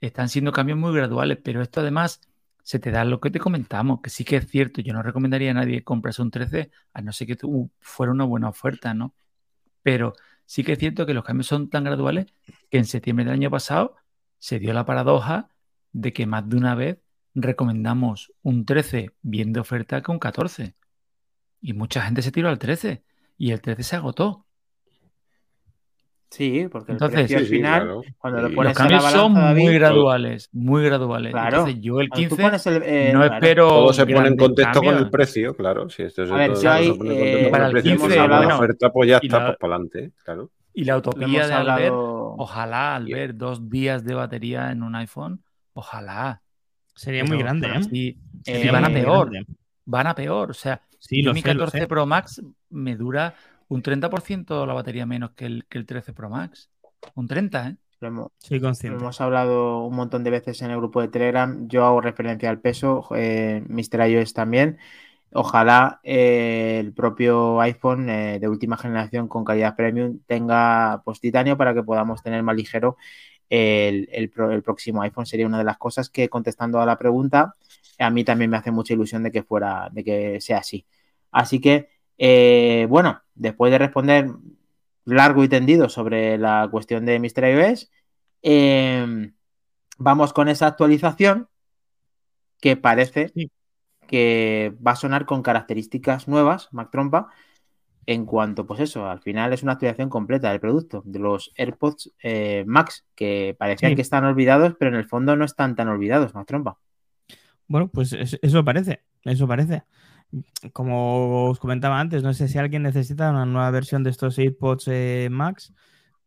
están 0.00 0.28
siendo 0.28 0.52
cambios 0.52 0.76
muy 0.78 0.92
graduales, 0.92 1.38
pero 1.42 1.62
esto 1.62 1.80
además 1.80 2.20
se 2.62 2.78
te 2.80 2.90
da 2.90 3.04
lo 3.04 3.20
que 3.20 3.30
te 3.30 3.38
comentamos, 3.38 4.00
que 4.02 4.10
sí 4.10 4.24
que 4.24 4.36
es 4.36 4.48
cierto. 4.48 4.80
Yo 4.80 4.92
no 4.92 5.02
recomendaría 5.02 5.52
a 5.52 5.54
nadie 5.54 5.84
comprarse 5.84 6.20
un 6.20 6.30
13, 6.30 6.70
a 6.92 7.00
no 7.00 7.12
ser 7.12 7.26
que 7.28 7.36
tu- 7.36 7.70
fuera 7.80 8.12
una 8.12 8.24
buena 8.24 8.48
oferta, 8.48 8.92
¿no? 8.92 9.14
Pero 9.82 10.12
sí 10.44 10.64
que 10.64 10.72
es 10.72 10.78
cierto 10.78 11.06
que 11.06 11.14
los 11.14 11.24
cambios 11.24 11.46
son 11.46 11.70
tan 11.70 11.84
graduales 11.84 12.26
que 12.70 12.78
en 12.78 12.84
septiembre 12.86 13.24
del 13.24 13.34
año 13.34 13.50
pasado 13.50 13.94
se 14.38 14.58
dio 14.58 14.72
la 14.74 14.84
paradoja 14.84 15.48
de 15.92 16.12
que 16.12 16.26
más 16.26 16.48
de 16.48 16.56
una 16.56 16.74
vez 16.74 16.98
recomendamos 17.34 18.32
un 18.42 18.64
13 18.64 19.10
bien 19.22 19.52
de 19.52 19.60
oferta 19.60 20.00
que 20.02 20.10
un 20.10 20.18
14. 20.18 20.74
Y 21.60 21.72
mucha 21.72 22.02
gente 22.02 22.22
se 22.22 22.32
tiró 22.32 22.48
al 22.48 22.58
13 22.58 23.02
y 23.36 23.50
el 23.52 23.60
13 23.60 23.82
se 23.82 23.96
agotó. 23.96 24.44
Sí, 26.30 26.68
porque 26.70 26.92
el 26.92 26.96
Entonces, 26.96 27.20
precio 27.20 27.38
al 27.38 27.44
Sí, 27.44 27.48
sí, 27.48 27.56
final, 27.56 27.80
claro. 27.84 28.02
cuando 28.18 28.42
lo 28.42 28.48
Y- 28.48 28.50
Los 28.50 28.56
pones 28.56 28.76
a 28.78 28.82
la 28.84 28.88
cambios 28.90 29.12
son 29.12 29.32
muy 29.32 29.40
David, 29.64 29.74
graduales, 29.78 30.48
muy 30.52 30.84
graduales. 30.84 31.32
Claro. 31.32 31.56
Entonces 31.60 31.80
yo 31.80 32.00
el 32.00 32.08
cuando 32.10 32.28
tú 32.28 32.36
15 32.36 32.42
pones 32.42 32.66
el, 32.66 32.82
eh, 32.82 33.10
no 33.14 33.20
claro. 33.20 33.34
espero 33.34 33.68
Todo 33.68 33.92
se 33.94 34.06
pone 34.06 34.28
en 34.28 34.36
contexto 34.36 34.78
con 34.80 34.84
el 34.88 34.90
cambios. 34.94 35.10
precio, 35.10 35.56
claro. 35.56 35.88
Si 35.88 36.02
esto 36.02 36.24
es 36.24 36.30
A 36.30 36.34
ver, 36.36 36.52
todo 36.52 36.62
yo 36.62 36.70
ahí, 36.70 36.86
se 36.92 36.94
pone 36.98 37.10
en 37.10 37.16
eh, 37.16 37.18
contexto 37.32 37.42
con 37.44 37.50
para 37.50 37.64
el 37.64 37.68
el 37.68 37.72
precio, 37.82 37.90
15, 37.92 38.06
si 38.06 38.12
hay 38.12 38.28
buena 38.28 38.36
bueno, 38.42 38.56
oferta, 38.56 38.92
pues 38.92 39.08
ya 39.08 39.16
está, 39.16 39.38
la- 39.38 39.46
pues 39.46 39.58
para 39.58 39.74
adelante, 39.74 40.12
claro. 40.22 40.50
Y 40.74 40.84
la 40.84 40.96
utopía 40.98 41.46
de 41.46 41.54
Albert, 41.54 41.70
hablado. 41.88 42.34
ojalá 42.36 42.94
Albert, 42.96 43.34
dos 43.36 43.70
días 43.70 44.04
de 44.04 44.14
batería 44.14 44.70
en 44.70 44.82
un 44.82 44.94
iPhone, 44.96 45.42
ojalá. 45.72 46.42
Sería 46.98 47.22
Pero- 47.22 47.34
muy 47.34 47.42
grande, 47.42 47.68
¿eh? 47.68 47.82
sí, 47.84 48.18
Eh, 48.44 48.62
sí, 48.62 48.68
van 48.70 48.84
a 48.84 48.88
peor, 48.88 49.30
grande. 49.30 49.52
van 49.84 50.06
a 50.08 50.14
peor. 50.14 50.50
O 50.50 50.54
sea, 50.54 50.80
Sí, 50.98 51.22
mi 51.22 51.40
sé, 51.42 51.54
lo 51.54 51.60
14 51.60 51.78
sé. 51.78 51.86
Pro 51.86 52.06
Max 52.06 52.42
me 52.70 52.96
dura 52.96 53.34
un 53.68 53.82
30% 53.82 54.66
la 54.66 54.74
batería 54.74 55.06
menos 55.06 55.30
que 55.32 55.46
el, 55.46 55.64
que 55.68 55.78
el 55.78 55.86
13 55.86 56.12
Pro 56.12 56.28
Max. 56.28 56.70
Un 57.14 57.28
30, 57.28 57.68
¿eh? 57.68 57.76
Lo 58.00 58.08
hemos, 58.08 58.28
Soy 58.38 58.58
lo 58.58 58.66
consciente. 58.66 58.98
hemos 59.00 59.20
hablado 59.20 59.84
un 59.84 59.94
montón 59.94 60.24
de 60.24 60.30
veces 60.30 60.60
en 60.62 60.70
el 60.72 60.76
grupo 60.78 61.00
de 61.00 61.08
Telegram. 61.08 61.68
Yo 61.68 61.84
hago 61.84 62.00
referencia 62.00 62.50
al 62.50 62.60
peso, 62.60 63.06
eh, 63.14 63.62
Mr. 63.68 64.08
iOS 64.08 64.32
también. 64.34 64.78
Ojalá 65.32 66.00
eh, 66.04 66.78
el 66.80 66.92
propio 66.94 67.60
iPhone 67.60 68.08
eh, 68.08 68.38
de 68.40 68.48
última 68.48 68.76
generación 68.78 69.28
con 69.28 69.44
calidad 69.44 69.76
premium 69.76 70.20
tenga 70.26 71.02
pues 71.04 71.20
titanio 71.20 71.56
para 71.58 71.74
que 71.74 71.82
podamos 71.82 72.22
tener 72.22 72.42
más 72.42 72.56
ligero 72.56 72.96
el, 73.50 74.08
el 74.12 74.62
próximo 74.62 75.02
iPhone. 75.02 75.26
Sería 75.26 75.46
una 75.46 75.58
de 75.58 75.64
las 75.64 75.78
cosas 75.78 76.10
que, 76.10 76.28
contestando 76.28 76.80
a 76.80 76.86
la 76.86 76.98
pregunta, 76.98 77.54
a 77.98 78.10
mí 78.10 78.24
también 78.24 78.50
me 78.50 78.56
hace 78.56 78.70
mucha 78.70 78.94
ilusión 78.94 79.22
de 79.22 79.32
que 79.32 79.42
fuera, 79.42 79.88
de 79.92 80.04
que 80.04 80.40
sea 80.40 80.58
así. 80.58 80.86
Así 81.30 81.60
que, 81.60 81.88
eh, 82.16 82.86
bueno, 82.88 83.22
después 83.34 83.70
de 83.72 83.78
responder 83.78 84.30
largo 85.04 85.42
y 85.42 85.48
tendido 85.48 85.88
sobre 85.88 86.38
la 86.38 86.68
cuestión 86.70 87.06
de 87.06 87.18
Mr. 87.18 87.44
iOS, 87.48 87.90
eh, 88.42 89.32
vamos 89.98 90.32
con 90.32 90.48
esa 90.48 90.66
actualización 90.66 91.48
que 92.60 92.76
parece 92.76 93.30
Sí. 93.34 93.50
que 94.06 94.74
va 94.84 94.92
a 94.92 94.96
sonar 94.96 95.26
con 95.26 95.42
características 95.42 96.28
nuevas, 96.28 96.68
Mac 96.72 96.90
Trompa, 96.90 97.28
en 98.10 98.24
cuanto, 98.24 98.66
pues 98.66 98.80
eso, 98.80 99.06
al 99.06 99.20
final 99.20 99.52
es 99.52 99.62
una 99.62 99.72
actualización 99.72 100.08
completa 100.08 100.50
del 100.50 100.60
producto, 100.60 101.02
de 101.04 101.18
los 101.18 101.52
AirPods 101.58 102.10
eh, 102.22 102.64
Max, 102.66 103.04
que 103.14 103.54
parecían 103.58 103.90
Sí. 103.92 103.96
que 103.96 104.02
están 104.02 104.24
olvidados, 104.24 104.74
pero 104.78 104.90
en 104.90 104.96
el 104.96 105.04
fondo 105.06 105.36
no 105.36 105.44
están 105.44 105.76
tan 105.76 105.88
olvidados, 105.88 106.34
Mac 106.34 106.46
Trompa. 106.46 106.78
Bueno, 107.66 107.88
pues 107.88 108.14
es- 108.14 108.38
eso 108.40 108.64
parece, 108.64 109.02
eso 109.24 109.46
parece. 109.46 109.82
Como 110.72 111.50
os 111.50 111.58
comentaba 111.58 112.00
antes, 112.00 112.22
no 112.22 112.32
sé 112.32 112.48
si 112.48 112.56
alguien 112.58 112.82
necesita 112.82 113.30
una 113.30 113.44
nueva 113.44 113.70
versión 113.70 114.02
de 114.04 114.10
estos 114.10 114.38
AirPods 114.38 114.88
eh, 114.88 115.28
Max, 115.30 115.74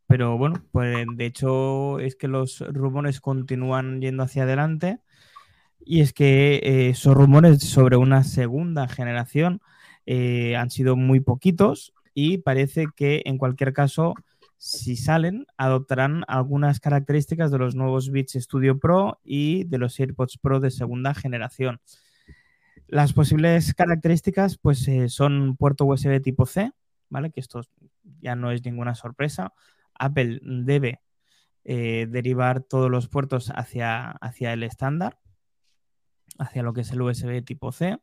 pero 0.06 0.38
bueno, 0.38 0.62
pues 0.70 1.04
de 1.16 1.26
hecho 1.26 1.98
es 1.98 2.14
que 2.14 2.28
los 2.28 2.60
rumores 2.72 3.20
continúan 3.20 4.00
yendo 4.00 4.22
hacia 4.22 4.44
adelante 4.44 5.00
y 5.84 6.00
es 6.00 6.12
que 6.12 6.60
eh, 6.62 6.88
esos 6.90 7.14
rumores 7.14 7.60
sobre 7.60 7.96
una 7.96 8.22
segunda 8.22 8.86
generación 8.86 9.60
eh, 10.06 10.56
han 10.56 10.70
sido 10.70 10.96
muy 10.96 11.20
poquitos 11.20 11.92
y 12.14 12.38
parece 12.38 12.86
que 12.94 13.22
en 13.24 13.38
cualquier 13.38 13.72
caso, 13.72 14.14
si 14.58 14.96
salen, 14.96 15.46
adoptarán 15.56 16.24
algunas 16.28 16.80
características 16.80 17.50
de 17.50 17.58
los 17.58 17.74
nuevos 17.74 18.10
Beats 18.10 18.34
Studio 18.34 18.78
Pro 18.78 19.18
y 19.24 19.64
de 19.64 19.78
los 19.78 19.98
AirPods 19.98 20.38
Pro 20.38 20.60
de 20.60 20.70
segunda 20.70 21.14
generación. 21.14 21.80
Las 22.86 23.12
posibles 23.12 23.74
características 23.74 24.58
pues 24.58 24.86
eh, 24.88 25.08
son 25.08 25.56
puerto 25.56 25.86
USB 25.86 26.20
tipo 26.20 26.44
C, 26.46 26.72
¿vale? 27.08 27.30
Que 27.30 27.40
esto 27.40 27.62
ya 28.20 28.36
no 28.36 28.50
es 28.50 28.64
ninguna 28.64 28.94
sorpresa. 28.94 29.52
Apple 29.94 30.40
debe 30.42 31.00
eh, 31.64 32.06
derivar 32.10 32.60
todos 32.60 32.90
los 32.90 33.08
puertos 33.08 33.52
hacia, 33.54 34.10
hacia 34.10 34.52
el 34.52 34.62
estándar, 34.62 35.18
hacia 36.38 36.62
lo 36.62 36.72
que 36.72 36.80
es 36.82 36.90
el 36.90 37.02
USB 37.02 37.42
tipo 37.44 37.72
C. 37.72 37.98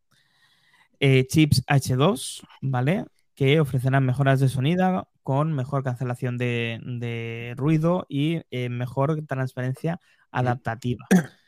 Eh, 1.00 1.28
chips 1.28 1.64
H2, 1.66 2.44
¿vale? 2.62 3.06
Que 3.36 3.60
ofrecerán 3.60 4.06
mejoras 4.06 4.40
de 4.40 4.50
sonido 4.50 5.08
con 5.24 5.54
mejor 5.54 5.84
cancelación 5.84 6.38
de, 6.38 6.80
de 6.84 7.54
ruido 7.56 8.06
y 8.10 8.42
eh, 8.52 8.70
mejor 8.70 9.26
transparencia 9.26 10.00
adaptativa. 10.32 11.06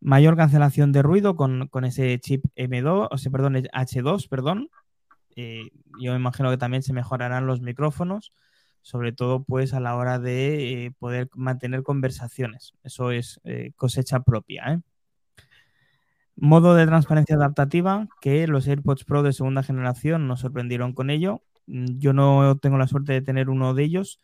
Mayor 0.00 0.36
cancelación 0.36 0.92
de 0.92 1.02
ruido 1.02 1.36
con, 1.36 1.68
con 1.68 1.84
ese 1.84 2.18
chip 2.20 2.44
M2, 2.54 3.08
o 3.10 3.18
sea, 3.18 3.32
perdón, 3.32 3.54
H2, 3.54 4.28
perdón. 4.28 4.68
Eh, 5.36 5.70
yo 6.00 6.12
me 6.12 6.18
imagino 6.18 6.50
que 6.50 6.58
también 6.58 6.82
se 6.82 6.92
mejorarán 6.92 7.46
los 7.46 7.60
micrófonos 7.60 8.32
sobre 8.80 9.12
todo 9.12 9.44
pues 9.44 9.74
a 9.74 9.80
la 9.80 9.96
hora 9.96 10.18
de 10.18 10.94
poder 10.98 11.28
mantener 11.34 11.82
conversaciones. 11.82 12.72
Eso 12.84 13.10
es 13.10 13.38
cosecha 13.76 14.20
propia. 14.20 14.64
¿eh? 14.72 14.80
Modo 16.40 16.74
de 16.74 16.86
transparencia 16.86 17.36
adaptativa, 17.36 18.06
que 18.20 18.46
los 18.46 18.68
AirPods 18.68 19.04
Pro 19.04 19.22
de 19.22 19.32
segunda 19.32 19.62
generación 19.62 20.28
nos 20.28 20.40
sorprendieron 20.40 20.92
con 20.92 21.10
ello. 21.10 21.42
Mm, 21.66 21.98
yo 21.98 22.12
no 22.12 22.56
tengo 22.58 22.78
la 22.78 22.86
suerte 22.86 23.12
de 23.12 23.22
tener 23.22 23.50
uno 23.50 23.74
de 23.74 23.84
ellos. 23.84 24.20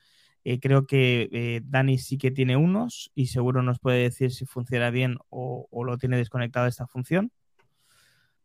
creo 0.60 0.86
que 0.86 1.62
Dani 1.64 1.98
sí 1.98 2.18
que 2.18 2.30
tiene 2.30 2.56
unos 2.56 3.10
y 3.14 3.26
seguro 3.28 3.62
nos 3.62 3.78
puede 3.78 4.02
decir 4.02 4.30
si 4.30 4.44
funciona 4.46 4.90
bien 4.90 5.16
o, 5.30 5.66
lo 5.84 5.98
tiene 5.98 6.18
desconectado 6.18 6.66
esta 6.66 6.86
función 6.86 7.32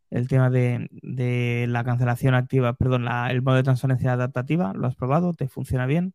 el 0.10 0.28
tema 0.28 0.50
de, 0.50 1.68
la 1.68 1.84
cancelación 1.84 2.34
activa, 2.34 2.74
perdón, 2.74 3.08
el 3.30 3.42
modo 3.42 3.58
de 3.58 3.64
transferencia 3.64 4.14
adaptativa, 4.14 4.74
¿lo 4.74 4.88
has 4.88 4.96
probado? 4.96 5.34
¿Te 5.34 5.48
funciona 5.48 5.86
bien? 5.86 6.14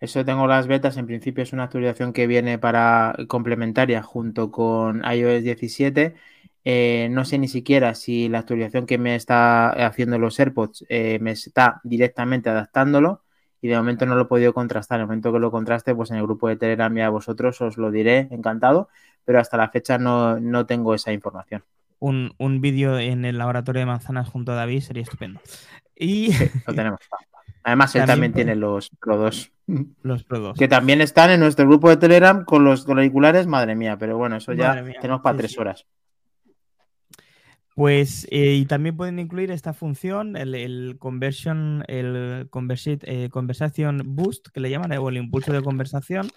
Eso 0.00 0.24
tengo 0.24 0.46
las 0.46 0.66
betas, 0.66 0.96
en 0.98 1.06
principio 1.06 1.42
es 1.42 1.52
una 1.52 1.64
actualización 1.64 2.12
que 2.12 2.26
viene 2.26 2.58
para 2.58 3.16
complementaria 3.26 4.02
junto 4.02 4.50
con 4.50 5.02
iOS 5.04 5.42
17. 5.42 6.14
Eh, 6.64 7.08
no 7.10 7.24
sé 7.24 7.38
ni 7.38 7.48
siquiera 7.48 7.94
si 7.94 8.28
la 8.28 8.38
actualización 8.38 8.86
que 8.86 8.98
me 8.98 9.16
está 9.16 9.70
haciendo 9.86 10.18
los 10.18 10.38
AirPods 10.40 10.86
eh, 10.88 11.18
me 11.20 11.32
está 11.32 11.80
directamente 11.84 12.48
adaptándolo 12.48 13.22
y 13.60 13.68
de 13.68 13.76
momento 13.76 14.06
no 14.06 14.14
lo 14.14 14.22
he 14.22 14.26
podido 14.26 14.54
contrastar. 14.54 14.98
En 14.98 15.02
el 15.02 15.06
momento 15.08 15.32
que 15.32 15.38
lo 15.38 15.50
contraste, 15.50 15.94
pues 15.94 16.10
en 16.10 16.16
el 16.16 16.22
grupo 16.22 16.48
de 16.48 16.56
Telegram 16.56 16.96
y 16.96 17.02
a 17.02 17.10
vosotros 17.10 17.60
os 17.60 17.76
lo 17.76 17.90
diré 17.90 18.28
encantado, 18.30 18.88
pero 19.24 19.40
hasta 19.40 19.56
la 19.56 19.68
fecha 19.68 19.98
no, 19.98 20.40
no 20.40 20.66
tengo 20.66 20.94
esa 20.94 21.12
información 21.12 21.62
un, 21.98 22.60
vídeo 22.60 22.98
en 22.98 23.24
el 23.24 23.38
laboratorio 23.38 23.80
de 23.80 23.86
manzanas 23.86 24.28
junto 24.28 24.52
a 24.52 24.54
David 24.54 24.80
sería 24.80 25.02
estupendo. 25.02 25.40
Y 25.96 26.32
lo 26.66 26.74
tenemos. 26.74 27.00
Además, 27.62 27.94
él 27.94 28.04
también, 28.04 28.32
tiene 28.32 28.56
los 28.56 28.90
Pro 28.90 29.16
2. 29.16 29.52
Los 30.02 30.24
Pro 30.24 30.38
2. 30.38 30.58
Que 30.58 30.68
también 30.68 31.00
están 31.00 31.30
en 31.30 31.40
nuestro 31.40 31.66
grupo 31.66 31.88
de 31.88 31.96
Telegram 31.96 32.44
con 32.44 32.64
los 32.64 32.86
auriculares, 32.86 33.46
madre 33.46 33.74
mía, 33.74 33.96
pero 33.98 34.18
bueno, 34.18 34.36
eso 34.36 34.52
ya 34.52 34.84
tenemos 35.00 35.22
para 35.22 35.38
tres 35.38 35.58
horas. 35.58 35.86
Pues, 37.74 38.28
eh, 38.30 38.54
y 38.54 38.66
también 38.66 38.96
pueden 38.96 39.18
incluir 39.18 39.50
esta 39.50 39.72
función, 39.72 40.36
el, 40.36 40.96
conversion, 41.00 41.82
el 41.88 42.46
eh, 42.52 43.28
boost, 44.04 44.48
que 44.48 44.60
le 44.60 44.70
llaman, 44.70 44.92
o 44.92 45.08
el 45.08 45.16
impulso 45.16 45.52
de 45.52 45.60
conversación, 45.60 46.30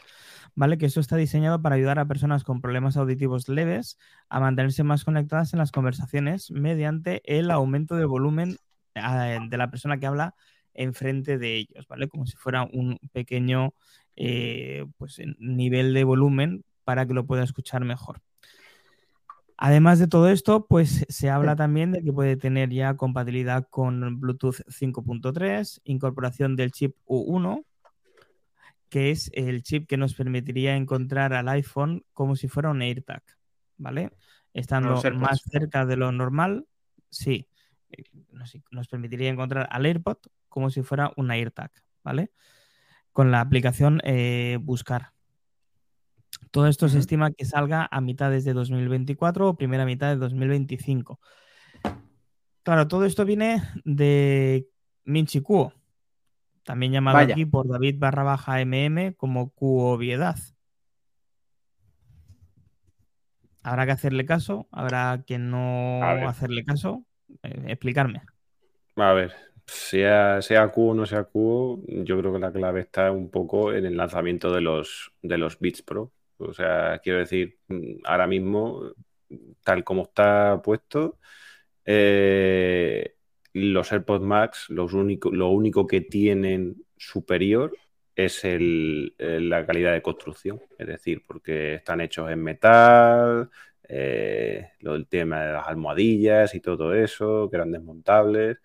¿vale? 0.56 0.80
Que 0.80 0.88
eso 0.88 1.00
está 1.00 1.16
diseñado 1.16 1.62
para 1.62 1.76
ayudar 1.76 2.00
a 2.00 2.08
personas 2.08 2.44
con 2.44 2.60
problemas 2.60 2.98
auditivos 2.98 3.50
leves 3.50 4.00
a 4.30 4.40
mantenerse 4.40 4.82
más 4.84 5.04
conectadas 5.04 5.54
en 5.54 5.60
las 5.60 5.72
conversaciones 5.72 6.50
mediante 6.50 7.22
el 7.26 7.52
aumento 7.52 7.96
de 7.98 8.06
volumen 8.06 8.58
eh, 8.96 9.38
de 9.48 9.58
la 9.58 9.70
persona 9.70 10.00
que 10.00 10.08
habla 10.08 10.34
enfrente 10.74 11.38
de 11.38 11.58
ellos, 11.58 11.88
¿vale? 11.88 12.08
Como 12.08 12.26
si 12.26 12.36
fuera 12.36 12.64
un 12.64 12.98
pequeño 13.12 13.76
pues, 14.98 15.22
nivel 15.38 15.94
de 15.94 16.04
volumen 16.04 16.64
para 16.84 17.06
que 17.06 17.14
lo 17.14 17.28
pueda 17.28 17.44
escuchar 17.44 17.86
mejor. 17.86 18.22
Además 19.58 19.98
de 19.98 20.08
todo 20.08 20.30
esto, 20.30 20.68
pues 20.68 21.04
se 21.10 21.32
habla 21.32 21.56
también 21.56 21.92
de 21.92 22.04
que 22.04 22.14
puede 22.14 22.38
tener 22.38 22.70
ya 22.70 22.96
compatibilidad 22.96 23.68
con 23.68 24.20
Bluetooth 24.20 24.62
5.3, 24.68 25.82
incorporación 25.84 26.56
del 26.56 26.72
chip 26.72 26.96
U1, 27.08 27.66
que 28.90 29.10
es 29.10 29.32
el 29.34 29.64
chip 29.64 29.88
que 29.88 29.98
nos 29.98 30.14
permitiría 30.14 30.76
encontrar 30.76 31.34
al 31.34 31.50
iPhone 31.50 32.06
como 32.14 32.36
si 32.36 32.48
fuera 32.48 32.70
un 32.70 32.84
AirTag, 32.84 33.24
¿vale? 33.78 34.12
Estando 34.54 35.02
más 35.16 35.42
cerca 35.42 35.88
de 35.88 35.98
lo 35.98 36.12
normal, 36.12 36.68
sí, 37.10 37.48
eh, 37.90 38.04
nos, 38.70 38.88
permitiría 38.88 39.30
encontrar 39.30 39.68
al 39.72 39.88
AirPod 39.88 40.18
como 40.50 40.70
si 40.70 40.84
fuera 40.84 41.12
un 41.18 41.32
AirTag, 41.32 41.72
¿vale? 42.04 42.32
Con 43.12 43.32
la 43.32 43.42
aplicación 43.42 44.02
eh, 44.04 44.60
Buscar. 44.62 45.17
Todo 46.52 46.68
esto 46.68 46.88
se 46.90 47.00
estima 47.00 47.32
que 47.32 47.46
salga 47.46 47.88
a 47.90 48.02
mitades 48.02 48.46
de 48.46 48.54
2024 48.54 49.50
o 49.50 49.58
primera 49.58 49.86
mitad 49.86 50.10
de 50.10 50.18
2025. 50.18 51.20
Claro, 52.64 52.88
todo 52.88 53.06
esto 53.06 53.26
viene 53.26 53.64
de 53.86 54.68
Minchi 55.06 55.42
Kuo, 55.42 55.74
también 56.64 56.92
llamado 56.92 57.20
aquí 57.20 57.46
por 57.46 57.68
David 57.68 57.96
barra 57.98 58.24
baja 58.24 58.60
MM 58.60 59.16
como 59.16 59.52
Q 59.52 59.80
obviedad. 59.80 60.36
Habrá 63.64 63.86
que 63.86 63.92
hacerle 63.92 64.26
caso, 64.26 64.68
habrá 64.72 65.24
que 65.26 65.38
no 65.38 66.02
hacerle 66.28 66.66
caso. 66.66 67.06
Eh, 67.44 67.66
explicarme. 67.68 68.22
A 68.96 69.14
ver, 69.14 69.34
sea, 69.66 70.42
sea 70.42 70.70
Q 70.70 70.90
o 70.90 70.94
no 70.94 71.06
sea 71.06 71.26
Q, 71.26 71.86
yo 71.88 72.18
creo 72.20 72.34
que 72.34 72.40
la 72.40 72.52
clave 72.52 72.82
está 72.82 73.12
un 73.12 73.30
poco 73.30 73.74
en 73.74 73.86
el 73.86 73.98
lanzamiento 73.98 74.52
de 74.52 74.62
los, 74.62 75.12
de 75.22 75.38
los 75.38 75.60
Beats 75.60 75.82
Pro. 75.82 76.12
O 76.38 76.54
sea, 76.54 77.00
quiero 77.04 77.20
decir, 77.20 77.60
mm, 77.68 78.00
ahora 78.06 78.28
mismo, 78.28 78.94
tal 79.64 79.84
como 79.84 80.04
está 80.04 80.62
puesto, 80.64 81.20
eh, 81.86 83.16
los 83.54 83.92
AirPods 83.92 84.24
Max, 84.24 84.66
lo 84.70 85.50
único 85.50 85.88
que 85.88 86.02
tienen 86.02 86.86
superior 86.98 87.74
es 88.16 88.42
eh, 88.44 88.58
la 89.20 89.66
calidad 89.66 89.94
de 89.94 90.02
construcción, 90.02 90.62
es 90.78 90.88
decir, 90.88 91.24
porque 91.28 91.76
están 91.76 92.02
hechos 92.02 92.30
en 92.32 92.44
metal, 92.44 93.50
eh, 93.88 94.72
lo 94.82 94.94
del 94.94 95.08
tema 95.08 95.46
de 95.46 95.54
las 95.54 95.68
almohadillas 95.68 96.56
y 96.56 96.60
todo 96.62 96.94
eso, 96.94 97.50
que 97.50 97.58
eran 97.58 97.72
desmontables 97.72 98.58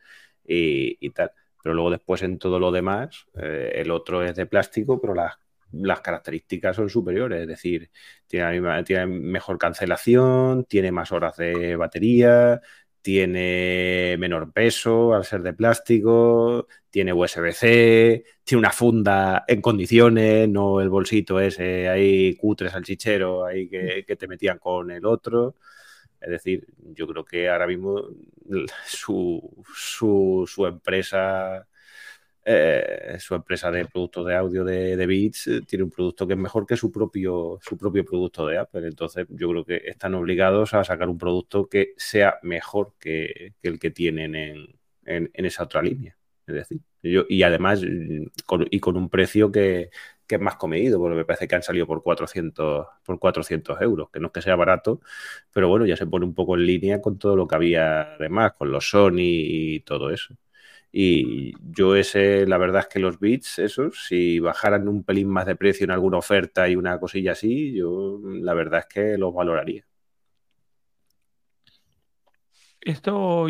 y, 0.44 1.10
tal. 1.10 1.32
Pero 1.62 1.74
luego 1.74 1.90
después 1.90 2.22
en 2.22 2.38
todo 2.38 2.58
lo 2.58 2.72
demás, 2.72 3.26
el 3.34 3.90
otro 3.90 4.24
es 4.24 4.34
de 4.36 4.46
plástico, 4.46 5.00
pero 5.00 5.14
las 5.14 5.36
las 5.72 6.00
características 6.00 6.76
son 6.76 6.88
superiores, 6.88 7.42
es 7.42 7.48
decir, 7.48 7.90
tiene, 8.26 8.60
mejor 9.06 9.58
cancelación, 9.58 10.64
tiene 10.64 10.92
más 10.92 11.12
horas 11.12 11.36
de 11.36 11.76
batería, 11.76 12.60
tiene 13.02 14.16
menor 14.18 14.52
peso 14.52 15.14
al 15.14 15.24
ser 15.24 15.42
de 15.42 15.54
plástico, 15.54 16.68
tiene 16.90 17.12
USB-C, 17.12 18.24
tiene 18.44 18.58
una 18.60 18.70
funda 18.70 19.44
en 19.48 19.60
condiciones, 19.60 20.48
no 20.48 20.80
el 20.80 20.88
bolsito 20.88 21.40
ese 21.40 21.88
ahí 21.88 22.36
cutre 22.36 22.70
salchichero 22.70 23.44
ahí 23.44 23.68
que, 23.68 24.04
que 24.06 24.16
te 24.16 24.28
metían 24.28 24.58
con 24.58 24.90
el 24.90 25.04
otro. 25.04 25.56
Es 26.20 26.30
decir, 26.30 26.66
yo 26.94 27.06
creo 27.08 27.24
que 27.24 27.48
ahora 27.50 27.66
mismo 27.66 28.00
su, 28.86 29.64
su, 29.74 30.44
su 30.46 30.66
empresa 30.66 31.66
eh, 32.44 33.16
su 33.20 33.34
empresa 33.36 33.70
de 33.70 33.86
productos 33.86 34.26
de 34.26 34.34
audio 34.34 34.64
de, 34.64 35.06
Beats 35.06 35.46
eh, 35.46 35.60
tiene 35.66 35.84
un 35.84 35.90
producto 35.90 36.26
que 36.26 36.32
es 36.32 36.38
mejor 36.38 36.66
que 36.66 36.76
su 36.76 36.90
propio, 36.90 37.58
su 37.62 37.76
propio 37.76 38.04
producto 38.04 38.46
de 38.46 38.58
Apple. 38.58 38.86
Entonces, 38.86 39.26
yo 39.30 39.50
creo 39.50 39.64
que 39.64 39.76
están 39.84 40.14
obligados 40.14 40.74
a 40.74 40.82
sacar 40.84 41.08
un 41.08 41.18
producto 41.18 41.68
que 41.68 41.94
sea 41.96 42.38
mejor 42.42 42.94
que, 42.98 43.54
el 43.62 43.78
que 43.78 43.90
tienen 43.90 44.34
en, 44.34 45.30
esa 45.34 45.64
otra 45.64 45.82
línea. 45.82 46.16
Es 46.46 46.54
decir, 46.54 46.80
y 47.02 47.42
además, 47.44 47.82
mm, 47.82 48.26
y 48.70 48.80
con 48.80 48.96
un 48.96 49.08
precio 49.08 49.52
que, 49.52 49.90
es 50.28 50.40
más 50.40 50.56
comedido, 50.56 50.98
porque 50.98 51.16
me 51.16 51.24
parece 51.26 51.46
que 51.46 51.54
han 51.56 51.62
salido 51.62 51.86
por 51.86 52.02
400, 52.02 52.86
por 53.04 53.18
400 53.18 53.80
euros, 53.82 54.08
que 54.10 54.18
no 54.18 54.28
es 54.28 54.32
que 54.32 54.40
sea 54.40 54.56
barato, 54.56 55.00
pero 55.52 55.68
bueno, 55.68 55.84
ya 55.84 55.96
se 55.96 56.06
pone 56.06 56.24
un 56.24 56.34
poco 56.34 56.56
en 56.56 56.64
línea 56.66 57.02
con 57.02 57.18
todo 57.18 57.36
lo 57.36 57.46
que 57.46 57.54
había 57.54 58.14
además, 58.14 58.54
con 58.54 58.72
los 58.72 58.88
Sony 58.88 59.18
y 59.18 59.80
todo 59.80 60.10
eso. 60.10 60.34
Y 60.92 61.54
yo 61.72 61.96
ese, 61.96 62.46
la 62.46 62.58
verdad 62.58 62.82
es 62.82 62.88
que 62.88 62.98
los 62.98 63.18
bits, 63.18 63.58
esos, 63.58 64.04
si 64.06 64.38
bajaran 64.38 64.88
un 64.88 65.04
pelín 65.04 65.28
más 65.28 65.46
de 65.46 65.56
precio 65.56 65.84
en 65.84 65.90
alguna 65.90 66.18
oferta 66.18 66.68
y 66.68 66.76
una 66.76 67.00
cosilla 67.00 67.32
así, 67.32 67.72
yo 67.72 68.20
la 68.22 68.52
verdad 68.52 68.80
es 68.80 68.86
que 68.86 69.18
los 69.18 69.32
valoraría. 69.32 69.86
Esto 72.82 73.48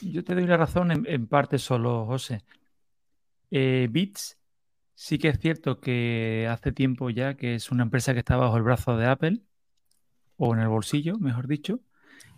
yo 0.00 0.24
te 0.24 0.34
doy 0.34 0.46
la 0.46 0.56
razón 0.56 0.90
en, 1.06 1.26
parte 1.26 1.58
solo, 1.58 2.06
José. 2.06 2.42
Eh, 3.50 3.88
Bits 3.90 4.38
sí 4.94 5.18
que 5.18 5.28
es 5.28 5.38
cierto 5.38 5.80
que 5.80 6.48
hace 6.50 6.72
tiempo 6.72 7.10
ya 7.10 7.34
que 7.36 7.54
es 7.54 7.70
una 7.70 7.82
empresa 7.82 8.12
que 8.12 8.20
está 8.20 8.36
bajo 8.36 8.56
el 8.56 8.62
brazo 8.62 8.96
de 8.96 9.06
Apple, 9.06 9.42
o 10.36 10.54
en 10.54 10.60
el 10.60 10.68
bolsillo, 10.68 11.18
mejor 11.18 11.46
dicho, 11.46 11.80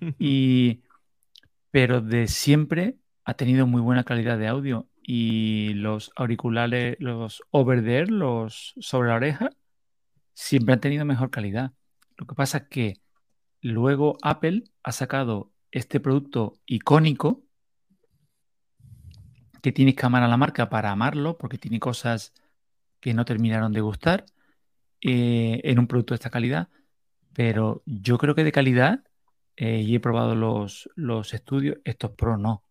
y 0.18 0.82
pero 1.70 2.00
de 2.00 2.28
siempre 2.28 2.98
ha 3.24 3.34
tenido 3.34 3.66
muy 3.66 3.80
buena 3.80 4.04
calidad 4.04 4.38
de 4.38 4.48
audio 4.48 4.88
y 5.02 5.74
los 5.74 6.12
auriculares, 6.16 6.96
los 7.00 7.42
over 7.50 7.82
there, 7.82 8.06
los 8.06 8.74
sobre 8.78 9.08
la 9.08 9.16
oreja, 9.16 9.50
siempre 10.34 10.74
han 10.74 10.80
tenido 10.80 11.04
mejor 11.04 11.30
calidad. 11.30 11.72
Lo 12.16 12.26
que 12.26 12.34
pasa 12.34 12.58
es 12.58 12.64
que 12.68 13.00
luego 13.60 14.18
Apple 14.22 14.64
ha 14.82 14.92
sacado 14.92 15.52
este 15.72 16.00
producto 16.00 16.58
icónico 16.66 17.42
que 19.62 19.72
tienes 19.72 19.94
que 19.94 20.06
amar 20.06 20.22
a 20.22 20.28
la 20.28 20.36
marca 20.36 20.68
para 20.68 20.90
amarlo, 20.90 21.38
porque 21.38 21.58
tiene 21.58 21.80
cosas 21.80 22.34
que 23.00 23.14
no 23.14 23.24
terminaron 23.24 23.72
de 23.72 23.80
gustar 23.80 24.26
eh, 25.00 25.60
en 25.64 25.78
un 25.78 25.86
producto 25.86 26.12
de 26.12 26.16
esta 26.16 26.30
calidad. 26.30 26.68
Pero 27.32 27.82
yo 27.86 28.18
creo 28.18 28.34
que 28.34 28.44
de 28.44 28.52
calidad, 28.52 29.02
eh, 29.56 29.80
y 29.80 29.94
he 29.94 30.00
probado 30.00 30.34
los, 30.34 30.90
los 30.94 31.32
estudios, 31.32 31.78
estos 31.84 32.10
Pro 32.12 32.36
no 32.36 32.64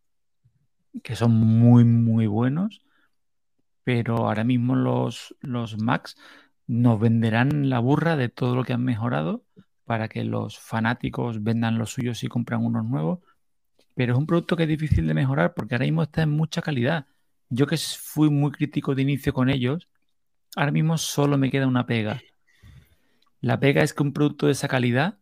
que 1.02 1.16
son 1.16 1.32
muy, 1.32 1.84
muy 1.84 2.28
buenos. 2.28 2.82
pero 3.84 4.18
ahora 4.28 4.44
mismo 4.44 4.76
los, 4.76 5.36
los 5.42 5.78
Macs 5.78 6.16
nos 6.68 7.00
venderán 7.00 7.70
la 7.70 7.80
burra 7.80 8.16
de 8.16 8.30
todo 8.30 8.56
lo 8.56 8.64
que 8.64 8.74
han 8.74 8.84
mejorado 8.84 9.44
para 9.86 10.08
que 10.08 10.24
los 10.24 10.58
fanáticos 10.60 11.44
vendan 11.44 11.78
los 11.78 11.92
suyos 11.92 12.24
y 12.24 12.28
compran 12.30 12.66
unos 12.66 12.86
nuevos. 12.86 13.20
Pero 13.96 14.14
es 14.14 14.20
un 14.20 14.26
producto 14.26 14.56
que 14.56 14.64
es 14.64 14.70
difícil 14.70 15.06
de 15.08 15.14
mejorar 15.14 15.54
porque 15.54 15.76
ahora 15.76 15.86
mismo 15.86 16.04
está 16.04 16.24
en 16.24 16.32
mucha 16.32 16.62
calidad. 16.62 17.08
Yo 17.50 17.68
que 17.68 17.78
fui 17.78 18.30
muy 18.30 18.52
crítico 18.52 18.96
de 18.96 19.02
inicio 19.02 19.34
con 19.34 19.50
ellos, 19.50 19.90
ahora 20.56 20.72
mismo 20.72 20.98
solo 20.98 21.38
me 21.38 21.52
queda 21.52 21.68
una 21.68 21.86
pega. 21.86 22.22
La 23.42 23.60
pega 23.60 23.84
es 23.84 23.94
que 23.94 24.04
un 24.04 24.14
producto 24.14 24.46
de 24.46 24.54
esa 24.54 24.70
calidad... 24.70 25.20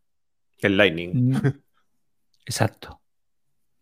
El 0.60 0.78
Lightning. 0.78 1.42
Exacto. 2.46 3.02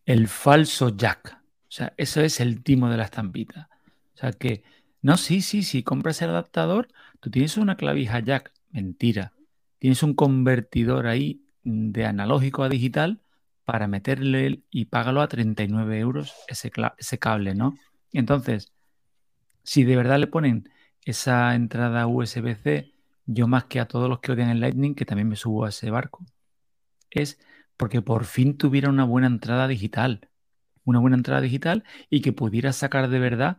El 0.05 0.27
falso 0.29 0.95
jack. 0.95 1.38
O 1.69 1.71
sea, 1.71 1.93
eso 1.97 2.21
es 2.21 2.39
el 2.39 2.63
timo 2.63 2.89
de 2.89 2.97
la 2.97 3.03
estampita. 3.03 3.69
O 4.15 4.17
sea 4.17 4.33
que, 4.33 4.63
no, 5.01 5.17
sí, 5.17 5.41
sí, 5.41 5.63
si 5.63 5.83
compras 5.83 6.21
el 6.21 6.31
adaptador, 6.31 6.87
tú 7.19 7.29
tienes 7.29 7.57
una 7.57 7.77
clavija 7.77 8.19
jack. 8.19 8.51
Mentira. 8.71 9.33
Tienes 9.77 10.03
un 10.03 10.13
convertidor 10.13 11.07
ahí 11.07 11.45
de 11.63 12.05
analógico 12.05 12.63
a 12.63 12.69
digital 12.69 13.21
para 13.65 13.87
meterle 13.87 14.63
y 14.71 14.85
págalo 14.85 15.21
a 15.21 15.27
39 15.27 15.99
euros 15.99 16.33
ese, 16.47 16.71
ese 16.97 17.19
cable, 17.19 17.53
¿no? 17.53 17.77
Entonces, 18.11 18.73
si 19.63 19.83
de 19.83 19.95
verdad 19.95 20.19
le 20.19 20.27
ponen 20.27 20.69
esa 21.05 21.53
entrada 21.53 22.07
USB-C, 22.07 22.91
yo 23.27 23.47
más 23.47 23.65
que 23.65 23.79
a 23.79 23.87
todos 23.87 24.09
los 24.09 24.19
que 24.19 24.31
odian 24.31 24.49
el 24.49 24.59
Lightning, 24.59 24.95
que 24.95 25.05
también 25.05 25.29
me 25.29 25.35
subo 25.35 25.65
a 25.65 25.69
ese 25.69 25.91
barco, 25.91 26.25
es 27.11 27.39
porque 27.77 28.01
por 28.01 28.25
fin 28.25 28.57
tuviera 28.57 28.89
una 28.89 29.03
buena 29.03 29.27
entrada 29.27 29.67
digital, 29.67 30.28
una 30.89 30.99
buena 30.99 31.17
entrada 31.17 31.41
digital 31.41 31.83
y 32.09 32.21
que 32.21 32.33
pudiera 32.33 32.73
sacar 32.73 33.09
de 33.09 33.19
verdad 33.19 33.57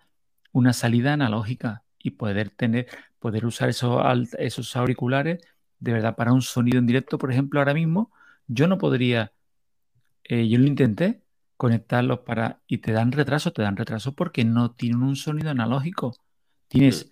una 0.53 0.73
salida 0.73 1.13
analógica 1.13 1.85
y 1.99 2.13
poder 2.13 2.51
tener, 2.51 2.89
poder 3.19 3.47
usar 3.47 3.69
esos, 3.69 4.03
esos 4.39 4.77
auriculares 4.77 5.41
de 5.79 5.93
verdad 5.93 6.17
para 6.17 6.33
un 6.33 6.43
sonido 6.43 6.79
en 6.79 6.87
directo, 6.87 7.19
por 7.19 7.33
ejemplo, 7.33 7.61
ahora 7.61 7.75
mismo 7.75 8.11
yo 8.47 8.67
no 8.67 8.79
podría, 8.79 9.33
eh, 10.25 10.49
yo 10.49 10.59
lo 10.59 10.67
intenté 10.67 11.23
conectarlos 11.57 12.21
para 12.21 12.61
y 12.67 12.79
te 12.79 12.93
dan 12.93 13.13
retraso, 13.13 13.53
te 13.53 13.63
dan 13.63 13.77
retraso 13.77 14.15
porque 14.15 14.45
no 14.45 14.73
tienen 14.73 15.03
un 15.03 15.17
sonido 15.17 15.51
analógico. 15.51 16.15
Tienes 16.69 17.11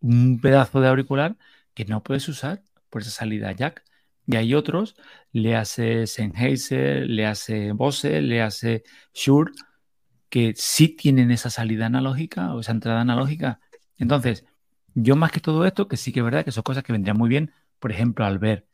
un 0.00 0.40
pedazo 0.40 0.80
de 0.80 0.88
auricular 0.88 1.36
que 1.74 1.84
no 1.84 2.02
puedes 2.02 2.28
usar 2.28 2.62
por 2.88 3.02
esa 3.02 3.10
salida 3.10 3.52
jack. 3.52 3.84
Y 4.30 4.36
hay 4.36 4.54
otros, 4.54 4.94
le 5.32 5.56
hace 5.56 6.06
Sennheiser, 6.06 7.04
le 7.08 7.26
hace 7.26 7.72
Bose, 7.72 8.22
le 8.22 8.42
hace 8.42 8.84
Shure, 9.12 9.50
que 10.28 10.52
sí 10.56 10.88
tienen 10.88 11.32
esa 11.32 11.50
salida 11.50 11.86
analógica 11.86 12.54
o 12.54 12.60
esa 12.60 12.70
entrada 12.70 13.00
analógica. 13.00 13.58
Entonces, 13.98 14.44
yo 14.94 15.16
más 15.16 15.32
que 15.32 15.40
todo 15.40 15.66
esto, 15.66 15.88
que 15.88 15.96
sí 15.96 16.12
que 16.12 16.20
es 16.20 16.24
verdad 16.24 16.44
que 16.44 16.52
son 16.52 16.62
cosas 16.62 16.84
que 16.84 16.92
vendrían 16.92 17.16
muy 17.16 17.28
bien, 17.28 17.52
por 17.80 17.90
ejemplo, 17.90 18.24
Albert 18.24 18.66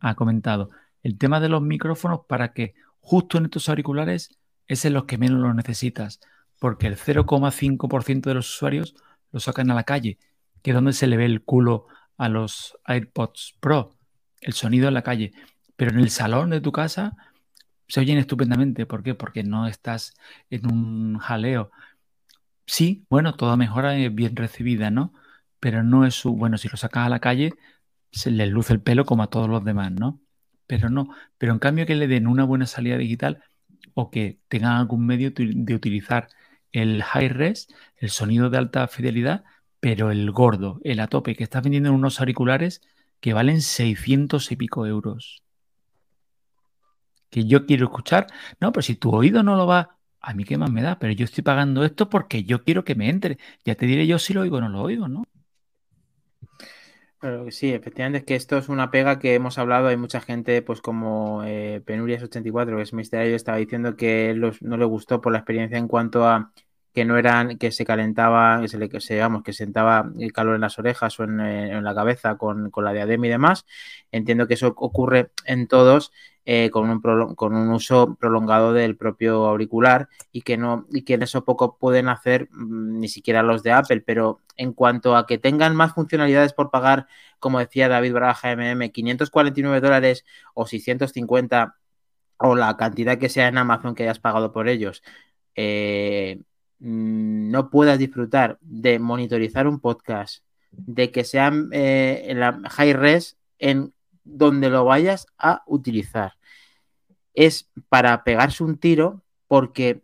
ha 0.00 0.16
comentado 0.16 0.70
el 1.04 1.16
tema 1.16 1.38
de 1.38 1.48
los 1.48 1.62
micrófonos 1.62 2.22
para 2.28 2.52
que 2.52 2.74
justo 2.98 3.38
en 3.38 3.44
estos 3.44 3.68
auriculares 3.68 4.36
es 4.66 4.84
en 4.84 4.94
los 4.94 5.04
que 5.04 5.16
menos 5.16 5.40
los 5.40 5.54
necesitas, 5.54 6.18
porque 6.58 6.88
el 6.88 6.96
0,5% 6.96 8.22
de 8.22 8.34
los 8.34 8.52
usuarios 8.52 8.96
lo 9.30 9.38
sacan 9.38 9.70
a 9.70 9.76
la 9.76 9.84
calle, 9.84 10.18
que 10.60 10.72
es 10.72 10.74
donde 10.74 10.92
se 10.92 11.06
le 11.06 11.16
ve 11.16 11.26
el 11.26 11.44
culo 11.44 11.86
a 12.16 12.28
los 12.28 12.76
AirPods 12.84 13.54
Pro 13.60 13.97
el 14.40 14.52
sonido 14.52 14.88
en 14.88 14.94
la 14.94 15.02
calle, 15.02 15.32
pero 15.76 15.90
en 15.92 16.00
el 16.00 16.10
salón 16.10 16.50
de 16.50 16.60
tu 16.60 16.72
casa 16.72 17.16
se 17.88 18.00
oyen 18.00 18.18
estupendamente. 18.18 18.86
¿Por 18.86 19.02
qué? 19.02 19.14
Porque 19.14 19.42
no 19.44 19.66
estás 19.66 20.14
en 20.50 20.66
un 20.66 21.18
jaleo. 21.18 21.70
Sí, 22.66 23.06
bueno, 23.08 23.34
toda 23.34 23.56
mejora 23.56 23.96
es 23.96 24.14
bien 24.14 24.36
recibida, 24.36 24.90
¿no? 24.90 25.14
Pero 25.60 25.82
no 25.82 26.06
es 26.06 26.14
su, 26.14 26.34
bueno, 26.36 26.58
si 26.58 26.68
lo 26.68 26.76
sacas 26.76 27.06
a 27.06 27.08
la 27.08 27.20
calle, 27.20 27.54
se 28.12 28.30
les 28.30 28.50
luce 28.50 28.72
el 28.74 28.80
pelo 28.82 29.04
como 29.04 29.22
a 29.22 29.30
todos 29.30 29.48
los 29.48 29.64
demás, 29.64 29.92
¿no? 29.92 30.20
Pero 30.66 30.90
no, 30.90 31.08
pero 31.38 31.52
en 31.52 31.58
cambio 31.58 31.86
que 31.86 31.94
le 31.94 32.08
den 32.08 32.26
una 32.26 32.44
buena 32.44 32.66
salida 32.66 32.98
digital 32.98 33.42
o 33.94 34.10
que 34.10 34.40
tengan 34.48 34.76
algún 34.76 35.06
medio 35.06 35.32
de 35.34 35.74
utilizar 35.74 36.28
el 36.72 37.02
high 37.02 37.28
res, 37.28 37.68
el 37.96 38.10
sonido 38.10 38.50
de 38.50 38.58
alta 38.58 38.86
fidelidad, 38.88 39.44
pero 39.80 40.10
el 40.10 40.30
gordo, 40.30 40.80
el 40.84 41.00
a 41.00 41.06
tope, 41.08 41.34
que 41.36 41.44
estás 41.44 41.62
vendiendo 41.62 41.88
en 41.90 41.94
unos 41.94 42.20
auriculares 42.20 42.82
que 43.20 43.32
valen 43.32 43.62
600 43.62 44.50
y 44.52 44.56
pico 44.56 44.86
euros. 44.86 45.42
Que 47.30 47.44
yo 47.44 47.66
quiero 47.66 47.86
escuchar. 47.86 48.26
No, 48.60 48.72
pero 48.72 48.82
si 48.82 48.94
tu 48.94 49.14
oído 49.14 49.42
no 49.42 49.56
lo 49.56 49.66
va, 49.66 49.98
a 50.20 50.34
mí 50.34 50.44
qué 50.44 50.56
más 50.56 50.70
me 50.70 50.82
da, 50.82 50.98
pero 50.98 51.12
yo 51.12 51.24
estoy 51.24 51.44
pagando 51.44 51.84
esto 51.84 52.08
porque 52.08 52.44
yo 52.44 52.64
quiero 52.64 52.84
que 52.84 52.94
me 52.94 53.10
entre. 53.10 53.38
Ya 53.64 53.74
te 53.74 53.86
diré 53.86 54.06
yo 54.06 54.18
si 54.18 54.34
lo 54.34 54.42
oigo 54.42 54.58
o 54.58 54.60
no 54.60 54.68
lo 54.68 54.82
oigo, 54.82 55.08
¿no? 55.08 55.24
Pero 57.20 57.50
sí, 57.50 57.72
efectivamente 57.72 58.18
es 58.18 58.24
que 58.24 58.36
esto 58.36 58.56
es 58.58 58.68
una 58.68 58.90
pega 58.92 59.18
que 59.18 59.34
hemos 59.34 59.58
hablado. 59.58 59.88
Hay 59.88 59.96
mucha 59.96 60.20
gente, 60.20 60.62
pues 60.62 60.80
como 60.80 61.42
eh, 61.44 61.82
Penurias84, 61.84 62.76
que 62.76 62.82
es 62.82 62.92
misterio, 62.92 63.34
estaba 63.34 63.58
diciendo 63.58 63.96
que 63.96 64.34
no 64.60 64.76
le 64.76 64.84
gustó 64.84 65.20
por 65.20 65.32
la 65.32 65.38
experiencia 65.38 65.78
en 65.78 65.88
cuanto 65.88 66.26
a 66.28 66.52
que 66.98 67.04
no 67.04 67.16
eran, 67.16 67.58
que 67.58 67.70
se 67.70 67.84
calentaba, 67.84 68.60
que 68.60 68.66
se 68.66 68.76
le, 68.76 68.88
que 68.88 69.00
se, 69.00 69.22
que 69.44 69.52
sentaba 69.52 70.10
el 70.18 70.32
calor 70.32 70.56
en 70.56 70.62
las 70.62 70.80
orejas 70.80 71.20
o 71.20 71.24
en, 71.24 71.38
eh, 71.38 71.80
la 71.80 71.94
cabeza 71.94 72.36
con, 72.36 72.72
la 72.76 72.92
diadema 72.92 73.26
y 73.28 73.30
demás. 73.30 73.66
Entiendo 74.10 74.48
que 74.48 74.54
eso 74.54 74.74
ocurre 74.76 75.30
en 75.44 75.68
todos 75.68 76.10
eh, 76.44 76.70
con, 76.72 76.90
un 76.90 77.00
con 77.36 77.54
un 77.54 77.70
uso 77.70 78.16
prolongado 78.16 78.72
del 78.72 78.96
propio 78.96 79.46
auricular 79.46 80.08
y 80.32 80.42
que 80.42 80.56
no, 80.56 80.86
y 80.90 81.02
que 81.02 81.14
en 81.14 81.22
eso 81.22 81.44
poco 81.44 81.78
pueden 81.78 82.08
hacer 82.08 82.48
mm, 82.50 82.98
ni 82.98 83.08
siquiera 83.08 83.44
los 83.44 83.62
de 83.62 83.70
Apple, 83.70 84.02
pero 84.04 84.40
en 84.56 84.72
cuanto 84.72 85.14
a 85.16 85.24
que 85.24 85.38
tengan 85.38 85.76
más 85.76 85.94
funcionalidades 85.94 86.52
por 86.52 86.72
pagar, 86.72 87.06
como 87.38 87.60
decía 87.60 87.88
David 87.88 88.12
Baraja 88.12 88.50
MM, 88.56 88.90
549 88.90 89.80
dólares 89.80 90.24
o 90.52 90.66
650 90.66 91.76
o 92.38 92.56
la 92.56 92.76
cantidad 92.76 93.18
que 93.18 93.28
sea 93.28 93.46
en 93.46 93.58
Amazon 93.58 93.94
que 93.94 94.02
hayas 94.02 94.18
pagado 94.18 94.52
por 94.52 94.68
ellos, 94.68 95.04
eh, 95.54 96.40
no 96.78 97.70
puedas 97.70 97.98
disfrutar 97.98 98.58
de 98.60 98.98
monitorizar 98.98 99.66
un 99.66 99.80
podcast, 99.80 100.44
de 100.70 101.10
que 101.10 101.24
sea 101.24 101.52
eh, 101.72 102.26
en 102.26 102.40
la 102.40 102.60
high 102.70 102.92
res 102.92 103.36
en 103.58 103.92
donde 104.24 104.70
lo 104.70 104.84
vayas 104.84 105.26
a 105.38 105.62
utilizar. 105.66 106.34
Es 107.34 107.70
para 107.88 108.24
pegarse 108.24 108.62
un 108.64 108.78
tiro 108.78 109.22
porque 109.46 110.02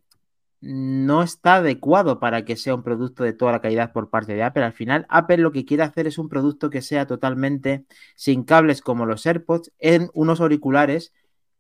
no 0.60 1.22
está 1.22 1.56
adecuado 1.56 2.18
para 2.18 2.46
que 2.46 2.56
sea 2.56 2.74
un 2.74 2.82
producto 2.82 3.22
de 3.22 3.34
toda 3.34 3.52
la 3.52 3.60
calidad 3.60 3.92
por 3.92 4.08
parte 4.08 4.34
de 4.34 4.42
Apple. 4.42 4.64
Al 4.64 4.72
final, 4.72 5.04
Apple 5.10 5.36
lo 5.38 5.52
que 5.52 5.66
quiere 5.66 5.82
hacer 5.82 6.06
es 6.06 6.16
un 6.16 6.30
producto 6.30 6.70
que 6.70 6.80
sea 6.80 7.06
totalmente 7.06 7.84
sin 8.14 8.44
cables 8.44 8.80
como 8.80 9.04
los 9.04 9.26
AirPods 9.26 9.72
en 9.78 10.08
unos 10.14 10.40
auriculares 10.40 11.12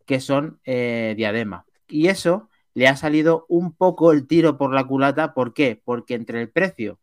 que 0.06 0.20
son 0.20 0.58
eh, 0.64 1.12
diadema. 1.18 1.66
Y 1.86 2.08
eso 2.08 2.48
le 2.74 2.88
ha 2.88 2.96
salido 2.96 3.46
un 3.48 3.72
poco 3.72 4.12
el 4.12 4.26
tiro 4.26 4.58
por 4.58 4.74
la 4.74 4.84
culata. 4.84 5.32
¿Por 5.32 5.54
qué? 5.54 5.80
Porque 5.82 6.14
entre 6.14 6.40
el 6.40 6.50
precio 6.50 6.98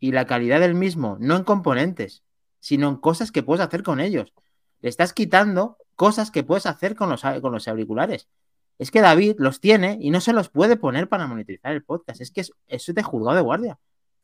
y 0.00 0.12
la 0.12 0.26
calidad 0.26 0.60
del 0.60 0.74
mismo, 0.74 1.16
no 1.20 1.36
en 1.36 1.44
componentes, 1.44 2.24
sino 2.58 2.88
en 2.88 2.96
cosas 2.96 3.30
que 3.30 3.42
puedes 3.42 3.64
hacer 3.64 3.82
con 3.82 4.00
ellos. 4.00 4.32
Le 4.80 4.88
estás 4.88 5.12
quitando 5.12 5.76
cosas 5.94 6.30
que 6.30 6.42
puedes 6.42 6.66
hacer 6.66 6.96
con 6.96 7.10
los, 7.10 7.22
con 7.22 7.52
los 7.52 7.68
auriculares. 7.68 8.28
Es 8.78 8.90
que 8.90 9.02
David 9.02 9.36
los 9.38 9.60
tiene 9.60 9.98
y 10.00 10.10
no 10.10 10.20
se 10.20 10.32
los 10.32 10.48
puede 10.48 10.76
poner 10.76 11.08
para 11.08 11.26
monetizar 11.26 11.72
el 11.72 11.84
podcast. 11.84 12.20
Es 12.20 12.30
que 12.30 12.40
eso 12.40 12.54
es 12.66 12.94
de 12.94 13.02
juzgado 13.02 13.36
de 13.36 13.42
guardia. 13.42 13.78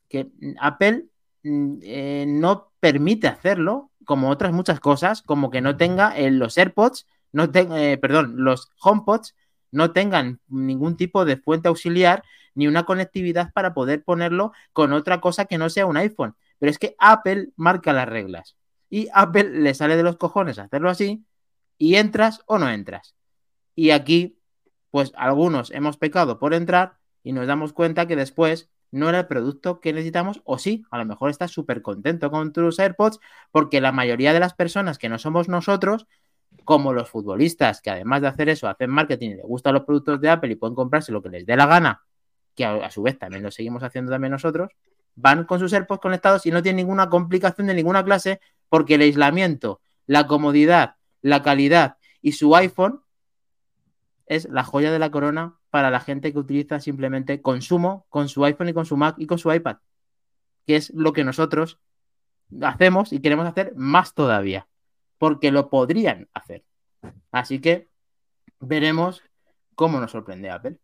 Que 0.08 0.30
Apple 0.60 1.06
mm, 1.44 1.78
eh, 1.82 2.24
no 2.26 2.72
permite 2.80 3.28
hacerlo, 3.28 3.90
como 4.04 4.30
otras 4.30 4.52
muchas 4.52 4.80
cosas, 4.80 5.22
como 5.22 5.50
que 5.50 5.60
no 5.60 5.76
tenga 5.76 6.14
los 6.30 6.58
AirPods, 6.58 7.06
no 7.32 7.48
eh, 7.54 7.98
perdón, 7.98 8.34
los 8.38 8.70
HomePods 8.82 9.34
no 9.70 9.92
tengan 9.92 10.40
ningún 10.48 10.96
tipo 10.96 11.24
de 11.24 11.36
fuente 11.36 11.68
auxiliar 11.68 12.24
ni 12.54 12.66
una 12.66 12.84
conectividad 12.84 13.52
para 13.52 13.74
poder 13.74 14.02
ponerlo 14.04 14.52
con 14.72 14.92
otra 14.92 15.20
cosa 15.20 15.44
que 15.44 15.58
no 15.58 15.70
sea 15.70 15.86
un 15.86 15.96
iPhone. 15.96 16.34
Pero 16.58 16.70
es 16.70 16.78
que 16.78 16.96
Apple 16.98 17.50
marca 17.56 17.92
las 17.92 18.08
reglas 18.08 18.56
y 18.90 19.08
Apple 19.14 19.60
le 19.60 19.72
sale 19.74 19.96
de 19.96 20.02
los 20.02 20.16
cojones 20.16 20.58
hacerlo 20.58 20.90
así 20.90 21.24
y 21.78 21.94
entras 21.94 22.42
o 22.46 22.58
no 22.58 22.68
entras. 22.68 23.14
Y 23.74 23.90
aquí, 23.90 24.38
pues 24.90 25.12
algunos 25.16 25.70
hemos 25.70 25.96
pecado 25.96 26.38
por 26.38 26.52
entrar 26.52 26.98
y 27.22 27.32
nos 27.32 27.46
damos 27.46 27.72
cuenta 27.72 28.06
que 28.06 28.16
después 28.16 28.68
no 28.90 29.08
era 29.08 29.20
el 29.20 29.26
producto 29.26 29.80
que 29.80 29.92
necesitamos 29.92 30.42
o 30.44 30.58
sí, 30.58 30.84
a 30.90 30.98
lo 30.98 31.06
mejor 31.06 31.30
estás 31.30 31.52
súper 31.52 31.80
contento 31.80 32.30
con 32.30 32.52
tus 32.52 32.78
AirPods 32.78 33.20
porque 33.52 33.80
la 33.80 33.92
mayoría 33.92 34.32
de 34.32 34.40
las 34.40 34.54
personas 34.54 34.98
que 34.98 35.08
no 35.08 35.18
somos 35.18 35.48
nosotros 35.48 36.06
como 36.64 36.92
los 36.92 37.08
futbolistas, 37.08 37.80
que 37.80 37.90
además 37.90 38.22
de 38.22 38.28
hacer 38.28 38.48
eso, 38.48 38.68
hacen 38.68 38.90
marketing 38.90 39.30
y 39.30 39.34
les 39.34 39.44
gustan 39.44 39.74
los 39.74 39.84
productos 39.84 40.20
de 40.20 40.30
Apple 40.30 40.52
y 40.52 40.56
pueden 40.56 40.74
comprarse 40.74 41.12
lo 41.12 41.22
que 41.22 41.28
les 41.28 41.46
dé 41.46 41.56
la 41.56 41.66
gana, 41.66 42.02
que 42.54 42.64
a, 42.64 42.90
su 42.90 43.02
vez 43.02 43.18
también 43.18 43.42
lo 43.42 43.50
seguimos 43.50 43.82
haciendo 43.82 44.10
también 44.10 44.32
nosotros, 44.32 44.70
van 45.14 45.44
con 45.44 45.58
sus 45.58 45.72
AirPods 45.72 46.00
conectados 46.00 46.46
y 46.46 46.50
no 46.50 46.62
tienen 46.62 46.84
ninguna 46.84 47.08
complicación 47.08 47.66
de 47.66 47.74
ninguna 47.74 48.04
clase 48.04 48.40
porque 48.68 48.94
el 48.94 49.02
aislamiento, 49.02 49.80
la 50.06 50.26
comodidad, 50.26 50.96
la 51.22 51.42
calidad 51.42 51.96
y 52.22 52.32
su 52.32 52.54
iPhone 52.54 53.02
es 54.26 54.48
la 54.48 54.62
joya 54.62 54.92
de 54.92 54.98
la 54.98 55.10
corona 55.10 55.56
para 55.70 55.90
la 55.90 56.00
gente 56.00 56.32
que 56.32 56.38
utiliza 56.38 56.80
simplemente 56.80 57.42
consumo 57.42 58.06
con 58.08 58.28
su 58.28 58.44
iPhone 58.44 58.68
y 58.68 58.72
con 58.72 58.86
su 58.86 58.96
Mac 58.96 59.16
y 59.18 59.26
con 59.26 59.38
su 59.38 59.52
iPad. 59.52 59.78
que 60.66 60.76
es 60.76 60.92
lo 60.94 61.12
que 61.12 61.24
nosotros 61.24 61.80
hacemos 62.62 63.12
y 63.12 63.20
queremos 63.20 63.46
hacer 63.46 63.72
más 63.76 64.14
todavía, 64.14 64.68
porque 65.20 65.50
lo 65.50 65.68
podrían 65.68 66.30
hacer. 66.32 66.64
Así 67.30 67.60
que 67.60 67.90
veremos 68.58 69.22
cómo 69.74 70.00
nos 70.00 70.12
sorprende 70.12 70.48
Apple. 70.48 70.78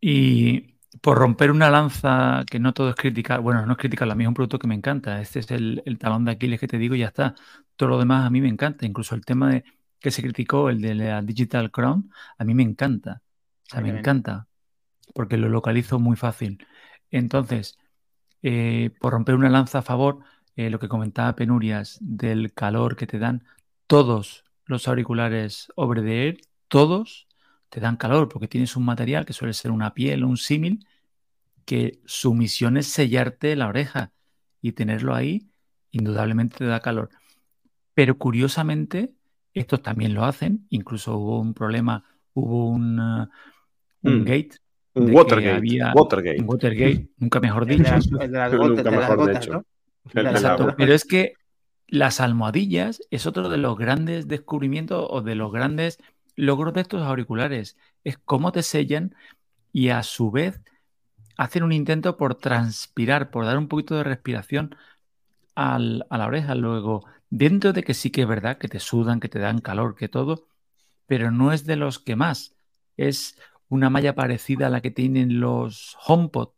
Y 0.00 0.74
por 1.00 1.16
romper 1.16 1.52
una 1.52 1.70
lanza 1.70 2.42
que 2.50 2.58
no 2.58 2.74
todo 2.74 2.90
es 2.90 2.96
criticar, 2.96 3.40
bueno, 3.40 3.64
no 3.64 3.72
es 3.72 3.78
criticar, 3.78 4.10
a 4.10 4.14
mí 4.16 4.24
es 4.24 4.28
un 4.28 4.34
producto 4.34 4.58
que 4.58 4.66
me 4.66 4.74
encanta, 4.74 5.20
este 5.20 5.38
es 5.38 5.48
el, 5.52 5.98
talón 6.00 6.24
de 6.24 6.32
Aquiles 6.32 6.58
que 6.58 6.66
te 6.66 6.78
digo 6.78 6.96
y 6.96 6.98
ya 6.98 7.06
está. 7.06 7.36
Todo 7.76 7.90
lo 7.90 7.98
demás 8.00 8.26
a 8.26 8.30
mí 8.30 8.40
me 8.40 8.48
encanta, 8.48 8.84
incluso 8.84 9.14
el 9.14 9.24
tema 9.24 9.50
de 9.50 9.64
que 10.00 10.10
se 10.10 10.20
criticó, 10.22 10.68
el 10.68 10.80
de 10.80 10.96
la 10.96 11.22
Digital 11.22 11.70
Crown, 11.70 12.10
a 12.36 12.44
mí 12.44 12.54
me 12.54 12.64
encanta, 12.64 13.22
o 13.22 13.70
sea, 13.70 13.82
me 13.82 13.96
encanta, 13.96 14.48
porque 15.14 15.36
lo 15.36 15.48
localizo 15.48 16.00
muy 16.00 16.16
fácil. 16.16 16.66
Entonces, 17.12 17.78
eh, 18.42 18.90
por 18.98 19.12
romper 19.12 19.36
una 19.36 19.48
lanza 19.48 19.78
a 19.78 19.82
favor, 19.82 20.24
eh, 20.56 20.70
lo 20.70 20.78
que 20.78 20.88
comentaba 20.88 21.36
Penurias 21.36 21.98
del 22.00 22.52
calor 22.52 22.96
que 22.96 23.06
te 23.06 23.18
dan 23.18 23.44
todos 23.86 24.44
los 24.64 24.88
auriculares 24.88 25.68
over 25.76 26.02
the 26.02 26.26
air, 26.26 26.38
todos 26.68 27.26
te 27.68 27.80
dan 27.80 27.96
calor 27.96 28.28
porque 28.28 28.48
tienes 28.48 28.76
un 28.76 28.84
material 28.84 29.24
que 29.26 29.32
suele 29.32 29.52
ser 29.52 29.70
una 29.70 29.92
piel 29.94 30.24
o 30.24 30.28
un 30.28 30.36
símil 30.36 30.86
que 31.64 32.00
su 32.04 32.32
misión 32.34 32.76
es 32.76 32.86
sellarte 32.86 33.54
la 33.56 33.66
oreja 33.68 34.12
y 34.62 34.72
tenerlo 34.72 35.14
ahí 35.14 35.48
indudablemente 35.90 36.56
te 36.58 36.64
da 36.66 36.80
calor. 36.80 37.10
Pero 37.94 38.18
curiosamente, 38.18 39.12
estos 39.54 39.82
también 39.82 40.14
lo 40.14 40.24
hacen, 40.24 40.66
incluso 40.70 41.16
hubo 41.16 41.40
un 41.40 41.54
problema, 41.54 42.04
hubo 42.34 42.68
un, 42.68 42.98
uh, 43.00 43.26
un 44.02 44.20
Mm. 44.20 44.24
gate. 44.24 44.50
Un 44.94 45.14
Watergate. 45.14 45.56
había- 45.56 45.92
Watergate. 45.94 46.40
un 46.42 46.48
Watergate, 46.48 47.08
nunca 47.18 47.40
mejor 47.40 47.62
El 47.64 47.68
de 47.68 47.76
dicho. 47.76 47.90
las, 47.94 48.06
el 48.06 48.18
de 48.32 48.38
las 48.38 48.52
Nunca 48.52 48.66
gotas, 48.68 48.84
de 48.84 48.90
las 48.90 49.00
mejor 49.00 49.16
gotas, 49.16 49.40
dicho. 49.40 49.52
¿no? 49.54 49.64
Exacto, 50.14 50.74
pero 50.76 50.94
es 50.94 51.04
que 51.04 51.34
las 51.88 52.20
almohadillas 52.20 53.00
es 53.10 53.26
otro 53.26 53.48
de 53.48 53.58
los 53.58 53.76
grandes 53.76 54.28
descubrimientos 54.28 55.06
o 55.10 55.22
de 55.22 55.34
los 55.34 55.52
grandes 55.52 55.98
logros 56.36 56.74
de 56.74 56.80
estos 56.82 57.02
auriculares. 57.02 57.76
Es 58.04 58.18
cómo 58.18 58.52
te 58.52 58.62
sellan 58.62 59.14
y 59.72 59.90
a 59.90 60.02
su 60.02 60.30
vez 60.30 60.60
hacen 61.36 61.64
un 61.64 61.72
intento 61.72 62.16
por 62.18 62.36
transpirar, 62.36 63.30
por 63.30 63.44
dar 63.46 63.58
un 63.58 63.68
poquito 63.68 63.96
de 63.96 64.04
respiración 64.04 64.76
al- 65.54 66.06
a 66.10 66.18
la 66.18 66.26
oreja. 66.26 66.54
Luego, 66.54 67.04
dentro 67.30 67.72
de 67.72 67.82
que 67.84 67.94
sí 67.94 68.10
que 68.10 68.22
es 68.22 68.28
verdad 68.28 68.58
que 68.58 68.68
te 68.68 68.80
sudan, 68.80 69.20
que 69.20 69.28
te 69.28 69.38
dan 69.38 69.60
calor, 69.60 69.94
que 69.96 70.08
todo, 70.08 70.48
pero 71.06 71.30
no 71.30 71.52
es 71.52 71.66
de 71.66 71.76
los 71.76 71.98
que 71.98 72.16
más. 72.16 72.56
Es 72.96 73.38
una 73.68 73.90
malla 73.90 74.14
parecida 74.14 74.68
a 74.68 74.70
la 74.70 74.82
que 74.82 74.90
tienen 74.92 75.40
los 75.40 75.96
HomePod, 76.06 76.50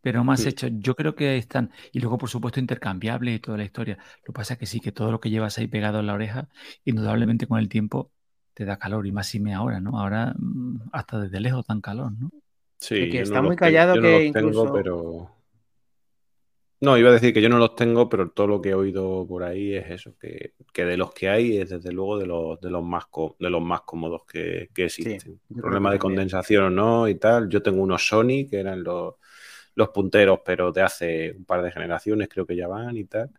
pero 0.00 0.24
más 0.24 0.40
Sí. 0.40 0.48
hecho. 0.50 0.68
Yo 0.70 0.94
creo 0.94 1.14
que 1.14 1.36
están. 1.36 1.70
Y 1.92 2.00
luego, 2.00 2.18
por 2.18 2.28
supuesto, 2.28 2.60
intercambiables 2.60 3.36
y 3.36 3.38
toda 3.40 3.58
la 3.58 3.64
historia. 3.64 3.96
Lo 3.96 4.26
que 4.26 4.32
pasa 4.32 4.54
es 4.54 4.60
que 4.60 4.66
sí, 4.66 4.80
que 4.80 4.92
todo 4.92 5.10
lo 5.12 5.20
que 5.20 5.30
llevas 5.30 5.58
ahí 5.58 5.66
pegado 5.66 6.00
en 6.00 6.06
la 6.06 6.14
oreja, 6.14 6.48
indudablemente 6.84 7.46
con 7.46 7.58
el 7.58 7.68
tiempo 7.68 8.10
te 8.54 8.64
da 8.64 8.78
calor. 8.78 9.06
Y 9.06 9.12
más 9.12 9.26
si 9.28 9.40
me 9.40 9.54
ahora, 9.54 9.80
¿no? 9.80 9.98
Ahora 10.00 10.34
mm, 10.38 10.88
hasta 10.92 11.20
desde 11.20 11.40
lejos 11.40 11.66
dan 11.66 11.80
calor, 11.80 12.12
¿no? 12.18 12.30
Sí, 12.78 12.94
De 12.94 13.08
que 13.10 13.16
yo 13.18 13.22
está 13.24 13.36
no 13.36 13.42
muy 13.42 13.50
los 13.50 13.56
tengo- 13.56 13.66
callado 13.66 13.94
yo 13.96 14.00
no 14.02 14.06
que 14.08 14.30
tengo, 14.32 14.48
incluso- 14.48 14.72
pero. 14.72 15.30
No, 16.80 16.96
iba 16.96 17.08
a 17.10 17.12
decir 17.12 17.34
que 17.34 17.42
yo 17.42 17.48
no 17.48 17.58
los 17.58 17.74
tengo, 17.74 18.08
pero 18.08 18.30
todo 18.30 18.46
lo 18.46 18.62
que 18.62 18.68
he 18.68 18.74
oído 18.74 19.26
por 19.26 19.42
ahí 19.42 19.74
es 19.74 19.90
eso, 19.90 20.14
que, 20.16 20.52
que 20.72 20.84
de 20.84 20.96
los 20.96 21.12
que 21.12 21.28
hay 21.28 21.56
es 21.58 21.70
desde 21.70 21.90
luego 21.90 22.18
de 22.18 22.26
los, 22.26 22.60
de 22.60 22.70
los, 22.70 22.84
más, 22.84 23.06
co- 23.06 23.34
de 23.40 23.50
los 23.50 23.60
más 23.60 23.80
cómodos 23.80 24.22
que, 24.24 24.70
que 24.72 24.84
existen. 24.84 25.40
Problema 25.56 25.88
que 25.90 25.94
de 25.94 25.98
condensación 25.98 26.64
o 26.66 26.70
no 26.70 27.08
y 27.08 27.16
tal. 27.16 27.48
Yo 27.48 27.62
tengo 27.62 27.82
unos 27.82 28.06
Sony 28.06 28.46
que 28.48 28.60
eran 28.60 28.84
los, 28.84 29.14
los 29.78 29.90
punteros, 29.90 30.40
pero 30.44 30.72
de 30.72 30.82
hace 30.82 31.32
un 31.38 31.46
par 31.46 31.62
de 31.62 31.72
generaciones 31.72 32.28
creo 32.30 32.46
que 32.46 32.56
ya 32.56 32.68
van 32.68 32.96
y 32.98 33.06
tal. 33.06 33.30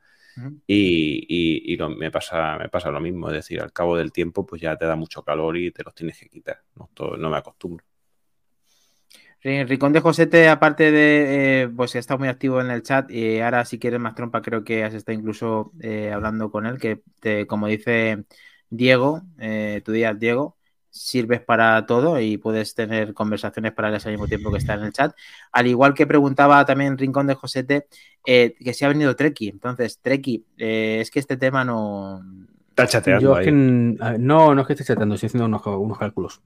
Y, 0.68 1.26
y- 1.30 1.74
y 1.74 1.78
lo- 1.78 1.90
me, 1.92 2.12
pasa, 2.12 2.58
me 2.60 2.70
pasa 2.70 2.92
lo 2.92 3.02
mismo, 3.02 3.30
es 3.30 3.36
decir, 3.36 3.62
al 3.62 3.74
cabo 3.74 3.98
del 3.98 4.12
tiempo 4.14 4.46
pues 4.46 4.62
ya 4.62 4.78
te 4.78 4.86
da 4.86 4.96
mucho 4.98 5.24
calor 5.24 5.58
y 5.58 5.72
te 5.72 5.84
los 5.84 5.96
tienes 5.96 6.20
que 6.20 6.30
quitar. 6.30 6.64
No, 6.76 6.90
no 7.18 7.30
me 7.32 7.38
acostumbro. 7.38 7.86
Ri- 9.44 9.66
Rincón 9.66 9.94
de 9.94 10.02
Josete, 10.02 10.50
aparte 10.50 10.92
de, 10.92 11.64
eh, 11.64 11.70
pues 11.70 11.96
está 11.96 12.18
muy 12.18 12.28
activo 12.28 12.60
en 12.62 12.72
el 12.72 12.84
chat 12.84 13.10
y 13.12 13.40
ahora 13.40 13.66
si 13.66 13.80
quieres 13.80 14.00
más 14.00 14.16
trompa 14.16 14.42
creo 14.42 14.64
que 14.64 14.84
has 14.84 14.94
estado 14.94 15.18
incluso 15.18 15.72
eh, 15.82 16.12
hablando 16.12 16.52
con 16.52 16.66
él, 16.66 16.78
que 16.80 17.02
te- 17.22 17.48
como 17.48 17.68
dice 17.68 18.26
Diego, 18.70 19.24
eh, 19.40 19.82
tu 19.86 19.92
día 19.94 20.14
Diego, 20.14 20.58
sirves 20.92 21.42
para 21.42 21.86
todo 21.86 22.20
y 22.20 22.38
puedes 22.38 22.74
tener 22.76 23.14
conversaciones 23.14 23.72
paralelas 23.74 24.06
al 24.06 24.14
mismo 24.14 24.28
tiempo 24.28 24.52
que 24.52 24.58
está 24.58 24.74
en 24.74 24.84
el 24.84 24.94
chat. 24.94 25.14
Al 25.52 25.68
igual 25.68 25.94
que 25.94 26.08
preguntaba 26.08 26.66
también 26.66 26.98
Rincón 26.98 27.28
de 27.28 27.36
Josete, 27.36 27.88
eh, 28.26 28.56
que 28.64 28.74
si 28.74 28.86
ha 28.86 28.88
venido 28.90 29.16
Treki. 29.16 29.50
Entonces, 29.50 30.00
Treki, 30.02 30.44
eh, 30.58 30.98
es 31.02 31.12
que 31.12 31.20
este 31.20 31.38
tema 31.38 31.64
no... 31.64 32.22
Está 32.70 32.88
chateando 32.88 33.22
Yo 33.22 33.38
es 33.40 33.46
que 33.46 33.52
no, 33.52 34.56
no 34.56 34.62
es 34.62 34.68
que 34.68 34.74
esté 34.74 34.86
chateando, 34.86 35.16
estoy 35.16 35.28
haciendo 35.28 35.46
unos, 35.46 35.66
unos 35.66 35.98
cálculos. 35.98 36.42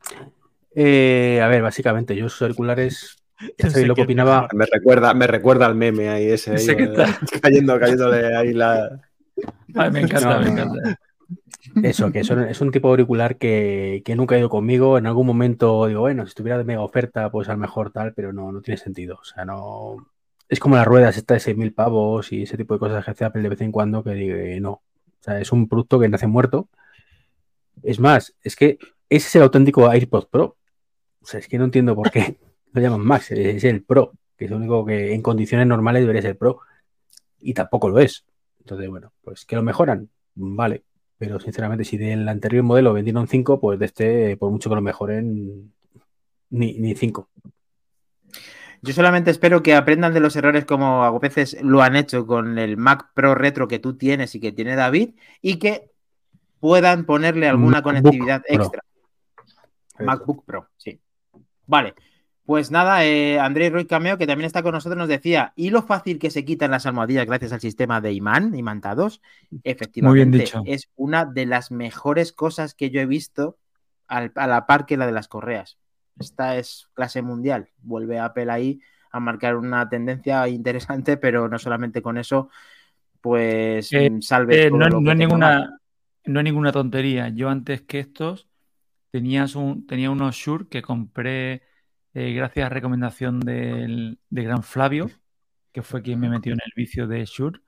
Eh, 0.76 1.40
a 1.44 1.48
ver, 1.48 1.62
básicamente, 1.62 2.16
yo 2.16 2.26
esos 2.26 2.42
auriculares, 2.42 3.18
ya 3.58 3.70
sabéis 3.70 3.88
lo 3.88 3.96
que 3.96 4.02
opinaba. 4.04 4.48
Me 4.54 4.66
recuerda, 4.66 5.14
me 5.14 5.28
recuerda 5.28 5.66
al 5.68 5.76
meme 5.76 6.10
ahí 6.10 6.26
ese 6.28 6.52
ahí, 6.52 6.58
Sé 6.60 6.76
que 6.76 6.84
está- 6.84 7.20
cayendo, 7.42 7.80
cayéndole 7.80 8.36
ahí 8.36 8.54
la. 8.54 9.00
Ay, 9.76 9.92
me 9.92 10.02
encanta, 10.02 10.40
No, 10.40 10.46
me 10.46 10.52
no, 10.52 10.66
no. 10.66 10.96
Eso, 11.82 12.12
que 12.12 12.20
es 12.20 12.62
un 12.62 12.72
tipo 12.72 12.88
de 12.88 12.92
auricular 12.92 13.38
que, 13.38 14.02
que 14.06 14.16
nunca 14.16 14.36
ha 14.36 14.40
ido 14.40 14.50
conmigo. 14.50 14.98
En 14.98 15.08
algún 15.08 15.26
momento 15.26 15.88
digo, 15.88 16.02
bueno, 16.02 16.24
si 16.24 16.30
estuviera 16.30 16.58
de 16.58 16.64
mega 16.64 16.82
oferta, 16.82 17.32
pues 17.32 17.50
a 17.50 17.54
lo 17.54 17.58
mejor 17.58 17.92
tal, 17.92 18.14
pero 18.14 18.32
no, 18.34 18.52
no 18.52 18.62
tiene 18.62 18.78
sentido. 18.78 19.18
O 19.22 19.24
sea, 19.24 19.46
no. 19.46 19.98
Es 20.50 20.60
como 20.60 20.76
las 20.76 20.86
ruedas, 20.86 21.18
esta 21.18 21.34
de 21.34 21.40
6.000 21.40 21.74
pavos 21.74 22.32
y 22.32 22.44
ese 22.44 22.58
tipo 22.58 22.76
de 22.76 22.80
cosas 22.80 23.04
que 23.04 23.12
hace 23.12 23.26
Apple 23.26 23.42
de 23.42 23.50
vez 23.50 23.62
en 23.62 23.72
cuando 23.72 24.04
que 24.04 24.12
digo, 24.12 24.36
eh, 24.36 24.60
no. 24.60 24.72
O 24.72 24.84
sea, 25.22 25.40
es 25.40 25.52
un 25.52 25.68
producto 25.68 26.00
que 26.00 26.10
nace 26.10 26.28
muerto. 26.28 26.70
Es 27.82 28.00
más, 28.00 28.36
es 28.44 28.56
que 28.56 28.78
ese 29.10 29.28
es 29.28 29.36
el 29.36 29.44
auténtico 29.44 29.90
AirPods 29.90 30.28
Pro. 30.28 30.58
O 31.22 31.26
sea, 31.26 31.40
es 31.40 31.48
que 31.48 31.58
no 31.58 31.66
entiendo 31.66 31.96
por 31.96 32.12
qué 32.12 32.38
lo 32.74 32.82
llaman 32.82 33.02
Max. 33.02 33.32
Es 33.32 33.64
el 33.64 33.84
Pro, 33.84 34.12
que 34.38 34.46
es 34.46 34.52
lo 34.52 34.58
único 34.58 34.86
que 34.86 35.14
en 35.14 35.22
condiciones 35.22 35.66
normales 35.66 36.04
debería 36.04 36.22
ser 36.22 36.38
Pro. 36.38 36.60
Y 37.40 37.54
tampoco 37.54 37.90
lo 37.90 38.00
es. 38.00 38.26
Entonces, 38.60 38.90
bueno, 38.90 39.12
pues 39.24 39.46
que 39.46 39.56
lo 39.56 39.64
mejoran, 39.64 40.10
vale. 40.36 40.84
Pero 41.18 41.40
sinceramente, 41.40 41.86
si 41.86 41.98
del 41.98 42.28
anterior 42.28 42.64
modelo 42.64 42.94
vendieron 42.94 43.28
5, 43.28 43.60
pues 43.60 43.80
de 43.80 43.86
este, 43.86 44.38
por 44.38 44.52
mucho 44.52 44.70
que 44.70 44.76
lo 44.76 44.82
mejoren, 44.82 45.74
ni, 46.50 46.74
ni 46.74 46.96
5. 46.96 47.30
Yo 48.82 48.94
solamente 48.94 49.32
espero 49.32 49.64
que 49.64 49.76
aprendan 49.76 50.14
de 50.14 50.20
los 50.20 50.36
errores 50.36 50.66
como 50.66 51.06
a 51.06 51.20
veces 51.20 51.58
lo 51.62 51.82
han 51.82 51.96
hecho 51.96 52.28
con 52.28 52.60
el 52.60 52.76
Mac 52.76 53.12
Pro 53.14 53.34
Retro 53.34 53.70
que 53.70 53.80
tú 53.80 53.96
tienes 53.96 54.36
y 54.36 54.42
que 54.42 54.52
tiene 54.52 54.76
David 54.76 55.12
y 55.42 55.58
que 55.58 55.90
puedan 56.60 57.06
ponerle 57.06 57.48
alguna 57.48 57.78
MacBook 57.78 57.84
conectividad 57.84 58.42
Pro. 58.46 58.56
extra. 58.56 58.84
MacBook 60.00 60.44
Pro, 60.44 60.68
sí. 60.76 61.00
Vale. 61.66 61.94
Pues 62.46 62.72
nada, 62.72 63.06
eh, 63.06 63.40
Andrés 63.40 63.72
Roy 63.72 63.86
Cameo, 63.86 64.18
que 64.18 64.28
también 64.28 64.46
está 64.46 64.62
con 64.64 64.74
nosotros, 64.74 64.98
nos 64.98 65.08
decía, 65.08 65.54
¿y 65.56 65.70
lo 65.70 65.82
fácil 65.82 66.20
que 66.20 66.30
se 66.30 66.44
quitan 66.44 66.72
las 66.72 66.86
almohadillas 66.86 67.26
gracias 67.26 67.54
al 67.54 67.62
sistema 67.62 68.02
de 68.02 68.12
imán, 68.12 68.54
imantados? 68.54 69.22
Efectivamente, 69.64 70.40
dicho. 70.40 70.62
es 70.66 70.90
una 70.96 71.24
de 71.26 71.46
las 71.46 71.72
mejores 71.72 72.34
cosas 72.34 72.74
que 72.74 72.90
yo 72.90 73.00
he 73.00 73.06
visto 73.06 73.58
al- 74.08 74.34
a 74.36 74.48
la 74.48 74.66
par 74.66 74.86
que 74.86 74.98
la 74.98 75.06
de 75.06 75.14
las 75.14 75.30
correas. 75.30 75.78
Esta 76.20 76.58
es 76.58 76.90
clase 76.94 77.22
mundial. 77.22 77.70
Vuelve 77.82 78.20
Apple 78.20 78.52
ahí 78.52 78.82
a 79.12 79.22
marcar 79.22 79.56
una 79.56 79.88
tendencia 79.88 80.46
interesante, 80.50 81.16
pero 81.16 81.48
no 81.48 81.58
solamente 81.60 82.02
con 82.02 82.18
eso, 82.18 82.50
pues 83.22 83.92
Eh, 83.94 84.10
mm, 84.10 84.22
salve 84.22 84.68
Eh, 84.68 84.72
no, 84.72 84.86
es 84.86 85.18
ninguna, 85.18 85.80
no 86.26 86.40
es 86.40 86.44
ninguna 86.44 86.72
tontería. 86.74 87.30
Yo 87.30 87.50
antes 87.50 87.84
que 87.84 88.00
estos 88.00 88.50
tenías 89.12 89.56
un, 89.56 89.88
tenía 89.88 90.12
unos 90.12 90.36
Shure 90.36 90.68
que 90.68 90.82
compré 90.82 91.62
eh, 92.14 92.34
gracias 92.34 92.66
a 92.66 92.70
recomendación 92.70 93.40
del, 93.40 94.20
de 94.30 94.44
Gran 94.44 94.64
Flavio, 94.64 95.10
que 95.72 95.82
fue 95.82 96.02
quien 96.02 96.20
me 96.20 96.30
metió 96.30 96.54
en 96.54 96.60
el 96.64 96.72
vicio 96.76 97.08
de 97.08 97.26
Shure. 97.26 97.60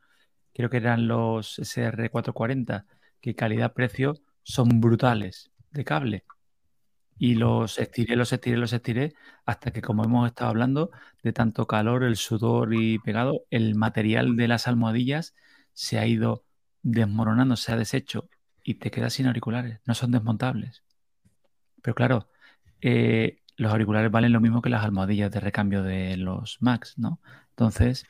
Creo 0.53 0.69
que 0.69 0.77
eran 0.77 1.07
los 1.07 1.59
SR440, 1.59 2.85
que 3.21 3.35
calidad-precio 3.35 4.21
son 4.43 4.79
brutales 4.79 5.51
de 5.71 5.83
cable. 5.83 6.25
Y 7.17 7.35
los 7.35 7.79
estiré, 7.79 8.15
los 8.15 8.31
estiré, 8.33 8.57
los 8.57 8.73
estiré, 8.73 9.13
hasta 9.45 9.71
que, 9.71 9.81
como 9.81 10.03
hemos 10.03 10.27
estado 10.27 10.49
hablando, 10.49 10.91
de 11.23 11.33
tanto 11.33 11.65
calor, 11.65 12.03
el 12.03 12.17
sudor 12.17 12.73
y 12.73 12.99
pegado, 12.99 13.45
el 13.49 13.75
material 13.75 14.35
de 14.35 14.47
las 14.47 14.67
almohadillas 14.67 15.33
se 15.73 15.97
ha 15.97 16.05
ido 16.05 16.45
desmoronando, 16.83 17.55
se 17.55 17.71
ha 17.71 17.77
deshecho 17.77 18.29
y 18.63 18.75
te 18.75 18.91
quedas 18.91 19.13
sin 19.13 19.27
auriculares. 19.27 19.79
No 19.85 19.95
son 19.95 20.11
desmontables. 20.11 20.83
Pero 21.81 21.95
claro, 21.95 22.29
eh, 22.81 23.39
los 23.57 23.71
auriculares 23.71 24.11
valen 24.11 24.33
lo 24.33 24.41
mismo 24.41 24.61
que 24.61 24.69
las 24.69 24.83
almohadillas 24.83 25.31
de 25.31 25.39
recambio 25.39 25.83
de 25.83 26.17
los 26.17 26.57
Macs, 26.61 26.97
¿no? 26.97 27.19
Entonces, 27.51 28.05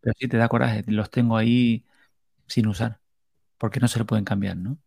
pero 0.00 0.14
sí 0.18 0.28
te 0.28 0.36
da 0.36 0.48
coraje. 0.48 0.82
Los 0.86 1.10
tengo 1.10 1.36
ahí 1.36 1.84
sin 2.46 2.66
usar, 2.66 3.00
porque 3.58 3.80
no 3.80 3.88
se 3.88 3.98
le 3.98 4.04
pueden 4.04 4.24
cambiar, 4.24 4.56
¿no? 4.56 4.78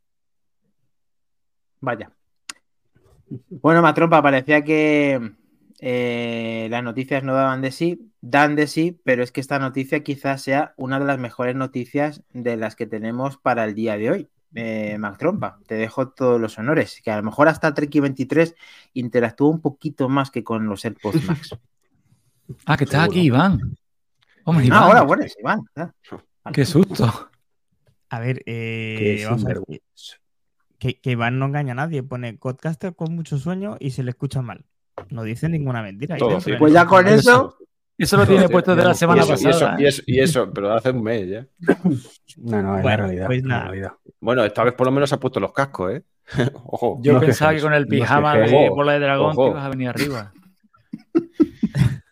Vaya. 1.79 2.11
Bueno, 3.49 3.81
Matrompa, 3.81 4.21
parecía 4.21 4.63
que 4.63 5.33
eh, 5.79 6.67
las 6.69 6.83
noticias 6.83 7.23
no 7.23 7.33
daban 7.33 7.61
de 7.61 7.71
sí, 7.71 8.11
dan 8.21 8.55
de 8.55 8.67
sí, 8.67 9.01
pero 9.03 9.23
es 9.23 9.31
que 9.31 9.41
esta 9.41 9.59
noticia 9.59 10.03
quizás 10.03 10.41
sea 10.41 10.73
una 10.77 10.99
de 10.99 11.05
las 11.05 11.19
mejores 11.19 11.55
noticias 11.55 12.23
de 12.31 12.57
las 12.57 12.75
que 12.75 12.85
tenemos 12.85 13.37
para 13.37 13.65
el 13.65 13.75
día 13.75 13.97
de 13.97 14.11
hoy. 14.11 14.29
Eh, 14.55 14.97
Mac 14.99 15.17
Trompa, 15.17 15.59
te 15.65 15.75
dejo 15.75 16.09
todos 16.09 16.39
los 16.39 16.57
honores, 16.59 17.01
que 17.03 17.09
a 17.11 17.17
lo 17.17 17.23
mejor 17.23 17.47
hasta 17.47 17.73
Treki 17.73 17.99
23 17.99 18.55
interactúa 18.93 19.49
un 19.49 19.61
poquito 19.61 20.09
más 20.09 20.29
que 20.29 20.43
con 20.43 20.67
los 20.67 20.85
AirPods 20.85 21.23
Max. 21.25 21.57
ah, 22.65 22.77
que 22.77 22.83
estás 22.83 23.05
aquí, 23.05 23.21
Iván. 23.21 23.77
Hombre, 24.43 24.67
Ah, 24.71 24.89
hola, 24.89 25.01
buenas, 25.03 25.35
Iván. 25.39 25.63
Qué 26.53 26.65
susto. 26.65 27.29
A 28.09 28.19
ver, 28.19 28.43
eh, 28.45 29.23
vamos 29.25 29.45
a 29.45 29.47
ver 29.47 29.61
que, 30.77 30.99
que, 30.99 31.11
Iván 31.11 31.39
no 31.39 31.45
engaña 31.47 31.71
a 31.71 31.75
nadie. 31.75 32.03
Pone 32.03 32.33
podcaster 32.33 32.93
con 32.95 33.15
mucho 33.15 33.39
sueño 33.39 33.77
y 33.79 33.91
se 33.91 34.03
le 34.03 34.11
escucha 34.11 34.41
mal. 34.41 34.65
No 35.09 35.23
dice 35.23 35.49
ninguna 35.49 35.81
mentira. 35.81 36.17
pues 36.59 36.73
ya 36.73 36.85
con 36.85 37.07
eso. 37.07 37.57
Eso 37.97 38.17
lo 38.17 38.25
tiene 38.25 38.49
puesto 38.49 38.75
de 38.75 38.83
la 38.83 38.93
semana 38.93 39.25
pasada. 39.25 39.75
Y 39.79 39.85
eso, 39.85 40.01
y, 40.05 40.19
eso, 40.19 40.51
pero 40.51 40.73
hace 40.73 40.89
un 40.89 41.03
mes 41.03 41.29
ya. 41.29 41.47
No, 42.37 42.63
no, 42.63 42.79
es 42.79 42.85
la 42.85 42.97
realidad. 42.97 43.25
Pues 43.27 43.43
nada. 43.43 43.99
Bueno, 44.19 44.43
esta 44.43 44.63
vez 44.63 44.73
por 44.73 44.87
lo 44.87 44.91
menos 44.91 45.13
ha 45.13 45.19
puesto 45.19 45.39
los 45.39 45.53
cascos, 45.53 45.93
¿eh? 45.93 46.03
Ojo. 46.65 46.97
Yo 47.01 47.19
pensaba 47.19 47.53
que 47.53 47.61
con 47.61 47.73
el 47.73 47.87
pijama 47.87 48.35
de 48.37 48.69
bola 48.69 48.93
de 48.93 48.99
dragón 48.99 49.35
te 49.35 49.47
ibas 49.49 49.63
a 49.63 49.69
venir 49.69 49.89
arriba. 49.89 50.33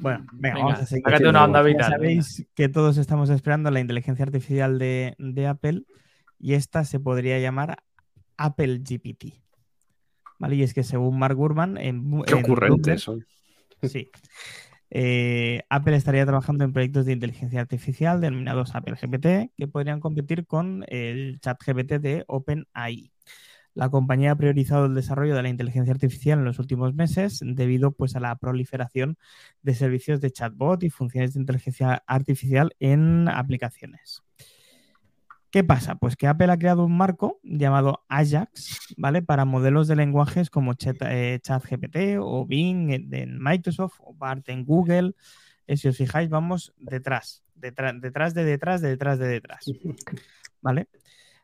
Bueno, 0.00 0.24
venga, 0.32 0.60
vamos 0.60 0.78
a 0.78 0.86
seguir. 0.86 1.04
una 1.28 1.44
onda 1.44 1.60
vital. 1.60 1.92
Sabéis 1.92 2.46
que 2.54 2.70
todos 2.70 2.96
estamos 2.96 3.28
esperando 3.28 3.70
la 3.70 3.80
inteligencia 3.80 4.24
artificial 4.24 4.78
de, 4.78 5.14
de 5.18 5.46
Apple 5.46 5.82
y 6.38 6.54
esta 6.54 6.84
se 6.84 6.98
podría 6.98 7.38
llamar 7.38 7.82
Apple 8.38 8.78
GPT. 8.78 9.42
¿Vale? 10.38 10.56
Y 10.56 10.62
es 10.62 10.72
que 10.72 10.84
según 10.84 11.18
Mark 11.18 11.36
Gurman... 11.36 11.76
En, 11.76 12.22
Qué 12.22 12.34
ocurrente 12.34 12.94
eso. 12.94 13.18
Sí. 13.82 14.08
Eh, 14.90 15.62
Apple 15.68 15.96
estaría 15.96 16.24
trabajando 16.24 16.64
en 16.64 16.72
proyectos 16.72 17.04
de 17.04 17.12
inteligencia 17.12 17.60
artificial 17.60 18.20
denominados 18.20 18.74
Apple 18.74 18.96
GPT 18.96 19.52
que 19.56 19.68
podrían 19.68 20.00
competir 20.00 20.46
con 20.46 20.84
el 20.88 21.40
chat 21.40 21.60
GPT 21.62 21.98
de 21.98 22.24
OpenAI. 22.26 23.12
La 23.74 23.90
compañía 23.90 24.32
ha 24.32 24.36
priorizado 24.36 24.86
el 24.86 24.94
desarrollo 24.94 25.36
de 25.36 25.42
la 25.42 25.50
inteligencia 25.50 25.92
artificial 25.92 26.40
en 26.40 26.44
los 26.44 26.58
últimos 26.58 26.94
meses 26.94 27.40
debido 27.44 27.92
pues, 27.92 28.16
a 28.16 28.20
la 28.20 28.34
proliferación 28.34 29.18
de 29.62 29.74
servicios 29.74 30.20
de 30.20 30.32
chatbot 30.32 30.82
y 30.82 30.90
funciones 30.90 31.34
de 31.34 31.40
inteligencia 31.40 32.02
artificial 32.06 32.74
en 32.80 33.28
aplicaciones. 33.28 34.22
¿Qué 35.50 35.64
pasa? 35.64 35.94
Pues 35.94 36.14
que 36.16 36.26
Apple 36.26 36.52
ha 36.52 36.58
creado 36.58 36.84
un 36.84 36.96
marco 36.96 37.40
llamado 37.42 38.04
Ajax, 38.08 38.94
¿vale? 38.98 39.22
Para 39.22 39.46
modelos 39.46 39.88
de 39.88 39.96
lenguajes 39.96 40.50
como 40.50 40.74
eh, 40.74 41.40
ChatGPT 41.42 42.18
o 42.20 42.44
Bing 42.46 42.90
en, 42.90 43.42
Microsoft 43.42 43.94
o 44.00 44.12
BART 44.12 44.46
en 44.50 44.66
Google. 44.66 45.14
Eh, 45.66 45.78
si 45.78 45.88
os 45.88 45.96
fijáis, 45.96 46.28
vamos 46.28 46.74
detrás, 46.76 47.44
detrás, 47.54 47.98
detrás 47.98 48.34
de 48.34 48.44
detrás, 48.44 48.82
de 48.82 48.88
detrás 48.90 49.18
de 49.18 49.28
detrás. 49.28 49.64
¿Vale? 50.60 50.88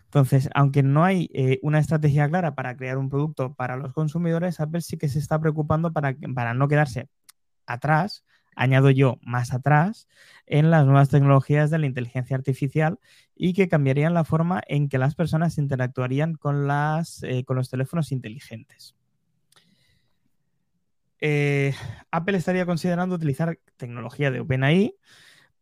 Entonces, 0.05 0.51
aunque 0.55 0.83
no 0.83 1.03
hay 1.03 1.31
eh, 1.33 1.59
una 1.63 1.79
estrategia 1.79 2.29
clara 2.29 2.55
para 2.55 2.77
crear 2.77 2.99
un 2.99 3.09
producto 3.09 3.55
para 3.55 3.77
los 3.77 3.95
consumidores, 3.95 4.61
Apple 4.61 4.83
sí 4.83 4.99
que 4.99 5.09
se 5.09 5.19
está 5.19 5.41
preocupando 5.41 5.93
para, 5.95 6.15
para 6.35 6.53
no 6.53 6.69
quedarse 6.69 7.09
atrás 7.67 8.23
añado 8.57 8.91
yo 8.91 9.19
más 9.23 9.53
atrás, 9.53 10.09
en 10.47 10.71
las 10.71 10.85
nuevas 10.85 11.09
tecnologías 11.09 11.71
de 11.71 11.79
la 11.79 11.87
inteligencia 11.87 12.37
artificial 12.37 12.99
y 13.35 13.53
que 13.55 13.69
cambiarían 13.69 14.15
la 14.15 14.25
forma 14.25 14.63
en 14.69 14.89
que 14.89 14.99
las 14.99 15.15
personas 15.15 15.59
interactuarían 15.59 16.35
con, 16.35 16.67
las, 16.67 17.23
eh, 17.23 17.45
con 17.45 17.57
los 17.57 17.71
teléfonos 17.71 18.13
inteligentes. 18.13 18.95
Eh, 21.21 21.73
Apple 22.11 22.37
estaría 22.37 22.67
considerando 22.67 23.15
utilizar 23.15 23.59
tecnología 23.77 24.31
de 24.31 24.41
OpenAI, 24.41 24.95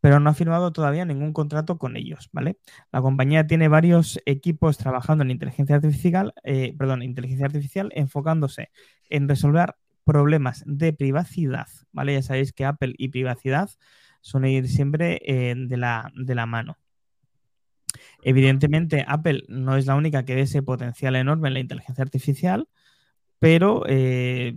pero 0.01 0.19
no 0.19 0.29
ha 0.29 0.33
firmado 0.33 0.73
todavía 0.73 1.05
ningún 1.05 1.31
contrato 1.31 1.77
con 1.77 1.95
ellos, 1.95 2.29
¿vale? 2.33 2.57
La 2.91 3.01
compañía 3.01 3.47
tiene 3.47 3.69
varios 3.69 4.19
equipos 4.25 4.77
trabajando 4.77 5.23
en 5.23 5.31
inteligencia 5.31 5.77
artificial, 5.77 6.33
eh, 6.43 6.75
perdón, 6.77 7.03
inteligencia 7.03 7.45
artificial, 7.45 7.89
enfocándose 7.95 8.69
en 9.09 9.29
resolver 9.29 9.75
problemas 10.03 10.63
de 10.65 10.93
privacidad, 10.93 11.67
¿vale? 11.91 12.13
Ya 12.13 12.21
sabéis 12.21 12.53
que 12.53 12.65
Apple 12.65 12.93
y 12.97 13.09
privacidad 13.09 13.69
suelen 14.21 14.51
ir 14.51 14.67
siempre 14.67 15.21
eh, 15.25 15.53
de, 15.55 15.77
la, 15.77 16.11
de 16.15 16.35
la 16.35 16.45
mano. 16.45 16.77
Evidentemente, 18.23 19.05
Apple 19.07 19.43
no 19.47 19.75
es 19.77 19.85
la 19.85 19.95
única 19.95 20.25
que 20.25 20.35
ve 20.35 20.41
ese 20.41 20.63
potencial 20.63 21.15
enorme 21.15 21.49
en 21.49 21.53
la 21.53 21.59
inteligencia 21.59 22.03
artificial, 22.03 22.67
pero 23.37 23.83
eh, 23.87 24.55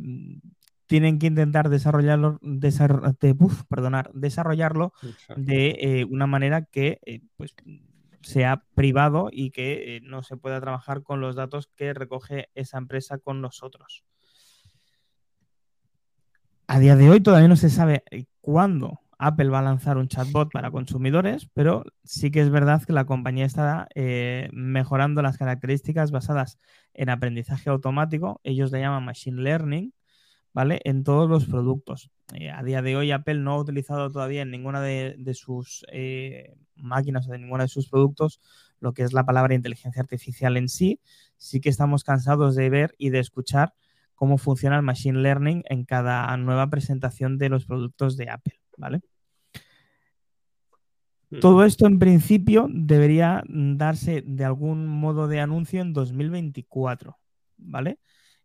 tienen 0.86 1.18
que 1.18 1.26
intentar 1.26 1.68
desarrollarlo, 1.68 2.40
perdonar, 3.68 4.10
desarrollarlo 4.14 4.92
de 5.36 5.76
eh, 5.80 6.04
una 6.04 6.26
manera 6.26 6.62
que 6.64 7.00
pues, 7.36 7.54
sea 8.22 8.62
privado 8.74 9.28
y 9.32 9.50
que 9.50 10.00
no 10.04 10.22
se 10.22 10.36
pueda 10.36 10.60
trabajar 10.60 11.02
con 11.02 11.20
los 11.20 11.34
datos 11.34 11.68
que 11.76 11.92
recoge 11.92 12.48
esa 12.54 12.78
empresa 12.78 13.18
con 13.18 13.40
nosotros. 13.40 14.04
A 16.68 16.80
día 16.80 16.96
de 16.96 17.08
hoy 17.08 17.20
todavía 17.20 17.46
no 17.46 17.54
se 17.54 17.70
sabe 17.70 18.02
eh, 18.10 18.24
cuándo 18.40 19.00
Apple 19.18 19.50
va 19.50 19.60
a 19.60 19.62
lanzar 19.62 19.98
un 19.98 20.08
chatbot 20.08 20.50
para 20.50 20.72
consumidores, 20.72 21.48
pero 21.54 21.84
sí 22.02 22.32
que 22.32 22.40
es 22.40 22.50
verdad 22.50 22.82
que 22.82 22.92
la 22.92 23.04
compañía 23.04 23.46
está 23.46 23.86
eh, 23.94 24.48
mejorando 24.52 25.22
las 25.22 25.38
características 25.38 26.10
basadas 26.10 26.58
en 26.92 27.08
aprendizaje 27.08 27.70
automático, 27.70 28.40
ellos 28.42 28.72
le 28.72 28.80
llaman 28.80 29.04
machine 29.04 29.42
learning, 29.42 29.94
¿vale? 30.52 30.80
En 30.84 31.04
todos 31.04 31.30
los 31.30 31.46
productos. 31.46 32.10
Eh, 32.34 32.50
a 32.50 32.64
día 32.64 32.82
de 32.82 32.96
hoy 32.96 33.12
Apple 33.12 33.38
no 33.38 33.52
ha 33.52 33.60
utilizado 33.60 34.10
todavía 34.10 34.42
en 34.42 34.50
ninguna 34.50 34.80
de, 34.80 35.16
sus 35.34 35.86
máquinas 36.74 37.28
o 37.28 37.32
de 37.32 37.38
ninguno 37.38 37.62
de 37.62 37.68
sus 37.68 37.88
productos 37.88 38.40
lo 38.80 38.92
que 38.92 39.02
es 39.02 39.12
la 39.12 39.24
palabra 39.24 39.54
inteligencia 39.54 40.02
artificial 40.02 40.56
en 40.56 40.68
sí. 40.68 41.00
Sí 41.36 41.60
que 41.60 41.68
estamos 41.68 42.02
cansados 42.02 42.56
de 42.56 42.68
ver 42.70 42.94
y 42.98 43.10
de 43.10 43.20
escuchar 43.20 43.72
cómo 44.16 44.38
funciona 44.38 44.76
el 44.76 44.82
Machine 44.82 45.20
Learning 45.20 45.62
en 45.68 45.84
cada 45.84 46.36
nueva 46.36 46.68
presentación 46.68 47.38
de 47.38 47.48
los 47.48 47.66
productos 47.66 48.16
de 48.16 48.28
Apple, 48.30 48.58
¿vale? 48.76 49.00
Hmm. 51.30 51.40
Todo 51.40 51.64
esto 51.64 51.86
en 51.86 51.98
principio 51.98 52.66
debería 52.70 53.44
darse 53.46 54.22
de 54.26 54.44
algún 54.44 54.86
modo 54.88 55.28
de 55.28 55.40
anuncio 55.40 55.80
en 55.80 55.92
2024, 55.92 57.16
¿vale? 57.58 57.98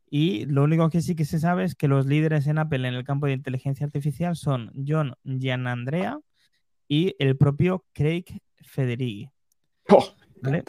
Y 0.09 0.45
lo 0.45 0.63
único 0.63 0.89
que 0.89 1.01
sí 1.01 1.15
que 1.15 1.24
se 1.24 1.39
sabe 1.39 1.63
es 1.63 1.74
que 1.74 1.88
los 1.88 2.05
líderes 2.05 2.45
en 2.47 2.57
Apple 2.57 2.86
en 2.86 2.93
el 2.93 3.05
campo 3.05 3.28
de 3.28 3.34
inteligencia 3.34 3.86
artificial 3.86 4.36
son 4.36 4.72
John 4.86 5.15
Gianandrea 5.24 6.19
y 6.89 7.15
el 7.17 7.38
propio 7.38 7.86
Craig 7.93 8.26
Federighi. 8.57 9.30
Oh, 9.88 10.03
¿vale? 10.41 10.65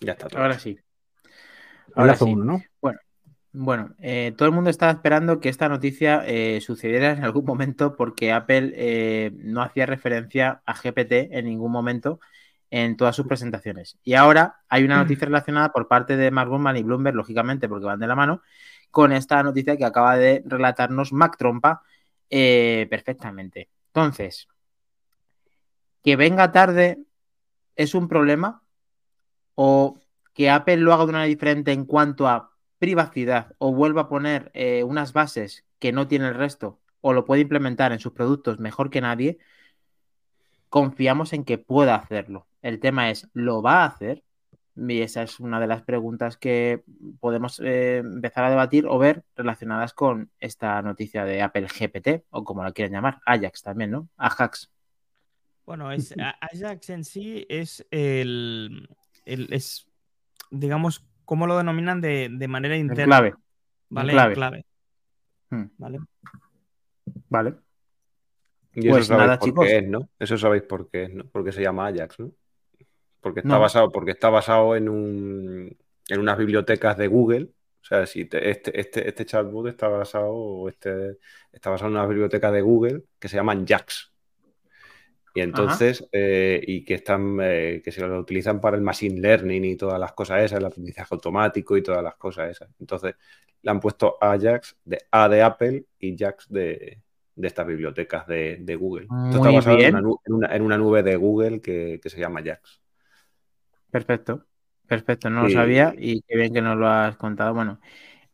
Ya 0.00 0.12
está 0.12 0.28
todo. 0.28 0.42
Ahora 0.42 0.58
sí. 0.58 0.76
Ahora 1.94 2.16
sí. 2.16 2.34
¿no? 2.34 2.60
Bueno, 2.80 2.98
bueno, 3.52 3.94
eh, 3.98 4.32
todo 4.36 4.48
el 4.48 4.54
mundo 4.54 4.70
estaba 4.70 4.92
esperando 4.92 5.40
que 5.40 5.48
esta 5.48 5.68
noticia 5.68 6.22
eh, 6.26 6.60
sucediera 6.60 7.12
en 7.12 7.24
algún 7.24 7.44
momento 7.44 7.96
porque 7.96 8.32
Apple 8.32 8.72
eh, 8.76 9.32
no 9.34 9.62
hacía 9.62 9.86
referencia 9.86 10.62
a 10.64 10.74
GPT 10.74 11.32
en 11.32 11.46
ningún 11.46 11.72
momento 11.72 12.20
en 12.70 12.96
todas 12.96 13.16
sus 13.16 13.26
presentaciones. 13.26 13.98
Y 14.04 14.14
ahora 14.14 14.60
hay 14.68 14.84
una 14.84 14.98
noticia 14.98 15.26
relacionada 15.26 15.72
por 15.72 15.88
parte 15.88 16.16
de 16.16 16.30
Mark 16.30 16.48
Gurman 16.48 16.76
y 16.76 16.84
Bloomberg, 16.84 17.16
lógicamente, 17.16 17.68
porque 17.68 17.86
van 17.86 17.98
de 17.98 18.06
la 18.06 18.14
mano, 18.14 18.42
con 18.92 19.12
esta 19.12 19.42
noticia 19.42 19.76
que 19.76 19.84
acaba 19.84 20.16
de 20.16 20.42
relatarnos 20.46 21.12
Mac 21.12 21.36
Trompa 21.36 21.82
perfectamente. 22.28 23.68
Entonces, 23.88 24.46
que 26.04 26.14
venga 26.14 26.52
tarde 26.52 26.98
es 27.74 27.96
un 27.96 28.06
problema 28.06 28.62
o 29.56 29.98
que 30.32 30.48
Apple 30.48 30.76
lo 30.76 30.92
haga 30.92 31.04
de 31.04 31.10
una 31.10 31.18
manera 31.18 31.28
diferente 31.28 31.72
en 31.72 31.84
cuanto 31.84 32.28
a 32.28 32.49
privacidad 32.80 33.54
o 33.58 33.72
vuelva 33.72 34.02
a 34.02 34.08
poner 34.08 34.50
eh, 34.54 34.82
unas 34.82 35.12
bases 35.12 35.64
que 35.78 35.92
no 35.92 36.08
tiene 36.08 36.26
el 36.26 36.34
resto 36.34 36.80
o 37.02 37.12
lo 37.12 37.24
puede 37.24 37.42
implementar 37.42 37.92
en 37.92 38.00
sus 38.00 38.12
productos 38.12 38.58
mejor 38.58 38.90
que 38.90 39.00
nadie, 39.00 39.38
confiamos 40.68 41.32
en 41.32 41.44
que 41.44 41.58
pueda 41.58 41.94
hacerlo. 41.94 42.46
El 42.62 42.80
tema 42.80 43.10
es, 43.10 43.28
¿lo 43.32 43.62
va 43.62 43.82
a 43.82 43.86
hacer? 43.86 44.24
Y 44.76 45.02
esa 45.02 45.22
es 45.22 45.40
una 45.40 45.60
de 45.60 45.66
las 45.66 45.82
preguntas 45.82 46.38
que 46.38 46.82
podemos 47.20 47.60
eh, 47.60 47.98
empezar 47.98 48.44
a 48.44 48.50
debatir 48.50 48.86
o 48.86 48.98
ver 48.98 49.24
relacionadas 49.36 49.92
con 49.92 50.30
esta 50.38 50.80
noticia 50.80 51.24
de 51.24 51.42
Apple 51.42 51.66
GPT 51.66 52.24
o 52.30 52.44
como 52.44 52.64
la 52.64 52.72
quieran 52.72 52.92
llamar, 52.92 53.20
Ajax 53.26 53.62
también, 53.62 53.90
¿no? 53.90 54.08
Ajax. 54.16 54.70
Bueno, 55.66 55.92
es, 55.92 56.14
Ajax 56.40 56.90
en 56.90 57.04
sí 57.04 57.46
es 57.50 57.86
el, 57.90 58.88
el 59.26 59.52
es, 59.52 59.86
digamos, 60.50 61.04
cómo 61.30 61.46
lo 61.46 61.56
denominan 61.56 62.00
de, 62.00 62.28
manera 62.48 62.76
interna. 62.76 63.04
clave. 63.04 63.34
¿Vale? 63.88 64.34
clave. 64.34 64.66
Hmm. 65.48 65.66
Vale. 65.78 66.00
Vale. 67.28 67.54
Y 68.74 68.88
eso 68.88 68.96
pues 68.96 69.06
sabéis 69.06 69.38
por 69.54 69.64
qué 69.64 69.78
es, 69.78 69.88
¿no? 69.88 70.08
Eso 70.18 70.38
sabéis 70.38 70.62
por 70.64 70.90
qué 70.90 71.04
es, 71.04 71.14
¿no? 71.14 71.24
Porque 71.30 71.52
se 71.52 71.62
llama 71.62 71.86
Ajax, 71.86 72.18
¿no? 72.18 72.32
Porque 73.20 73.40
está 73.40 73.58
basado, 73.58 73.92
porque 73.92 74.10
está 74.10 74.28
basado 74.28 74.74
en 74.74 74.88
un 74.88 75.78
en 76.08 76.18
unas 76.18 76.36
bibliotecas 76.36 76.98
de 76.98 77.06
Google 77.06 77.52
O 77.80 77.84
sea, 77.84 78.06
si 78.06 78.22
este, 78.22 78.50
este, 78.50 79.08
este 79.08 79.24
chatbot 79.24 79.68
está 79.68 79.86
basado, 79.86 80.68
este, 80.68 81.18
está 81.52 81.70
basado 81.70 81.90
en 81.90 81.96
una 81.96 82.06
biblioteca 82.06 82.50
de 82.50 82.60
Google 82.60 83.04
que 83.20 83.28
se 83.28 83.36
llaman 83.36 83.64
JAX. 83.64 84.12
Y 85.34 85.40
entonces, 85.40 86.08
eh, 86.12 86.60
y 86.66 86.84
que 86.84 86.94
están, 86.94 87.38
eh, 87.40 87.80
que 87.84 87.92
se 87.92 88.06
lo 88.06 88.18
utilizan 88.18 88.60
para 88.60 88.76
el 88.76 88.82
machine 88.82 89.20
learning 89.20 89.64
y 89.64 89.76
todas 89.76 89.98
las 90.00 90.12
cosas 90.12 90.42
esas, 90.42 90.58
el 90.58 90.64
aprendizaje 90.64 91.14
automático 91.14 91.76
y 91.76 91.82
todas 91.82 92.02
las 92.02 92.16
cosas 92.16 92.50
esas. 92.50 92.68
Entonces, 92.80 93.14
le 93.62 93.70
han 93.70 93.80
puesto 93.80 94.16
Ajax 94.20 94.76
de 94.84 94.98
A 95.10 95.28
de 95.28 95.42
Apple 95.42 95.84
y 95.98 96.16
Jax 96.16 96.48
de, 96.48 97.02
estas 97.36 97.66
bibliotecas 97.66 98.26
de, 98.26 98.76
Google. 98.78 99.06
Esto 99.26 99.36
está 99.36 99.50
basado 99.50 99.78
En, 99.78 100.62
una, 100.62 100.78
nube 100.78 101.02
de 101.02 101.16
Google 101.16 101.60
que, 101.60 102.00
se 102.04 102.20
llama 102.20 102.42
Jax. 102.44 102.80
Perfecto, 103.90 104.46
perfecto, 104.86 105.30
no 105.30 105.44
lo 105.44 105.50
sabía 105.50 105.94
y 105.96 106.22
qué 106.22 106.36
bien 106.36 106.52
que 106.52 106.62
nos 106.62 106.76
lo 106.76 106.88
has 106.88 107.16
contado. 107.16 107.54
Bueno, 107.54 107.80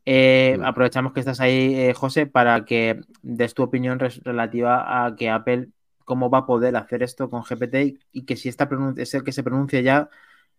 eh, 0.04 0.58
aprovechamos 0.62 1.12
que 1.12 1.20
estás 1.20 1.40
ahí, 1.40 1.92
José, 1.94 2.26
para 2.26 2.64
que 2.64 3.00
des 3.22 3.54
tu 3.54 3.62
opinión 3.62 3.98
relativa 3.98 5.04
a 5.04 5.14
que 5.16 5.28
Apple 5.28 5.68
cómo 6.06 6.30
va 6.30 6.38
a 6.38 6.46
poder 6.46 6.76
hacer 6.76 7.02
esto 7.02 7.28
con 7.28 7.42
GPT 7.42 7.98
y 8.12 8.24
que 8.24 8.36
si 8.36 8.48
esta 8.48 8.66
es 8.96 9.12
el 9.12 9.24
que 9.24 9.32
se 9.32 9.42
pronuncia 9.42 9.80
ya, 9.82 10.08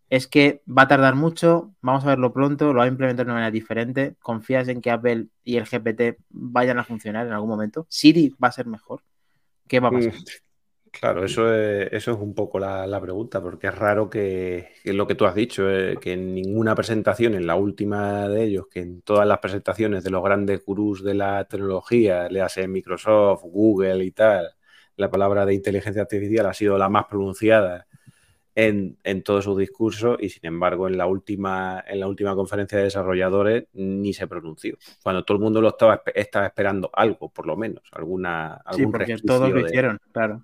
es 0.10 0.28
que 0.28 0.62
va 0.68 0.84
a 0.84 0.88
tardar 0.88 1.16
mucho, 1.16 1.74
vamos 1.82 2.06
a 2.06 2.10
verlo 2.10 2.32
pronto, 2.34 2.74
lo 2.74 2.80
va 2.80 2.84
a 2.84 2.88
implementar 2.88 3.26
de 3.26 3.32
una 3.32 3.40
manera 3.40 3.52
diferente. 3.52 4.16
¿Confías 4.22 4.68
en 4.68 4.82
que 4.82 4.92
Apple 4.92 5.28
y 5.44 5.58
el 5.58 5.66
GPT 5.66 6.20
vayan 6.30 6.80
a 6.80 6.84
funcionar 6.84 7.26
en 7.26 7.34
algún 7.34 7.50
momento? 7.50 7.88
¿Siri 7.90 8.36
va 8.42 8.50
a 8.50 8.52
ser 8.52 8.68
mejor? 8.68 9.02
¿Qué 9.68 9.80
va 9.80 9.88
a 9.88 9.92
pasar? 9.92 10.14
Mm, 10.14 10.24
claro, 10.92 11.26
eso 11.26 11.54
es, 11.54 11.90
eso 11.94 12.12
es 12.12 12.18
un 12.20 12.36
poco 12.36 12.60
la, 12.60 13.00
pregunta, 13.02 13.42
porque 13.42 13.68
es 13.68 13.76
raro 13.76 14.10
que, 14.10 14.70
lo 14.86 15.08
que 15.08 15.16
tú 15.16 15.26
has 15.26 15.36
dicho, 15.36 15.70
eh, 15.70 15.98
que 16.00 16.14
en 16.14 16.36
ninguna 16.36 16.76
presentación, 16.76 17.36
en 17.36 17.48
la 17.48 17.56
última 17.56 18.28
de 18.28 18.44
ellos, 18.44 18.68
que 18.70 18.82
en 18.82 19.02
todas 19.02 19.28
las 19.28 19.40
presentaciones 19.40 20.04
de 20.04 20.10
los 20.10 20.24
grandes 20.24 20.64
gurús 20.66 21.04
de 21.06 21.16
la 21.16 21.46
tecnología, 21.46 22.28
le 22.30 22.42
hace 22.42 22.68
Microsoft, 22.68 23.44
Google 23.44 24.04
y 24.04 24.12
tal, 24.12 24.57
la 24.98 25.10
palabra 25.10 25.46
de 25.46 25.54
inteligencia 25.54 26.02
artificial 26.02 26.48
ha 26.48 26.54
sido 26.54 26.78
la 26.78 26.90
más 26.90 27.06
pronunciada 27.06 27.88
en, 28.56 28.98
todo 29.24 29.40
su 29.42 29.56
discurso 29.56 30.18
y 30.20 30.30
sin 30.30 30.48
embargo 30.48 30.88
en 30.88 30.98
la 30.98 31.06
última 31.06 31.84
en 31.88 32.00
la 32.00 32.08
última 32.08 32.36
conferencia 32.36 32.80
de 32.80 32.86
desarrolladores 32.86 33.66
ni 33.74 34.14
se 34.14 34.28
pronunció. 34.28 34.78
Cuando 35.04 35.24
todo 35.24 35.38
el 35.38 35.44
mundo 35.44 35.62
lo 35.62 35.70
estaba, 35.70 36.02
estaba 36.16 36.48
esperando 36.48 36.90
algo, 36.92 37.30
por 37.30 37.46
lo 37.46 37.56
menos, 37.56 37.84
alguna 37.92 38.56
algún 38.66 38.86
Sí, 38.86 38.92
porque 38.92 39.18
todos 39.18 39.52
lo 39.52 39.60
hicieron, 39.60 40.00
claro. 40.12 40.44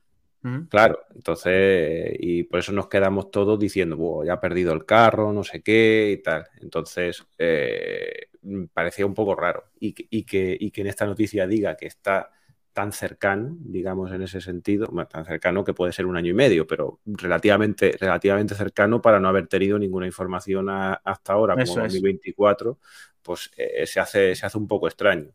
Claro, 0.70 1.00
entonces, 1.16 2.18
y 2.20 2.44
por 2.44 2.60
eso 2.60 2.74
nos 2.74 2.90
quedamos 2.90 3.32
todos 3.32 3.58
diciendo, 3.58 4.26
ya 4.26 4.34
ha 4.34 4.42
perdido 4.42 4.74
el 4.74 4.86
carro, 4.86 5.32
no 5.32 5.42
sé 5.46 5.62
qué 5.62 6.18
y 6.20 6.22
tal. 6.22 6.44
Entonces, 6.62 7.26
eh, 7.38 8.28
parecía 8.74 9.06
un 9.06 9.14
poco 9.14 9.36
raro. 9.36 9.64
y 9.80 9.94
que, 9.94 10.06
y 10.10 10.72
que 10.72 10.82
en 10.82 10.88
esta 10.88 11.06
noticia 11.06 11.48
diga 11.48 11.78
que 11.78 11.86
está 11.86 12.30
tan 12.74 12.92
cercano, 12.92 13.56
digamos, 13.60 14.12
en 14.12 14.24
ese 14.24 14.42
sentido, 14.42 14.88
tan 15.10 15.26
cercano 15.26 15.64
que 15.64 15.74
puede 15.74 15.94
ser 15.94 16.06
un 16.06 16.18
año 16.18 16.32
y 16.32 16.34
medio, 16.34 16.68
pero 16.68 17.00
relativamente, 17.06 17.96
relativamente 18.00 18.56
cercano 18.56 19.02
para 19.02 19.20
no 19.20 19.30
haber 19.30 19.48
tenido 19.48 19.78
ninguna 19.80 20.08
información 20.08 20.68
hasta 20.70 21.34
ahora, 21.34 21.54
como 21.54 21.84
2024, 21.84 22.80
pues 23.22 23.52
eh, 23.56 23.86
se, 23.86 24.00
hace, 24.00 24.36
se 24.36 24.46
hace 24.46 24.58
un 24.58 24.68
poco 24.68 24.88
extraño. 24.88 25.30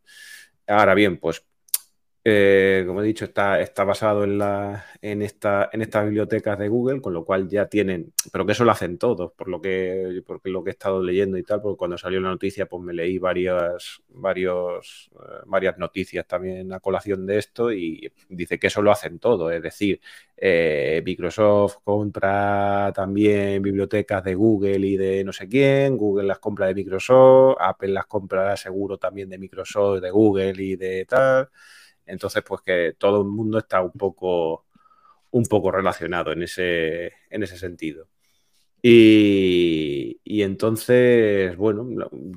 Ahora 0.67 0.95
bien, 0.95 1.19
pues 1.19 1.45
eh, 2.25 2.85
como 2.87 3.03
he 3.03 3.07
dicho, 3.07 3.25
está, 3.25 3.61
está 3.61 3.85
basado 3.85 4.25
en, 4.25 4.39
la, 4.39 4.85
en, 5.01 5.23
esta, 5.23 5.71
en 5.73 5.83
estas 5.83 6.05
bibliotecas 6.05 6.59
de 6.59 6.69
Google, 6.69 7.01
con 7.01 7.15
lo 7.15 7.25
cual 7.25 7.49
ya 7.49 7.67
tienen, 7.67 8.13
pero 8.33 8.45
que 8.45 8.53
eso 8.53 8.65
lo 8.65 8.73
hacen 8.73 8.99
todos, 8.99 9.33
por 9.33 9.49
lo 9.49 9.61
que, 9.61 10.23
porque 10.27 10.51
lo 10.51 10.63
que 10.63 10.71
he 10.71 10.73
estado 10.73 11.03
leyendo 11.03 11.39
y 11.39 11.43
tal, 11.45 11.63
porque 11.63 11.79
cuando 11.79 11.97
salió 11.97 12.21
la 12.21 12.29
noticia, 12.31 12.67
pues 12.67 12.83
me 12.83 12.93
leí 12.93 13.19
varias, 13.19 14.03
varios, 14.09 15.11
eh, 15.15 15.43
varias 15.47 15.79
noticias 15.79 16.27
también 16.27 16.73
a 16.73 16.81
colación 16.81 17.25
de 17.25 17.39
esto 17.39 17.73
y 17.73 18.13
dice 18.29 18.59
que 18.59 18.67
eso 18.67 18.83
lo 18.83 18.91
hacen 18.91 19.19
todos, 19.19 19.53
es 19.53 19.63
decir, 19.63 20.01
eh, 20.37 21.03
Microsoft 21.05 21.79
compra 21.85 22.93
también 22.95 23.63
bibliotecas 23.63 24.23
de 24.25 24.35
Google 24.35 24.87
y 24.87 24.97
de 24.97 25.25
no 25.25 25.33
sé 25.33 25.49
quién, 25.49 25.97
Google 25.97 26.27
las 26.27 26.39
compra 26.39 26.67
de 26.67 26.75
Microsoft, 26.75 27.57
Apple 27.61 27.89
las 27.89 28.07
comprará 28.07 28.57
seguro 28.57 28.99
también 28.99 29.29
de 29.29 29.39
Microsoft, 29.39 30.01
de 30.01 30.11
Google 30.11 30.55
y 30.63 30.77
de 30.77 31.05
tal. 31.07 31.49
Entonces, 32.09 32.43
pues 32.47 32.63
que 32.63 32.95
todo 32.99 33.23
el 33.23 33.29
mundo 33.29 33.59
está 33.59 33.83
un 33.83 33.93
poco, 33.93 34.67
un 35.31 35.45
poco 35.47 35.71
relacionado 35.71 36.33
en 36.33 36.43
ese, 36.43 37.13
en 37.31 37.43
ese 37.43 37.59
sentido. 37.59 38.09
Y, 38.83 40.43
entonces, 40.43 41.57
bueno, 41.57 41.89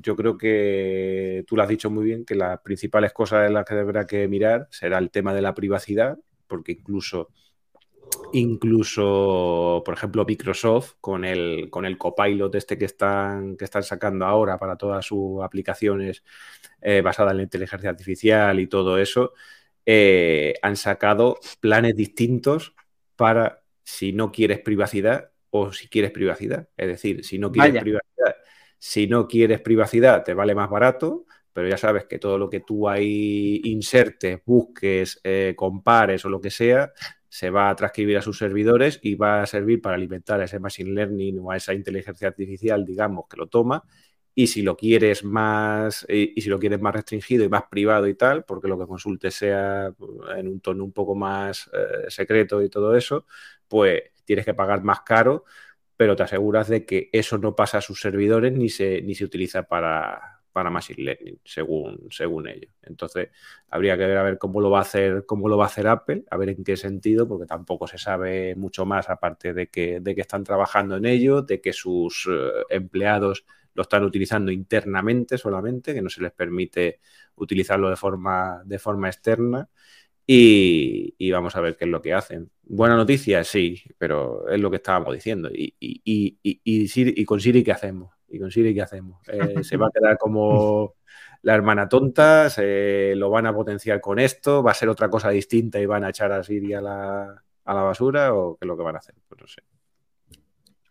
yo 0.02 0.16
creo 0.16 0.36
que 0.36 1.44
tú 1.46 1.56
lo 1.56 1.62
has 1.62 1.68
dicho 1.68 1.90
muy 1.90 2.04
bien, 2.04 2.24
que 2.24 2.34
las 2.34 2.60
principales 2.60 3.12
cosas 3.12 3.46
en 3.46 3.54
las 3.54 3.64
que 3.64 3.74
deberá 3.74 4.06
que 4.06 4.26
mirar 4.28 4.68
será 4.70 4.98
el 4.98 5.10
tema 5.10 5.34
de 5.34 5.42
la 5.42 5.54
privacidad, 5.54 6.18
porque 6.48 6.72
incluso, 6.72 7.30
incluso, 8.32 9.82
por 9.84 9.94
ejemplo, 9.94 10.24
Microsoft 10.24 10.94
con 11.00 11.24
el, 11.24 11.70
con 11.70 11.84
el 11.86 11.96
copilot 11.96 12.54
este 12.56 12.76
que 12.76 12.86
están, 12.86 13.56
que 13.56 13.64
están 13.64 13.84
sacando 13.84 14.26
ahora 14.26 14.58
para 14.58 14.76
todas 14.76 15.06
sus 15.06 15.42
aplicaciones 15.42 16.24
eh, 16.80 17.02
basadas 17.02 17.32
en 17.32 17.38
la 17.38 17.42
inteligencia 17.44 17.90
artificial 17.90 18.58
y 18.60 18.66
todo 18.66 18.98
eso, 18.98 19.32
eh, 19.86 20.54
han 20.62 20.76
sacado 20.76 21.38
planes 21.60 21.96
distintos 21.96 22.74
para 23.16 23.62
si 23.82 24.12
no 24.12 24.30
quieres 24.32 24.60
privacidad 24.60 25.30
o 25.50 25.72
si 25.72 25.88
quieres 25.88 26.10
privacidad. 26.10 26.68
Es 26.76 26.86
decir, 26.88 27.24
si 27.24 27.38
no 27.38 27.50
quieres 27.52 27.82
privacidad, 27.82 28.36
si 28.78 29.06
no 29.06 29.28
quieres 29.28 29.60
privacidad, 29.60 30.24
te 30.24 30.34
vale 30.34 30.54
más 30.54 30.70
barato, 30.70 31.26
pero 31.52 31.68
ya 31.68 31.76
sabes 31.76 32.06
que 32.06 32.18
todo 32.18 32.38
lo 32.38 32.48
que 32.48 32.60
tú 32.60 32.88
ahí 32.88 33.60
insertes, 33.64 34.40
busques, 34.44 35.20
eh, 35.24 35.54
compares 35.56 36.24
o 36.24 36.30
lo 36.30 36.40
que 36.40 36.50
sea, 36.50 36.92
se 37.28 37.50
va 37.50 37.70
a 37.70 37.76
transcribir 37.76 38.18
a 38.18 38.22
sus 38.22 38.38
servidores 38.38 39.00
y 39.02 39.14
va 39.14 39.42
a 39.42 39.46
servir 39.46 39.80
para 39.80 39.96
alimentar 39.96 40.40
ese 40.42 40.58
machine 40.58 40.90
learning 40.92 41.38
o 41.40 41.50
a 41.50 41.56
esa 41.56 41.74
inteligencia 41.74 42.28
artificial, 42.28 42.84
digamos, 42.84 43.24
que 43.28 43.36
lo 43.36 43.48
toma 43.48 43.82
y 44.34 44.46
si 44.46 44.62
lo 44.62 44.76
quieres 44.76 45.24
más 45.24 46.06
y, 46.08 46.40
si 46.40 46.48
lo 46.48 46.58
quieres 46.58 46.80
más 46.80 46.94
restringido 46.94 47.44
y 47.44 47.48
más 47.48 47.64
privado 47.70 48.06
y 48.08 48.14
tal, 48.14 48.44
porque 48.44 48.68
lo 48.68 48.78
que 48.78 48.86
consultes 48.86 49.34
sea 49.34 49.92
en 50.36 50.48
un 50.48 50.60
tono 50.60 50.84
un 50.84 50.92
poco 50.92 51.14
más 51.14 51.70
eh, 51.72 52.10
secreto 52.10 52.62
y 52.62 52.68
todo 52.68 52.96
eso, 52.96 53.26
pues 53.68 54.02
tienes 54.24 54.44
que 54.44 54.54
pagar 54.54 54.82
más 54.82 55.02
caro, 55.02 55.44
pero 55.96 56.16
te 56.16 56.22
aseguras 56.22 56.68
de 56.68 56.86
que 56.86 57.10
eso 57.12 57.38
no 57.38 57.54
pasa 57.54 57.78
a 57.78 57.82
sus 57.82 58.00
servidores 58.00 58.52
ni 58.52 58.68
se, 58.68 59.02
ni 59.02 59.14
se 59.14 59.24
utiliza 59.24 59.64
para, 59.64 60.42
para 60.52 60.70
machine 60.70 61.02
learning, 61.02 61.40
según, 61.44 62.08
según 62.10 62.48
ellos. 62.48 62.72
Entonces, 62.82 63.30
habría 63.68 63.96
que 63.96 64.06
ver 64.06 64.16
a 64.16 64.22
ver 64.22 64.38
cómo 64.38 64.60
lo 64.60 64.70
va 64.70 64.78
a 64.78 64.82
hacer, 64.82 65.24
cómo 65.26 65.48
lo 65.48 65.56
va 65.56 65.64
a 65.64 65.66
hacer 65.66 65.86
Apple, 65.88 66.24
a 66.30 66.36
ver 66.36 66.50
en 66.50 66.64
qué 66.64 66.76
sentido, 66.76 67.28
porque 67.28 67.46
tampoco 67.46 67.86
se 67.86 67.98
sabe 67.98 68.54
mucho 68.54 68.86
más, 68.86 69.10
aparte 69.10 69.52
de 69.52 69.68
que, 69.68 70.00
de 70.00 70.14
que 70.14 70.20
están 70.22 70.44
trabajando 70.44 70.96
en 70.96 71.06
ello, 71.06 71.42
de 71.42 71.60
que 71.60 71.72
sus 71.72 72.28
eh, 72.30 72.50
empleados 72.70 73.44
lo 73.74 73.82
están 73.82 74.04
utilizando 74.04 74.50
internamente 74.50 75.38
solamente, 75.38 75.94
que 75.94 76.02
no 76.02 76.10
se 76.10 76.22
les 76.22 76.32
permite 76.32 77.00
utilizarlo 77.36 77.88
de 77.90 77.96
forma, 77.96 78.62
de 78.64 78.78
forma 78.78 79.08
externa. 79.08 79.68
Y, 80.26 81.30
vamos 81.32 81.56
a 81.56 81.60
ver 81.60 81.76
qué 81.76 81.84
es 81.84 81.90
lo 81.90 82.00
que 82.00 82.14
hacen. 82.14 82.50
Buena 82.62 82.96
noticia, 82.96 83.44
sí, 83.44 83.82
pero 83.98 84.48
es 84.48 84.60
lo 84.60 84.70
que 84.70 84.76
estábamos 84.76 85.14
diciendo. 85.14 85.50
¿Y, 85.52 85.74
y, 85.80 86.38
y 86.42 87.24
con 87.24 87.40
Siri 87.40 87.62
qué 87.64 87.72
hacemos? 87.72 88.14
¿Y 88.32 88.38
con 88.38 88.50
Siri 88.50 88.74
qué 88.74 88.82
hacemos? 88.82 89.20
Eh, 89.28 89.38
¿Se 89.64 89.76
va 89.76 89.88
a 89.88 89.90
quedar 89.90 90.16
como 90.16 90.94
la 91.42 91.54
hermana 91.54 91.88
tonta? 91.88 92.48
¿Se 92.48 93.14
lo 93.14 93.30
van 93.30 93.46
a 93.46 93.54
potenciar 93.54 94.00
con 94.00 94.18
esto? 94.18 94.62
¿Va 94.62 94.70
a 94.70 94.74
ser 94.74 94.88
otra 94.88 95.10
cosa 95.10 95.28
distinta 95.30 95.78
y 95.78 95.86
van 95.86 96.04
a 96.04 96.10
echar 96.10 96.32
a 96.32 96.42
Siri 96.42 96.72
a 96.72 96.80
la, 96.80 97.44
a 97.64 97.74
la 97.74 97.82
basura? 97.82 98.34
¿O 98.34 98.56
qué 98.56 98.64
es 98.64 98.68
lo 98.68 98.76
que 98.76 98.82
van 98.82 98.96
a 98.96 99.00
hacer? 99.00 99.14
Pues 99.28 99.40
no 99.40 99.46
sé. 99.46 99.62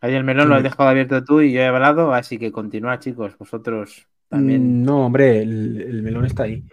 Ahí 0.01 0.15
el 0.15 0.23
melón 0.23 0.49
lo 0.49 0.55
has 0.55 0.63
dejado 0.63 0.89
abierto 0.89 1.23
tú 1.23 1.41
y 1.41 1.53
yo 1.53 1.61
he 1.61 1.67
hablado, 1.67 2.13
así 2.13 2.39
que 2.39 2.51
continúa, 2.51 2.99
chicos, 2.99 3.37
vosotros 3.37 4.07
también. 4.27 4.81
Mm, 4.81 4.83
no, 4.83 5.05
hombre, 5.05 5.41
el, 5.41 6.01
melón 6.01 6.25
está 6.25 6.43
ahí. 6.43 6.63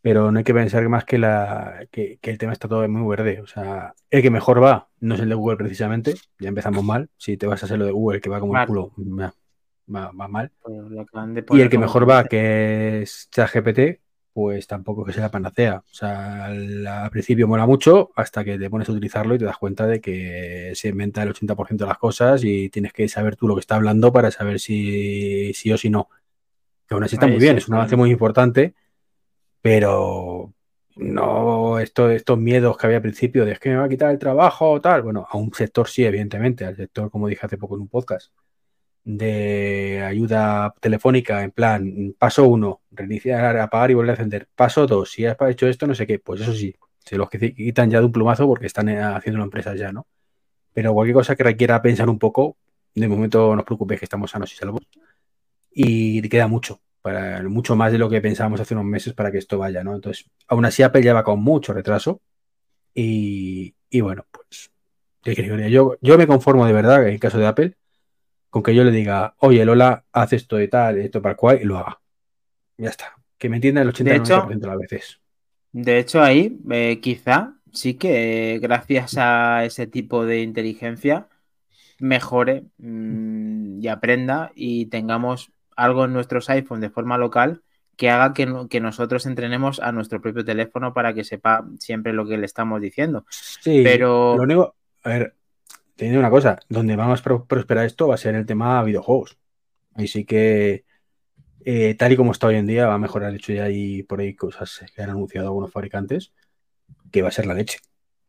Pero 0.00 0.30
no 0.30 0.38
hay 0.38 0.44
que 0.44 0.54
pensar 0.54 0.88
más 0.88 1.04
que, 1.04 1.18
la, 1.18 1.86
que, 1.90 2.20
el 2.22 2.38
tema 2.38 2.52
está 2.52 2.68
todo 2.68 2.88
muy 2.88 3.08
verde. 3.08 3.40
O 3.40 3.46
sea, 3.46 3.94
el 4.10 4.22
que 4.22 4.30
mejor 4.30 4.62
va 4.62 4.88
no 5.00 5.16
es 5.16 5.20
el 5.20 5.28
de 5.28 5.34
Google 5.34 5.56
precisamente. 5.56 6.14
Ya 6.38 6.50
empezamos 6.50 6.84
mal. 6.84 7.10
Si 7.16 7.36
te 7.36 7.46
vas 7.46 7.62
a 7.62 7.66
hacer 7.66 7.78
lo 7.78 7.84
de 7.84 7.90
Google, 7.90 8.20
que 8.20 8.30
va 8.30 8.38
como 8.38 8.56
el 8.56 8.66
culo, 8.66 8.92
va, 9.92 10.12
va 10.12 10.28
mal. 10.28 10.52
Pues 10.62 10.76
y 11.50 11.60
el 11.60 11.68
que 11.68 11.78
mejor 11.78 12.08
va, 12.08 12.24
que 12.24 13.02
es 13.02 13.28
ChatGPT, 13.32 14.00
pues 14.38 14.68
tampoco 14.68 15.04
que 15.04 15.12
sea 15.12 15.24
la 15.24 15.30
panacea. 15.32 15.78
O 15.78 15.92
sea, 15.92 16.44
al, 16.44 17.10
principio 17.10 17.48
mola 17.48 17.66
mucho 17.66 18.12
hasta 18.14 18.44
que 18.44 18.56
te 18.56 18.70
pones 18.70 18.88
a 18.88 18.92
utilizarlo 18.92 19.34
y 19.34 19.38
te 19.38 19.44
das 19.44 19.58
cuenta 19.58 19.84
de 19.84 20.00
que 20.00 20.70
se 20.76 20.90
inventa 20.90 21.24
el 21.24 21.34
80% 21.34 21.76
de 21.76 21.86
las 21.86 21.98
cosas 21.98 22.44
y 22.44 22.68
tienes 22.68 22.92
que 22.92 23.08
saber 23.08 23.34
tú 23.34 23.48
lo 23.48 23.56
que 23.56 23.62
está 23.62 23.74
hablando 23.74 24.12
para 24.12 24.30
saber 24.30 24.60
si 24.60 25.52
sí 25.54 25.72
o 25.72 25.76
si 25.76 25.90
no. 25.90 26.08
Que 26.86 26.94
aún 26.94 27.02
así 27.02 27.16
está 27.16 27.26
muy 27.26 27.40
bien, 27.40 27.56
es 27.56 27.66
un 27.66 27.74
avance 27.74 27.96
muy 27.96 28.12
importante, 28.12 28.74
pero 29.60 30.54
no 30.94 31.80
esto, 31.80 32.08
estos 32.08 32.38
miedos 32.38 32.76
que 32.76 32.86
había 32.86 32.98
al 32.98 33.02
principio 33.02 33.44
de 33.44 33.50
es 33.50 33.58
que 33.58 33.70
me 33.70 33.76
va 33.78 33.86
a 33.86 33.88
quitar 33.88 34.12
el 34.12 34.20
trabajo 34.20 34.70
o 34.70 34.80
tal. 34.80 35.02
Bueno, 35.02 35.26
a 35.28 35.36
un 35.36 35.52
sector 35.52 35.88
sí, 35.88 36.04
evidentemente, 36.04 36.64
al 36.64 36.76
sector, 36.76 37.10
como 37.10 37.26
dije 37.26 37.44
hace 37.44 37.58
poco 37.58 37.74
en 37.74 37.80
un 37.80 37.88
podcast, 37.88 38.32
de 39.04 40.02
ayuda 40.06 40.74
telefónica, 40.80 41.42
en 41.42 41.50
plan, 41.50 42.14
paso 42.18 42.46
uno, 42.46 42.82
reiniciar, 42.90 43.56
apagar 43.58 43.90
y 43.90 43.94
volver 43.94 44.10
a 44.10 44.14
encender. 44.14 44.48
Paso 44.54 44.86
dos, 44.86 45.10
si 45.10 45.24
has 45.26 45.36
hecho 45.48 45.66
esto, 45.66 45.86
no 45.86 45.94
sé 45.94 46.06
qué, 46.06 46.18
pues 46.18 46.40
eso 46.42 46.52
sí, 46.52 46.74
se 46.98 47.16
los 47.16 47.30
quitan 47.30 47.90
ya 47.90 48.00
de 48.00 48.06
un 48.06 48.12
plumazo 48.12 48.46
porque 48.46 48.66
están 48.66 48.88
eh, 48.88 49.00
haciendo 49.00 49.42
empresas 49.42 49.78
ya, 49.78 49.92
¿no? 49.92 50.06
Pero 50.74 50.92
cualquier 50.92 51.14
cosa 51.14 51.34
que 51.34 51.42
requiera 51.42 51.80
pensar 51.80 52.08
un 52.08 52.18
poco, 52.18 52.56
de 52.94 53.08
momento 53.08 53.54
no 53.54 53.60
os 53.62 53.66
preocupéis 53.66 54.00
que 54.00 54.04
estamos 54.04 54.30
sanos 54.30 54.52
y 54.52 54.56
salvos. 54.56 54.82
Y 55.72 56.20
queda 56.28 56.46
mucho, 56.48 56.80
para, 57.00 57.42
mucho 57.48 57.76
más 57.76 57.92
de 57.92 57.98
lo 57.98 58.10
que 58.10 58.20
pensábamos 58.20 58.60
hace 58.60 58.74
unos 58.74 58.86
meses 58.86 59.14
para 59.14 59.32
que 59.32 59.38
esto 59.38 59.58
vaya, 59.58 59.82
¿no? 59.82 59.94
Entonces, 59.94 60.26
aún 60.48 60.64
así 60.64 60.82
Apple 60.82 61.02
ya 61.02 61.14
va 61.14 61.24
con 61.24 61.42
mucho 61.42 61.72
retraso. 61.72 62.20
Y, 62.94 63.74
bueno, 64.00 64.26
pues, 64.30 64.70
yo, 65.70 65.96
yo 66.00 66.18
me 66.18 66.26
conformo 66.26 66.66
de 66.66 66.72
verdad, 66.72 67.06
en 67.06 67.14
el 67.14 67.20
caso 67.20 67.38
de 67.38 67.46
Apple, 67.46 67.76
con 68.50 68.62
que 68.62 68.74
yo 68.74 68.84
le 68.84 68.90
diga, 68.90 69.34
oye 69.38 69.64
Lola, 69.64 70.04
haz 70.12 70.32
esto 70.32 70.56
de 70.56 70.68
tal, 70.68 70.98
esto 70.98 71.20
para 71.20 71.36
cual, 71.36 71.60
y 71.60 71.64
lo 71.64 71.78
haga. 71.78 72.00
Ya 72.76 72.90
está. 72.90 73.14
Que 73.36 73.48
me 73.48 73.56
entienda 73.56 73.82
el 73.82 73.92
80-90% 73.92 74.58
de, 74.58 74.66
las 74.66 74.78
veces. 74.78 75.20
De 75.72 75.98
hecho, 75.98 76.22
ahí 76.22 76.58
eh, 76.70 77.00
quizá 77.00 77.54
sí 77.72 77.94
que 77.94 78.54
eh, 78.54 78.58
gracias 78.58 79.16
a 79.18 79.64
ese 79.64 79.86
tipo 79.86 80.24
de 80.24 80.40
inteligencia 80.40 81.28
mejore 81.98 82.64
mm, 82.78 83.80
y 83.82 83.88
aprenda 83.88 84.52
y 84.54 84.86
tengamos 84.86 85.52
algo 85.76 86.04
en 86.04 86.12
nuestros 86.12 86.48
iPhones 86.50 86.82
de 86.82 86.90
forma 86.90 87.18
local 87.18 87.62
que 87.96 88.10
haga 88.10 88.32
que, 88.32 88.48
que, 88.70 88.80
nosotros 88.80 89.26
entrenemos 89.26 89.80
a 89.80 89.90
nuestro 89.90 90.20
propio 90.20 90.44
teléfono 90.44 90.94
para 90.94 91.12
que 91.14 91.24
sepa 91.24 91.66
siempre 91.80 92.12
lo 92.12 92.26
que 92.26 92.38
le 92.38 92.46
estamos 92.46 92.80
diciendo. 92.80 93.26
Sí, 93.28 93.80
pero. 93.82 94.36
Lo 94.36 94.42
único, 94.44 94.76
a 95.02 95.08
ver, 95.08 95.34
tiene 95.98 96.16
una 96.16 96.30
cosa, 96.30 96.60
donde 96.68 96.94
vamos 96.94 97.20
a 97.20 97.38
prosperar 97.46 97.84
esto 97.84 98.06
va 98.06 98.14
a 98.14 98.18
ser 98.18 98.36
el 98.36 98.46
tema 98.46 98.82
videojuegos. 98.84 99.36
Ahí 99.94 100.06
sí 100.06 100.24
que, 100.24 100.84
eh, 101.64 101.96
tal 101.96 102.12
y 102.12 102.16
como 102.16 102.30
está 102.30 102.46
hoy 102.46 102.54
en 102.54 102.68
día, 102.68 102.86
va 102.86 102.94
a 102.94 102.98
mejorar. 102.98 103.32
De 103.32 103.38
hecho, 103.38 103.52
ya 103.52 103.64
hay 103.64 104.04
por 104.04 104.20
ahí 104.20 104.34
cosas 104.36 104.84
que 104.94 105.02
han 105.02 105.10
anunciado 105.10 105.48
algunos 105.48 105.72
fabricantes 105.72 106.32
que 107.10 107.20
va 107.20 107.28
a 107.28 107.32
ser 107.32 107.46
la 107.46 107.54
leche. 107.54 107.80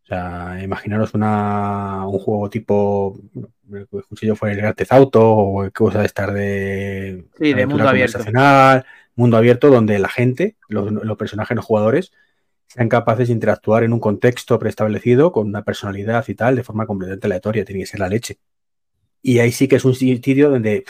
O 0.04 0.08
sea, 0.08 0.60
imaginaros 0.64 1.14
una, 1.14 2.08
un 2.08 2.18
juego 2.18 2.50
tipo, 2.50 3.20
escuché 4.00 4.26
yo 4.26 4.36
fue 4.36 4.52
el 4.52 4.58
Grand 4.58 4.76
Theft 4.76 4.92
Auto 4.92 5.30
o 5.32 5.72
cosa 5.72 6.00
de 6.00 6.06
estar 6.08 6.34
de, 6.34 7.26
sí, 7.38 7.54
de 7.54 7.68
mundo 7.68 7.88
abierto. 7.88 8.18
Mundo 9.16 9.38
abierto 9.38 9.70
donde 9.70 10.00
la 10.00 10.10
gente, 10.10 10.56
los, 10.70 10.92
los 10.92 11.18
personajes, 11.18 11.56
los 11.56 11.66
jugadores, 11.66 12.14
sean 12.70 12.88
capaces 12.88 13.28
de 13.28 13.34
interactuar 13.34 13.84
en 13.84 13.94
un 13.94 14.00
contexto 14.00 14.60
preestablecido 14.60 15.32
con 15.32 15.48
una 15.48 15.64
personalidad 15.64 16.24
y 16.28 16.36
tal, 16.36 16.56
de 16.56 16.64
forma 16.64 16.86
completamente 16.86 17.26
aleatoria, 17.26 17.66
tiene 17.66 17.82
que 17.82 17.88
ser 17.88 18.00
la 18.00 18.08
leche. 18.08 18.38
Y 19.22 19.40
ahí 19.40 19.52
sí 19.52 19.68
que 19.68 19.78
es 19.78 19.86
un 19.86 19.96
sitio 19.96 20.52
donde, 20.52 20.86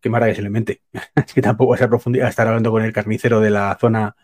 qué 0.00 0.10
mara 0.10 0.26
que 0.26 0.34
se 0.34 0.42
le 0.42 0.50
mente. 0.50 0.82
es 1.14 1.32
que 1.32 1.40
tampoco 1.40 1.70
vas 1.70 1.82
a, 1.82 1.88
profundidad, 1.88 2.26
a 2.26 2.30
estar 2.30 2.46
hablando 2.48 2.72
con 2.72 2.82
el 2.82 2.92
carnicero 2.92 3.40
de 3.40 3.50
la 3.50 3.76
zona 3.80 4.16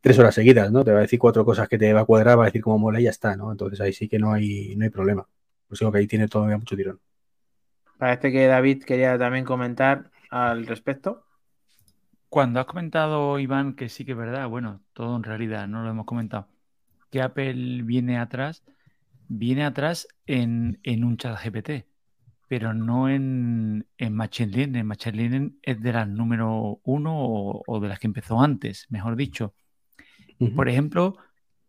tres 0.00 0.18
horas 0.18 0.34
seguidas, 0.34 0.70
¿no? 0.72 0.84
Te 0.84 0.92
va 0.92 0.98
a 0.98 1.02
decir 1.02 1.18
cuatro 1.18 1.44
cosas 1.44 1.68
que 1.68 1.78
te 1.78 1.92
va 1.92 2.00
a 2.00 2.04
cuadrar, 2.04 2.38
va 2.38 2.42
a 2.42 2.46
decir 2.46 2.60
cómo 2.60 2.78
mola 2.78 3.00
y 3.00 3.04
ya 3.04 3.10
está, 3.10 3.36
¿no? 3.36 3.52
Entonces 3.52 3.80
ahí 3.80 3.92
sí 3.92 4.08
que 4.08 4.18
no 4.18 4.32
hay, 4.32 4.74
no 4.76 4.84
hay 4.84 4.90
problema. 4.90 5.26
Pues 5.68 5.78
digo 5.78 5.92
que 5.92 5.98
ahí 5.98 6.06
tiene 6.06 6.28
todavía 6.28 6.58
mucho 6.58 6.76
tirón. 6.76 7.00
Parece 7.96 8.32
que 8.32 8.46
David 8.46 8.82
quería 8.82 9.16
también 9.16 9.44
comentar 9.44 10.10
al 10.30 10.66
respecto. 10.66 11.24
Cuando 12.34 12.58
has 12.58 12.66
comentado, 12.66 13.38
Iván, 13.38 13.76
que 13.76 13.88
sí 13.88 14.04
que 14.04 14.10
es 14.10 14.18
verdad, 14.18 14.48
bueno, 14.48 14.82
todo 14.92 15.14
en 15.14 15.22
realidad, 15.22 15.68
no 15.68 15.84
lo 15.84 15.90
hemos 15.90 16.04
comentado, 16.04 16.48
que 17.08 17.22
Apple 17.22 17.82
viene 17.84 18.18
atrás, 18.18 18.64
viene 19.28 19.64
atrás 19.64 20.08
en, 20.26 20.80
un 20.84 21.16
chat 21.16 21.38
GPT, 21.40 21.86
pero 22.48 22.74
no 22.74 23.08
en, 23.08 23.86
en 23.98 24.14
Machine 24.16 24.50
Learning. 24.50 24.84
Machine 24.84 25.16
Learning 25.16 25.58
es 25.62 25.80
de 25.80 25.92
las 25.92 26.08
número 26.08 26.80
uno 26.82 27.14
o, 27.14 27.80
de 27.80 27.86
las 27.86 28.00
que 28.00 28.08
empezó 28.08 28.40
antes, 28.40 28.86
mejor 28.88 29.14
dicho. 29.14 29.54
Por 30.56 30.68
ejemplo, 30.68 31.16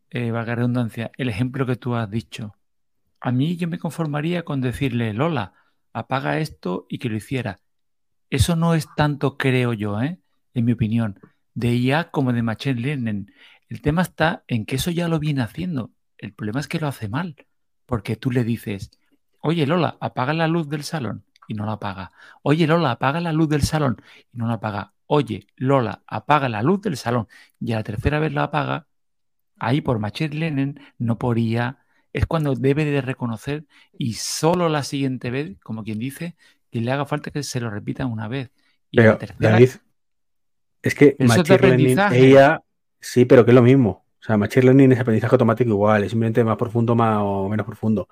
eh, 0.10 0.32
valga 0.32 0.56
redundancia, 0.56 1.12
el 1.18 1.30
ejemplo 1.30 1.68
que 1.68 1.76
tú 1.76 1.94
has 1.94 2.10
dicho. 2.10 2.56
A 3.20 3.32
mí 3.32 3.56
yo 3.56 3.68
me 3.68 3.78
conformaría 3.78 4.44
con 4.44 4.62
decirle, 4.62 5.14
Lola, 5.14 5.54
apaga 5.94 6.40
esto 6.40 6.88
y 6.90 6.98
que 6.98 7.10
lo 7.10 7.18
hiciera. 7.18 7.60
Eso 8.32 8.56
no 8.56 8.74
es 8.74 8.88
tanto, 8.96 9.38
creo 9.38 9.72
yo, 9.72 10.02
¿eh? 10.02 10.22
En 10.56 10.66
mi 10.66 10.72
opinión, 10.72 11.20
de 11.54 11.76
IA 11.76 12.10
como 12.10 12.34
de 12.34 12.42
Machine 12.42 12.82
Learning. 12.82 13.32
El 13.70 13.82
tema 13.82 14.02
está 14.02 14.44
en 14.48 14.66
que 14.66 14.78
eso 14.78 14.90
ya 14.90 15.08
lo 15.08 15.20
viene 15.20 15.42
haciendo. 15.42 15.92
El 16.18 16.34
problema 16.34 16.60
es 16.60 16.68
que 16.68 16.80
lo 16.80 16.88
hace 16.88 17.08
mal, 17.08 17.36
porque 17.86 18.16
tú 18.16 18.32
le 18.32 18.44
dices, 18.44 18.90
oye 19.42 19.68
Lola, 19.68 19.98
apaga 20.00 20.34
la 20.34 20.48
luz 20.48 20.68
del 20.70 20.84
salón 20.84 21.24
y 21.48 21.54
no 21.54 21.66
la 21.66 21.74
apaga. 21.74 22.12
Oye 22.42 22.66
Lola, 22.68 22.92
apaga 22.92 23.20
la 23.20 23.34
luz 23.34 23.50
del 23.50 23.62
salón 23.62 24.02
y 24.34 24.38
no 24.38 24.48
la 24.48 24.56
apaga. 24.56 24.94
Oye 25.08 25.48
Lola, 25.56 26.02
apaga 26.08 26.50
la 26.50 26.64
luz 26.64 26.82
del 26.82 26.98
salón 26.98 27.28
y 27.60 27.74
a 27.74 27.78
la 27.78 27.84
tercera 27.84 28.20
vez 28.20 28.34
la 28.34 28.44
apaga. 28.44 28.88
Ahí 29.58 29.82
por 29.82 30.00
Machine 30.00 30.36
Learning, 30.36 30.80
no 30.98 31.18
por 31.18 31.38
IA, 31.38 31.80
es 32.14 32.26
cuando 32.26 32.56
debe 32.56 32.86
de 32.86 33.02
reconocer 33.02 33.66
y 33.98 34.14
solo 34.14 34.70
la 34.70 34.84
siguiente 34.84 35.30
vez, 35.32 35.58
como 35.62 35.84
quien 35.84 36.00
dice, 36.00 36.36
que 36.72 36.82
le 36.82 36.92
haga 36.92 37.06
falta 37.06 37.32
que 37.32 37.44
se 37.44 37.60
lo 37.60 37.70
repita 37.70 38.06
una 38.06 38.28
vez. 38.28 38.52
Y 38.92 39.02
la 39.02 39.18
tercera, 39.18 39.60
es 40.86 40.94
que 40.94 41.16
Machine 41.18 41.58
Learning, 41.58 42.00
ella, 42.14 42.62
sí, 43.00 43.26
pero 43.26 43.44
que 43.44 43.52
es 43.52 43.56
lo 43.56 43.64
mismo. 43.64 44.06
O 44.22 44.24
sea, 44.24 44.38
Machine 44.38 44.66
Learning 44.66 44.92
es 44.92 45.00
aprendizaje 45.00 45.34
automático 45.34 45.72
igual, 45.72 46.04
es 46.04 46.12
simplemente 46.12 46.44
más 46.44 46.58
profundo 46.58 46.96
más 46.96 47.18
o 47.22 47.50
menos 47.50 47.66
profundo. 47.66 48.08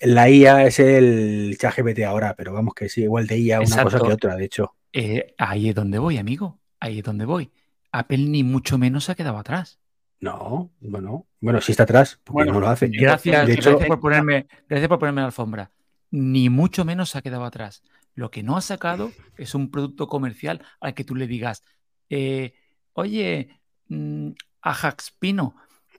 La 0.00 0.28
IA 0.28 0.64
es 0.66 0.80
el 0.80 1.56
ChatGPT 1.56 2.00
ahora, 2.00 2.34
pero 2.36 2.52
vamos 2.52 2.74
que 2.74 2.88
sí, 2.88 3.02
igual 3.02 3.28
de 3.28 3.38
IA 3.38 3.60
una 3.60 3.84
cosa 3.84 4.00
que 4.00 4.12
otra, 4.12 4.34
de 4.34 4.44
hecho. 4.44 4.74
Eh, 4.92 5.34
ahí 5.38 5.68
es 5.68 5.74
donde 5.76 6.00
voy, 6.00 6.18
amigo. 6.18 6.58
Ahí 6.80 6.98
es 6.98 7.04
donde 7.04 7.24
voy. 7.24 7.50
Apple 7.92 8.18
ni 8.18 8.42
mucho 8.42 8.76
menos 8.76 9.04
se 9.04 9.12
ha 9.12 9.14
quedado 9.14 9.38
atrás. 9.38 9.78
No, 10.18 10.72
bueno, 10.80 11.26
bueno, 11.40 11.60
sí 11.60 11.70
está 11.70 11.84
atrás, 11.84 12.18
porque 12.24 12.50
no 12.50 12.58
lo 12.58 12.68
hace. 12.68 12.88
Gracias, 12.88 13.46
gracias, 13.46 13.86
por 13.86 14.00
ponerme, 14.00 14.48
gracias 14.68 14.88
por 14.88 14.98
ponerme 14.98 15.20
la 15.20 15.28
alfombra. 15.28 15.70
Ni 16.10 16.50
mucho 16.50 16.84
menos 16.84 17.10
se 17.10 17.18
ha 17.18 17.22
quedado 17.22 17.44
atrás. 17.44 17.82
Lo 18.16 18.30
que 18.30 18.42
no 18.42 18.56
ha 18.56 18.62
sacado 18.62 19.12
es 19.36 19.54
un 19.54 19.70
producto 19.70 20.08
comercial 20.08 20.62
al 20.80 20.94
que 20.94 21.04
tú 21.04 21.14
le 21.14 21.26
digas, 21.26 21.62
eh, 22.10 22.54
oye, 22.94 23.48
mm, 23.88 24.30
a 24.62 24.74
Jaxpino, 24.74 25.54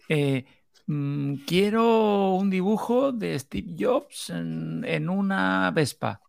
eh, 0.09 0.45
mm, 0.87 1.35
quiero 1.45 2.35
un 2.35 2.49
dibujo 2.49 3.11
de 3.11 3.37
Steve 3.39 3.75
Jobs 3.77 4.29
en, 4.29 5.09
una 5.09 5.71
Vespa. 5.71 6.21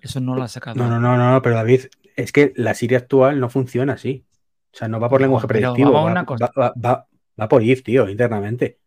Eso 0.00 0.20
no 0.20 0.34
lo 0.34 0.42
ha 0.42 0.48
sacado. 0.48 0.76
No, 0.76 0.88
no, 0.88 0.98
no, 1.00 1.16
no, 1.16 1.42
pero 1.42 1.56
David, 1.56 1.86
es 2.16 2.32
que 2.32 2.52
la 2.56 2.74
Siri 2.74 2.96
actual 2.96 3.40
no 3.40 3.48
funciona 3.48 3.94
así. 3.94 4.24
O 4.72 4.76
sea, 4.76 4.88
no 4.88 5.00
va 5.00 5.08
por 5.08 5.20
lenguaje 5.20 5.48
predictivo, 5.48 5.92
va, 5.92 7.48
por 7.48 7.62
if, 7.62 7.82
tío, 7.82 8.08
internamente. 8.08 8.78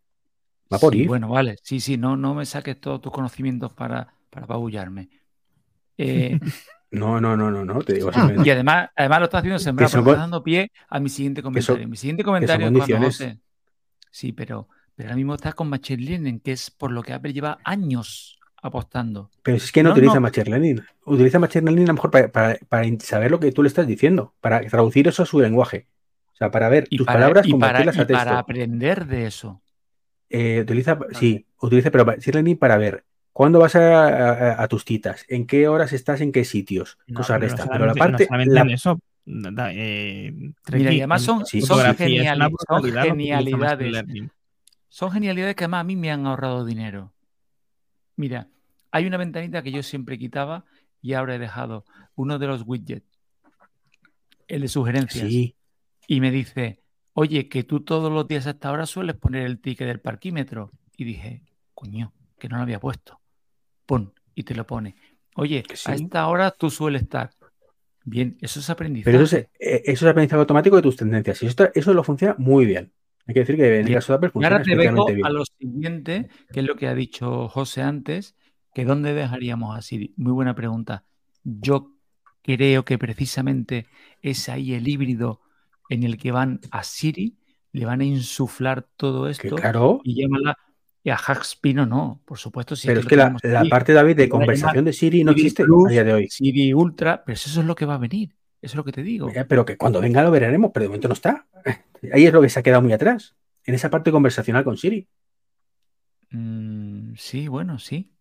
Va 0.71 0.79
por 0.79 0.95
if. 0.95 1.07
Bueno, 1.07 1.29
vale, 1.29 1.57
sí, 1.61 1.79
sí, 1.79 1.97
no, 1.97 2.15
no 2.15 2.33
me 2.33 2.45
saques 2.45 2.79
todos 2.79 3.01
tus 3.01 3.11
conocimientos 3.11 3.73
para, 3.73 4.13
para 4.29 4.45
apabullarme. 4.45 5.09
Eh, 5.97 6.39
No, 6.93 7.19
no, 7.19 7.35
no, 7.35 7.49
no, 7.49 7.65
no, 7.65 7.81
te 7.81 7.93
digo 7.93 8.11
Y 8.45 8.49
además, 8.51 8.89
además 8.95 9.19
lo 9.19 9.25
está 9.25 9.39
haciendo 9.39 9.57
sembrar, 9.57 9.89
porque 9.89 10.11
está 10.11 10.21
dando 10.21 10.43
pie 10.43 10.71
a 10.87 10.99
mi 10.99 11.09
siguiente 11.09 11.41
comentario. 11.41 11.87
mi 11.87 11.97
siguiente 11.97 12.23
comentario 12.23 12.67
es 12.67 12.97
José, 12.97 13.39
Sí, 14.11 14.31
pero, 14.31 14.69
pero 14.95 15.09
ahora 15.09 15.15
mismo 15.15 15.33
está 15.33 15.53
con 15.53 15.69
Machine 15.69 16.03
Learning, 16.03 16.39
que 16.39 16.51
es 16.51 16.69
por 16.69 16.91
lo 16.91 17.01
que 17.01 17.13
Apple 17.13 17.33
lleva 17.33 17.57
años 17.63 18.37
apostando. 18.61 19.31
Pero 19.41 19.57
es 19.57 19.71
que 19.71 19.81
no, 19.81 19.91
utiliza 19.91 20.19
Machine 20.19 20.51
Learning. 20.51 20.83
Utiliza 21.05 21.39
Machine 21.39 21.65
Learning 21.65 21.85
a 21.85 21.87
lo 21.87 21.93
mejor 21.95 22.11
para, 22.11 22.53
saber 22.99 23.31
lo 23.31 23.39
que 23.39 23.51
tú 23.51 23.63
le 23.63 23.69
estás 23.69 23.87
diciendo, 23.87 24.35
para 24.39 24.61
traducir 24.61 25.07
eso 25.07 25.23
a 25.23 25.25
su 25.25 25.39
lenguaje. 25.39 25.87
O 26.33 26.35
sea, 26.35 26.51
para 26.51 26.69
ver 26.69 26.87
tus 26.87 27.07
palabras, 27.07 27.47
y 27.47 27.55
para, 27.55 27.83
y 27.83 28.05
para 28.05 28.37
aprender 28.37 29.07
de 29.07 29.25
eso. 29.25 29.63
Eh, 30.29 30.61
utiliza, 30.61 30.99
sí, 31.19 31.47
utiliza, 31.59 31.89
pero 31.89 32.05
Machine 32.05 32.33
Learning 32.33 32.57
para 32.57 32.77
ver 32.77 33.03
¿Cuándo 33.33 33.59
vas 33.59 33.75
a, 33.75 34.67
tus 34.67 34.85
citas? 34.85 35.25
¿En 35.27 35.47
qué 35.47 35.67
horas 35.67 35.91
estás? 35.91 36.21
¿En 36.21 36.31
qué 36.31 36.45
sitios? 36.45 36.99
Cosas 37.13 37.41
de 37.41 37.47
estas. 37.47 37.67
Pero 37.67 37.87
la 37.87 37.95
parte. 37.95 38.27
No 38.29 38.71
eso, 38.71 38.99
eh, 39.25 40.31
Mira, 40.71 40.93
y 40.93 40.99
además 40.99 41.23
son, 41.23 41.43
son, 41.45 41.95
genialidades. 41.95 44.05
Son 44.87 45.11
genialidades 45.11 45.55
que 45.55 45.63
además 45.63 45.81
a 45.81 45.83
mí 45.83 45.95
me 45.95 46.11
han 46.11 46.27
ahorrado 46.27 46.63
dinero. 46.63 47.11
Mira, 48.15 48.49
hay 48.91 49.07
una 49.07 49.17
ventanita 49.17 49.63
que 49.63 49.71
yo 49.71 49.81
siempre 49.81 50.19
quitaba 50.19 50.65
y 51.01 51.13
ahora 51.13 51.33
he 51.33 51.39
dejado 51.39 51.85
uno 52.13 52.37
de 52.37 52.45
los 52.45 52.61
widgets, 52.67 53.19
el 54.47 54.61
de 54.61 54.67
sugerencias. 54.67 55.55
Y 56.05 56.21
me 56.21 56.29
dice, 56.29 56.83
oye, 57.13 57.49
que 57.49 57.63
tú 57.63 57.79
todos 57.79 58.11
los 58.11 58.27
días 58.27 58.45
a 58.45 58.51
esta 58.51 58.71
hora 58.71 58.85
sueles 58.85 59.15
poner 59.15 59.47
el 59.47 59.59
ticket 59.59 59.87
del 59.87 59.99
parquímetro. 59.99 60.69
Y 60.95 61.05
dije, 61.05 61.41
coño, 61.73 62.13
que 62.37 62.47
no 62.47 62.57
lo 62.57 62.61
había 62.61 62.79
puesto 62.79 63.22
y 64.35 64.43
te 64.43 64.55
lo 64.55 64.65
pone. 64.65 64.95
Oye, 65.35 65.63
a 65.85 65.93
esta 65.93 66.27
hora 66.27 66.51
tú 66.51 66.69
sueles 66.69 67.03
estar. 67.03 67.31
Bien, 68.05 68.37
eso 68.41 68.59
es 68.59 68.69
aprendizaje. 68.69 69.11
Pero 69.11 69.23
eso 69.23 69.37
es, 69.37 69.43
eh, 69.59 69.81
eso 69.85 70.05
es 70.05 70.11
aprendizaje 70.11 70.39
automático 70.39 70.75
de 70.75 70.81
tus 70.81 70.97
tendencias. 70.97 71.41
Y 71.43 71.47
eso, 71.47 71.69
eso 71.73 71.93
lo 71.93 72.03
funciona 72.03 72.35
muy 72.37 72.65
bien. 72.65 72.91
Hay 73.25 73.33
que 73.33 73.39
decir 73.41 73.55
que 73.55 73.79
en 73.79 73.87
el 73.87 73.93
caso 73.93 74.17
de 74.17 74.29
funciona 74.29 74.57
ahora 74.57 74.63
te 74.63 74.75
vengo 74.75 75.07
a 75.07 75.29
lo 75.29 75.45
siguiente, 75.45 76.27
que 76.51 76.59
es 76.59 76.65
lo 76.65 76.75
que 76.75 76.87
ha 76.87 76.95
dicho 76.95 77.47
José 77.47 77.81
antes, 77.81 78.35
que 78.73 78.83
dónde 78.83 79.13
dejaríamos 79.13 79.77
así. 79.77 80.13
Muy 80.17 80.33
buena 80.33 80.55
pregunta. 80.55 81.05
Yo 81.43 81.93
creo 82.41 82.83
que 82.83 82.97
precisamente 82.97 83.87
es 84.21 84.49
ahí 84.49 84.73
el 84.73 84.87
híbrido 84.87 85.39
en 85.89 86.03
el 86.03 86.17
que 86.17 86.31
van 86.31 86.59
a 86.71 86.83
Siri, 86.83 87.37
le 87.71 87.85
van 87.85 88.01
a 88.01 88.05
insuflar 88.05 88.85
todo 88.97 89.29
esto 89.29 89.55
claro. 89.55 90.01
y 90.03 90.21
llámala 90.21 90.57
y 91.03 91.09
a 91.09 91.17
Hackspino 91.17 91.85
no, 91.85 92.21
por 92.23 92.37
supuesto. 92.37 92.75
pero 92.85 93.01
es 93.01 93.05
que 93.05 93.17
la, 93.17 93.35
parte, 93.69 93.91
David, 93.91 94.15
de 94.15 94.29
conversación 94.29 94.85
de 94.85 94.93
Siri 94.93 95.23
no 95.23 95.33
existe 95.33 95.63
a 95.63 95.89
día 95.89 96.03
de 96.03 96.13
hoy. 96.13 96.29
Siri 96.29 96.73
Ultra, 96.73 97.23
pero 97.25 97.33
eso 97.33 97.59
es 97.59 97.65
lo 97.65 97.75
que 97.75 97.85
va 97.85 97.95
a 97.95 97.97
venir. 97.97 98.35
Eso 98.61 98.73
es 98.73 98.75
lo 98.77 98.85
que 98.85 98.93
te 98.93 99.03
digo. 99.03 99.29
pero 99.49 99.65
que 99.65 99.75
cuando 99.75 99.99
venga 99.99 100.23
lo 100.23 100.31
veremos, 100.31 100.71
pero 100.73 100.85
de 100.85 100.87
momento 100.87 101.09
no 101.09 101.13
está. 101.13 101.45
Ahí 102.13 102.25
es 102.25 102.31
lo 102.31 102.41
que 102.41 102.47
se 102.47 102.59
ha 102.59 102.63
quedado 102.63 102.81
muy 102.81 102.93
atrás. 102.93 103.35
En 103.65 103.75
esa 103.75 103.89
parte 103.89 104.11
conversacional 104.11 104.63
con 104.63 104.77
Siri. 104.77 105.07
Mm, 106.31 107.15
sí, 107.17 107.49
bueno, 107.49 107.79
sí. 107.79 108.12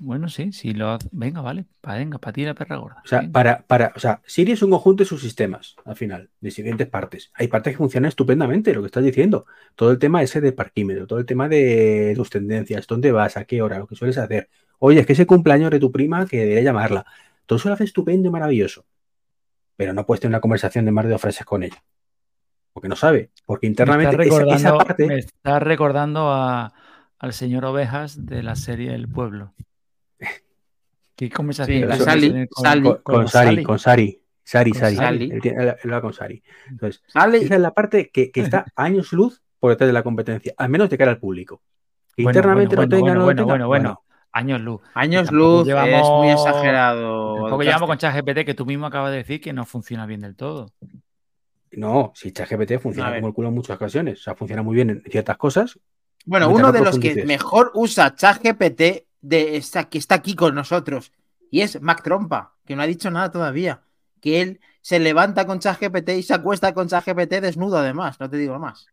Bueno, 0.00 0.28
sí, 0.28 0.52
sí 0.52 0.74
lo 0.74 0.98
venga, 1.12 1.40
vale, 1.40 1.66
para 1.80 1.98
venga, 1.98 2.18
para 2.18 2.32
ti 2.32 2.44
la 2.44 2.54
perra 2.54 2.76
gorda. 2.76 3.02
O 3.04 3.06
sea, 3.06 3.22
para, 3.30 3.62
para, 3.62 3.92
o 3.94 4.00
sea, 4.00 4.20
Siri 4.26 4.52
es 4.52 4.62
un 4.62 4.70
conjunto 4.70 5.04
de 5.04 5.08
sus 5.08 5.22
sistemas, 5.22 5.76
al 5.84 5.94
final, 5.94 6.28
de 6.40 6.50
siguientes 6.50 6.88
partes. 6.88 7.30
Hay 7.34 7.46
partes 7.46 7.74
que 7.74 7.78
funcionan 7.78 8.08
estupendamente, 8.08 8.74
lo 8.74 8.80
que 8.80 8.86
estás 8.86 9.04
diciendo. 9.04 9.46
Todo 9.76 9.92
el 9.92 9.98
tema 9.98 10.22
ese 10.22 10.40
de 10.40 10.52
parquímetro, 10.52 11.06
todo 11.06 11.20
el 11.20 11.26
tema 11.26 11.48
de 11.48 12.14
tus 12.16 12.30
tendencias, 12.30 12.86
dónde 12.88 13.12
vas, 13.12 13.36
a 13.36 13.44
qué 13.44 13.62
hora, 13.62 13.78
lo 13.78 13.86
que 13.86 13.94
sueles 13.94 14.18
hacer. 14.18 14.48
Oye, 14.80 15.00
es 15.00 15.06
que 15.06 15.12
ese 15.12 15.26
cumpleaños 15.26 15.70
de 15.70 15.78
tu 15.78 15.92
prima 15.92 16.26
que 16.26 16.38
debería 16.38 16.62
llamarla. 16.62 17.06
Todo 17.46 17.58
eso 17.58 17.68
lo 17.68 17.74
hace 17.74 17.84
estupendo 17.84 18.28
y 18.28 18.32
maravilloso. 18.32 18.84
Pero 19.76 19.92
no 19.92 20.04
puedes 20.04 20.20
tener 20.20 20.32
una 20.32 20.40
conversación 20.40 20.84
de 20.84 20.90
más 20.90 21.04
de 21.04 21.12
dos 21.12 21.20
frases 21.20 21.46
con 21.46 21.62
ella. 21.62 21.82
Porque 22.72 22.88
no 22.88 22.96
sabe. 22.96 23.30
Porque 23.46 23.68
internamente 23.68 24.16
esa, 24.52 24.76
parte. 24.76 25.06
Me 25.06 25.18
está 25.18 25.60
recordando 25.60 26.32
a 26.32 26.72
al 27.24 27.32
señor 27.32 27.64
Ovejas 27.64 28.26
de 28.26 28.42
la 28.42 28.54
serie 28.54 28.94
El 28.94 29.08
Pueblo. 29.08 29.54
¿Qué 31.16 31.30
conversación? 31.30 31.88
con, 31.88 31.98
Sari, 31.98 32.98
con, 33.02 33.28
Sari, 33.28 33.62
con 33.62 33.78
Sari. 33.78 34.20
Sari, 34.42 34.74
Sari. 34.74 35.30
Él, 35.42 35.92
va 35.92 36.02
con 36.02 36.12
Sari. 36.12 36.42
Entonces, 36.68 37.02
esa 37.06 37.54
es 37.54 37.60
la 37.60 37.72
parte 37.72 38.10
que, 38.10 38.30
está 38.34 38.66
años 38.76 39.12
luz 39.14 39.42
por 39.58 39.70
detrás 39.70 39.88
de 39.88 39.94
la 39.94 40.02
competencia, 40.02 40.52
al 40.58 40.68
menos 40.68 40.90
de 40.90 40.98
cara 40.98 41.12
al 41.12 41.18
público. 41.18 41.62
internamente 42.18 42.76
no 42.76 42.86
tenga, 42.86 43.14
no 43.14 43.24
bueno, 43.24 43.46
bueno, 43.46 43.68
bueno, 43.68 44.02
Años 44.30 44.60
luz. 44.60 44.82
Años 44.92 45.32
luz 45.32 45.66
es 45.66 46.08
muy 46.10 46.28
exagerado. 46.28 47.36
Tampoco 47.36 47.62
llevamos 47.62 47.88
con 47.88 47.96
ChatGPT 47.96 48.44
que 48.44 48.54
tú 48.54 48.66
mismo 48.66 48.84
acabas 48.84 49.12
de 49.12 49.18
decir 49.18 49.40
que 49.40 49.54
no 49.54 49.64
funciona 49.64 50.04
bien 50.04 50.20
del 50.20 50.36
todo. 50.36 50.72
No, 51.72 52.12
si 52.14 52.32
ChatGPT 52.32 52.78
funciona 52.80 53.14
como 53.14 53.28
el 53.28 53.32
culo 53.32 53.48
en 53.48 53.54
muchas 53.54 53.76
ocasiones. 53.76 54.20
O 54.20 54.22
sea, 54.24 54.34
funciona 54.34 54.62
muy 54.62 54.74
bien 54.74 54.90
en 54.90 55.02
ciertas 55.04 55.38
cosas, 55.38 55.78
bueno, 56.24 56.48
uno 56.48 56.72
de 56.72 56.80
los 56.80 56.98
que 56.98 57.24
mejor 57.24 57.70
usa 57.74 58.14
ChatGPT 58.14 59.06
de 59.20 59.56
esta, 59.56 59.84
que 59.84 59.98
está 59.98 60.16
aquí 60.16 60.34
con 60.34 60.54
nosotros 60.54 61.12
y 61.50 61.60
es 61.60 61.80
Mac 61.80 62.02
Trompa, 62.02 62.54
que 62.66 62.74
no 62.74 62.82
ha 62.82 62.86
dicho 62.86 63.10
nada 63.10 63.30
todavía. 63.30 63.82
Que 64.20 64.40
él 64.40 64.60
se 64.80 64.98
levanta 64.98 65.46
con 65.46 65.60
ChatGPT 65.60 66.08
y 66.10 66.22
se 66.22 66.34
acuesta 66.34 66.74
con 66.74 66.88
ChatGPT 66.88 67.34
desnudo, 67.34 67.78
además, 67.78 68.18
no 68.18 68.28
te 68.28 68.38
digo 68.38 68.58
más. 68.58 68.86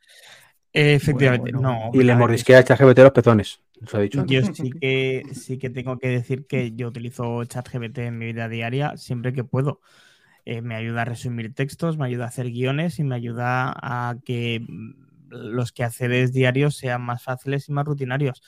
Efectivamente, 0.74 1.52
no. 1.52 1.90
Y 1.94 2.04
le 2.04 2.16
mordisquea 2.16 2.60
a 2.60 2.64
ChatGPT 2.64 3.00
los 3.00 3.12
pezones. 3.12 3.62
ha 3.92 4.00
dicho 4.00 4.26
yo 4.26 4.42
sí 4.54 4.70
que, 4.72 5.24
sí 5.34 5.58
que 5.58 5.70
tengo 5.70 5.98
que 5.98 6.10
decir 6.10 6.46
que 6.46 6.74
yo 6.74 6.90
utilizo 6.90 7.44
ChatGPT 7.46 7.98
en 8.00 8.18
mi 8.18 8.28
vida 8.28 8.48
diaria 8.48 8.96
siempre 8.98 9.34
que 9.34 9.44
puedo. 9.44 9.82
Eh, 10.46 10.62
me 10.62 10.76
ayuda 10.76 11.04
a 11.04 11.06
resumir 11.06 11.54
textos, 11.54 11.98
me 11.98 12.06
ayuda 12.06 12.26
a 12.26 12.28
hacer 12.28 12.52
guiones 12.52 13.00
y 13.00 13.04
me 13.04 13.16
ayuda 13.16 13.74
a 13.76 14.18
que 14.24 14.66
los 15.32 15.72
quehaceres 15.72 16.34
diarios 16.34 16.76
sean 16.76 17.02
más 17.02 17.24
fáciles 17.24 17.70
y 17.70 17.72
más 17.72 17.86
rutinarios. 17.86 18.42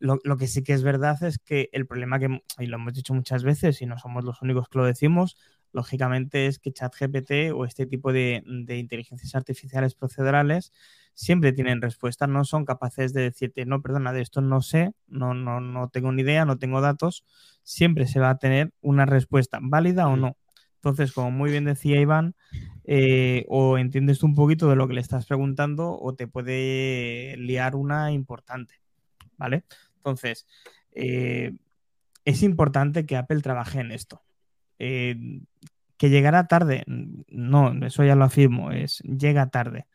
Lo, 0.00 0.18
que 0.36 0.48
sí 0.48 0.62
que 0.62 0.72
es 0.72 0.82
verdad 0.82 1.22
es 1.22 1.38
que 1.38 1.70
el 1.72 1.86
problema 1.86 2.18
que, 2.18 2.42
y 2.58 2.66
lo 2.66 2.76
hemos 2.76 2.94
dicho 2.94 3.14
muchas 3.14 3.44
veces 3.44 3.80
y 3.80 3.86
no 3.86 3.98
somos 3.98 4.24
los 4.24 4.42
únicos 4.42 4.68
que 4.68 4.78
lo 4.78 4.84
decimos, 4.84 5.36
lógicamente 5.72 6.46
es 6.46 6.58
que 6.58 6.72
ChatGPT 6.72 7.52
o 7.54 7.64
este 7.64 7.86
tipo 7.86 8.12
de, 8.12 8.42
inteligencias 8.68 9.34
artificiales 9.34 9.94
procedurales 9.94 10.72
siempre 11.14 11.52
tienen 11.52 11.80
respuesta, 11.80 12.26
no 12.26 12.44
son 12.44 12.64
capaces 12.64 13.12
de 13.12 13.22
decirte, 13.22 13.66
no, 13.66 13.82
perdona, 13.82 14.12
de 14.12 14.20
esto 14.20 14.40
no 14.40 14.62
sé, 14.62 14.92
no, 15.06 15.32
no, 15.32 15.60
no 15.60 15.88
tengo 15.88 16.12
ni 16.12 16.22
idea, 16.22 16.44
no 16.44 16.58
tengo 16.58 16.80
datos, 16.80 17.24
siempre 17.62 18.06
se 18.06 18.20
va 18.20 18.30
a 18.30 18.38
tener 18.38 18.72
una 18.80 19.06
respuesta 19.06 19.58
válida 19.62 20.08
o 20.08 20.16
no. 20.16 20.36
Entonces, 20.76 21.12
como 21.12 21.30
muy 21.30 21.50
bien 21.50 21.64
decía 21.64 22.00
Iván, 22.00 22.34
eh, 22.84 23.44
o 23.48 23.78
entiendes 23.78 24.22
un 24.22 24.34
poquito 24.34 24.68
de 24.68 24.76
lo 24.76 24.86
que 24.86 24.94
le 24.94 25.00
estás 25.00 25.26
preguntando 25.26 25.98
o 25.98 26.14
te 26.14 26.26
puede 26.26 27.36
liar 27.38 27.76
una 27.76 28.12
importante, 28.12 28.80
¿vale? 29.36 29.64
Entonces, 29.96 30.46
eh, 30.92 31.56
es 32.24 32.42
importante 32.42 33.06
que 33.06 33.16
Apple 33.16 33.40
trabaje 33.40 33.80
en 33.80 33.92
esto. 33.92 34.22
Eh, 34.78 35.40
que 35.96 36.10
llegará 36.10 36.48
tarde, 36.48 36.84
no, 36.86 37.72
eso 37.86 38.04
ya 38.04 38.16
lo 38.16 38.24
afirmo, 38.24 38.72
es 38.72 38.98
llega 39.00 39.48
tarde. 39.48 39.86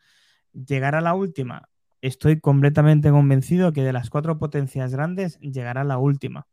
Llegará 0.52 1.00
la 1.00 1.14
última, 1.14 1.68
estoy 2.00 2.40
completamente 2.40 3.10
convencido 3.10 3.72
que 3.72 3.82
de 3.82 3.92
las 3.92 4.10
cuatro 4.10 4.38
potencias 4.38 4.92
grandes 4.92 5.38
llegará 5.40 5.84
la 5.84 5.98
última. 5.98 6.48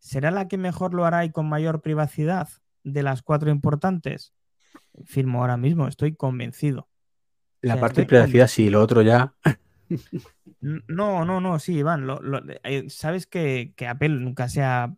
¿Será 0.00 0.30
la 0.30 0.48
que 0.48 0.58
mejor 0.58 0.94
lo 0.94 1.04
hará 1.04 1.24
y 1.24 1.30
con 1.30 1.48
mayor 1.48 1.82
privacidad? 1.82 2.48
de 2.84 3.02
las 3.02 3.22
cuatro 3.22 3.50
importantes? 3.50 4.32
Firmo 5.04 5.40
ahora 5.40 5.56
mismo, 5.56 5.88
estoy 5.88 6.14
convencido. 6.14 6.88
La 7.62 7.78
parte 7.78 8.04
de 8.04 8.48
sí, 8.48 8.70
lo 8.70 8.80
otro 8.82 9.02
ya. 9.02 9.34
No, 10.60 11.24
no, 11.24 11.40
no, 11.40 11.58
sí, 11.58 11.78
Iván. 11.78 12.06
Eh, 12.64 12.88
Sabes 12.88 13.26
que, 13.26 13.74
Apple 13.88 14.10
nunca 14.10 14.48
se 14.48 14.62
ha, 14.62 14.94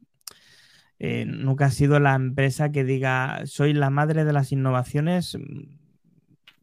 eh, 0.98 1.24
nunca 1.24 1.66
ha 1.66 1.70
sido 1.70 1.98
la 2.00 2.14
empresa 2.14 2.72
que 2.72 2.84
diga 2.84 3.42
soy 3.46 3.72
la 3.72 3.90
madre 3.90 4.24
de 4.24 4.32
las 4.32 4.52
innovaciones 4.52 5.36
mm, 5.36 5.78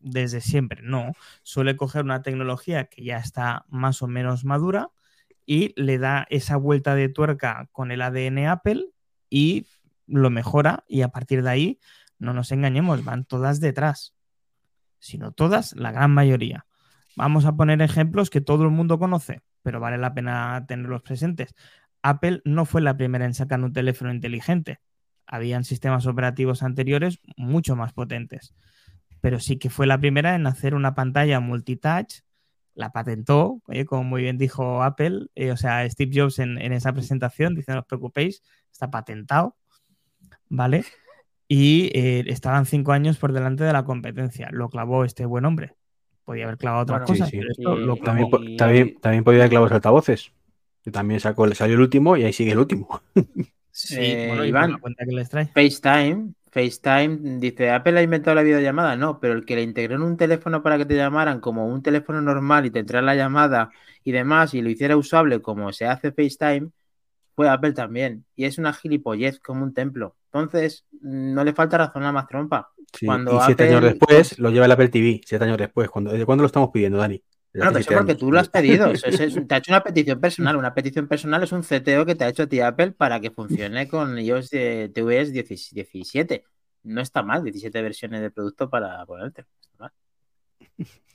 desde 0.01 0.41
siempre. 0.41 0.81
No, 0.83 1.13
suele 1.43 1.75
coger 1.75 2.03
una 2.03 2.21
tecnología 2.21 2.85
que 2.85 3.03
ya 3.03 3.17
está 3.17 3.65
más 3.69 4.01
o 4.01 4.07
menos 4.07 4.45
madura 4.45 4.89
y 5.45 5.73
le 5.81 5.97
da 5.97 6.27
esa 6.29 6.57
vuelta 6.57 6.95
de 6.95 7.09
tuerca 7.09 7.67
con 7.71 7.91
el 7.91 8.01
ADN 8.01 8.47
Apple 8.47 8.85
y 9.29 9.65
lo 10.07 10.29
mejora 10.29 10.83
y 10.87 11.01
a 11.01 11.09
partir 11.09 11.43
de 11.43 11.49
ahí, 11.49 11.79
no 12.19 12.33
nos 12.33 12.51
engañemos, 12.51 13.03
van 13.03 13.25
todas 13.25 13.59
detrás. 13.59 14.13
Sino 14.99 15.31
todas, 15.31 15.73
la 15.73 15.91
gran 15.91 16.11
mayoría. 16.11 16.65
Vamos 17.15 17.45
a 17.45 17.55
poner 17.55 17.81
ejemplos 17.81 18.29
que 18.29 18.41
todo 18.41 18.63
el 18.63 18.69
mundo 18.69 18.99
conoce, 18.99 19.41
pero 19.63 19.79
vale 19.79 19.97
la 19.97 20.13
pena 20.13 20.65
tenerlos 20.67 21.01
presentes. 21.01 21.55
Apple 22.01 22.41
no 22.45 22.65
fue 22.65 22.81
la 22.81 22.95
primera 22.95 23.25
en 23.25 23.33
sacar 23.33 23.61
un 23.61 23.73
teléfono 23.73 24.13
inteligente. 24.13 24.79
Habían 25.25 25.63
sistemas 25.63 26.05
operativos 26.05 26.63
anteriores 26.63 27.19
mucho 27.37 27.75
más 27.75 27.93
potentes. 27.93 28.53
Pero 29.21 29.39
sí 29.39 29.57
que 29.57 29.69
fue 29.69 29.87
la 29.87 29.97
primera 29.97 30.35
en 30.35 30.47
hacer 30.47 30.75
una 30.75 30.95
pantalla 30.95 31.39
multitouch. 31.39 32.21
La 32.73 32.91
patentó, 32.91 33.61
como 33.87 34.03
muy 34.03 34.21
bien 34.21 34.37
dijo 34.37 34.83
Apple, 34.83 35.27
eh, 35.35 35.51
o 35.51 35.57
sea, 35.57 35.89
Steve 35.89 36.11
Jobs 36.13 36.39
en, 36.39 36.57
en, 36.57 36.71
esa 36.71 36.93
presentación, 36.93 37.53
dice 37.53 37.73
no 37.73 37.79
os 37.79 37.85
preocupéis, 37.85 38.41
está 38.71 38.89
patentado. 38.89 39.57
¿vale? 40.49 40.83
Y 41.51 41.89
eh, 41.95 42.23
estaban 42.27 42.67
cinco 42.67 42.91
años 42.91 43.17
por 43.17 43.33
delante 43.33 43.63
de 43.63 43.73
la 43.73 43.83
competencia. 43.83 44.49
Lo 44.51 44.69
clavó 44.69 45.03
este 45.03 45.25
buen 45.25 45.45
hombre. 45.45 45.73
Podía 46.23 46.43
haber 46.45 46.57
clavado 46.57 46.83
otras 46.83 47.01
cosas, 47.09 47.31
también, 48.03 48.99
también, 48.99 49.23
podía 49.23 49.39
haber 49.39 49.49
clavado 49.49 49.73
altavoces. 49.73 50.31
Que 50.83 50.91
también 50.91 51.19
sacó, 51.19 51.51
salió 51.55 51.73
el 51.73 51.81
último 51.81 52.15
y 52.15 52.23
ahí 52.23 52.33
sigue 52.33 52.51
el 52.51 52.59
último. 52.59 53.01
Sí, 53.71 53.95
eh, 53.97 54.47
Iván, 54.47 54.77
cuenta 54.79 55.05
que 55.05 55.11
les 55.13 55.29
trae. 55.29 55.45
FaceTime, 55.45 56.33
FaceTime 56.51 57.39
dice, 57.39 57.69
Apple 57.69 57.97
ha 57.97 58.01
inventado 58.01 58.35
la 58.35 58.43
videollamada, 58.43 58.97
no, 58.97 59.21
pero 59.21 59.33
el 59.35 59.45
que 59.45 59.55
le 59.55 59.61
integró 59.61 59.95
en 59.95 60.01
un 60.01 60.17
teléfono 60.17 60.61
para 60.61 60.77
que 60.77 60.85
te 60.85 60.97
llamaran 60.97 61.39
como 61.39 61.65
un 61.65 61.81
teléfono 61.81 62.21
normal 62.21 62.65
y 62.65 62.71
te 62.71 62.79
entrara 62.79 63.05
la 63.05 63.15
llamada 63.15 63.69
y 64.03 64.11
demás 64.11 64.53
y 64.53 64.61
lo 64.61 64.69
hiciera 64.69 64.97
usable 64.97 65.41
como 65.41 65.71
se 65.71 65.85
hace 65.85 66.11
FaceTime, 66.11 66.71
fue 67.35 67.47
Apple 67.47 67.71
también. 67.71 68.25
Y 68.35 68.43
es 68.43 68.57
una 68.57 68.73
gilipollez 68.73 69.39
como 69.39 69.63
un 69.63 69.73
templo. 69.73 70.17
Entonces, 70.31 70.85
no 71.01 71.43
le 71.43 71.53
falta 71.53 71.77
razón 71.77 72.03
a 72.03 72.11
más 72.11 72.27
trompa. 72.27 72.71
Cuando 73.03 73.37
y 73.37 73.39
siete 73.45 73.69
años 73.69 73.83
después 73.83 74.37
lo 74.39 74.49
lleva 74.51 74.65
el 74.65 74.71
Apple 74.71 74.89
TV, 74.89 75.21
siete 75.25 75.43
años 75.43 75.57
después. 75.57 75.89
Cuando, 75.89 76.11
¿Desde 76.11 76.25
cuándo 76.25 76.43
lo 76.43 76.47
estamos 76.47 76.69
pidiendo, 76.71 76.99
Dani? 76.99 77.21
Claro, 77.51 77.71
pero 77.71 77.79
eso 77.81 77.93
porque 77.93 78.15
tú 78.15 78.31
lo 78.31 78.39
has 78.39 78.49
pedido. 78.49 78.91
te 79.47 79.55
ha 79.55 79.57
hecho 79.57 79.71
una 79.71 79.83
petición 79.83 80.19
personal. 80.19 80.55
Una 80.55 80.73
petición 80.73 81.07
personal 81.07 81.41
es 81.41 81.51
un 81.51 81.63
CTO 81.63 82.05
que 82.05 82.15
te 82.15 82.23
ha 82.25 82.29
hecho 82.29 82.43
a 82.43 82.47
ti 82.47 82.59
Apple 82.59 82.91
para 82.91 83.19
que 83.19 83.31
funcione 83.31 83.87
con 83.87 84.19
iOS 84.19 84.49
tvs 84.93 85.31
17. 85.33 86.45
No 86.83 87.01
está 87.01 87.23
mal, 87.23 87.43
17 87.43 87.81
versiones 87.81 88.21
de 88.21 88.31
producto 88.31 88.69
para 88.69 89.05
ponerte. 89.05 89.45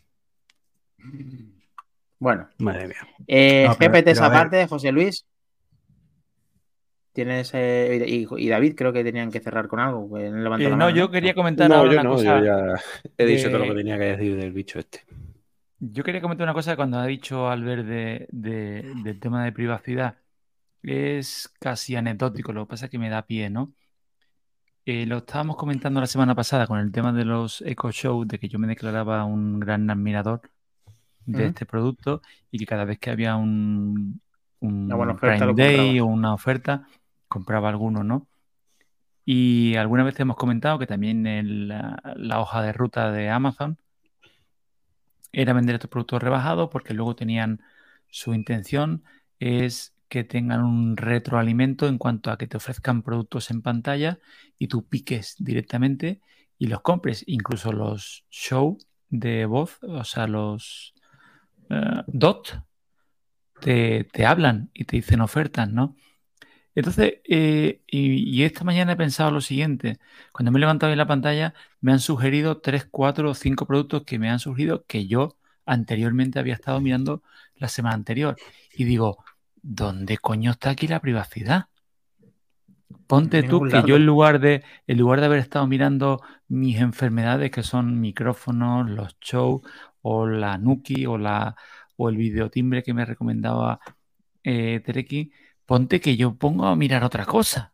Bueno. 2.17 2.49
Madre 2.57 2.89
mía. 2.89 3.07
Eh, 3.27 3.69
GPT 3.69 4.09
esa 4.09 4.31
parte, 4.31 4.67
José 4.67 4.91
Luis. 4.93 5.27
Tienes 7.15 7.53
eh, 7.55 8.05
y, 8.07 8.49
David 8.49 8.75
creo 8.77 8.93
que 8.93 9.03
tenían 9.03 9.31
que 9.31 9.41
cerrar 9.41 9.69
con 9.69 9.81
algo. 9.81 10.19
Eh, 10.19 10.31
no, 10.31 10.91
yo 10.91 11.11
quería 11.11 11.33
comentar 11.33 11.71
no, 11.71 11.91
yo 11.91 12.03
no, 12.03 12.17
Yo 12.23 12.45
ya 12.45 12.75
he 13.17 13.25
dicho 13.25 13.49
todo 13.49 13.61
lo 13.61 13.67
que 13.67 13.79
tenía 13.79 13.97
que 13.97 14.05
decir 14.05 14.37
del 14.37 14.53
bicho 14.53 14.79
este. 14.79 15.05
Yo 15.79 16.05
quería 16.05 16.21
comentar 16.21 16.45
una 16.45 16.55
cosa 16.55 16.77
cuando 16.77 16.99
ha 16.99 17.07
dicho 17.07 17.49
Albert 17.49 17.87
de, 17.87 18.27
del 18.31 19.21
tema 19.21 19.45
de 19.45 19.53
privacidad. 19.53 20.17
Es 20.83 21.51
casi 21.61 21.97
anecdótico, 21.97 22.53
lo 22.53 22.67
que 22.67 22.71
pasa 22.71 22.87
es 22.87 22.91
que 22.91 22.99
me 22.99 23.09
da 23.09 23.23
pie, 23.23 23.49
¿no? 23.49 23.73
eh, 24.87 25.07
lo 25.07 25.19
estábamos 25.19 25.57
comentando 25.57 26.01
la 26.01 26.07
semana 26.07 26.35
pasada 26.35 26.67
con 26.67 26.79
el 26.79 26.93
tema 26.93 27.13
de 27.13 27.25
los 27.25 27.63
Eco 27.63 27.91
Show, 27.91 28.25
de 28.25 28.39
que 28.39 28.49
yo 28.49 28.59
me 28.59 28.67
declaraba 28.67 29.25
un 29.25 29.59
gran 29.61 29.89
admirador 29.91 30.43
de 31.27 31.47
este 31.47 31.65
producto 31.65 32.21
y 32.51 32.59
que 32.59 32.67
cada 32.67 32.85
vez 32.85 32.99
que 32.99 33.11
había 33.11 33.37
un, 33.37 34.21
un 34.61 35.19
Prime 35.19 35.55
Day 35.55 36.01
o 36.01 36.07
una 36.07 36.35
oferta, 36.35 36.87
compraba 37.29 37.69
alguno, 37.69 38.05
¿no? 38.05 38.29
Y 39.25 39.77
alguna 39.77 40.05
vez 40.05 40.19
hemos 40.21 40.37
comentado 40.37 40.79
que 40.79 40.87
también 40.87 41.27
en 41.27 41.69
la, 41.69 42.41
hoja 42.41 42.63
de 42.63 42.73
ruta 42.73 43.11
de 43.11 43.31
Amazon 43.31 43.79
era 45.33 45.53
vender 45.53 45.77
estos 45.77 45.91
productos 45.91 46.23
rebajados 46.23 46.69
porque 46.71 46.95
luego 46.95 47.17
tenían 47.17 47.63
su 48.11 48.35
intención 48.35 49.03
es 49.41 49.95
que 50.09 50.25
tengan 50.25 50.63
un 50.63 50.97
retroalimento 50.97 51.89
en 51.89 51.99
cuanto 51.99 52.31
a 52.31 52.39
que 52.39 52.47
te 52.47 52.59
ofrezcan 52.59 53.03
productos 53.03 53.51
en 53.51 53.63
pantalla 53.63 54.19
y 54.59 54.69
tú 54.69 54.87
piques 54.87 55.37
directamente 55.39 56.21
y 56.59 56.67
los 56.67 56.83
compres. 56.83 57.25
Incluso 57.27 57.73
los 57.73 58.25
show 58.31 58.79
de 59.09 59.47
voz, 59.47 59.83
o 59.83 60.05
sea, 60.05 60.27
los 60.27 60.95
eh, 61.71 62.03
DOT, 62.07 62.63
te, 63.61 64.05
te, 64.05 64.27
hablan 64.27 64.71
y 64.75 64.85
te 64.85 64.97
dicen 64.97 65.21
ofertas, 65.21 65.71
¿no? 65.71 65.97
Entonces, 66.75 67.15
eh, 67.29 67.83
y, 67.87 68.43
esta 68.43 68.65
mañana 68.65 68.93
he 68.93 68.97
pensado 68.97 69.31
lo 69.31 69.41
siguiente, 69.41 69.99
cuando 70.33 70.51
me 70.51 70.59
he 70.59 70.61
levantado 70.61 70.93
en 70.93 70.99
la 70.99 71.07
pantalla, 71.07 71.55
me 71.81 71.93
han 71.93 72.01
sugerido 72.01 72.59
tres, 72.59 72.87
cuatro 72.91 73.31
o 73.31 73.35
cinco 73.35 73.67
productos 73.67 74.03
que 74.03 74.19
me 74.19 74.29
han 74.31 74.41
surgido 74.41 74.85
que 74.87 75.07
yo 75.07 75.37
anteriormente 75.67 76.39
había 76.39 76.55
estado 76.55 76.81
mirando 76.81 77.23
la 77.57 77.69
semana 77.69 77.95
anterior. 77.95 78.37
Y 78.75 78.85
digo, 78.85 79.25
¿dónde 79.63 80.19
coño 80.19 80.51
está 80.51 80.71
aquí 80.71 80.89
la 80.89 81.01
privacidad? 81.01 81.67
Ponte 83.07 83.43
tú 83.43 83.61
que 83.63 83.83
yo 83.87 83.97
en 83.97 84.07
lugar 84.07 84.41
de 84.41 84.65
en 84.87 84.99
lugar 84.99 85.21
de 85.21 85.27
haber 85.27 85.39
estado 85.39 85.67
mirando 85.67 86.23
mis 86.49 86.79
enfermedades 86.81 87.51
que 87.51 87.63
son 87.63 88.01
micrófonos, 88.01 88.89
los 88.91 89.19
shows 89.21 89.63
o 90.03 90.27
la 90.27 90.59
Nuki 90.59 91.07
o 91.07 91.19
la 91.19 91.55
o 91.97 92.09
el 92.09 92.17
videotimbre 92.17 92.83
que 92.83 92.95
me 92.95 93.05
recomendaba 93.05 93.79
eh, 94.43 94.81
Tereki, 94.85 95.33
ponte 95.67 96.01
que 96.01 96.17
yo 96.17 96.35
pongo 96.35 96.67
a 96.67 96.77
mirar 96.77 97.05
otra 97.05 97.25
cosa. 97.25 97.73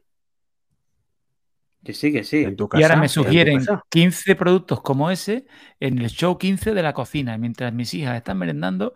Que 1.83 1.95
sí, 1.95 2.13
que 2.13 2.25
sí. 2.25 2.47
y 2.75 2.83
ahora 2.83 2.97
me 2.97 3.09
sugieren 3.09 3.65
15 3.89 4.35
productos 4.35 4.83
como 4.83 5.11
ese 5.11 5.47
en 5.79 5.99
el 5.99 6.11
show 6.11 6.37
15 6.37 6.75
de 6.75 6.83
la 6.83 6.93
cocina, 6.93 7.39
mientras 7.39 7.73
mis 7.73 7.95
hijas 7.95 8.17
están 8.17 8.37
merendando. 8.37 8.93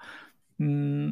Mm, 0.59 1.11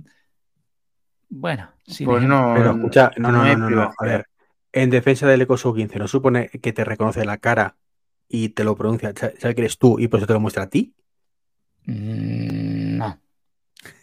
bueno, 1.31 1.71
sí. 1.87 2.05
Pues 2.05 2.23
no, 2.25 2.53
pero 2.55 2.73
escucha, 2.73 3.11
no, 3.17 3.33
no, 3.33 3.57
no, 3.57 3.71
no, 3.71 3.91
A 3.99 4.05
ver, 4.05 4.27
en 4.71 4.91
defensa 4.91 5.27
del 5.27 5.41
EcoShow 5.43 5.75
15, 5.75 5.99
¿no 5.99 6.09
supone 6.09 6.51
que 6.51 6.73
te 6.75 6.85
reconoce 6.85 7.25
la 7.25 7.39
cara 7.39 7.77
y 8.29 8.51
te 8.51 8.65
lo 8.65 8.77
pronuncia, 8.77 9.15
sabe 9.17 9.55
que 9.55 9.63
eres 9.63 9.79
tú 9.79 9.99
y 9.99 10.09
por 10.09 10.21
eso 10.21 10.27
te 10.27 10.35
lo 10.35 10.41
muestra 10.41 10.65
a 10.65 10.69
ti? 10.69 10.95
Mm, 11.87 12.99
no. 12.99 13.22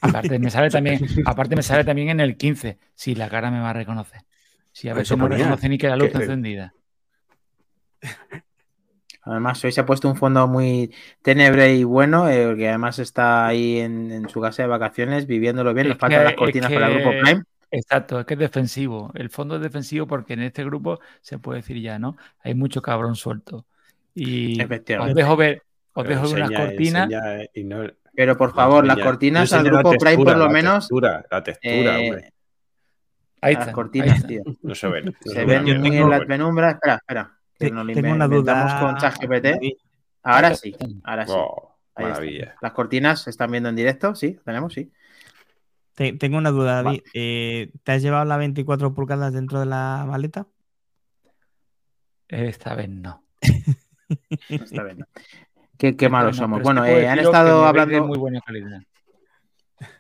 Aparte 0.02 0.40
me 0.40 0.50
sale 0.50 0.70
también, 0.70 1.00
aparte 1.26 1.56
me 1.56 1.64
sale 1.64 1.84
también 1.84 2.10
en 2.10 2.20
el 2.20 2.38
15, 2.38 2.78
si 2.96 3.16
la 3.16 3.30
cara 3.30 3.52
me 3.52 3.60
va 3.60 3.72
a 3.72 3.74
reconocer. 3.74 4.22
Si 4.72 4.90
a 4.90 4.94
veces 4.94 5.18
no 5.18 5.28
reconoce 5.28 5.68
ni 5.70 5.78
que 5.78 5.88
la 5.88 5.96
luz 5.96 6.08
está 6.08 6.20
encendida. 6.20 6.74
Además, 9.24 9.64
hoy 9.64 9.72
se 9.72 9.82
ha 9.82 9.86
puesto 9.86 10.08
un 10.10 10.16
fondo 10.16 10.48
muy 10.48 10.94
tenebre 11.22 11.76
y 11.76 11.84
bueno, 11.84 12.30
eh, 12.30 12.56
que 12.58 12.70
además 12.70 13.00
está 13.00 13.48
ahí 13.48 13.80
en, 13.80 14.28
su 14.30 14.42
casa 14.42 14.64
de 14.64 14.70
vacaciones 14.70 15.28
viviéndolo 15.28 15.74
bien. 15.74 15.90
Le 15.90 15.96
faltan 15.96 16.24
las 16.24 16.34
cortinas 16.34 16.72
para 16.72 16.88
el 16.88 16.96
grupo 16.96 17.12
Prime. 17.22 17.44
Exacto, 17.72 18.20
es 18.20 18.26
que 18.26 18.34
es 18.34 18.40
defensivo. 18.40 19.12
El 19.14 19.30
fondo 19.30 19.58
es 19.58 19.62
defensivo 19.62 20.08
porque 20.08 20.34
en 20.34 20.42
este 20.42 20.64
grupo 20.64 21.00
se 21.22 21.38
puede 21.38 21.60
decir 21.60 21.80
ya, 21.80 22.00
¿no? 22.00 22.18
Hay 22.42 22.56
mucho 22.56 22.82
cabrón 22.82 23.16
suelto. 23.16 23.66
Y 24.16 24.60
os 24.62 25.14
dejo 25.14 25.36
ver, 25.36 25.64
os 25.94 26.08
dejo 26.08 26.30
unas 26.30 26.52
cortinas. 26.52 27.10
Pero 28.16 28.38
por 28.38 28.54
favor, 28.54 28.86
las 28.86 28.98
cortinas 28.98 29.52
al 29.54 29.64
grupo 29.64 29.92
Prime 29.94 30.24
por 30.24 30.38
lo 30.38 30.50
menos. 30.50 30.86
Textura, 30.86 31.26
la 31.30 31.44
textura, 31.44 32.00
eh, 32.00 32.10
hombre. 32.10 32.34
Ahí 33.42 33.56
las 33.56 33.70
cortinas, 33.70 34.28
tío. 34.28 34.44
No 34.62 34.76
se 34.76 34.88
ven. 34.88 35.16
se 35.22 35.46
ven 35.46 35.68
en 35.68 36.10
las 36.10 36.26
penumbras. 36.26 36.74
Espera, 36.76 36.96
espera 36.96 37.40
tengo 37.60 37.82
una 38.14 38.28
duda. 38.28 38.80
con 38.80 38.98
ChatGPT. 38.98 39.78
Ahora 40.24 40.56
sí, 40.56 40.76
ahora 41.04 41.28
sí. 41.28 41.34
maravilla. 41.98 42.56
Las 42.62 42.72
cortinas 42.74 43.24
se 43.24 43.30
están 43.30 43.52
viendo 43.52 43.70
en 43.70 43.76
directo, 43.76 44.16
sí, 44.16 44.40
tenemos, 44.44 44.74
sí. 44.74 44.92
tengo 45.96 46.38
una 46.38 46.52
duda, 46.52 46.84
David. 46.84 47.02
Eh, 47.14 47.72
¿Te 47.84 47.92
has 47.94 48.02
llevado 48.02 48.26
las 48.26 48.38
24 48.38 48.94
pulgadas 48.94 49.34
dentro 49.34 49.60
de 49.60 49.66
la 49.66 50.06
maleta? 50.08 50.48
Esta 52.28 52.76
vez 52.76 52.90
no. 52.90 53.24
Esta 54.50 54.84
vez 54.84 54.98
no. 54.98 55.06
Qué, 55.80 56.10
malos 56.10 56.36
somos. 56.36 56.62
Bueno, 56.62 56.86
eh, 56.86 57.08
han 57.08 57.20
estado 57.20 57.66
hablando. 57.66 58.06
Muy 58.06 58.18
buena 58.18 58.42
calidad. 58.42 58.82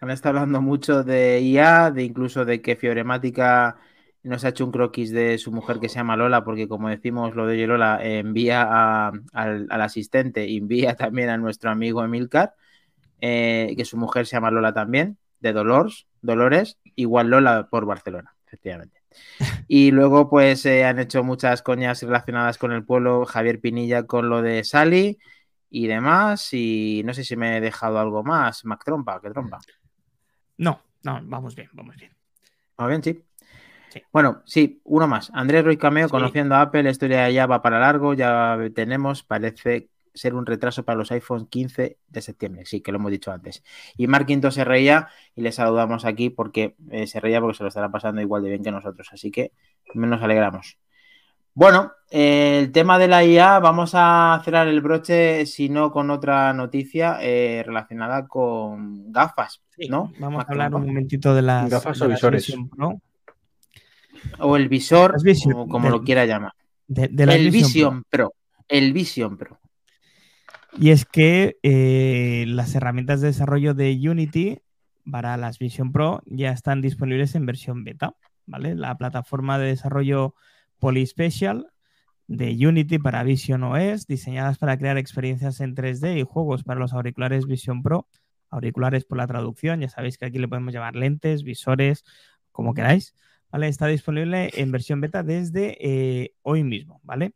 Han 0.01 0.09
estado 0.09 0.39
hablando 0.39 0.61
mucho 0.61 1.05
de 1.05 1.39
IA, 1.39 1.89
de 1.91 2.03
incluso 2.03 2.43
de 2.43 2.61
que 2.61 2.75
Fioremática 2.75 3.77
nos 4.23 4.43
ha 4.43 4.49
hecho 4.49 4.65
un 4.65 4.73
croquis 4.73 5.11
de 5.11 5.37
su 5.37 5.53
mujer 5.53 5.79
que 5.79 5.87
se 5.87 5.95
llama 5.95 6.17
Lola, 6.17 6.43
porque 6.43 6.67
como 6.67 6.89
decimos 6.89 7.33
lo 7.33 7.47
de 7.47 7.65
Lola, 7.65 7.97
envía 8.03 9.07
al, 9.31 9.67
asistente, 9.69 10.53
envía 10.53 10.95
también 10.97 11.29
a 11.29 11.37
nuestro 11.37 11.71
amigo 11.71 12.03
Emilcar, 12.03 12.55
eh, 13.21 13.73
que 13.77 13.85
su 13.85 13.95
mujer 13.95 14.25
se 14.25 14.35
llama 14.35 14.51
Lola 14.51 14.73
también, 14.73 15.17
de 15.39 15.53
Dolores, 15.53 16.07
Dolores, 16.21 16.77
igual 16.95 17.29
Lola 17.29 17.69
por 17.71 17.85
Barcelona, 17.85 18.35
efectivamente. 18.45 18.99
Y 19.69 19.91
luego, 19.91 20.29
pues 20.29 20.65
eh, 20.65 20.83
han 20.83 20.99
hecho 20.99 21.23
muchas 21.23 21.61
coñas 21.61 22.03
relacionadas 22.03 22.57
con 22.57 22.73
el 22.73 22.83
pueblo, 22.83 23.25
Javier 23.25 23.61
Pinilla 23.61 24.03
con 24.03 24.29
lo 24.29 24.41
de 24.41 24.63
Sally 24.63 25.19
y 25.69 25.87
demás. 25.87 26.53
Y 26.53 27.01
no 27.05 27.13
sé 27.13 27.23
si 27.23 27.35
me 27.35 27.57
he 27.57 27.61
dejado 27.61 27.99
algo 27.99 28.23
más. 28.23 28.65
Mac 28.65 28.83
Trompa, 28.83 29.19
¿qué 29.21 29.29
trompa? 29.29 29.59
No, 30.57 30.81
no, 31.03 31.19
vamos 31.23 31.55
bien, 31.55 31.69
vamos 31.73 31.95
bien. 31.95 32.11
Vamos 32.77 32.89
bien, 32.89 33.03
sí. 33.03 33.23
Bueno, 34.11 34.43
sí, 34.45 34.81
uno 34.83 35.07
más. 35.07 35.31
Andrés 35.33 35.63
Roy 35.63 35.77
Cameo, 35.77 36.09
conociendo 36.09 36.55
a 36.55 36.61
Apple, 36.61 36.83
la 36.83 36.91
historia 36.91 37.29
ya 37.29 37.47
va 37.47 37.61
para 37.61 37.79
largo, 37.79 38.13
ya 38.13 38.57
tenemos, 38.73 39.23
parece 39.23 39.89
ser 40.13 40.35
un 40.35 40.45
retraso 40.45 40.83
para 40.83 40.97
los 40.97 41.11
iPhone 41.11 41.47
15 41.47 41.97
de 42.07 42.21
septiembre, 42.21 42.65
sí, 42.65 42.81
que 42.81 42.91
lo 42.91 42.97
hemos 42.97 43.11
dicho 43.11 43.31
antes. 43.31 43.63
Y 43.97 44.07
Mark 44.07 44.25
Quinto 44.25 44.51
se 44.51 44.63
reía 44.63 45.09
y 45.35 45.41
le 45.41 45.51
saludamos 45.51 46.05
aquí 46.05 46.29
porque 46.29 46.75
eh, 46.91 47.07
se 47.07 47.19
reía 47.19 47.41
porque 47.41 47.57
se 47.57 47.63
lo 47.63 47.69
estará 47.69 47.89
pasando 47.89 48.21
igual 48.21 48.43
de 48.43 48.49
bien 48.49 48.63
que 48.63 48.71
nosotros, 48.71 49.09
así 49.11 49.31
que 49.31 49.53
nos 49.93 50.21
alegramos. 50.21 50.77
Bueno, 51.53 51.91
el 52.09 52.71
tema 52.71 52.97
de 52.97 53.07
la 53.07 53.23
IA, 53.23 53.59
vamos 53.59 53.91
a 53.93 54.41
cerrar 54.43 54.67
el 54.67 54.81
broche, 54.81 55.45
si 55.45 55.69
no 55.69 55.91
con 55.91 56.09
otra 56.09 56.53
noticia 56.53 57.19
eh, 57.21 57.63
relacionada 57.65 58.27
con 58.27 59.11
gafas, 59.11 59.61
¿no? 59.89 60.11
Vamos 60.19 60.43
a 60.43 60.47
hablar 60.51 60.73
un 60.73 60.87
momentito 60.87 61.35
de 61.35 61.41
las 61.41 61.69
gafas 61.69 62.01
o 62.01 62.07
visores. 62.07 62.53
O 64.39 64.57
el 64.57 64.67
visor, 64.69 65.15
o 65.55 65.67
como 65.67 65.89
lo 65.89 66.03
quiera 66.03 66.25
llamar. 66.25 66.53
el 66.87 67.51
Vision, 67.51 68.03
Pro. 68.09 68.33
El 68.67 68.91
Vision 68.91 69.37
Pro. 69.37 69.59
Y 70.77 70.89
es 70.91 71.05
que 71.05 71.57
eh, 71.63 72.45
las 72.47 72.75
herramientas 72.75 73.21
de 73.21 73.27
desarrollo 73.27 73.73
de 73.73 73.91
Unity 73.91 74.59
para 75.09 75.37
las 75.37 75.59
Vision 75.59 75.91
Pro 75.91 76.21
ya 76.25 76.51
están 76.51 76.81
disponibles 76.81 77.35
en 77.35 77.45
versión 77.45 77.83
beta, 77.83 78.15
¿vale? 78.45 78.75
La 78.75 78.97
plataforma 78.97 79.57
de 79.57 79.67
desarrollo 79.67 80.35
Polyspecial 80.79 81.71
de 82.27 82.51
Unity 82.67 82.99
para 82.99 83.23
Vision 83.23 83.63
OS, 83.63 84.05
diseñadas 84.07 84.57
para 84.57 84.77
crear 84.77 84.97
experiencias 84.97 85.61
en 85.61 85.75
3D 85.75 86.19
y 86.19 86.23
juegos 86.23 86.63
para 86.63 86.79
los 86.79 86.93
auriculares 86.93 87.45
Vision 87.47 87.81
Pro, 87.81 88.07
auriculares 88.49 89.05
por 89.05 89.17
la 89.17 89.27
traducción, 89.27 89.81
ya 89.81 89.89
sabéis 89.89 90.17
que 90.17 90.25
aquí 90.25 90.37
le 90.37 90.47
podemos 90.47 90.73
llamar 90.73 90.95
lentes, 90.95 91.43
visores, 91.43 92.03
como 92.51 92.73
queráis. 92.73 93.15
¿vale? 93.51 93.67
Está 93.67 93.87
disponible 93.87 94.51
en 94.53 94.71
versión 94.71 95.01
beta 95.01 95.23
desde 95.23 95.77
eh, 95.79 96.33
hoy 96.41 96.63
mismo, 96.63 96.99
¿vale? 97.03 97.33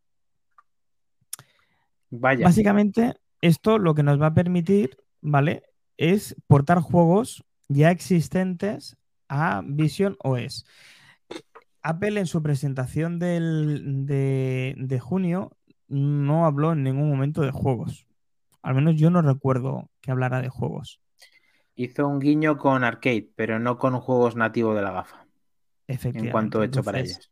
Vaya. 2.09 2.45
Básicamente, 2.45 3.15
esto 3.41 3.79
lo 3.79 3.95
que 3.95 4.03
nos 4.03 4.21
va 4.21 4.27
a 4.27 4.33
permitir, 4.33 4.97
¿vale? 5.21 5.63
Es 5.97 6.35
portar 6.47 6.79
juegos 6.79 7.43
ya 7.67 7.91
existentes 7.91 8.97
a 9.27 9.63
Vision 9.65 10.15
OS. 10.19 10.65
Apple 11.83 12.19
en 12.19 12.27
su 12.27 12.41
presentación 12.41 13.19
de, 13.19 14.73
de 14.77 14.99
junio 14.99 15.57
no 15.87 16.45
habló 16.45 16.71
en 16.71 16.83
ningún 16.83 17.09
momento 17.09 17.41
de 17.41 17.51
juegos. 17.51 18.07
Al 18.61 18.75
menos 18.75 18.95
yo 18.95 19.09
no 19.09 19.21
recuerdo 19.21 19.89
que 20.01 20.11
hablara 20.11 20.41
de 20.41 20.49
juegos. 20.49 21.01
Hizo 21.75 22.07
un 22.07 22.19
guiño 22.19 22.57
con 22.57 22.83
arcade, 22.83 23.29
pero 23.35 23.59
no 23.59 23.77
con 23.77 23.99
juegos 23.99 24.35
nativos 24.35 24.75
de 24.75 24.81
la 24.81 24.91
gafa 24.91 25.23
en 25.87 26.31
cuanto 26.31 26.63
hecho 26.63 26.83
para 26.83 26.99
ellas. 26.99 27.31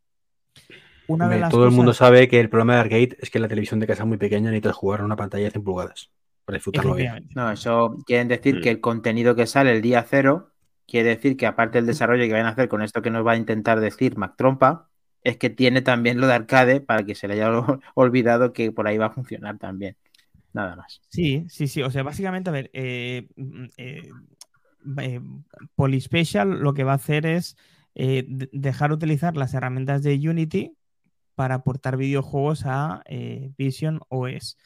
todo 1.49 1.65
el 1.65 1.71
mundo 1.71 1.93
sabe 1.93 2.27
que 2.27 2.39
el 2.39 2.49
problema 2.49 2.75
de 2.75 2.79
Arcade 2.81 3.17
es 3.19 3.29
que 3.29 3.39
la 3.39 3.47
televisión 3.47 3.79
de 3.79 3.87
casa 3.87 4.03
es 4.03 4.07
muy 4.07 4.17
pequeña 4.17 4.49
y 4.49 4.51
necesitas 4.51 4.75
jugar 4.75 4.99
en 4.99 5.05
una 5.05 5.15
pantalla 5.15 5.45
de 5.45 5.51
100 5.51 5.63
pulgadas 5.63 6.11
para 6.45 6.57
disfrutarlo 6.57 6.95
bien. 6.95 7.29
No, 7.35 7.51
eso 7.51 7.97
quiere 8.05 8.25
decir 8.25 8.57
mm. 8.57 8.61
que 8.61 8.69
el 8.69 8.81
contenido 8.81 9.35
que 9.35 9.47
sale 9.47 9.71
el 9.71 9.81
día 9.81 10.05
cero 10.07 10.50
quiere 10.91 11.09
decir 11.15 11.37
que 11.37 11.47
aparte 11.47 11.77
del 11.77 11.87
desarrollo 11.87 12.25
que 12.25 12.33
van 12.33 12.45
a 12.45 12.49
hacer 12.49 12.67
con 12.67 12.81
esto 12.81 13.01
que 13.01 13.09
nos 13.09 13.25
va 13.25 13.31
a 13.31 13.37
intentar 13.37 13.79
decir 13.79 14.17
Mac 14.17 14.35
Trompa, 14.35 14.89
es 15.23 15.37
que 15.37 15.49
tiene 15.49 15.81
también 15.81 16.19
lo 16.19 16.27
de 16.27 16.33
arcade 16.33 16.81
para 16.81 17.05
que 17.05 17.15
se 17.15 17.29
le 17.29 17.35
haya 17.35 17.49
olvidado 17.95 18.51
que 18.51 18.73
por 18.73 18.87
ahí 18.87 18.97
va 18.97 19.05
a 19.05 19.11
funcionar 19.11 19.57
también. 19.57 19.95
Nada 20.51 20.75
más. 20.75 21.01
Sí, 21.07 21.45
sí, 21.47 21.67
sí. 21.67 21.81
O 21.81 21.89
sea, 21.91 22.03
básicamente, 22.03 22.49
a 22.49 22.53
ver, 22.53 22.69
eh, 22.73 23.29
mm, 23.37 23.65
eh, 23.77 24.09
eh 24.99 25.21
Polyspecial 25.75 26.59
lo 26.59 26.73
que 26.73 26.83
va 26.83 26.91
a 26.91 26.95
hacer 26.95 27.25
es 27.25 27.55
eh, 27.95 28.25
dejar 28.51 28.91
utilizar 28.91 29.37
las 29.37 29.53
herramientas 29.53 30.03
de 30.03 30.15
Unity 30.15 30.75
para 31.35 31.55
aportar 31.55 31.95
videojuegos 31.95 32.65
a 32.65 33.01
Vision 33.57 34.01
OS. 34.09 34.57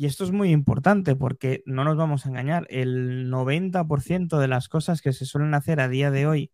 Y 0.00 0.06
esto 0.06 0.22
es 0.22 0.30
muy 0.30 0.52
importante 0.52 1.16
porque 1.16 1.64
no 1.66 1.82
nos 1.82 1.96
vamos 1.96 2.24
a 2.24 2.28
engañar, 2.28 2.68
el 2.70 3.28
90% 3.32 4.38
de 4.38 4.46
las 4.46 4.68
cosas 4.68 5.02
que 5.02 5.12
se 5.12 5.26
suelen 5.26 5.54
hacer 5.54 5.80
a 5.80 5.88
día 5.88 6.12
de 6.12 6.24
hoy 6.28 6.52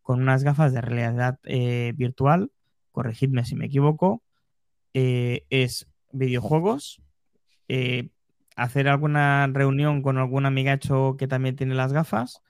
con 0.00 0.22
unas 0.22 0.44
gafas 0.44 0.72
de 0.72 0.80
realidad 0.80 1.38
eh, 1.44 1.92
virtual, 1.94 2.50
corregidme 2.92 3.44
si 3.44 3.54
me 3.54 3.66
equivoco, 3.66 4.22
eh, 4.94 5.44
es 5.50 5.90
videojuegos, 6.10 7.02
eh, 7.68 8.08
hacer 8.56 8.88
alguna 8.88 9.46
reunión 9.48 10.00
con 10.00 10.16
algún 10.16 10.46
amigacho 10.46 11.16
que 11.18 11.28
también 11.28 11.54
tiene 11.54 11.74
las 11.74 11.92
gafas, 11.92 12.40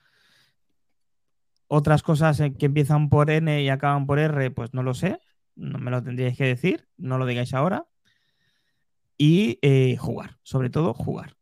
otras 1.66 2.05
cosas 2.05 2.40
que 2.56 2.66
empiezan 2.66 3.09
por 3.09 3.32
N 3.32 3.64
y 3.64 3.68
acaban 3.68 4.06
por 4.06 4.20
R, 4.20 4.52
pues 4.52 4.73
no 4.74 4.85
lo 4.85 4.94
sé, 4.94 5.18
no 5.56 5.81
me 5.81 5.90
lo 5.90 6.05
tendríais 6.05 6.39
que 6.39 6.44
decir, 6.44 6.86
no 6.97 7.18
lo 7.18 7.27
digáis 7.27 7.52
ahora 7.52 7.89
y 9.18 9.59
eh, 9.62 9.97
jugar, 9.97 10.38
sobre 10.43 10.70
todo 10.70 10.94
jugar. 10.94 11.36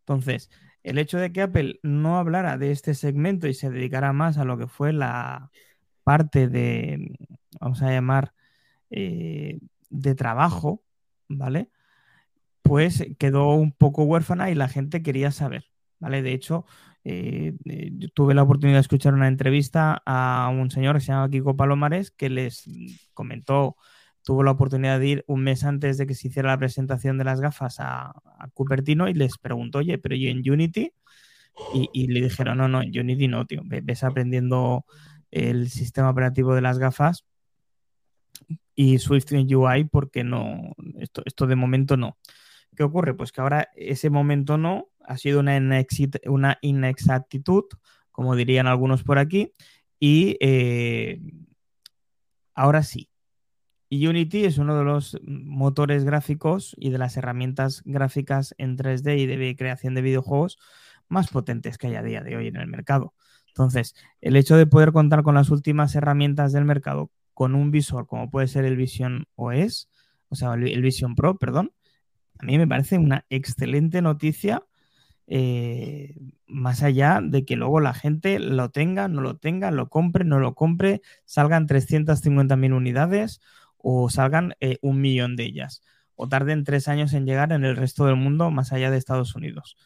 Entonces, 0.00 0.50
el 0.82 0.98
hecho 0.98 1.18
de 1.18 1.32
que 1.32 1.42
Apple 1.42 1.78
no 1.82 2.18
hablara 2.18 2.58
de 2.58 2.72
este 2.72 2.94
segmento 2.94 3.46
y 3.46 3.54
se 3.54 3.70
dedicara 3.70 4.12
más 4.12 4.38
a 4.38 4.44
lo 4.44 4.58
que 4.58 4.66
fue 4.66 4.92
la 4.92 5.50
parte 6.04 6.48
de, 6.48 7.16
vamos 7.60 7.82
a 7.82 7.90
llamar, 7.90 8.34
eh, 8.90 9.60
de 9.90 10.14
trabajo, 10.14 10.82
¿vale? 11.28 11.70
Pues 12.62 13.04
quedó 13.18 13.54
un 13.54 13.72
poco 13.72 14.04
huérfana 14.04 14.50
y 14.50 14.54
la 14.54 14.68
gente 14.68 15.02
quería 15.02 15.30
saber, 15.30 15.66
¿vale? 16.00 16.22
De 16.22 16.32
hecho, 16.32 16.66
eh, 17.04 17.54
tuve 18.14 18.34
la 18.34 18.42
oportunidad 18.42 18.76
de 18.78 18.82
escuchar 18.82 19.14
una 19.14 19.28
entrevista 19.28 20.02
a 20.06 20.48
un 20.52 20.70
señor 20.70 20.96
que 20.96 21.00
se 21.00 21.08
llama 21.08 21.30
Kiko 21.30 21.56
Palomares 21.56 22.10
que 22.10 22.30
les 22.30 22.64
comentó 23.14 23.76
tuvo 24.24 24.42
la 24.42 24.52
oportunidad 24.52 25.00
de 25.00 25.06
ir 25.08 25.24
un 25.26 25.42
mes 25.42 25.64
antes 25.64 25.98
de 25.98 26.06
que 26.06 26.14
se 26.14 26.28
hiciera 26.28 26.50
la 26.50 26.58
presentación 26.58 27.18
de 27.18 27.24
las 27.24 27.40
gafas 27.40 27.76
a, 27.80 28.14
Cupertino 28.54 29.08
y 29.08 29.14
les 29.14 29.38
preguntó, 29.38 29.78
oye, 29.78 29.98
pero 29.98 30.16
yo 30.16 30.28
en 30.28 30.38
Unity, 30.38 30.92
y, 31.92 32.06
le 32.08 32.22
dijeron, 32.22 32.58
no, 32.58 32.66
no, 32.66 32.82
en 32.82 32.98
Unity 32.98 33.28
no, 33.28 33.46
tío, 33.46 33.62
ves 33.64 34.04
aprendiendo 34.04 34.84
el 35.30 35.70
sistema 35.70 36.10
operativo 36.10 36.54
de 36.54 36.62
las 36.62 36.78
gafas 36.78 37.24
y 38.74 38.98
Swift 38.98 39.32
en 39.32 39.54
UI 39.54 39.84
porque 39.84 40.24
no, 40.24 40.74
esto, 40.98 41.22
esto 41.24 41.46
de 41.46 41.56
momento 41.56 41.96
no. 41.96 42.18
¿Qué 42.74 42.82
ocurre? 42.82 43.14
Pues 43.14 43.32
que 43.32 43.40
ahora 43.42 43.68
ese 43.76 44.08
momento 44.08 44.56
no 44.56 44.88
ha 45.04 45.18
sido 45.18 45.40
una, 45.40 45.60
una 46.26 46.58
inexactitud, 46.62 47.64
como 48.10 48.34
dirían 48.34 48.66
algunos 48.66 49.02
por 49.02 49.18
aquí, 49.18 49.52
y 49.98 50.36
eh, 50.40 51.20
ahora 52.54 52.82
sí, 52.82 53.08
Unity 53.92 54.44
es 54.44 54.58
uno 54.58 54.76
de 54.78 54.84
los 54.84 55.18
motores 55.22 56.04
gráficos 56.04 56.74
y 56.78 56.90
de 56.90 56.98
las 56.98 57.16
herramientas 57.16 57.82
gráficas 57.84 58.54
en 58.56 58.78
3D 58.78 59.18
y 59.18 59.26
de 59.26 59.56
creación 59.56 59.94
de 59.94 60.00
videojuegos 60.00 60.58
más 61.08 61.28
potentes 61.28 61.76
que 61.76 61.88
hay 61.88 61.96
a 61.96 62.02
día 62.02 62.22
de 62.22 62.36
hoy 62.36 62.46
en 62.46 62.56
el 62.56 62.68
mercado. 62.68 63.12
Entonces, 63.48 63.94
el 64.22 64.36
hecho 64.36 64.56
de 64.56 64.66
poder 64.66 64.92
contar 64.92 65.22
con 65.22 65.34
las 65.34 65.50
últimas 65.50 65.94
herramientas 65.94 66.52
del 66.52 66.64
mercado 66.64 67.10
con 67.34 67.54
un 67.54 67.70
visor 67.70 68.06
como 68.06 68.30
puede 68.30 68.48
ser 68.48 68.64
el 68.64 68.76
Vision 68.76 69.26
OS, 69.34 69.90
o 70.28 70.34
sea, 70.36 70.54
el 70.54 70.82
Vision 70.82 71.14
Pro, 71.14 71.36
perdón, 71.36 71.72
a 72.38 72.46
mí 72.46 72.56
me 72.56 72.66
parece 72.66 72.96
una 72.96 73.26
excelente 73.28 74.00
noticia, 74.00 74.64
eh, 75.26 76.16
más 76.46 76.82
allá 76.82 77.20
de 77.22 77.44
que 77.44 77.56
luego 77.56 77.80
la 77.80 77.94
gente 77.94 78.38
lo 78.38 78.70
tenga, 78.70 79.08
no 79.08 79.20
lo 79.20 79.36
tenga, 79.36 79.70
lo 79.70 79.88
compre, 79.90 80.24
no 80.24 80.40
lo 80.40 80.54
compre, 80.54 81.02
salgan 81.24 81.66
350.000 81.66 82.72
unidades 82.72 83.40
o 83.82 84.08
salgan 84.08 84.54
eh, 84.60 84.78
un 84.82 85.00
millón 85.00 85.36
de 85.36 85.44
ellas 85.44 85.82
o 86.16 86.28
tarden 86.28 86.64
tres 86.64 86.88
años 86.88 87.12
en 87.14 87.26
llegar 87.26 87.52
en 87.52 87.64
el 87.64 87.76
resto 87.76 88.06
del 88.06 88.16
mundo 88.16 88.50
más 88.50 88.72
allá 88.72 88.90
de 88.90 88.98
Estados 88.98 89.34
Unidos. 89.34 89.76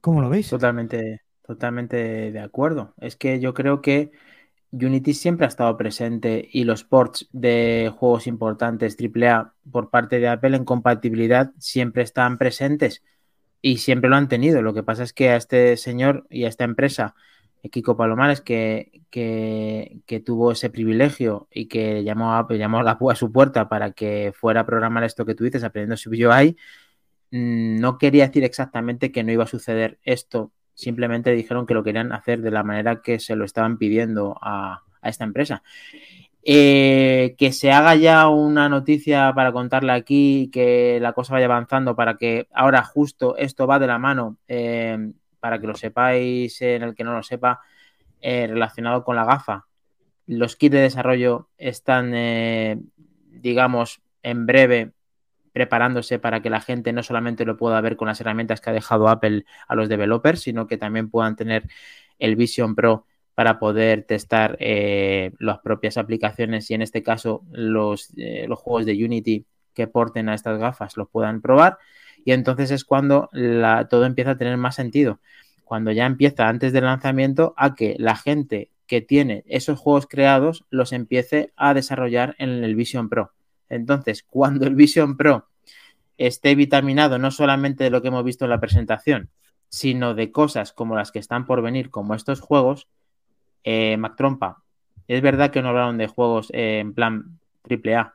¿Cómo 0.00 0.20
lo 0.20 0.28
veis? 0.28 0.48
Totalmente, 0.48 1.22
totalmente 1.46 2.32
de 2.32 2.40
acuerdo. 2.40 2.94
Es 2.98 3.16
que 3.16 3.40
yo 3.40 3.54
creo 3.54 3.82
que 3.82 4.10
Unity 4.70 5.14
siempre 5.14 5.46
ha 5.46 5.48
estado 5.48 5.76
presente 5.76 6.48
y 6.52 6.64
los 6.64 6.84
ports 6.84 7.28
de 7.32 7.92
juegos 7.96 8.26
importantes 8.26 8.96
AAA 8.98 9.54
por 9.70 9.90
parte 9.90 10.18
de 10.18 10.28
Apple 10.28 10.56
en 10.56 10.64
compatibilidad 10.64 11.52
siempre 11.58 12.02
están 12.02 12.38
presentes 12.38 13.02
y 13.62 13.78
siempre 13.78 14.10
lo 14.10 14.16
han 14.16 14.28
tenido. 14.28 14.62
Lo 14.62 14.74
que 14.74 14.82
pasa 14.82 15.02
es 15.02 15.12
que 15.12 15.30
a 15.30 15.36
este 15.36 15.76
señor 15.76 16.26
y 16.30 16.44
a 16.44 16.48
esta 16.48 16.64
empresa 16.64 17.14
Kiko 17.70 17.96
Palomares, 17.96 18.40
que, 18.40 19.02
que, 19.10 20.22
tuvo 20.24 20.52
ese 20.52 20.70
privilegio 20.70 21.48
y 21.52 21.66
que 21.66 22.04
llamó 22.04 22.34
a, 22.34 22.46
llamó 22.50 22.82
la, 22.82 22.98
a 23.10 23.14
su 23.14 23.32
puerta 23.32 23.68
para 23.68 23.92
que 23.92 24.32
fuera 24.34 24.60
a 24.60 24.66
programar 24.66 25.04
esto 25.04 25.24
que 25.26 25.34
tú 25.34 25.44
dices, 25.44 25.64
aprendiendo 25.64 25.96
su 25.96 26.10
UI, 26.10 26.56
mm, 27.30 27.80
no 27.80 27.98
quería 27.98 28.26
decir 28.26 28.44
exactamente 28.44 29.12
que 29.12 29.24
no 29.24 29.32
iba 29.32 29.44
a 29.44 29.48
suceder 29.48 29.98
esto, 30.04 30.52
simplemente 30.74 31.32
dijeron 31.32 31.66
que 31.66 31.74
lo 31.74 31.82
querían 31.82 32.12
hacer 32.12 32.40
de 32.40 32.50
la 32.50 32.62
manera 32.62 33.02
que 33.02 33.18
se 33.18 33.36
lo 33.36 33.44
estaban 33.44 33.78
pidiendo 33.78 34.38
a, 34.40 34.82
esta 35.02 35.24
empresa. 35.24 35.62
Eh, 36.50 37.34
que 37.36 37.52
se 37.52 37.72
haga 37.72 37.94
ya 37.96 38.28
una 38.28 38.68
noticia 38.68 39.32
para 39.34 39.52
contarla 39.52 39.94
aquí, 39.94 40.50
que 40.52 40.98
la 41.00 41.12
cosa 41.12 41.34
vaya 41.34 41.46
avanzando 41.46 41.94
para 41.96 42.16
que 42.16 42.48
ahora 42.54 42.82
justo 42.82 43.36
esto 43.36 43.66
va 43.66 43.78
de 43.78 43.86
la 43.86 43.98
mano 43.98 44.38
eh, 44.48 45.12
para 45.40 45.60
que 45.60 45.66
lo 45.66 45.74
sepáis 45.74 46.60
en 46.62 46.82
el 46.82 46.94
que 46.94 47.04
no 47.04 47.12
lo 47.12 47.22
sepa, 47.22 47.60
eh, 48.20 48.46
relacionado 48.46 49.04
con 49.04 49.16
la 49.16 49.24
gafa. 49.24 49.66
Los 50.26 50.56
kits 50.56 50.74
de 50.74 50.80
desarrollo 50.80 51.48
están, 51.56 52.12
eh, 52.14 52.78
digamos, 53.30 54.02
en 54.22 54.46
breve 54.46 54.92
preparándose 55.52 56.18
para 56.18 56.42
que 56.42 56.50
la 56.50 56.60
gente 56.60 56.92
no 56.92 57.02
solamente 57.02 57.44
lo 57.44 57.56
pueda 57.56 57.80
ver 57.80 57.96
con 57.96 58.08
las 58.08 58.20
herramientas 58.20 58.60
que 58.60 58.70
ha 58.70 58.72
dejado 58.72 59.08
Apple 59.08 59.44
a 59.66 59.74
los 59.74 59.88
developers, 59.88 60.40
sino 60.40 60.66
que 60.66 60.76
también 60.76 61.10
puedan 61.10 61.36
tener 61.36 61.64
el 62.18 62.36
Vision 62.36 62.74
Pro 62.74 63.06
para 63.34 63.58
poder 63.58 64.02
testar 64.02 64.56
eh, 64.60 65.32
las 65.38 65.60
propias 65.60 65.96
aplicaciones 65.96 66.70
y 66.70 66.74
en 66.74 66.82
este 66.82 67.02
caso 67.02 67.44
los, 67.50 68.12
los 68.16 68.58
juegos 68.58 68.84
de 68.84 69.04
Unity 69.04 69.46
que 69.74 69.86
porten 69.86 70.28
a 70.28 70.34
estas 70.34 70.58
gafas 70.58 70.96
los 70.96 71.08
puedan 71.08 71.40
probar 71.40 71.78
y 72.24 72.32
entonces 72.32 72.70
es 72.70 72.84
cuando 72.84 73.28
todo 73.90 74.04
empieza 74.04 74.32
a 74.32 74.38
tener 74.38 74.56
más 74.56 74.74
sentido. 74.74 75.20
Cuando 75.64 75.92
ya 75.92 76.06
empieza 76.06 76.48
antes 76.48 76.72
del 76.72 76.84
lanzamiento 76.84 77.54
a 77.56 77.74
que 77.74 77.96
la 77.98 78.16
gente 78.16 78.70
que 78.86 79.00
tiene 79.02 79.44
esos 79.46 79.78
juegos 79.78 80.06
creados 80.06 80.64
los 80.70 80.92
empiece 80.92 81.52
a 81.56 81.74
desarrollar 81.74 82.34
en 82.38 82.64
el 82.64 82.74
Vision 82.74 83.08
Pro. 83.08 83.32
Entonces, 83.68 84.24
cuando 84.28 84.66
el 84.66 84.74
Vision 84.74 85.16
Pro 85.16 85.46
esté 86.16 86.54
vitaminado 86.54 87.18
no 87.18 87.30
solamente 87.30 87.84
de 87.84 87.90
lo 87.90 88.02
que 88.02 88.08
hemos 88.08 88.24
visto 88.24 88.46
en 88.46 88.50
la 88.50 88.60
presentación, 88.60 89.30
sino 89.68 90.14
de 90.14 90.32
cosas 90.32 90.72
como 90.72 90.96
las 90.96 91.12
que 91.12 91.18
están 91.18 91.46
por 91.46 91.62
venir, 91.62 91.90
como 91.90 92.14
estos 92.14 92.40
juegos, 92.40 92.88
eh, 93.62 93.96
Mac 93.98 94.16
Trompa, 94.16 94.62
es 95.06 95.22
verdad 95.22 95.50
que 95.50 95.62
no 95.62 95.68
hablaron 95.68 95.98
de 95.98 96.06
juegos 96.06 96.50
eh, 96.52 96.80
en 96.80 96.94
plan 96.94 97.38
AAA, 97.68 98.14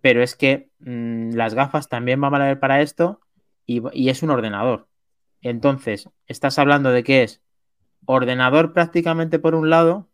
pero 0.00 0.22
es 0.22 0.36
que 0.36 0.70
mm, 0.80 1.32
las 1.34 1.54
gafas 1.54 1.88
también 1.88 2.20
van 2.20 2.34
a 2.34 2.38
valer 2.38 2.60
para 2.60 2.80
esto 2.80 3.20
y, 3.66 4.08
es 4.08 4.22
un 4.22 4.30
ordenador. 4.30 4.88
Entonces, 5.42 6.08
estás 6.26 6.58
hablando 6.58 6.90
de 6.90 7.02
que 7.02 7.22
es 7.22 7.42
ordenador 8.04 8.72
prácticamente 8.72 9.38
por 9.38 9.54
un 9.54 9.68
lado, 9.68 10.08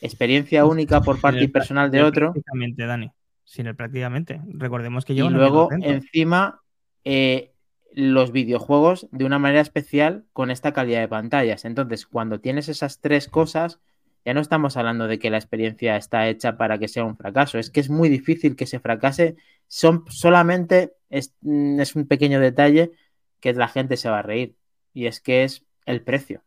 experiencia 0.00 0.64
única 0.64 1.02
por 1.02 1.20
parte 1.20 1.44
y 1.44 1.48
personal 1.48 1.90
de 1.90 2.02
otro. 2.02 2.32
Prácticamente, 2.32 2.86
Dani. 2.86 3.10
Sin 3.44 3.66
el 3.66 3.76
prácticamente. 3.76 4.40
Recordemos 4.48 5.04
que 5.04 5.14
yo. 5.14 5.26
Y 5.26 5.30
luego, 5.30 5.68
encima, 5.72 6.62
eh, 7.04 7.52
los 7.92 8.32
videojuegos 8.32 9.08
de 9.10 9.24
una 9.24 9.38
manera 9.38 9.60
especial 9.60 10.24
con 10.32 10.50
esta 10.50 10.72
calidad 10.72 11.00
de 11.00 11.08
pantallas. 11.08 11.64
Entonces, 11.64 12.06
cuando 12.06 12.40
tienes 12.40 12.68
esas 12.68 13.00
tres 13.00 13.28
cosas, 13.28 13.80
ya 14.24 14.34
no 14.34 14.40
estamos 14.40 14.76
hablando 14.76 15.08
de 15.08 15.18
que 15.18 15.30
la 15.30 15.38
experiencia 15.38 15.96
está 15.96 16.28
hecha 16.28 16.56
para 16.56 16.78
que 16.78 16.88
sea 16.88 17.04
un 17.04 17.16
fracaso. 17.16 17.58
Es 17.58 17.70
que 17.70 17.80
es 17.80 17.90
muy 17.90 18.08
difícil 18.08 18.56
que 18.56 18.66
se 18.66 18.78
fracase. 18.78 19.36
Son 19.66 20.04
solamente 20.08 20.94
Mm, 21.10 21.80
es, 21.80 21.96
un 21.96 22.06
pequeño 22.06 22.40
detalle 22.40 22.92
que 23.40 23.52
la 23.52 23.68
gente 23.68 23.96
se 23.96 24.10
va 24.10 24.20
a 24.20 24.22
reír. 24.22 24.56
Y 24.94 25.06
es 25.06 25.20
que 25.20 25.44
es 25.44 25.64
el 25.86 26.02
precio. 26.02 26.42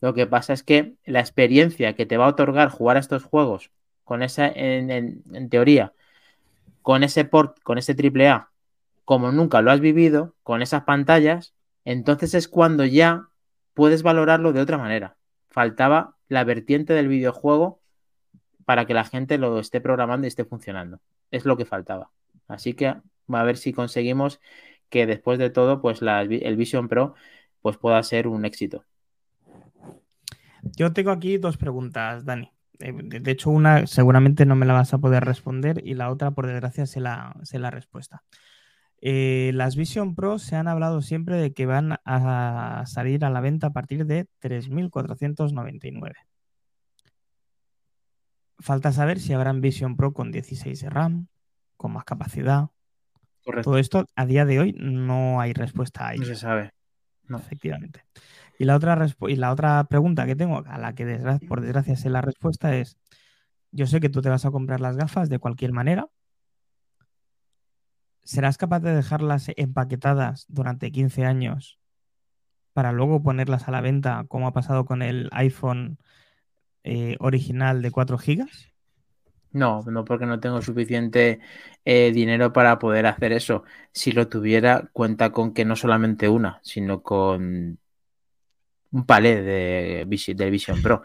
Lo 0.00 0.14
que 0.14 0.26
pasa 0.26 0.52
es 0.52 0.62
que 0.62 0.94
la 1.04 1.20
experiencia 1.20 1.94
que 1.94 2.06
te 2.06 2.16
va 2.16 2.26
a 2.26 2.28
otorgar 2.28 2.70
jugar 2.70 2.96
a 2.96 3.00
estos 3.00 3.24
juegos 3.24 3.70
con 4.04 4.22
esa, 4.22 4.48
en, 4.48 5.48
teoría, 5.50 5.92
con 6.82 7.04
ese 7.04 7.24
port, 7.24 7.60
con 7.62 7.78
ese 7.78 7.94
triple 7.94 8.28
A, 8.28 8.50
como 9.04 9.30
nunca 9.32 9.60
lo 9.60 9.70
has 9.70 9.80
vivido, 9.80 10.34
con 10.42 10.62
esas 10.62 10.84
pantallas, 10.84 11.54
entonces 11.84 12.34
es 12.34 12.48
cuando 12.48 12.84
ya 12.84 13.28
puedes 13.74 14.02
valorarlo 14.02 14.52
de 14.52 14.60
otra 14.60 14.78
manera. 14.78 15.16
Faltaba 15.50 16.16
la 16.28 16.44
vertiente 16.44 16.94
del 16.94 17.08
videojuego 17.08 17.80
para 18.64 18.86
que 18.86 18.94
la 18.94 19.04
gente 19.04 19.36
lo 19.38 19.58
esté 19.58 19.80
programando 19.80 20.26
y 20.26 20.28
esté 20.28 20.44
funcionando. 20.44 21.00
Es 21.30 21.44
lo 21.44 21.56
que 21.56 21.64
faltaba. 21.64 22.10
Así 22.48 22.74
que 22.74 22.96
a 23.38 23.44
ver 23.44 23.56
si 23.56 23.72
conseguimos 23.72 24.40
que 24.88 25.06
después 25.06 25.38
de 25.38 25.50
todo, 25.50 25.80
pues 25.80 26.00
el 26.02 26.56
Vision 26.56 26.88
Pro 26.88 27.14
pues 27.62 27.76
pueda 27.76 28.02
ser 28.02 28.26
un 28.26 28.44
éxito. 28.44 28.84
Yo 30.62 30.92
tengo 30.92 31.10
aquí 31.10 31.38
dos 31.38 31.56
preguntas, 31.56 32.24
Dani. 32.24 32.50
Eh, 32.78 32.92
de 32.92 33.30
hecho, 33.30 33.50
una 33.50 33.86
seguramente 33.86 34.46
no 34.46 34.56
me 34.56 34.66
la 34.66 34.74
vas 34.74 34.92
a 34.94 34.98
poder 34.98 35.24
responder 35.24 35.82
y 35.84 35.94
la 35.94 36.10
otra, 36.10 36.30
por 36.32 36.46
desgracia, 36.46 36.86
sé 36.86 37.00
la, 37.00 37.34
la 37.52 37.70
respuesta. 37.70 38.22
Eh, 39.02 39.52
las 39.54 39.76
Vision 39.76 40.14
Pro 40.14 40.38
se 40.38 40.56
han 40.56 40.68
hablado 40.68 41.00
siempre 41.00 41.36
de 41.36 41.54
que 41.54 41.66
van 41.66 41.98
a 42.04 42.84
salir 42.86 43.24
a 43.24 43.30
la 43.30 43.40
venta 43.40 43.68
a 43.68 43.72
partir 43.72 44.06
de 44.06 44.26
3.499. 44.40 46.14
Falta 48.58 48.92
saber 48.92 49.20
si 49.20 49.32
habrán 49.32 49.62
Vision 49.62 49.96
Pro 49.96 50.12
con 50.12 50.30
16 50.30 50.80
de 50.80 50.90
RAM, 50.90 51.28
con 51.78 51.92
más 51.92 52.04
capacidad. 52.04 52.68
Todo 53.62 53.78
esto 53.78 54.06
a 54.14 54.26
día 54.26 54.44
de 54.44 54.60
hoy 54.60 54.74
no 54.78 55.40
hay 55.40 55.52
respuesta 55.52 56.08
a 56.08 56.14
ello. 56.14 56.22
No 56.22 56.26
se 56.26 56.36
sabe. 56.36 56.72
No. 57.28 57.38
Efectivamente. 57.38 58.04
Y 58.58 58.64
la 58.64 58.76
otra, 58.76 59.06
y 59.28 59.36
la 59.36 59.52
otra 59.52 59.84
pregunta 59.84 60.26
que 60.26 60.36
tengo, 60.36 60.62
a 60.66 60.78
la 60.78 60.94
que 60.94 61.18
por 61.48 61.60
desgracia 61.60 61.96
sé 61.96 62.10
la 62.10 62.20
respuesta 62.20 62.76
es, 62.76 62.98
yo 63.72 63.86
sé 63.86 64.00
que 64.00 64.10
tú 64.10 64.20
te 64.20 64.28
vas 64.28 64.44
a 64.44 64.50
comprar 64.50 64.80
las 64.80 64.96
gafas 64.96 65.28
de 65.28 65.38
cualquier 65.38 65.72
manera. 65.72 66.08
¿Serás 68.22 68.58
capaz 68.58 68.80
de 68.80 68.94
dejarlas 68.94 69.50
empaquetadas 69.56 70.44
durante 70.48 70.92
15 70.92 71.24
años 71.24 71.78
para 72.72 72.92
luego 72.92 73.22
ponerlas 73.22 73.66
a 73.66 73.70
la 73.70 73.80
venta 73.80 74.24
como 74.28 74.46
ha 74.46 74.52
pasado 74.52 74.84
con 74.84 75.02
el 75.02 75.28
iPhone 75.32 75.98
eh, 76.84 77.16
original 77.20 77.82
de 77.82 77.90
4 77.90 78.18
gigas? 78.18 78.69
No, 79.52 79.82
no 79.82 80.04
porque 80.04 80.26
no 80.26 80.38
tengo 80.38 80.62
suficiente 80.62 81.40
eh, 81.84 82.12
dinero 82.12 82.52
para 82.52 82.78
poder 82.78 83.06
hacer 83.06 83.32
eso. 83.32 83.64
Si 83.92 84.12
lo 84.12 84.28
tuviera, 84.28 84.88
cuenta 84.92 85.32
con 85.32 85.52
que 85.52 85.64
no 85.64 85.74
solamente 85.74 86.28
una, 86.28 86.60
sino 86.62 87.02
con 87.02 87.78
un 88.92 89.06
palé 89.06 89.42
de, 89.42 90.34
del 90.34 90.50
Vision 90.50 90.82
Pro. 90.82 91.02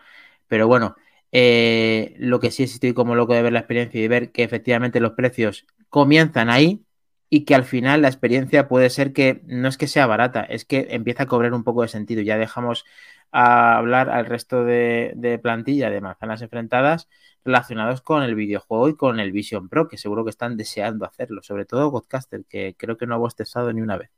Pero 0.48 0.68
bueno, 0.68 0.96
eh, 1.32 2.16
lo 2.20 2.40
que 2.40 2.52
sí 2.52 2.64
estoy 2.64 2.94
como 2.94 3.16
loco 3.16 3.34
de 3.34 3.42
ver 3.42 3.54
la 3.54 3.60
experiencia 3.60 4.02
y 4.02 4.08
ver 4.08 4.32
que 4.32 4.44
efectivamente 4.44 5.00
los 5.00 5.14
precios 5.14 5.66
comienzan 5.90 6.50
ahí 6.50 6.85
y 7.36 7.44
que 7.44 7.54
al 7.54 7.66
final 7.66 8.02
la 8.02 8.08
experiencia 8.08 8.70
puede 8.70 8.90
ser 8.90 9.12
que 9.12 9.42
no 9.46 9.68
es 9.68 9.78
que 9.78 9.88
sea 9.88 10.08
barata, 10.08 10.44
es 10.44 10.64
que 10.64 10.88
empieza 10.92 11.24
a 11.24 11.26
cobrar 11.26 11.54
un 11.54 11.66
poco 11.66 11.82
de 11.82 11.90
sentido. 11.90 12.22
Ya 12.22 12.38
dejamos 12.38 12.86
a 13.34 13.76
hablar 13.76 14.10
al 14.10 14.26
resto 14.26 14.64
de, 14.64 15.38
plantilla 15.44 15.90
de 15.90 16.00
manzanas 16.00 16.42
enfrentadas 16.42 17.10
relacionados 17.44 18.00
con 18.00 18.24
el 18.24 18.36
videojuego 18.36 18.88
y 18.88 18.96
con 18.96 19.20
el 19.20 19.34
Vision 19.34 19.68
Pro, 19.68 19.90
que 19.90 19.98
seguro 19.98 20.24
que 20.24 20.30
están 20.30 20.56
deseando 20.56 21.04
hacerlo, 21.04 21.44
sobre 21.44 21.66
todo 21.66 21.92
Godcaster, 21.92 22.46
que 22.46 22.74
creo 22.78 22.96
que 22.96 23.06
no 23.06 23.18
hemos 23.18 23.36
testado 23.36 23.74
ni 23.74 23.82
una 23.82 23.98
vez. 23.98 24.12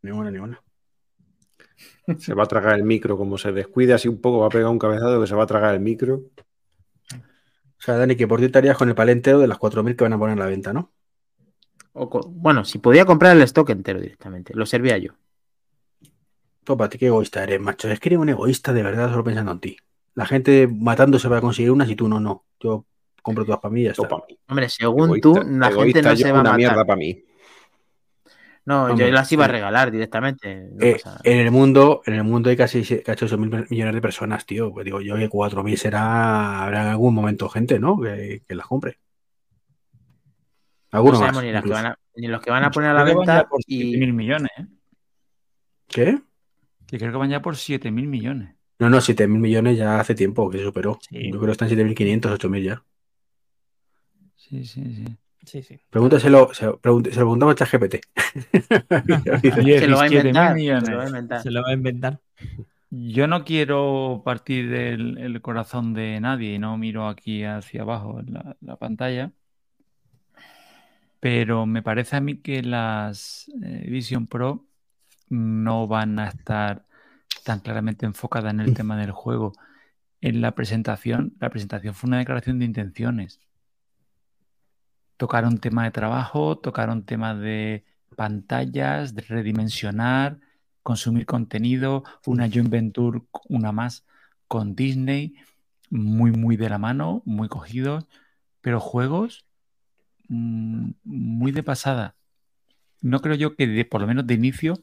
Ni 0.00 0.10
una, 0.10 0.30
ni 0.30 0.38
una. 0.38 0.62
Se 2.16 2.32
va 2.32 2.44
a 2.44 2.46
tragar 2.46 2.76
el 2.76 2.84
micro, 2.84 3.18
como 3.18 3.36
se 3.36 3.52
descuide 3.52 3.92
así 3.92 4.08
un 4.08 4.22
poco, 4.22 4.38
va 4.38 4.46
a 4.46 4.48
pegar 4.48 4.70
un 4.70 4.78
cabezado 4.78 5.20
que 5.20 5.26
se 5.26 5.34
va 5.34 5.42
a 5.42 5.46
tragar 5.46 5.74
el 5.74 5.80
micro. 5.80 6.22
O 7.12 7.80
sea, 7.80 7.98
Dani, 7.98 8.16
que 8.16 8.26
por 8.26 8.40
ti 8.40 8.46
estarías 8.46 8.78
con 8.78 8.88
el 8.88 8.94
palé 8.94 9.12
entero 9.12 9.40
de 9.40 9.46
las 9.46 9.58
4.000 9.58 9.94
que 9.94 10.04
van 10.04 10.14
a 10.14 10.18
poner 10.18 10.32
en 10.32 10.38
la 10.38 10.46
venta, 10.46 10.72
¿no? 10.72 10.90
Bueno, 11.92 12.64
si 12.64 12.78
podía 12.78 13.04
comprar 13.04 13.36
el 13.36 13.42
stock 13.42 13.70
entero 13.70 14.00
directamente, 14.00 14.54
lo 14.54 14.66
servía 14.66 14.98
yo. 14.98 15.12
Topa, 16.64 16.88
qué 16.88 17.06
egoísta 17.06 17.42
eres, 17.42 17.60
macho. 17.60 17.88
Es 17.88 17.98
que 17.98 18.10
eres 18.10 18.18
un 18.18 18.28
egoísta 18.28 18.72
de 18.72 18.82
verdad, 18.82 19.10
solo 19.10 19.24
pensando 19.24 19.52
en 19.52 19.60
ti. 19.60 19.76
La 20.14 20.26
gente 20.26 20.68
matándose 20.68 21.28
para 21.28 21.40
conseguir 21.40 21.70
unas 21.70 21.88
y 21.88 21.96
tú 21.96 22.08
no, 22.08 22.20
no. 22.20 22.44
Yo 22.60 22.84
compro 23.22 23.44
todas 23.44 23.60
para 23.60 23.72
mí 23.72 23.82
y 23.82 23.84
ya 23.84 23.92
está. 23.92 24.08
Hombre, 24.48 24.68
según 24.68 25.20
tú, 25.20 25.34
la 25.34 25.70
gente 25.70 26.02
no 26.02 26.16
se 26.16 26.32
va 26.32 26.40
a 26.40 26.42
matar. 26.42 26.56
mierda 26.56 26.84
para 26.84 26.96
mí. 26.96 27.24
No, 28.68 28.94
yo 28.94 29.10
las 29.10 29.32
iba 29.32 29.46
a 29.46 29.48
regalar 29.48 29.90
directamente. 29.90 30.68
Eh, 30.78 31.00
en 31.24 31.38
el 31.38 31.50
mundo, 31.50 32.02
en 32.04 32.12
el 32.12 32.22
mundo 32.22 32.50
hay 32.50 32.56
casi 32.56 32.80
8 32.80 33.38
mil 33.38 33.66
millones 33.70 33.94
de 33.94 34.00
personas, 34.02 34.44
tío. 34.44 34.70
Pues 34.70 34.84
digo 34.84 35.00
yo 35.00 35.16
que 35.16 35.30
4.000 35.30 35.76
será, 35.76 36.64
habrá 36.64 36.82
en 36.82 36.88
algún 36.88 37.14
momento 37.14 37.48
gente, 37.48 37.78
¿no? 37.78 37.98
Que, 37.98 38.42
las 38.48 38.66
compre. 38.66 38.98
Algunos 40.90 41.20
no 41.20 41.42
ni, 41.42 41.52
los 42.26 42.40
que 42.40 42.50
van 42.50 42.64
a 42.64 42.70
poner 42.70 42.90
a 42.90 42.94
la 42.94 43.04
venta. 43.04 43.48
Por 43.48 43.60
y... 43.66 43.96
mil 43.96 44.12
millones, 44.12 44.50
¿eh? 44.58 44.66
¿Qué? 45.86 46.18
Que 46.86 46.98
creo 46.98 47.12
que 47.12 47.18
van 47.18 47.30
ya 47.30 47.42
por 47.42 47.56
7 47.56 47.90
mil 47.90 48.06
millones. 48.06 48.54
No, 48.78 48.88
no, 48.88 49.00
7 49.00 49.28
mil 49.28 49.40
millones 49.40 49.76
ya 49.76 50.00
hace 50.00 50.14
tiempo 50.14 50.48
que 50.50 50.58
se 50.58 50.64
superó. 50.64 50.98
Yo 51.10 51.38
creo 51.38 51.46
que 51.46 51.50
están 51.52 51.68
7.500, 51.68 52.38
8.000 52.38 52.62
ya. 52.62 52.84
Sí, 54.36 54.64
sí, 54.64 54.82
sí. 54.94 55.04
Sí, 55.44 55.62
sí. 55.62 55.80
Pregúntaselo, 55.88 56.52
se, 56.52 56.66
lo 56.66 56.78
preguntamos 56.78 57.52
a 57.52 57.54
ChatGPT. 57.54 57.96
se, 59.80 59.86
lo 59.86 59.96
va 59.96 60.02
a 60.02 60.06
inventar, 60.08 61.42
se 61.42 61.50
lo 61.50 61.62
va 61.62 61.70
a 61.70 61.72
inventar. 61.72 62.20
Yo 62.90 63.26
no 63.26 63.44
quiero 63.44 64.22
partir 64.24 64.68
del 64.68 65.40
corazón 65.40 65.94
de 65.94 66.20
nadie 66.20 66.54
y 66.54 66.58
no 66.58 66.76
miro 66.76 67.08
aquí 67.08 67.44
hacia 67.44 67.82
abajo 67.82 68.20
en 68.20 68.34
la, 68.60 68.76
pantalla. 68.76 69.32
Pero 71.20 71.66
me 71.66 71.82
parece 71.82 72.16
a 72.16 72.20
mí 72.20 72.38
que 72.38 72.62
las 72.62 73.50
eh, 73.62 73.86
Vision 73.88 74.26
Pro 74.26 74.66
no 75.28 75.86
van 75.86 76.18
a 76.18 76.28
estar 76.28 76.86
tan 77.44 77.60
claramente 77.60 78.06
enfocadas 78.06 78.52
en 78.52 78.60
el 78.60 78.74
tema 78.74 78.96
del 78.96 79.10
juego. 79.10 79.52
En 80.20 80.40
la 80.40 80.54
presentación, 80.54 81.34
la 81.40 81.50
presentación 81.50 81.94
fue 81.94 82.08
una 82.08 82.18
declaración 82.18 82.58
de 82.58 82.64
intenciones. 82.66 83.40
Tocaron 85.16 85.58
tema 85.58 85.84
de 85.84 85.90
trabajo, 85.90 86.58
tocaron 86.58 87.04
temas 87.04 87.38
de 87.40 87.84
pantallas, 88.16 89.14
de 89.14 89.22
redimensionar, 89.22 90.38
consumir 90.82 91.26
contenido, 91.26 92.04
una 92.26 92.48
joint 92.48 92.70
venture, 92.70 93.22
una 93.48 93.72
más 93.72 94.04
con 94.46 94.74
Disney, 94.74 95.34
muy, 95.90 96.30
muy 96.30 96.56
de 96.56 96.70
la 96.70 96.78
mano, 96.78 97.22
muy 97.24 97.48
cogidos, 97.48 98.06
pero 98.60 98.80
juegos 98.80 99.47
mm, 100.28 100.90
muy 101.04 101.52
de 101.52 101.62
pasada. 101.62 102.16
No 103.00 103.20
creo 103.20 103.34
yo 103.36 103.56
que 103.56 103.84
por 103.84 104.00
lo 104.00 104.06
menos 104.06 104.26
de 104.26 104.34
inicio 104.34 104.74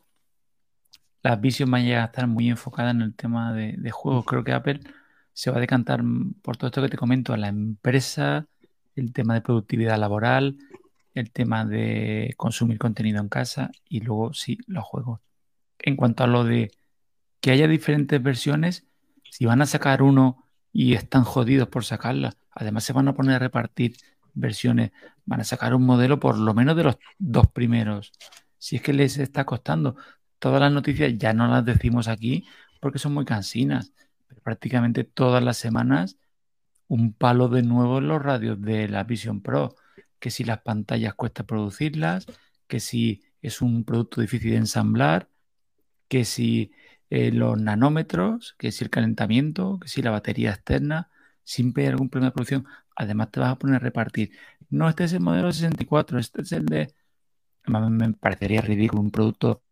las 1.23 1.41
Vision 1.41 1.71
vayan 1.71 2.01
a 2.01 2.05
estar 2.05 2.27
muy 2.27 2.49
enfocadas 2.49 2.93
en 2.93 3.01
el 3.01 3.15
tema 3.15 3.53
de, 3.53 3.73
de 3.77 3.91
juegos. 3.91 4.25
Creo 4.25 4.43
que 4.43 4.53
Apple 4.53 4.79
se 5.33 5.51
va 5.51 5.57
a 5.57 5.59
decantar 5.59 6.01
por 6.41 6.57
todo 6.57 6.67
esto 6.67 6.81
que 6.81 6.89
te 6.89 6.97
comento 6.97 7.33
a 7.33 7.37
la 7.37 7.47
empresa 7.47 8.47
el 8.95 9.11
tema 9.13 9.33
de 9.33 9.41
productividad 9.41 9.99
laboral, 9.99 10.57
el 11.13 11.31
tema 11.31 11.65
de 11.65 12.33
consumir 12.37 12.77
contenido 12.77 13.21
en 13.21 13.29
casa 13.29 13.71
y 13.87 14.01
luego 14.01 14.33
sí, 14.33 14.59
los 14.67 14.83
juegos. 14.83 15.19
En 15.79 15.95
cuanto 15.95 16.23
a 16.23 16.27
lo 16.27 16.43
de 16.43 16.71
que 17.41 17.51
haya 17.51 17.67
diferentes 17.67 18.21
versiones, 18.21 18.85
si 19.29 19.45
van 19.45 19.61
a 19.61 19.65
sacar 19.65 20.01
uno 20.01 20.43
y 20.71 20.93
están 20.93 21.23
jodidos 21.23 21.67
por 21.67 21.85
sacarla, 21.85 22.33
además 22.51 22.83
se 22.83 22.93
van 22.93 23.07
a 23.07 23.13
poner 23.13 23.35
a 23.35 23.39
repartir 23.39 23.97
versiones, 24.35 24.91
van 25.25 25.41
a 25.41 25.43
sacar 25.43 25.73
un 25.73 25.85
modelo 25.85 26.19
por 26.19 26.37
lo 26.37 26.53
menos 26.53 26.75
de 26.75 26.83
los 26.83 26.97
dos 27.17 27.47
primeros. 27.47 28.11
Si 28.57 28.77
es 28.77 28.81
que 28.81 28.93
les 28.93 29.17
está 29.17 29.45
costando, 29.45 29.95
todas 30.39 30.61
las 30.61 30.71
noticias 30.71 31.13
ya 31.17 31.33
no 31.33 31.47
las 31.47 31.65
decimos 31.65 32.07
aquí 32.07 32.45
porque 32.79 32.99
son 32.99 33.13
muy 33.13 33.25
cansinas, 33.25 33.93
pero 34.27 34.41
prácticamente 34.41 35.03
todas 35.03 35.43
las 35.43 35.57
semanas 35.57 36.17
un 36.87 37.13
palo 37.13 37.49
de 37.49 37.63
nuevo 37.63 37.97
en 37.97 38.07
los 38.07 38.21
radios 38.21 38.61
de 38.61 38.87
la 38.87 39.03
Vision 39.03 39.41
Pro, 39.41 39.75
que 40.19 40.29
si 40.29 40.43
las 40.43 40.59
pantallas 40.61 41.15
cuesta 41.15 41.43
producirlas, 41.43 42.25
que 42.67 42.79
si 42.79 43.23
es 43.41 43.61
un 43.61 43.83
producto 43.83 44.21
difícil 44.21 44.51
de 44.51 44.57
ensamblar, 44.57 45.29
que 46.07 46.25
si 46.25 46.71
eh, 47.09 47.31
los 47.31 47.59
nanómetros, 47.59 48.55
que 48.57 48.71
si 48.71 48.83
el 48.83 48.89
calentamiento, 48.89 49.79
que 49.79 49.87
si 49.87 50.01
la 50.01 50.11
batería 50.11 50.51
externa, 50.51 51.09
siempre 51.43 51.83
hay 51.83 51.89
algún 51.89 52.09
problema 52.09 52.29
de 52.29 52.33
producción. 52.33 52.65
Además 52.95 53.31
te 53.31 53.39
vas 53.39 53.51
a 53.51 53.55
poner 53.57 53.77
a 53.77 53.79
repartir. 53.79 54.31
No, 54.69 54.89
este 54.89 55.05
es 55.05 55.13
el 55.13 55.21
modelo 55.21 55.51
64, 55.51 56.19
este 56.19 56.41
es 56.41 56.51
el 56.51 56.65
de... 56.65 56.93
Me 57.67 58.13
parecería 58.13 58.61
ridículo 58.61 59.01
un 59.01 59.11
producto 59.11 59.63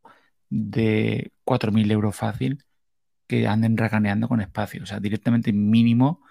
de 0.50 1.32
4.000 1.46 1.92
euros 1.92 2.16
fácil 2.16 2.64
que 3.28 3.48
anden 3.48 3.78
reganeando 3.78 4.28
con 4.28 4.42
espacio. 4.42 4.84
O 4.84 4.86
sea, 4.86 5.00
directamente 5.00 5.54
mínimo 5.54 6.22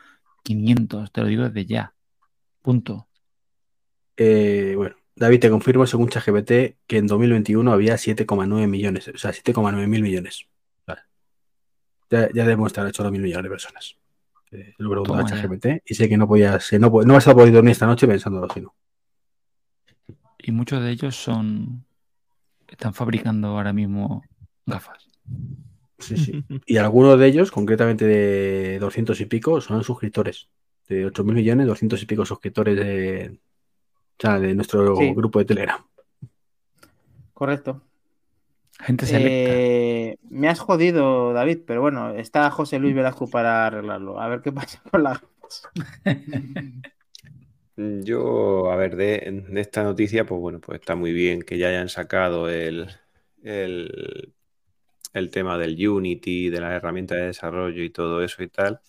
500, 0.43 1.13
te 1.13 1.21
lo 1.21 1.27
digo 1.29 1.45
desde 1.45 1.67
ya. 1.67 1.95
Punto. 2.63 3.09
Eh, 4.17 4.75
bueno, 4.77 4.97
David, 5.15 5.41
te 5.41 5.51
confirmo 5.51 5.87
según 5.87 6.09
ChatGPT 6.09 6.77
que 6.87 6.99
en 6.99 7.07
2021 7.07 7.73
había 7.73 7.95
7,9 7.95 8.67
millones, 8.67 9.09
o 9.09 9.19
sea, 9.19 9.33
7,9 9.33 9.87
mil 9.87 10.03
millones. 10.03 10.47
Ya, 12.11 12.29
ya 12.33 12.45
debemos 12.45 12.67
estar 12.67 12.91
2 12.91 13.11
mil 13.11 13.23
millones 13.23 13.45
de 13.45 13.49
personas. 13.49 13.97
Eh, 14.53 14.75
lo 14.79 14.91
pregunto 14.91 15.15
a 15.15 15.25
ChatGPT 15.25 15.83
y 15.87 15.95
sé 15.95 16.09
que 16.09 16.19
no 16.19 16.29
podías, 16.29 16.73
no, 16.75 16.91
no 16.91 17.15
vas 17.15 17.27
a 17.27 17.35
poder 17.35 17.53
dormir 17.53 17.73
esta 17.73 17.87
noche 17.87 18.07
pensándolo, 18.07 18.49
sino. 18.53 18.75
Y 20.39 20.53
muchos 20.53 20.83
de 20.83 20.91
ellos 20.91 21.17
son. 21.17 21.85
Están 22.69 22.95
fabricando 22.95 23.49
ahora 23.49 23.73
mismo 23.73 24.23
gafas. 24.67 25.09
Sí, 25.99 26.17
sí. 26.17 26.45
Y 26.67 26.79
algunos 26.79 27.19
de 27.19 27.27
ellos, 27.27 27.51
concretamente 27.51 28.07
de 28.07 28.79
200 28.79 29.21
y 29.21 29.27
pico, 29.27 29.61
son 29.61 29.85
suscriptores. 29.85 30.49
De 30.89 31.07
8 31.07 31.25
mil 31.25 31.35
millones, 31.35 31.67
200 31.67 32.03
y 32.03 32.07
pico 32.07 32.27
suscriptores 32.27 32.77
de, 32.77 33.39
de 34.19 34.55
nuestro 34.55 34.97
grupo 35.15 35.39
de 35.39 35.45
Telegram. 35.45 35.81
Correcto. 37.33 37.83
Gente 38.81 39.07
selecta. 39.07 39.53
Eh, 39.55 40.19
me 40.29 40.49
has 40.49 40.59
jodido, 40.59 41.33
David, 41.33 41.61
pero 41.67 41.81
bueno, 41.81 42.15
está 42.15 42.51
José 42.51 42.79
Luis 42.79 42.95
Velasco 42.95 43.29
para 43.29 43.67
arreglarlo. 43.67 44.21
A 44.21 44.29
ver 44.29 44.41
qué 44.43 44.53
pasa 44.53 44.83
con 44.91 45.03
las 45.03 45.21
Yo, 47.77 48.71
a 48.71 48.77
ver, 48.77 48.97
de, 48.97 49.45
esta 49.57 49.83
noticia, 49.83 50.27
pues 50.27 50.41
bueno, 50.41 50.61
pues 50.61 50.81
está 50.81 50.95
muy 50.95 51.13
bien 51.13 51.43
que 51.43 51.59
ya 51.59 51.69
hayan 51.69 51.89
sacado 51.89 52.49
el, 52.49 52.89
el, 53.43 54.35
el 55.13 55.31
tema 55.31 55.59
del 55.59 55.89
Unity, 55.89 56.51
de 56.51 56.61
la 56.61 56.75
herramienta 56.75 57.15
de 57.15 57.27
desarrollo 57.27 57.83
y 57.83 57.91
todo 57.91 58.23
eso 58.23 58.43
y 58.43 58.49
tal. 58.49 58.81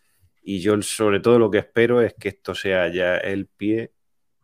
Y 0.42 0.60
yo 0.60 0.82
sobre 0.82 1.22
todo 1.22 1.40
lo 1.40 1.50
que 1.50 1.60
espero 1.60 2.02
es 2.02 2.14
que 2.14 2.30
esto 2.30 2.54
sea 2.54 2.90
ya 2.90 3.16
el 3.16 3.48
pie 3.48 3.94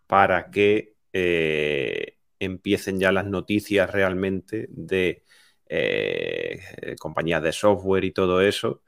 para 0.07 0.49
que 0.49 0.95
eh, 1.11 2.17
empiecen 2.39 2.99
ya 2.99 3.11
las 3.11 3.25
noticias 3.25 3.91
realmente 3.91 4.67
de 4.69 5.23
eh, 5.69 6.95
compañías 6.99 7.43
de 7.43 7.51
software 7.53 8.03
y 8.05 8.11
todo 8.11 8.41
eso, 8.41 8.81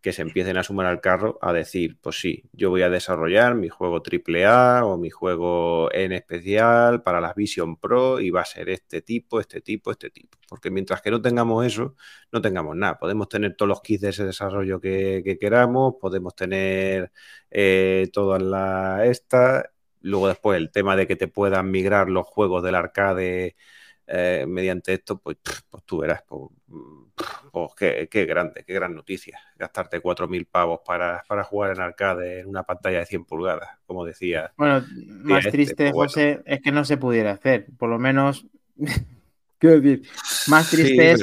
que 0.00 0.12
se 0.12 0.22
empiecen 0.22 0.56
a 0.56 0.62
sumar 0.62 0.86
al 0.86 1.00
carro 1.00 1.38
a 1.42 1.52
decir, 1.52 1.98
pues 2.00 2.20
sí, 2.20 2.44
yo 2.52 2.70
voy 2.70 2.82
a 2.82 2.90
desarrollar 2.90 3.54
mi 3.54 3.68
juego 3.68 4.02
AAA 4.02 4.84
o 4.86 4.96
mi 4.96 5.10
juego 5.10 5.92
en 5.92 6.12
especial 6.12 7.02
para 7.02 7.20
las 7.20 7.34
Vision 7.34 7.76
Pro 7.76 8.20
y 8.20 8.30
va 8.30 8.40
a 8.42 8.44
ser 8.46 8.70
este 8.70 9.02
tipo, 9.02 9.40
este 9.40 9.60
tipo, 9.60 9.90
este 9.90 10.10
tipo. 10.10 10.38
Porque 10.48 10.70
mientras 10.70 11.02
que 11.02 11.10
no 11.10 11.20
tengamos 11.20 11.66
eso, 11.66 11.96
no 12.32 12.40
tengamos 12.40 12.76
nada. 12.76 12.98
Podemos 12.98 13.28
tener 13.28 13.54
todos 13.56 13.68
los 13.68 13.82
kits 13.82 14.02
de 14.02 14.08
ese 14.10 14.24
desarrollo 14.24 14.80
que, 14.80 15.36
queramos, 15.40 15.94
podemos 16.00 16.34
tener 16.34 17.12
eh, 17.50 18.08
todas 18.12 18.42
las 18.42 19.04
estas. 19.06 19.66
Luego 20.00 20.28
después 20.28 20.56
el 20.58 20.70
tema 20.70 20.96
de 20.96 21.06
que 21.06 21.16
te 21.16 21.28
puedan 21.28 21.70
migrar 21.70 22.08
los 22.08 22.26
juegos 22.26 22.62
del 22.62 22.74
arcade 22.74 23.56
eh, 24.12 24.44
mediante 24.46 24.92
esto, 24.92 25.18
pues, 25.18 25.36
pues 25.70 25.84
tú 25.84 25.98
verás, 25.98 26.22
pues, 26.26 26.50
pues 27.52 28.08
qué, 28.10 28.24
grande, 28.26 28.64
qué 28.66 28.74
gran 28.74 28.94
noticia. 28.94 29.38
Gastarte 29.56 30.02
4.000 30.02 30.48
pavos 30.50 30.80
para, 30.84 31.22
para, 31.28 31.44
jugar 31.44 31.76
en 31.76 31.80
arcade 31.80 32.40
en 32.40 32.48
una 32.48 32.64
pantalla 32.64 32.98
de 32.98 33.06
100 33.06 33.24
pulgadas, 33.24 33.68
como 33.86 34.04
decía. 34.04 34.52
Bueno, 34.56 34.84
más 35.22 35.46
este, 35.46 35.50
triste, 35.52 35.90
pues 35.92 36.12
José, 36.12 36.42
es 36.44 36.60
que 36.60 36.72
no 36.72 36.84
se 36.84 36.96
pudiera 36.96 37.30
hacer. 37.30 37.66
Por 37.78 37.88
lo 37.88 38.00
menos 38.00 38.46
Quiero 39.60 39.78
decir, 39.78 40.08
más 40.48 40.70
triste 40.70 41.10
es 41.12 41.22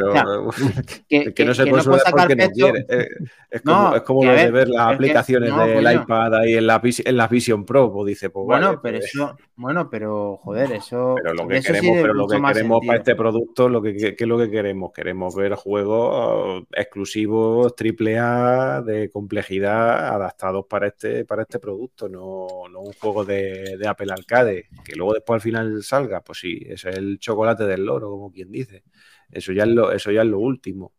que, 1.33 1.43
no 1.43 1.55
se 1.55 1.65
puede 1.65 1.83
no 1.83 1.97
porque 2.11 2.35
no 2.35 2.49
quiere. 2.51 2.85
Eh, 2.87 3.07
es 3.49 3.61
como, 3.63 3.95
es 3.95 4.01
como 4.03 4.25
lo 4.25 4.31
de 4.31 4.51
ver 4.51 4.69
las 4.69 4.93
aplicaciones 4.93 5.55
del 5.55 5.91
iPad 5.91 6.35
ahí 6.35 6.53
en 6.53 6.67
la, 6.67 6.79
en 6.83 7.17
la 7.17 7.27
Vision 7.27 7.65
Pro, 7.65 7.91
pues 7.91 8.09
dice, 8.09 8.29
pues 8.29 8.45
bueno, 8.45 8.79
pero 8.79 8.99
pues 8.99 9.05
eso, 9.05 9.35
bueno, 9.55 9.89
pero 9.89 10.37
joder, 10.37 10.71
eso. 10.73 11.15
Pero 11.15 11.33
lo 11.33 11.47
que 11.47 11.61
queremos, 11.61 11.97
pero 11.99 12.13
lo 12.13 12.27
que 12.27 12.39
queremos 12.39 12.85
para 12.85 12.99
este 12.99 13.15
producto, 13.15 13.69
lo 13.69 13.81
que, 13.81 13.95
¿qué 13.95 14.15
es 14.15 14.27
lo 14.27 14.37
que 14.37 14.51
queremos? 14.51 14.91
Queremos 14.93 15.33
ver 15.33 15.55
juegos 15.55 16.63
exclusivos, 16.73 17.75
triple 17.75 18.19
A, 18.19 18.83
de 18.85 19.09
complejidad, 19.09 20.09
adaptados 20.09 20.67
para 20.67 20.87
este, 20.87 21.25
para 21.25 21.41
este 21.41 21.57
producto, 21.57 22.07
no, 22.07 22.47
no 22.69 22.81
un 22.81 22.93
juego 22.93 23.25
de, 23.25 23.77
de 23.79 23.87
Apple 23.87 24.13
Arcade, 24.13 24.67
que 24.85 24.95
luego 24.95 25.13
después 25.13 25.35
al 25.35 25.41
final 25.41 25.83
salga, 25.83 26.21
pues 26.21 26.37
sí, 26.37 26.59
ese 26.67 26.91
es 26.91 26.97
el 26.97 27.17
chocolate 27.17 27.65
del 27.65 27.83
loro, 27.83 28.11
como 28.11 28.26
quien 28.31 28.51
dice. 28.51 28.83
Eso 29.31 29.51
ya 29.51 29.63
es 29.63 29.69
lo, 29.69 29.91
eso 29.91 30.11
ya 30.11 30.21
es 30.21 30.27
lo 30.27 30.39
último. 30.39 30.93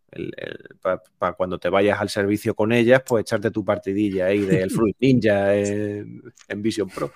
Para 1.18 1.32
cuando 1.34 1.58
te 1.58 1.68
vayas 1.68 2.00
al 2.00 2.08
servicio 2.08 2.54
con 2.54 2.72
ellas, 2.72 3.02
pues 3.06 3.22
echarte 3.22 3.50
tu 3.50 3.64
partidilla 3.64 4.26
ahí 4.26 4.40
del 4.40 4.70
Fruit 4.70 4.96
Ninja 5.00 5.54
en, 5.54 6.22
Vision 6.56 6.88
Pro. 6.88 7.12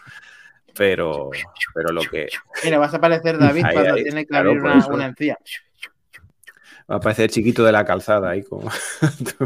Pero, 0.74 1.30
pero 1.74 1.93
lo 1.93 2.02
que. 2.02 2.28
Mira, 2.64 2.78
vas 2.78 2.94
a 2.94 2.97
aparecer 2.97 3.39
David 3.39 3.64
cuando 3.72 3.94
tiene 3.97 4.26
que 4.26 4.36
abrir 4.36 4.59
una, 4.60 5.06
encía. 5.06 5.39
Va 6.90 6.94
a 6.94 6.98
aparecer 6.98 7.30
chiquito 7.30 7.64
de 7.64 7.72
la 7.72 7.84
calzada 7.84 8.30
ahí 8.30 8.43
como. 8.43 8.70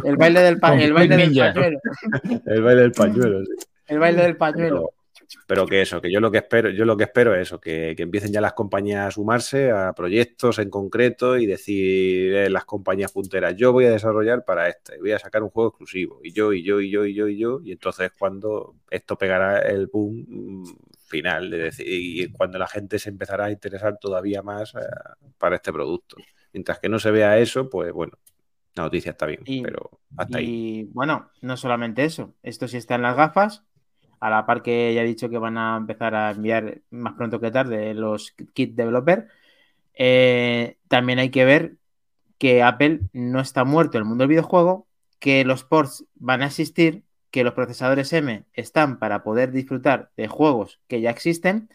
El 0.04 0.16
baile 0.16 0.40
del, 0.40 0.58
el 0.80 0.92
baile 0.92 1.16
del 1.16 1.32
pañuelo. 1.32 1.80
El 2.46 2.62
baile 2.62 2.82
del 2.82 2.92
pañuelo, 2.92 3.40
El 3.86 3.98
baile 3.98 4.22
del 4.22 4.36
pañuelo 4.36 4.95
pero 5.46 5.66
que 5.66 5.82
eso, 5.82 6.00
que 6.00 6.10
yo 6.10 6.20
lo 6.20 6.30
que 6.30 6.38
espero, 6.38 6.70
yo 6.70 6.84
lo 6.84 6.96
que 6.96 7.04
espero 7.04 7.34
es 7.34 7.42
eso, 7.42 7.60
que, 7.60 7.94
empiecen 7.98 8.32
ya 8.32 8.40
las 8.40 8.52
compañías 8.52 9.06
a 9.06 9.10
sumarse 9.10 9.70
a 9.70 9.92
proyectos 9.92 10.58
en 10.58 10.70
concreto 10.70 11.36
y 11.36 11.46
decir 11.46 12.34
eh, 12.34 12.50
las 12.50 12.64
compañías 12.64 13.12
punteras, 13.12 13.54
yo 13.56 13.72
voy 13.72 13.86
a 13.86 13.90
desarrollar 13.90 14.44
para 14.44 14.68
este, 14.68 14.98
voy 14.98 15.12
a 15.12 15.18
sacar 15.18 15.42
un 15.42 15.50
juego 15.50 15.70
exclusivo, 15.70 16.20
y 16.22 16.32
yo, 16.32 16.52
y 16.52 16.62
yo, 16.62 16.80
y 16.80 16.90
yo, 16.90 17.04
y 17.04 17.14
yo, 17.14 17.28
y 17.28 17.38
yo, 17.38 17.60
y 17.62 17.72
entonces 17.72 18.12
cuando 18.18 18.76
esto 18.90 19.16
pegará 19.16 19.58
el 19.60 19.86
boom 19.86 20.24
mm, 20.28 20.64
final, 21.06 21.50
de 21.50 21.58
decir, 21.58 21.86
y 21.88 22.28
cuando 22.32 22.58
la 22.58 22.66
gente 22.66 22.98
se 22.98 23.10
empezará 23.10 23.46
a 23.46 23.50
interesar 23.50 23.98
todavía 23.98 24.42
más 24.42 24.74
eh, 24.74 24.78
para 25.38 25.56
este 25.56 25.72
producto. 25.72 26.16
Mientras 26.52 26.78
que 26.78 26.88
no 26.88 26.98
se 26.98 27.10
vea 27.10 27.38
eso, 27.38 27.68
pues 27.68 27.92
bueno, 27.92 28.18
la 28.74 28.84
noticia 28.84 29.10
está 29.10 29.26
bien, 29.26 29.42
pero 29.62 30.00
hasta 30.16 30.38
ahí. 30.38 30.46
Y 30.46 30.84
bueno, 30.92 31.30
no 31.40 31.56
solamente 31.56 32.04
eso, 32.04 32.34
esto 32.42 32.68
sí 32.68 32.76
está 32.76 32.94
en 32.94 33.02
las 33.02 33.16
gafas, 33.16 33.64
a 34.20 34.30
la 34.30 34.46
par 34.46 34.62
que 34.62 34.94
ya 34.94 35.02
he 35.02 35.06
dicho 35.06 35.28
que 35.28 35.38
van 35.38 35.58
a 35.58 35.76
empezar 35.76 36.14
a 36.14 36.30
enviar 36.30 36.80
más 36.90 37.14
pronto 37.14 37.40
que 37.40 37.50
tarde 37.50 37.94
los 37.94 38.32
kit 38.54 38.74
developer, 38.74 39.28
eh, 39.94 40.76
también 40.88 41.18
hay 41.18 41.30
que 41.30 41.44
ver 41.44 41.76
que 42.38 42.62
Apple 42.62 43.00
no 43.12 43.40
está 43.40 43.64
muerto 43.64 43.96
en 43.96 44.02
el 44.02 44.08
mundo 44.08 44.22
del 44.22 44.30
videojuego, 44.30 44.86
que 45.18 45.44
los 45.44 45.64
ports 45.64 46.04
van 46.14 46.42
a 46.42 46.46
existir, 46.46 47.04
que 47.30 47.44
los 47.44 47.54
procesadores 47.54 48.12
M 48.12 48.44
están 48.52 48.98
para 48.98 49.22
poder 49.22 49.52
disfrutar 49.52 50.10
de 50.16 50.28
juegos 50.28 50.80
que 50.88 51.00
ya 51.00 51.10
existen 51.10 51.68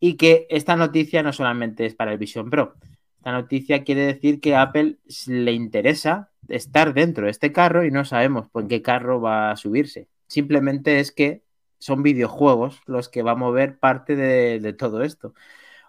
y 0.00 0.16
que 0.16 0.46
esta 0.50 0.76
noticia 0.76 1.22
no 1.22 1.32
solamente 1.32 1.86
es 1.86 1.94
para 1.94 2.12
el 2.12 2.18
Vision 2.18 2.50
Pro. 2.50 2.74
Esta 3.18 3.32
noticia 3.32 3.84
quiere 3.84 4.02
decir 4.02 4.40
que 4.40 4.54
a 4.54 4.62
Apple 4.62 4.98
le 5.26 5.52
interesa 5.52 6.30
estar 6.48 6.92
dentro 6.92 7.24
de 7.24 7.30
este 7.30 7.52
carro 7.52 7.84
y 7.84 7.90
no 7.90 8.04
sabemos 8.04 8.48
por 8.50 8.68
qué 8.68 8.82
carro 8.82 9.20
va 9.20 9.50
a 9.50 9.56
subirse. 9.56 10.08
Simplemente 10.26 11.00
es 11.00 11.12
que 11.12 11.43
son 11.84 12.02
videojuegos 12.02 12.80
los 12.86 13.10
que 13.10 13.22
va 13.22 13.32
a 13.32 13.36
mover 13.36 13.78
parte 13.78 14.16
de, 14.16 14.72
todo 14.72 15.02
esto. 15.02 15.34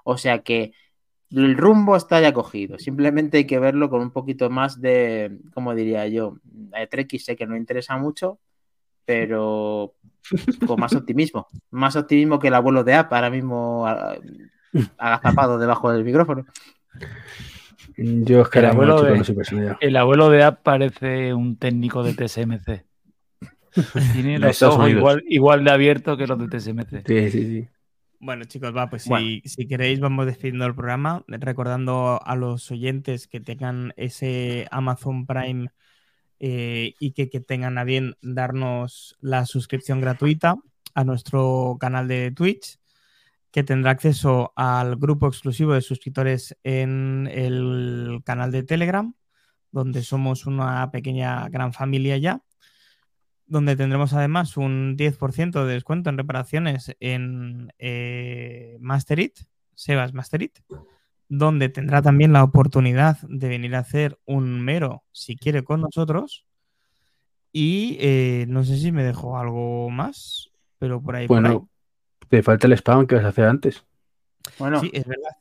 O 0.03 0.17
sea 0.17 0.39
que 0.39 0.73
el 1.31 1.55
rumbo 1.55 1.95
está 1.95 2.19
ya 2.19 2.33
cogido. 2.33 2.77
Simplemente 2.79 3.37
hay 3.37 3.47
que 3.47 3.59
verlo 3.59 3.89
con 3.89 4.01
un 4.01 4.11
poquito 4.11 4.49
más 4.49 4.81
de, 4.81 5.39
como 5.53 5.73
diría 5.73 6.05
yo, 6.09 6.37
Trek 6.91 7.17
sé 7.17 7.37
que 7.37 7.47
no 7.47 7.55
interesa 7.55 7.95
mucho, 7.95 8.39
pero 9.05 9.93
con 10.67 10.81
más 10.81 10.93
optimismo. 10.93 11.47
Más 11.71 11.95
optimismo 11.95 12.39
que 12.39 12.49
el 12.49 12.55
abuelo 12.55 12.83
de 12.83 12.95
App 12.95 13.13
ahora 13.13 13.29
mismo 13.29 13.87
agazapado 14.97 15.57
debajo 15.57 15.93
del 15.93 16.03
micrófono. 16.03 16.45
Yo 17.95 18.41
es 18.41 18.49
que 18.49 18.59
el 18.59 18.65
abuelo, 18.65 19.01
de, 19.01 19.77
el 19.79 19.95
abuelo 19.95 20.29
de 20.29 20.43
App 20.43 20.61
parece 20.61 21.33
un 21.33 21.55
técnico 21.55 22.03
de 22.03 22.15
TSMC. 22.15 22.83
Tiene 24.13 24.39
los 24.39 24.61
ojos 24.61 24.89
igual, 25.27 25.63
de 25.63 25.71
abierto 25.71 26.17
que 26.17 26.27
los 26.27 26.39
de 26.39 26.47
TSMC. 26.47 27.05
Sí, 27.05 27.31
sí, 27.31 27.43
sí. 27.43 27.67
Bueno, 28.19 28.45
chicos, 28.45 28.75
va, 28.75 28.89
pues 28.89 29.03
Si, 29.43 29.67
queréis, 29.67 29.99
vamos 29.99 30.25
despidiendo 30.25 30.65
el 30.65 30.73
programa, 30.73 31.23
recordando 31.27 32.19
a 32.23 32.35
los 32.35 32.71
oyentes 32.71 33.27
que 33.27 33.39
tengan 33.39 33.93
ese 33.97 34.67
Amazon 34.71 35.25
Prime 35.25 35.69
eh, 36.39 36.95
y 36.99 37.11
que, 37.11 37.27
tengan 37.39 37.77
a 37.77 37.83
bien 37.83 38.15
darnos 38.21 39.17
la 39.21 39.45
suscripción 39.45 40.01
gratuita 40.01 40.55
a 40.93 41.03
nuestro 41.03 41.77
canal 41.79 42.07
de 42.07 42.31
Twitch, 42.31 42.79
que 43.51 43.63
tendrá 43.63 43.91
acceso 43.91 44.53
al 44.55 44.95
grupo 44.95 45.27
exclusivo 45.27 45.73
de 45.73 45.81
suscriptores 45.81 46.57
en 46.63 47.29
el 47.31 48.21
canal 48.23 48.51
de 48.51 48.63
Telegram, 48.63 49.13
donde 49.71 50.01
somos 50.03 50.45
una 50.45 50.89
pequeña 50.89 51.47
gran 51.49 51.73
familia 51.73 52.17
ya 52.17 52.41
donde 53.47 53.75
tendremos 53.75 54.13
además 54.13 54.57
un 54.57 54.97
10% 54.97 55.65
de 55.65 55.73
descuento 55.73 56.09
en 56.09 56.17
reparaciones 56.17 56.95
en 56.99 57.71
eh, 57.77 58.77
Masterit, 58.79 59.39
Sebas 59.75 60.13
Masterit, 60.13 60.59
donde 61.27 61.69
tendrá 61.69 62.01
también 62.01 62.33
la 62.33 62.43
oportunidad 62.43 63.17
de 63.21 63.47
venir 63.47 63.75
a 63.75 63.79
hacer 63.79 64.19
un 64.25 64.61
mero, 64.61 65.03
si 65.11 65.35
quiere, 65.35 65.63
con 65.63 65.81
nosotros. 65.81 66.45
Y 67.51 67.97
eh, 67.99 68.45
no 68.47 68.63
sé 68.63 68.77
si 68.77 68.91
me 68.91 69.03
dejo 69.03 69.37
algo 69.37 69.89
más, 69.89 70.51
pero 70.77 71.01
por 71.01 71.15
ahí. 71.15 71.27
Bueno, 71.27 71.69
te 72.27 72.43
falta 72.43 72.67
el 72.67 72.73
spam 72.73 73.07
que 73.07 73.15
vas 73.15 73.25
a 73.25 73.29
hacer 73.29 73.45
antes. 73.45 73.85
Bueno, 74.59 74.79
sí, 74.79 74.89
es 74.93 75.05
verdad. 75.05 75.31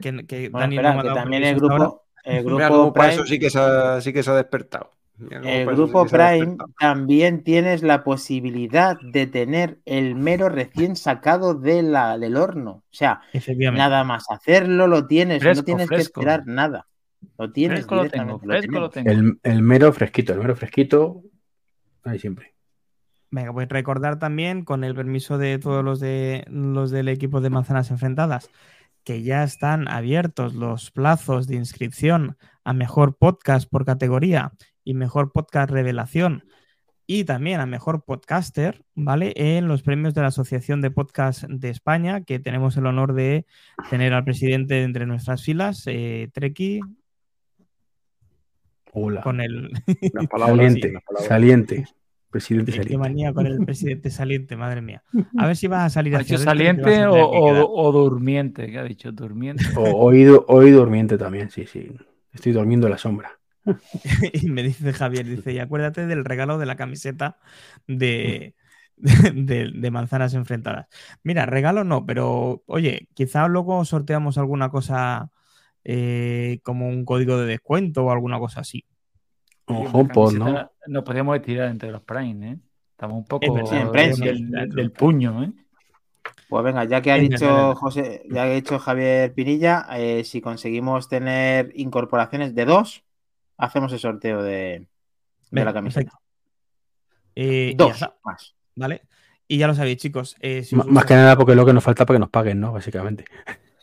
Que, 0.00 0.26
que, 0.26 0.50
también 0.50 1.44
el 1.44 1.56
grupo, 1.56 2.04
el 2.24 2.44
grupo 2.44 2.92
eso 3.04 3.24
sí 3.24 3.38
que 3.38 3.50
sí 3.50 4.12
que 4.12 4.22
se 4.22 4.30
ha 4.30 4.34
despertado. 4.34 4.90
El 5.30 5.66
grupo 5.66 6.06
Prime 6.06 6.56
también 6.78 7.42
tienes 7.42 7.82
la 7.82 8.04
posibilidad 8.04 8.98
de 9.00 9.26
tener 9.26 9.80
el 9.84 10.14
mero 10.14 10.48
recién 10.48 10.96
sacado 10.96 11.54
de 11.54 11.82
la, 11.82 12.18
del 12.18 12.36
horno. 12.36 12.70
O 12.70 12.94
sea, 12.94 13.20
nada 13.72 14.04
más 14.04 14.30
hacerlo 14.30 14.86
lo 14.86 15.06
tienes, 15.06 15.42
no 15.42 15.64
tienes 15.64 15.88
que 15.88 15.96
esperar 15.96 16.46
nada. 16.46 16.86
Lo 17.36 17.50
tienes. 17.50 17.80
Fresco 17.80 17.96
lo 17.96 18.08
tengo, 18.08 18.38
fresco 18.38 18.80
lo 18.80 18.90
tengo. 18.90 19.10
El, 19.10 19.38
el 19.42 19.62
mero 19.62 19.92
fresquito, 19.92 20.32
el 20.32 20.38
mero 20.38 20.54
fresquito. 20.54 21.22
Ahí 22.04 22.18
siempre. 22.18 22.54
Venga, 23.30 23.52
pues 23.52 23.68
recordar 23.68 24.18
también, 24.18 24.64
con 24.64 24.84
el 24.84 24.94
permiso 24.94 25.36
de 25.36 25.58
todos 25.58 25.84
los, 25.84 26.00
de, 26.00 26.44
los 26.48 26.90
del 26.90 27.08
equipo 27.08 27.40
de 27.40 27.50
Manzanas 27.50 27.90
Enfrentadas, 27.90 28.48
que 29.04 29.22
ya 29.22 29.42
están 29.42 29.88
abiertos 29.88 30.54
los 30.54 30.90
plazos 30.90 31.46
de 31.46 31.56
inscripción 31.56 32.38
a 32.64 32.72
mejor 32.72 33.16
podcast 33.16 33.68
por 33.68 33.84
categoría 33.84 34.52
y 34.88 34.94
mejor 34.94 35.32
podcast 35.32 35.70
revelación 35.70 36.44
y 37.06 37.24
también 37.24 37.60
a 37.60 37.66
mejor 37.66 38.04
podcaster, 38.04 38.84
¿vale? 38.94 39.34
En 39.36 39.68
los 39.68 39.82
premios 39.82 40.14
de 40.14 40.22
la 40.22 40.28
Asociación 40.28 40.80
de 40.80 40.90
Podcast 40.90 41.44
de 41.44 41.68
España, 41.68 42.22
que 42.22 42.38
tenemos 42.38 42.76
el 42.78 42.86
honor 42.86 43.12
de 43.12 43.44
tener 43.90 44.14
al 44.14 44.24
presidente 44.24 44.82
entre 44.82 45.04
nuestras 45.04 45.42
filas, 45.42 45.82
eh, 45.86 46.30
Treki. 46.32 46.80
Hola. 48.92 49.20
Con 49.20 49.42
el. 49.42 49.70
saliente, 50.38 50.94
saliente. 51.26 51.84
Presidente 52.30 52.72
saliente. 52.72 52.92
Qué 52.92 52.98
manía 52.98 53.34
con 53.34 53.46
el 53.46 53.58
presidente 53.66 54.10
saliente, 54.10 54.56
madre 54.56 54.80
mía. 54.80 55.02
A 55.36 55.46
ver 55.46 55.56
si 55.56 55.66
vas 55.66 55.84
a 55.84 55.90
salir 55.90 56.16
¿Ha 56.16 56.20
dicho 56.20 56.38
saliente 56.38 57.06
o, 57.06 57.14
o, 57.14 57.88
o, 57.88 57.92
durmiente? 57.92 58.70
¿Qué 58.70 58.78
ha 58.78 58.84
dicho? 58.84 59.12
¿Durmiente? 59.12 59.64
O 59.76 59.82
oído, 59.96 60.46
oído 60.48 60.80
durmiente 60.80 61.18
también, 61.18 61.50
sí, 61.50 61.66
sí. 61.66 61.90
Estoy 62.32 62.52
durmiendo 62.52 62.86
en 62.86 62.90
la 62.90 62.98
sombra. 62.98 63.37
y 64.32 64.48
me 64.48 64.62
dice 64.62 64.92
Javier, 64.92 65.26
dice, 65.26 65.52
y 65.52 65.58
acuérdate 65.58 66.06
del 66.06 66.24
regalo 66.24 66.58
de 66.58 66.66
la 66.66 66.76
camiseta 66.76 67.38
de, 67.86 68.54
de, 68.96 69.90
manzanas 69.90 70.34
enfrentadas. 70.34 70.88
Mira, 71.22 71.46
regalo 71.46 71.84
no, 71.84 72.04
pero 72.04 72.62
oye, 72.66 73.08
quizá 73.14 73.46
luego 73.48 73.84
sorteamos 73.84 74.38
alguna 74.38 74.70
cosa 74.70 75.30
eh, 75.84 76.60
como 76.62 76.88
un 76.88 77.04
código 77.04 77.38
de 77.38 77.46
descuento 77.46 78.04
o 78.04 78.10
alguna 78.10 78.38
cosa 78.38 78.60
así. 78.60 78.84
Ojo, 79.66 80.08
pues, 80.08 80.34
¿no? 80.34 80.70
Nos 80.86 81.04
podríamos 81.04 81.36
estirar 81.36 81.68
entre 81.68 81.90
los 81.90 82.02
Prime, 82.02 82.52
¿eh? 82.52 82.58
Estamos 82.92 83.18
un 83.18 83.24
poco 83.26 83.54
del, 83.54 84.50
del, 84.70 84.90
puño, 84.90 85.44
¿eh? 85.44 85.52
Pues 86.48 86.64
venga, 86.64 86.84
ya 86.84 87.02
que 87.02 87.12
ha 87.12 87.16
dicho 87.16 87.74
José, 87.74 88.22
ya 88.30 88.44
ha 88.44 88.48
dicho 88.48 88.78
Javier 88.78 89.34
Pinilla, 89.34 89.86
eh, 89.96 90.24
si 90.24 90.40
conseguimos 90.40 91.08
tener 91.08 91.70
incorporaciones 91.74 92.54
de 92.54 92.64
dos, 92.64 93.04
hacemos 93.58 93.92
el 93.92 93.98
sorteo 93.98 94.42
de, 94.42 94.86
de 95.50 95.64
la 95.64 95.74
camiseta. 95.74 96.12
Eh, 97.34 97.74
dos 97.76 98.00
más. 98.24 98.54
¿Vale? 98.74 99.02
Y 99.46 99.58
ya 99.58 99.66
lo 99.66 99.74
sabéis, 99.74 99.98
chicos. 99.98 100.36
Eh, 100.40 100.66
más 100.72 101.04
que 101.04 101.14
nada 101.14 101.36
porque 101.36 101.52
es 101.52 101.56
lo 101.56 101.66
que 101.66 101.72
nos 101.72 101.84
falta 101.84 102.06
para 102.06 102.16
que 102.16 102.20
nos 102.20 102.30
paguen, 102.30 102.60
¿no? 102.60 102.72
Básicamente. 102.72 103.24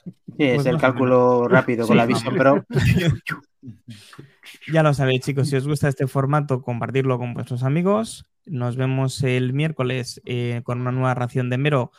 Sí, 0.04 0.44
es 0.44 0.56
pues 0.56 0.66
el 0.68 0.78
cálculo 0.78 1.48
rápido 1.48 1.88
con 1.88 1.98
la 1.98 2.06
Vision 2.06 2.36
Pro. 2.36 2.66
ya 4.72 4.84
lo 4.84 4.94
sabéis, 4.94 5.22
chicos. 5.22 5.50
Si 5.50 5.56
os 5.56 5.68
gusta 5.68 5.88
este 5.88 6.08
formato, 6.08 6.62
compartirlo 6.62 7.18
con 7.18 7.34
vuestros 7.34 7.64
amigos. 7.64 8.26
Nos 8.46 8.76
vemos 8.76 9.24
el 9.24 9.54
miércoles 9.54 10.22
eh, 10.26 10.62
con 10.64 10.82
una 10.82 10.92
nueva 10.92 11.16
ración 11.16 11.50
de 11.50 11.58
mero 11.58 11.92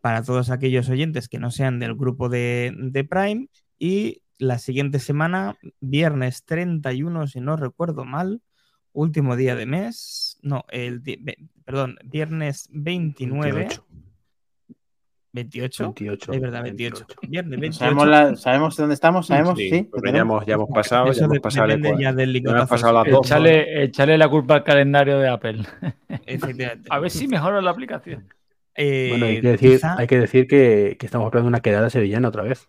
para 0.00 0.22
todos 0.22 0.50
aquellos 0.50 0.88
oyentes 0.88 1.28
que 1.28 1.38
no 1.38 1.50
sean 1.50 1.78
del 1.78 1.94
grupo 1.94 2.30
de, 2.30 2.74
de 2.74 3.04
Prime. 3.04 3.48
Y 3.78 4.22
la 4.40 4.58
siguiente 4.58 4.98
semana, 4.98 5.56
viernes 5.80 6.44
31, 6.44 7.26
si 7.26 7.40
no 7.40 7.56
recuerdo 7.56 8.04
mal, 8.04 8.40
último 8.92 9.36
día 9.36 9.54
de 9.54 9.66
mes, 9.66 10.38
no, 10.42 10.64
el 10.70 11.02
perdón, 11.64 11.98
viernes 12.04 12.68
29. 12.72 13.68
28. 15.32 15.84
28. 15.84 16.32
Es 16.32 16.40
verdad, 16.40 16.62
28. 16.62 17.06
Viernes 17.28 17.60
28. 17.60 17.78
¿Sabemos, 17.78 18.40
¿Sabemos, 18.40 18.76
dónde 18.76 18.94
estamos? 18.94 19.26
¿Sabemos? 19.26 19.56
Sí. 19.56 19.70
sí 19.70 19.90
ya, 20.02 20.18
hemos, 20.18 20.44
ya, 20.46 20.54
hemos, 20.54 20.70
pasado. 20.70 21.12
ya 21.12 21.24
hemos 21.24 21.38
pasado, 21.38 21.68
ya 21.98 22.12
del 22.12 22.42
ya 22.42 22.50
hemos 22.50 22.68
pasado 22.68 22.92
las 22.94 23.12
dos. 23.12 23.30
Echale, 23.30 24.18
la 24.18 24.28
culpa 24.28 24.54
al 24.54 24.64
calendario 24.64 25.18
de 25.18 25.28
Apple. 25.28 25.62
A 26.90 26.98
ver 26.98 27.10
si 27.10 27.28
mejora 27.28 27.60
la 27.60 27.70
aplicación. 27.70 28.26
Eh, 28.74 29.08
bueno, 29.10 29.26
hay 29.26 29.40
que 29.40 29.48
decir, 29.48 29.80
hay 29.82 30.06
que, 30.06 30.18
decir 30.18 30.46
que, 30.46 30.96
que 30.98 31.06
estamos 31.06 31.26
hablando 31.26 31.46
de 31.46 31.48
una 31.48 31.60
quedada 31.60 31.90
sevillana 31.90 32.28
otra 32.28 32.42
vez. 32.42 32.68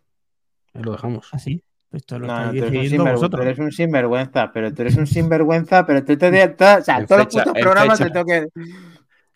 Ahí 0.74 0.84
lo 0.84 0.92
dejamos. 0.92 1.30
¿Así? 1.32 1.64
¿Ah, 1.64 1.72
pues 1.92 2.04
lo 2.10 2.20
no, 2.20 2.52
tú 2.52 2.64
eres, 2.64 2.94
un 2.94 3.30
tú 3.30 3.42
eres 3.42 3.60
un 3.60 3.72
sinvergüenza, 3.72 4.52
pero 4.54 4.74
tú 4.74 4.82
eres 4.82 4.96
un 4.96 5.08
sinvergüenza, 5.08 5.86
pero 5.86 6.04
tú 6.06 6.18
te... 6.18 6.28
o 6.28 6.82
sea, 6.82 7.06
todos 7.06 7.26
los 7.26 7.28
putos 7.28 7.54
programas 7.60 8.00
te 8.00 8.10
tengo 8.10 8.26
que... 8.26 8.48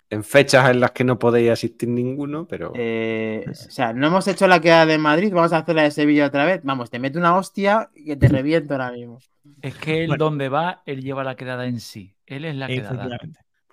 En 0.09 0.23
fechas 0.23 0.69
en 0.69 0.79
las 0.79 0.91
que 0.91 1.03
no 1.03 1.19
podéis 1.19 1.51
asistir 1.51 1.89
ninguno, 1.89 2.47
pero... 2.47 2.71
Eh, 2.75 3.43
o 3.49 3.53
sea, 3.53 3.91
no 3.91 4.07
hemos 4.07 4.27
hecho 4.27 4.47
la 4.47 4.61
queda 4.61 4.85
de 4.85 4.97
Madrid, 4.97 5.33
vamos 5.33 5.51
a 5.51 5.57
hacer 5.57 5.75
la 5.75 5.81
de 5.81 5.91
Sevilla 5.91 6.27
otra 6.27 6.45
vez. 6.45 6.61
Vamos, 6.63 6.89
te 6.89 6.99
mete 6.99 7.17
una 7.17 7.35
hostia 7.35 7.89
que 7.93 8.15
te 8.15 8.27
reviento 8.29 8.75
ahora 8.75 8.91
mismo. 8.91 9.19
Es 9.61 9.75
que 9.75 10.05
él 10.05 10.15
donde 10.17 10.47
va, 10.47 10.83
él 10.85 11.01
lleva 11.01 11.23
la 11.23 11.35
quedada 11.35 11.65
en 11.65 11.79
sí. 11.81 12.15
Él 12.25 12.45
es 12.45 12.55
la 12.55 12.67
quedada. 12.67 13.17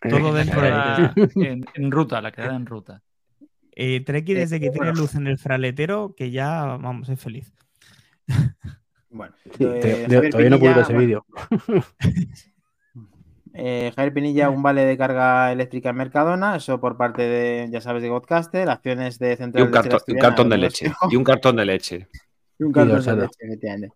Todo 0.09 0.33
dentro 0.33 0.61
de... 0.61 1.11
En, 1.37 1.65
en 1.75 1.91
ruta, 1.93 2.21
la 2.21 2.33
quedada 2.33 2.57
en 2.57 2.67
ruta. 2.67 3.03
Eh, 3.75 4.05
Treki 4.05 4.35
desde 4.35 4.61
que 4.61 4.71
tiene 4.71 4.93
luz 4.93 5.15
en 5.15 5.27
el 5.27 5.39
fraletero, 5.39 6.15
que 6.17 6.31
ya, 6.31 6.77
vamos, 6.77 7.09
es 7.09 7.21
feliz. 7.21 7.53
Bueno, 9.11 9.35
eh, 9.59 10.07
todavía 10.31 10.51
no 10.51 10.59
puedo 10.59 10.75
ver 10.75 10.85
ese 10.85 10.97
vídeo. 10.97 11.25
Eh, 13.55 13.93
Javier 13.95 14.15
Pinilla, 14.15 14.49
un 14.49 14.63
vale 14.63 14.87
de 14.87 14.97
carga 14.97 15.53
eléctrica 15.53 15.91
en 15.91 15.97
Mercadona, 15.97 16.57
eso 16.57 16.81
por 16.81 16.97
parte 16.97 17.21
de, 17.21 17.69
ya 17.71 17.83
sabes, 17.83 18.03
de 18.03 18.09
Godcaster, 18.09 18.71
acciones 18.71 19.19
de 19.19 19.37
Central 19.37 19.63
y 19.63 19.67
un, 19.67 19.73
cartón, 20.19 20.49
de 20.49 20.57
leche. 20.57 20.91
Y 21.11 21.17
un 21.17 21.23
cartón 21.23 21.57
de 21.57 21.67
leche. 21.67 22.09
y 22.59 22.65
un 22.65 22.73
cartón 22.73 23.05
de 23.05 23.17
leche, 23.17 23.37
efectivamente. 23.41 23.95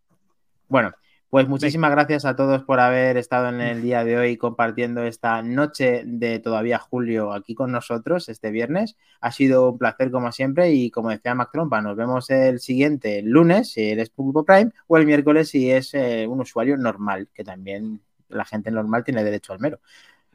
Bueno, 0.69 0.93
pues 1.29 1.49
muchísimas 1.49 1.91
gracias 1.91 2.25
a 2.25 2.37
todos 2.37 2.63
por 2.63 2.79
haber 2.79 3.17
estado 3.17 3.49
en 3.49 3.61
el 3.61 3.83
día 3.83 4.05
de 4.05 4.17
hoy 4.17 4.37
compartiendo 4.37 5.03
esta 5.03 5.43
noche 5.43 6.03
de 6.07 6.39
todavía 6.39 6.79
julio 6.79 7.33
aquí 7.33 7.55
con 7.55 7.73
nosotros 7.73 8.29
este 8.29 8.51
viernes. 8.51 8.97
Ha 9.21 9.33
sido 9.33 9.71
un 9.71 9.79
placer 9.79 10.11
como 10.11 10.31
siempre 10.31 10.71
y 10.71 10.91
como 10.91 11.11
decía 11.11 11.35
Mac 11.35 11.51
Trompa, 11.53 11.81
nos 11.83 11.97
vemos 11.97 12.31
el 12.31 12.61
siguiente 12.61 13.23
lunes 13.23 13.73
si 13.73 13.91
eres 13.91 14.11
Pulpo 14.11 14.45
Prime 14.45 14.71
o 14.87 14.97
el 14.97 15.07
miércoles 15.07 15.49
si 15.49 15.71
es 15.71 15.95
eh, 15.95 16.27
un 16.29 16.41
usuario 16.41 16.77
normal, 16.77 17.29
que 17.35 17.43
también 17.43 18.01
la 18.29 18.45
gente 18.45 18.71
normal 18.71 19.03
tiene 19.05 19.25
derecho 19.25 19.53
al 19.53 19.61
mero. 19.61 19.81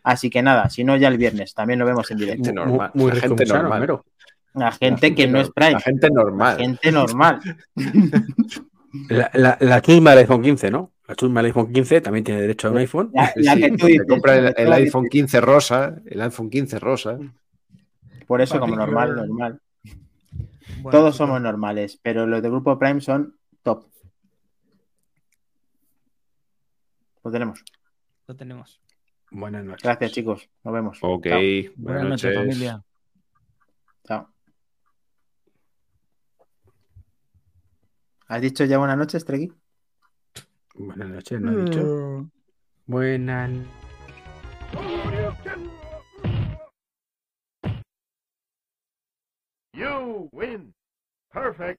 Así 0.03 0.29
que 0.29 0.41
nada, 0.41 0.69
si 0.69 0.83
no 0.83 0.97
ya 0.97 1.07
el 1.07 1.17
viernes 1.17 1.53
también 1.53 1.79
lo 1.79 1.85
vemos 1.85 2.09
en 2.11 2.17
directo. 2.17 2.51
normal, 2.51 2.91
muy, 2.93 3.11
gente 3.13 3.45
normal. 3.45 4.01
La 4.53 4.71
gente 4.73 5.15
que 5.15 5.27
no 5.27 5.39
es 5.39 5.49
Prime. 5.49 5.73
La 5.73 5.79
gente 5.79 6.09
normal. 6.09 6.57
La 6.57 6.63
gente 6.63 6.91
normal. 6.91 7.39
La, 9.09 9.31
la, 9.33 9.57
la 9.59 9.81
chusma 9.81 10.11
del 10.11 10.19
iPhone 10.19 10.41
15, 10.41 10.71
¿no? 10.71 10.91
La 11.07 11.15
chusma 11.15 11.41
del 11.41 11.47
iPhone 11.47 11.71
15 11.71 12.01
también 12.01 12.23
tiene 12.23 12.41
derecho 12.41 12.67
a 12.67 12.71
un 12.71 12.77
iPhone. 12.77 13.11
compra 14.07 14.35
el, 14.35 14.73
iPhone 14.73 15.07
15 15.09 15.41
rosa, 15.41 15.95
el 16.05 16.21
iPhone 16.21 16.49
15 16.49 16.79
rosa. 16.79 17.19
Por 18.27 18.41
eso, 18.41 18.59
como 18.59 18.75
normal, 18.75 19.15
normal. 19.15 19.61
Todos 20.89 21.15
somos 21.15 21.41
normales, 21.41 21.99
pero 22.01 22.25
los 22.25 22.41
de 22.41 22.49
Grupo 22.49 22.79
Prime 22.79 23.01
son 23.01 23.35
top. 23.61 23.85
Lo 27.23 27.31
tenemos. 27.31 27.63
Lo 28.27 28.35
tenemos. 28.35 28.81
Buenas 29.31 29.63
noches. 29.63 29.83
Gracias, 29.83 30.11
chicos. 30.11 30.49
Nos 30.63 30.73
vemos. 30.73 30.97
Ok. 31.01 31.27
Buenas, 31.75 32.05
noches, 32.05 32.35
familia. 32.35 32.83
Chao. 34.05 34.29
¿Has 38.31 38.39
dicho 38.41 38.63
ya 38.63 38.77
buenas 38.77 38.97
noches, 38.97 39.25
Tregui? 39.25 39.51
Buenas 40.75 41.09
noches, 41.09 41.41
¿no 41.41 41.49
has 41.49 41.57
dicho? 41.57 41.81
Mm. 41.81 42.31
Buenas 42.85 43.51
You 49.73 50.29
win. 50.31 50.73
Perfect. 51.33 51.77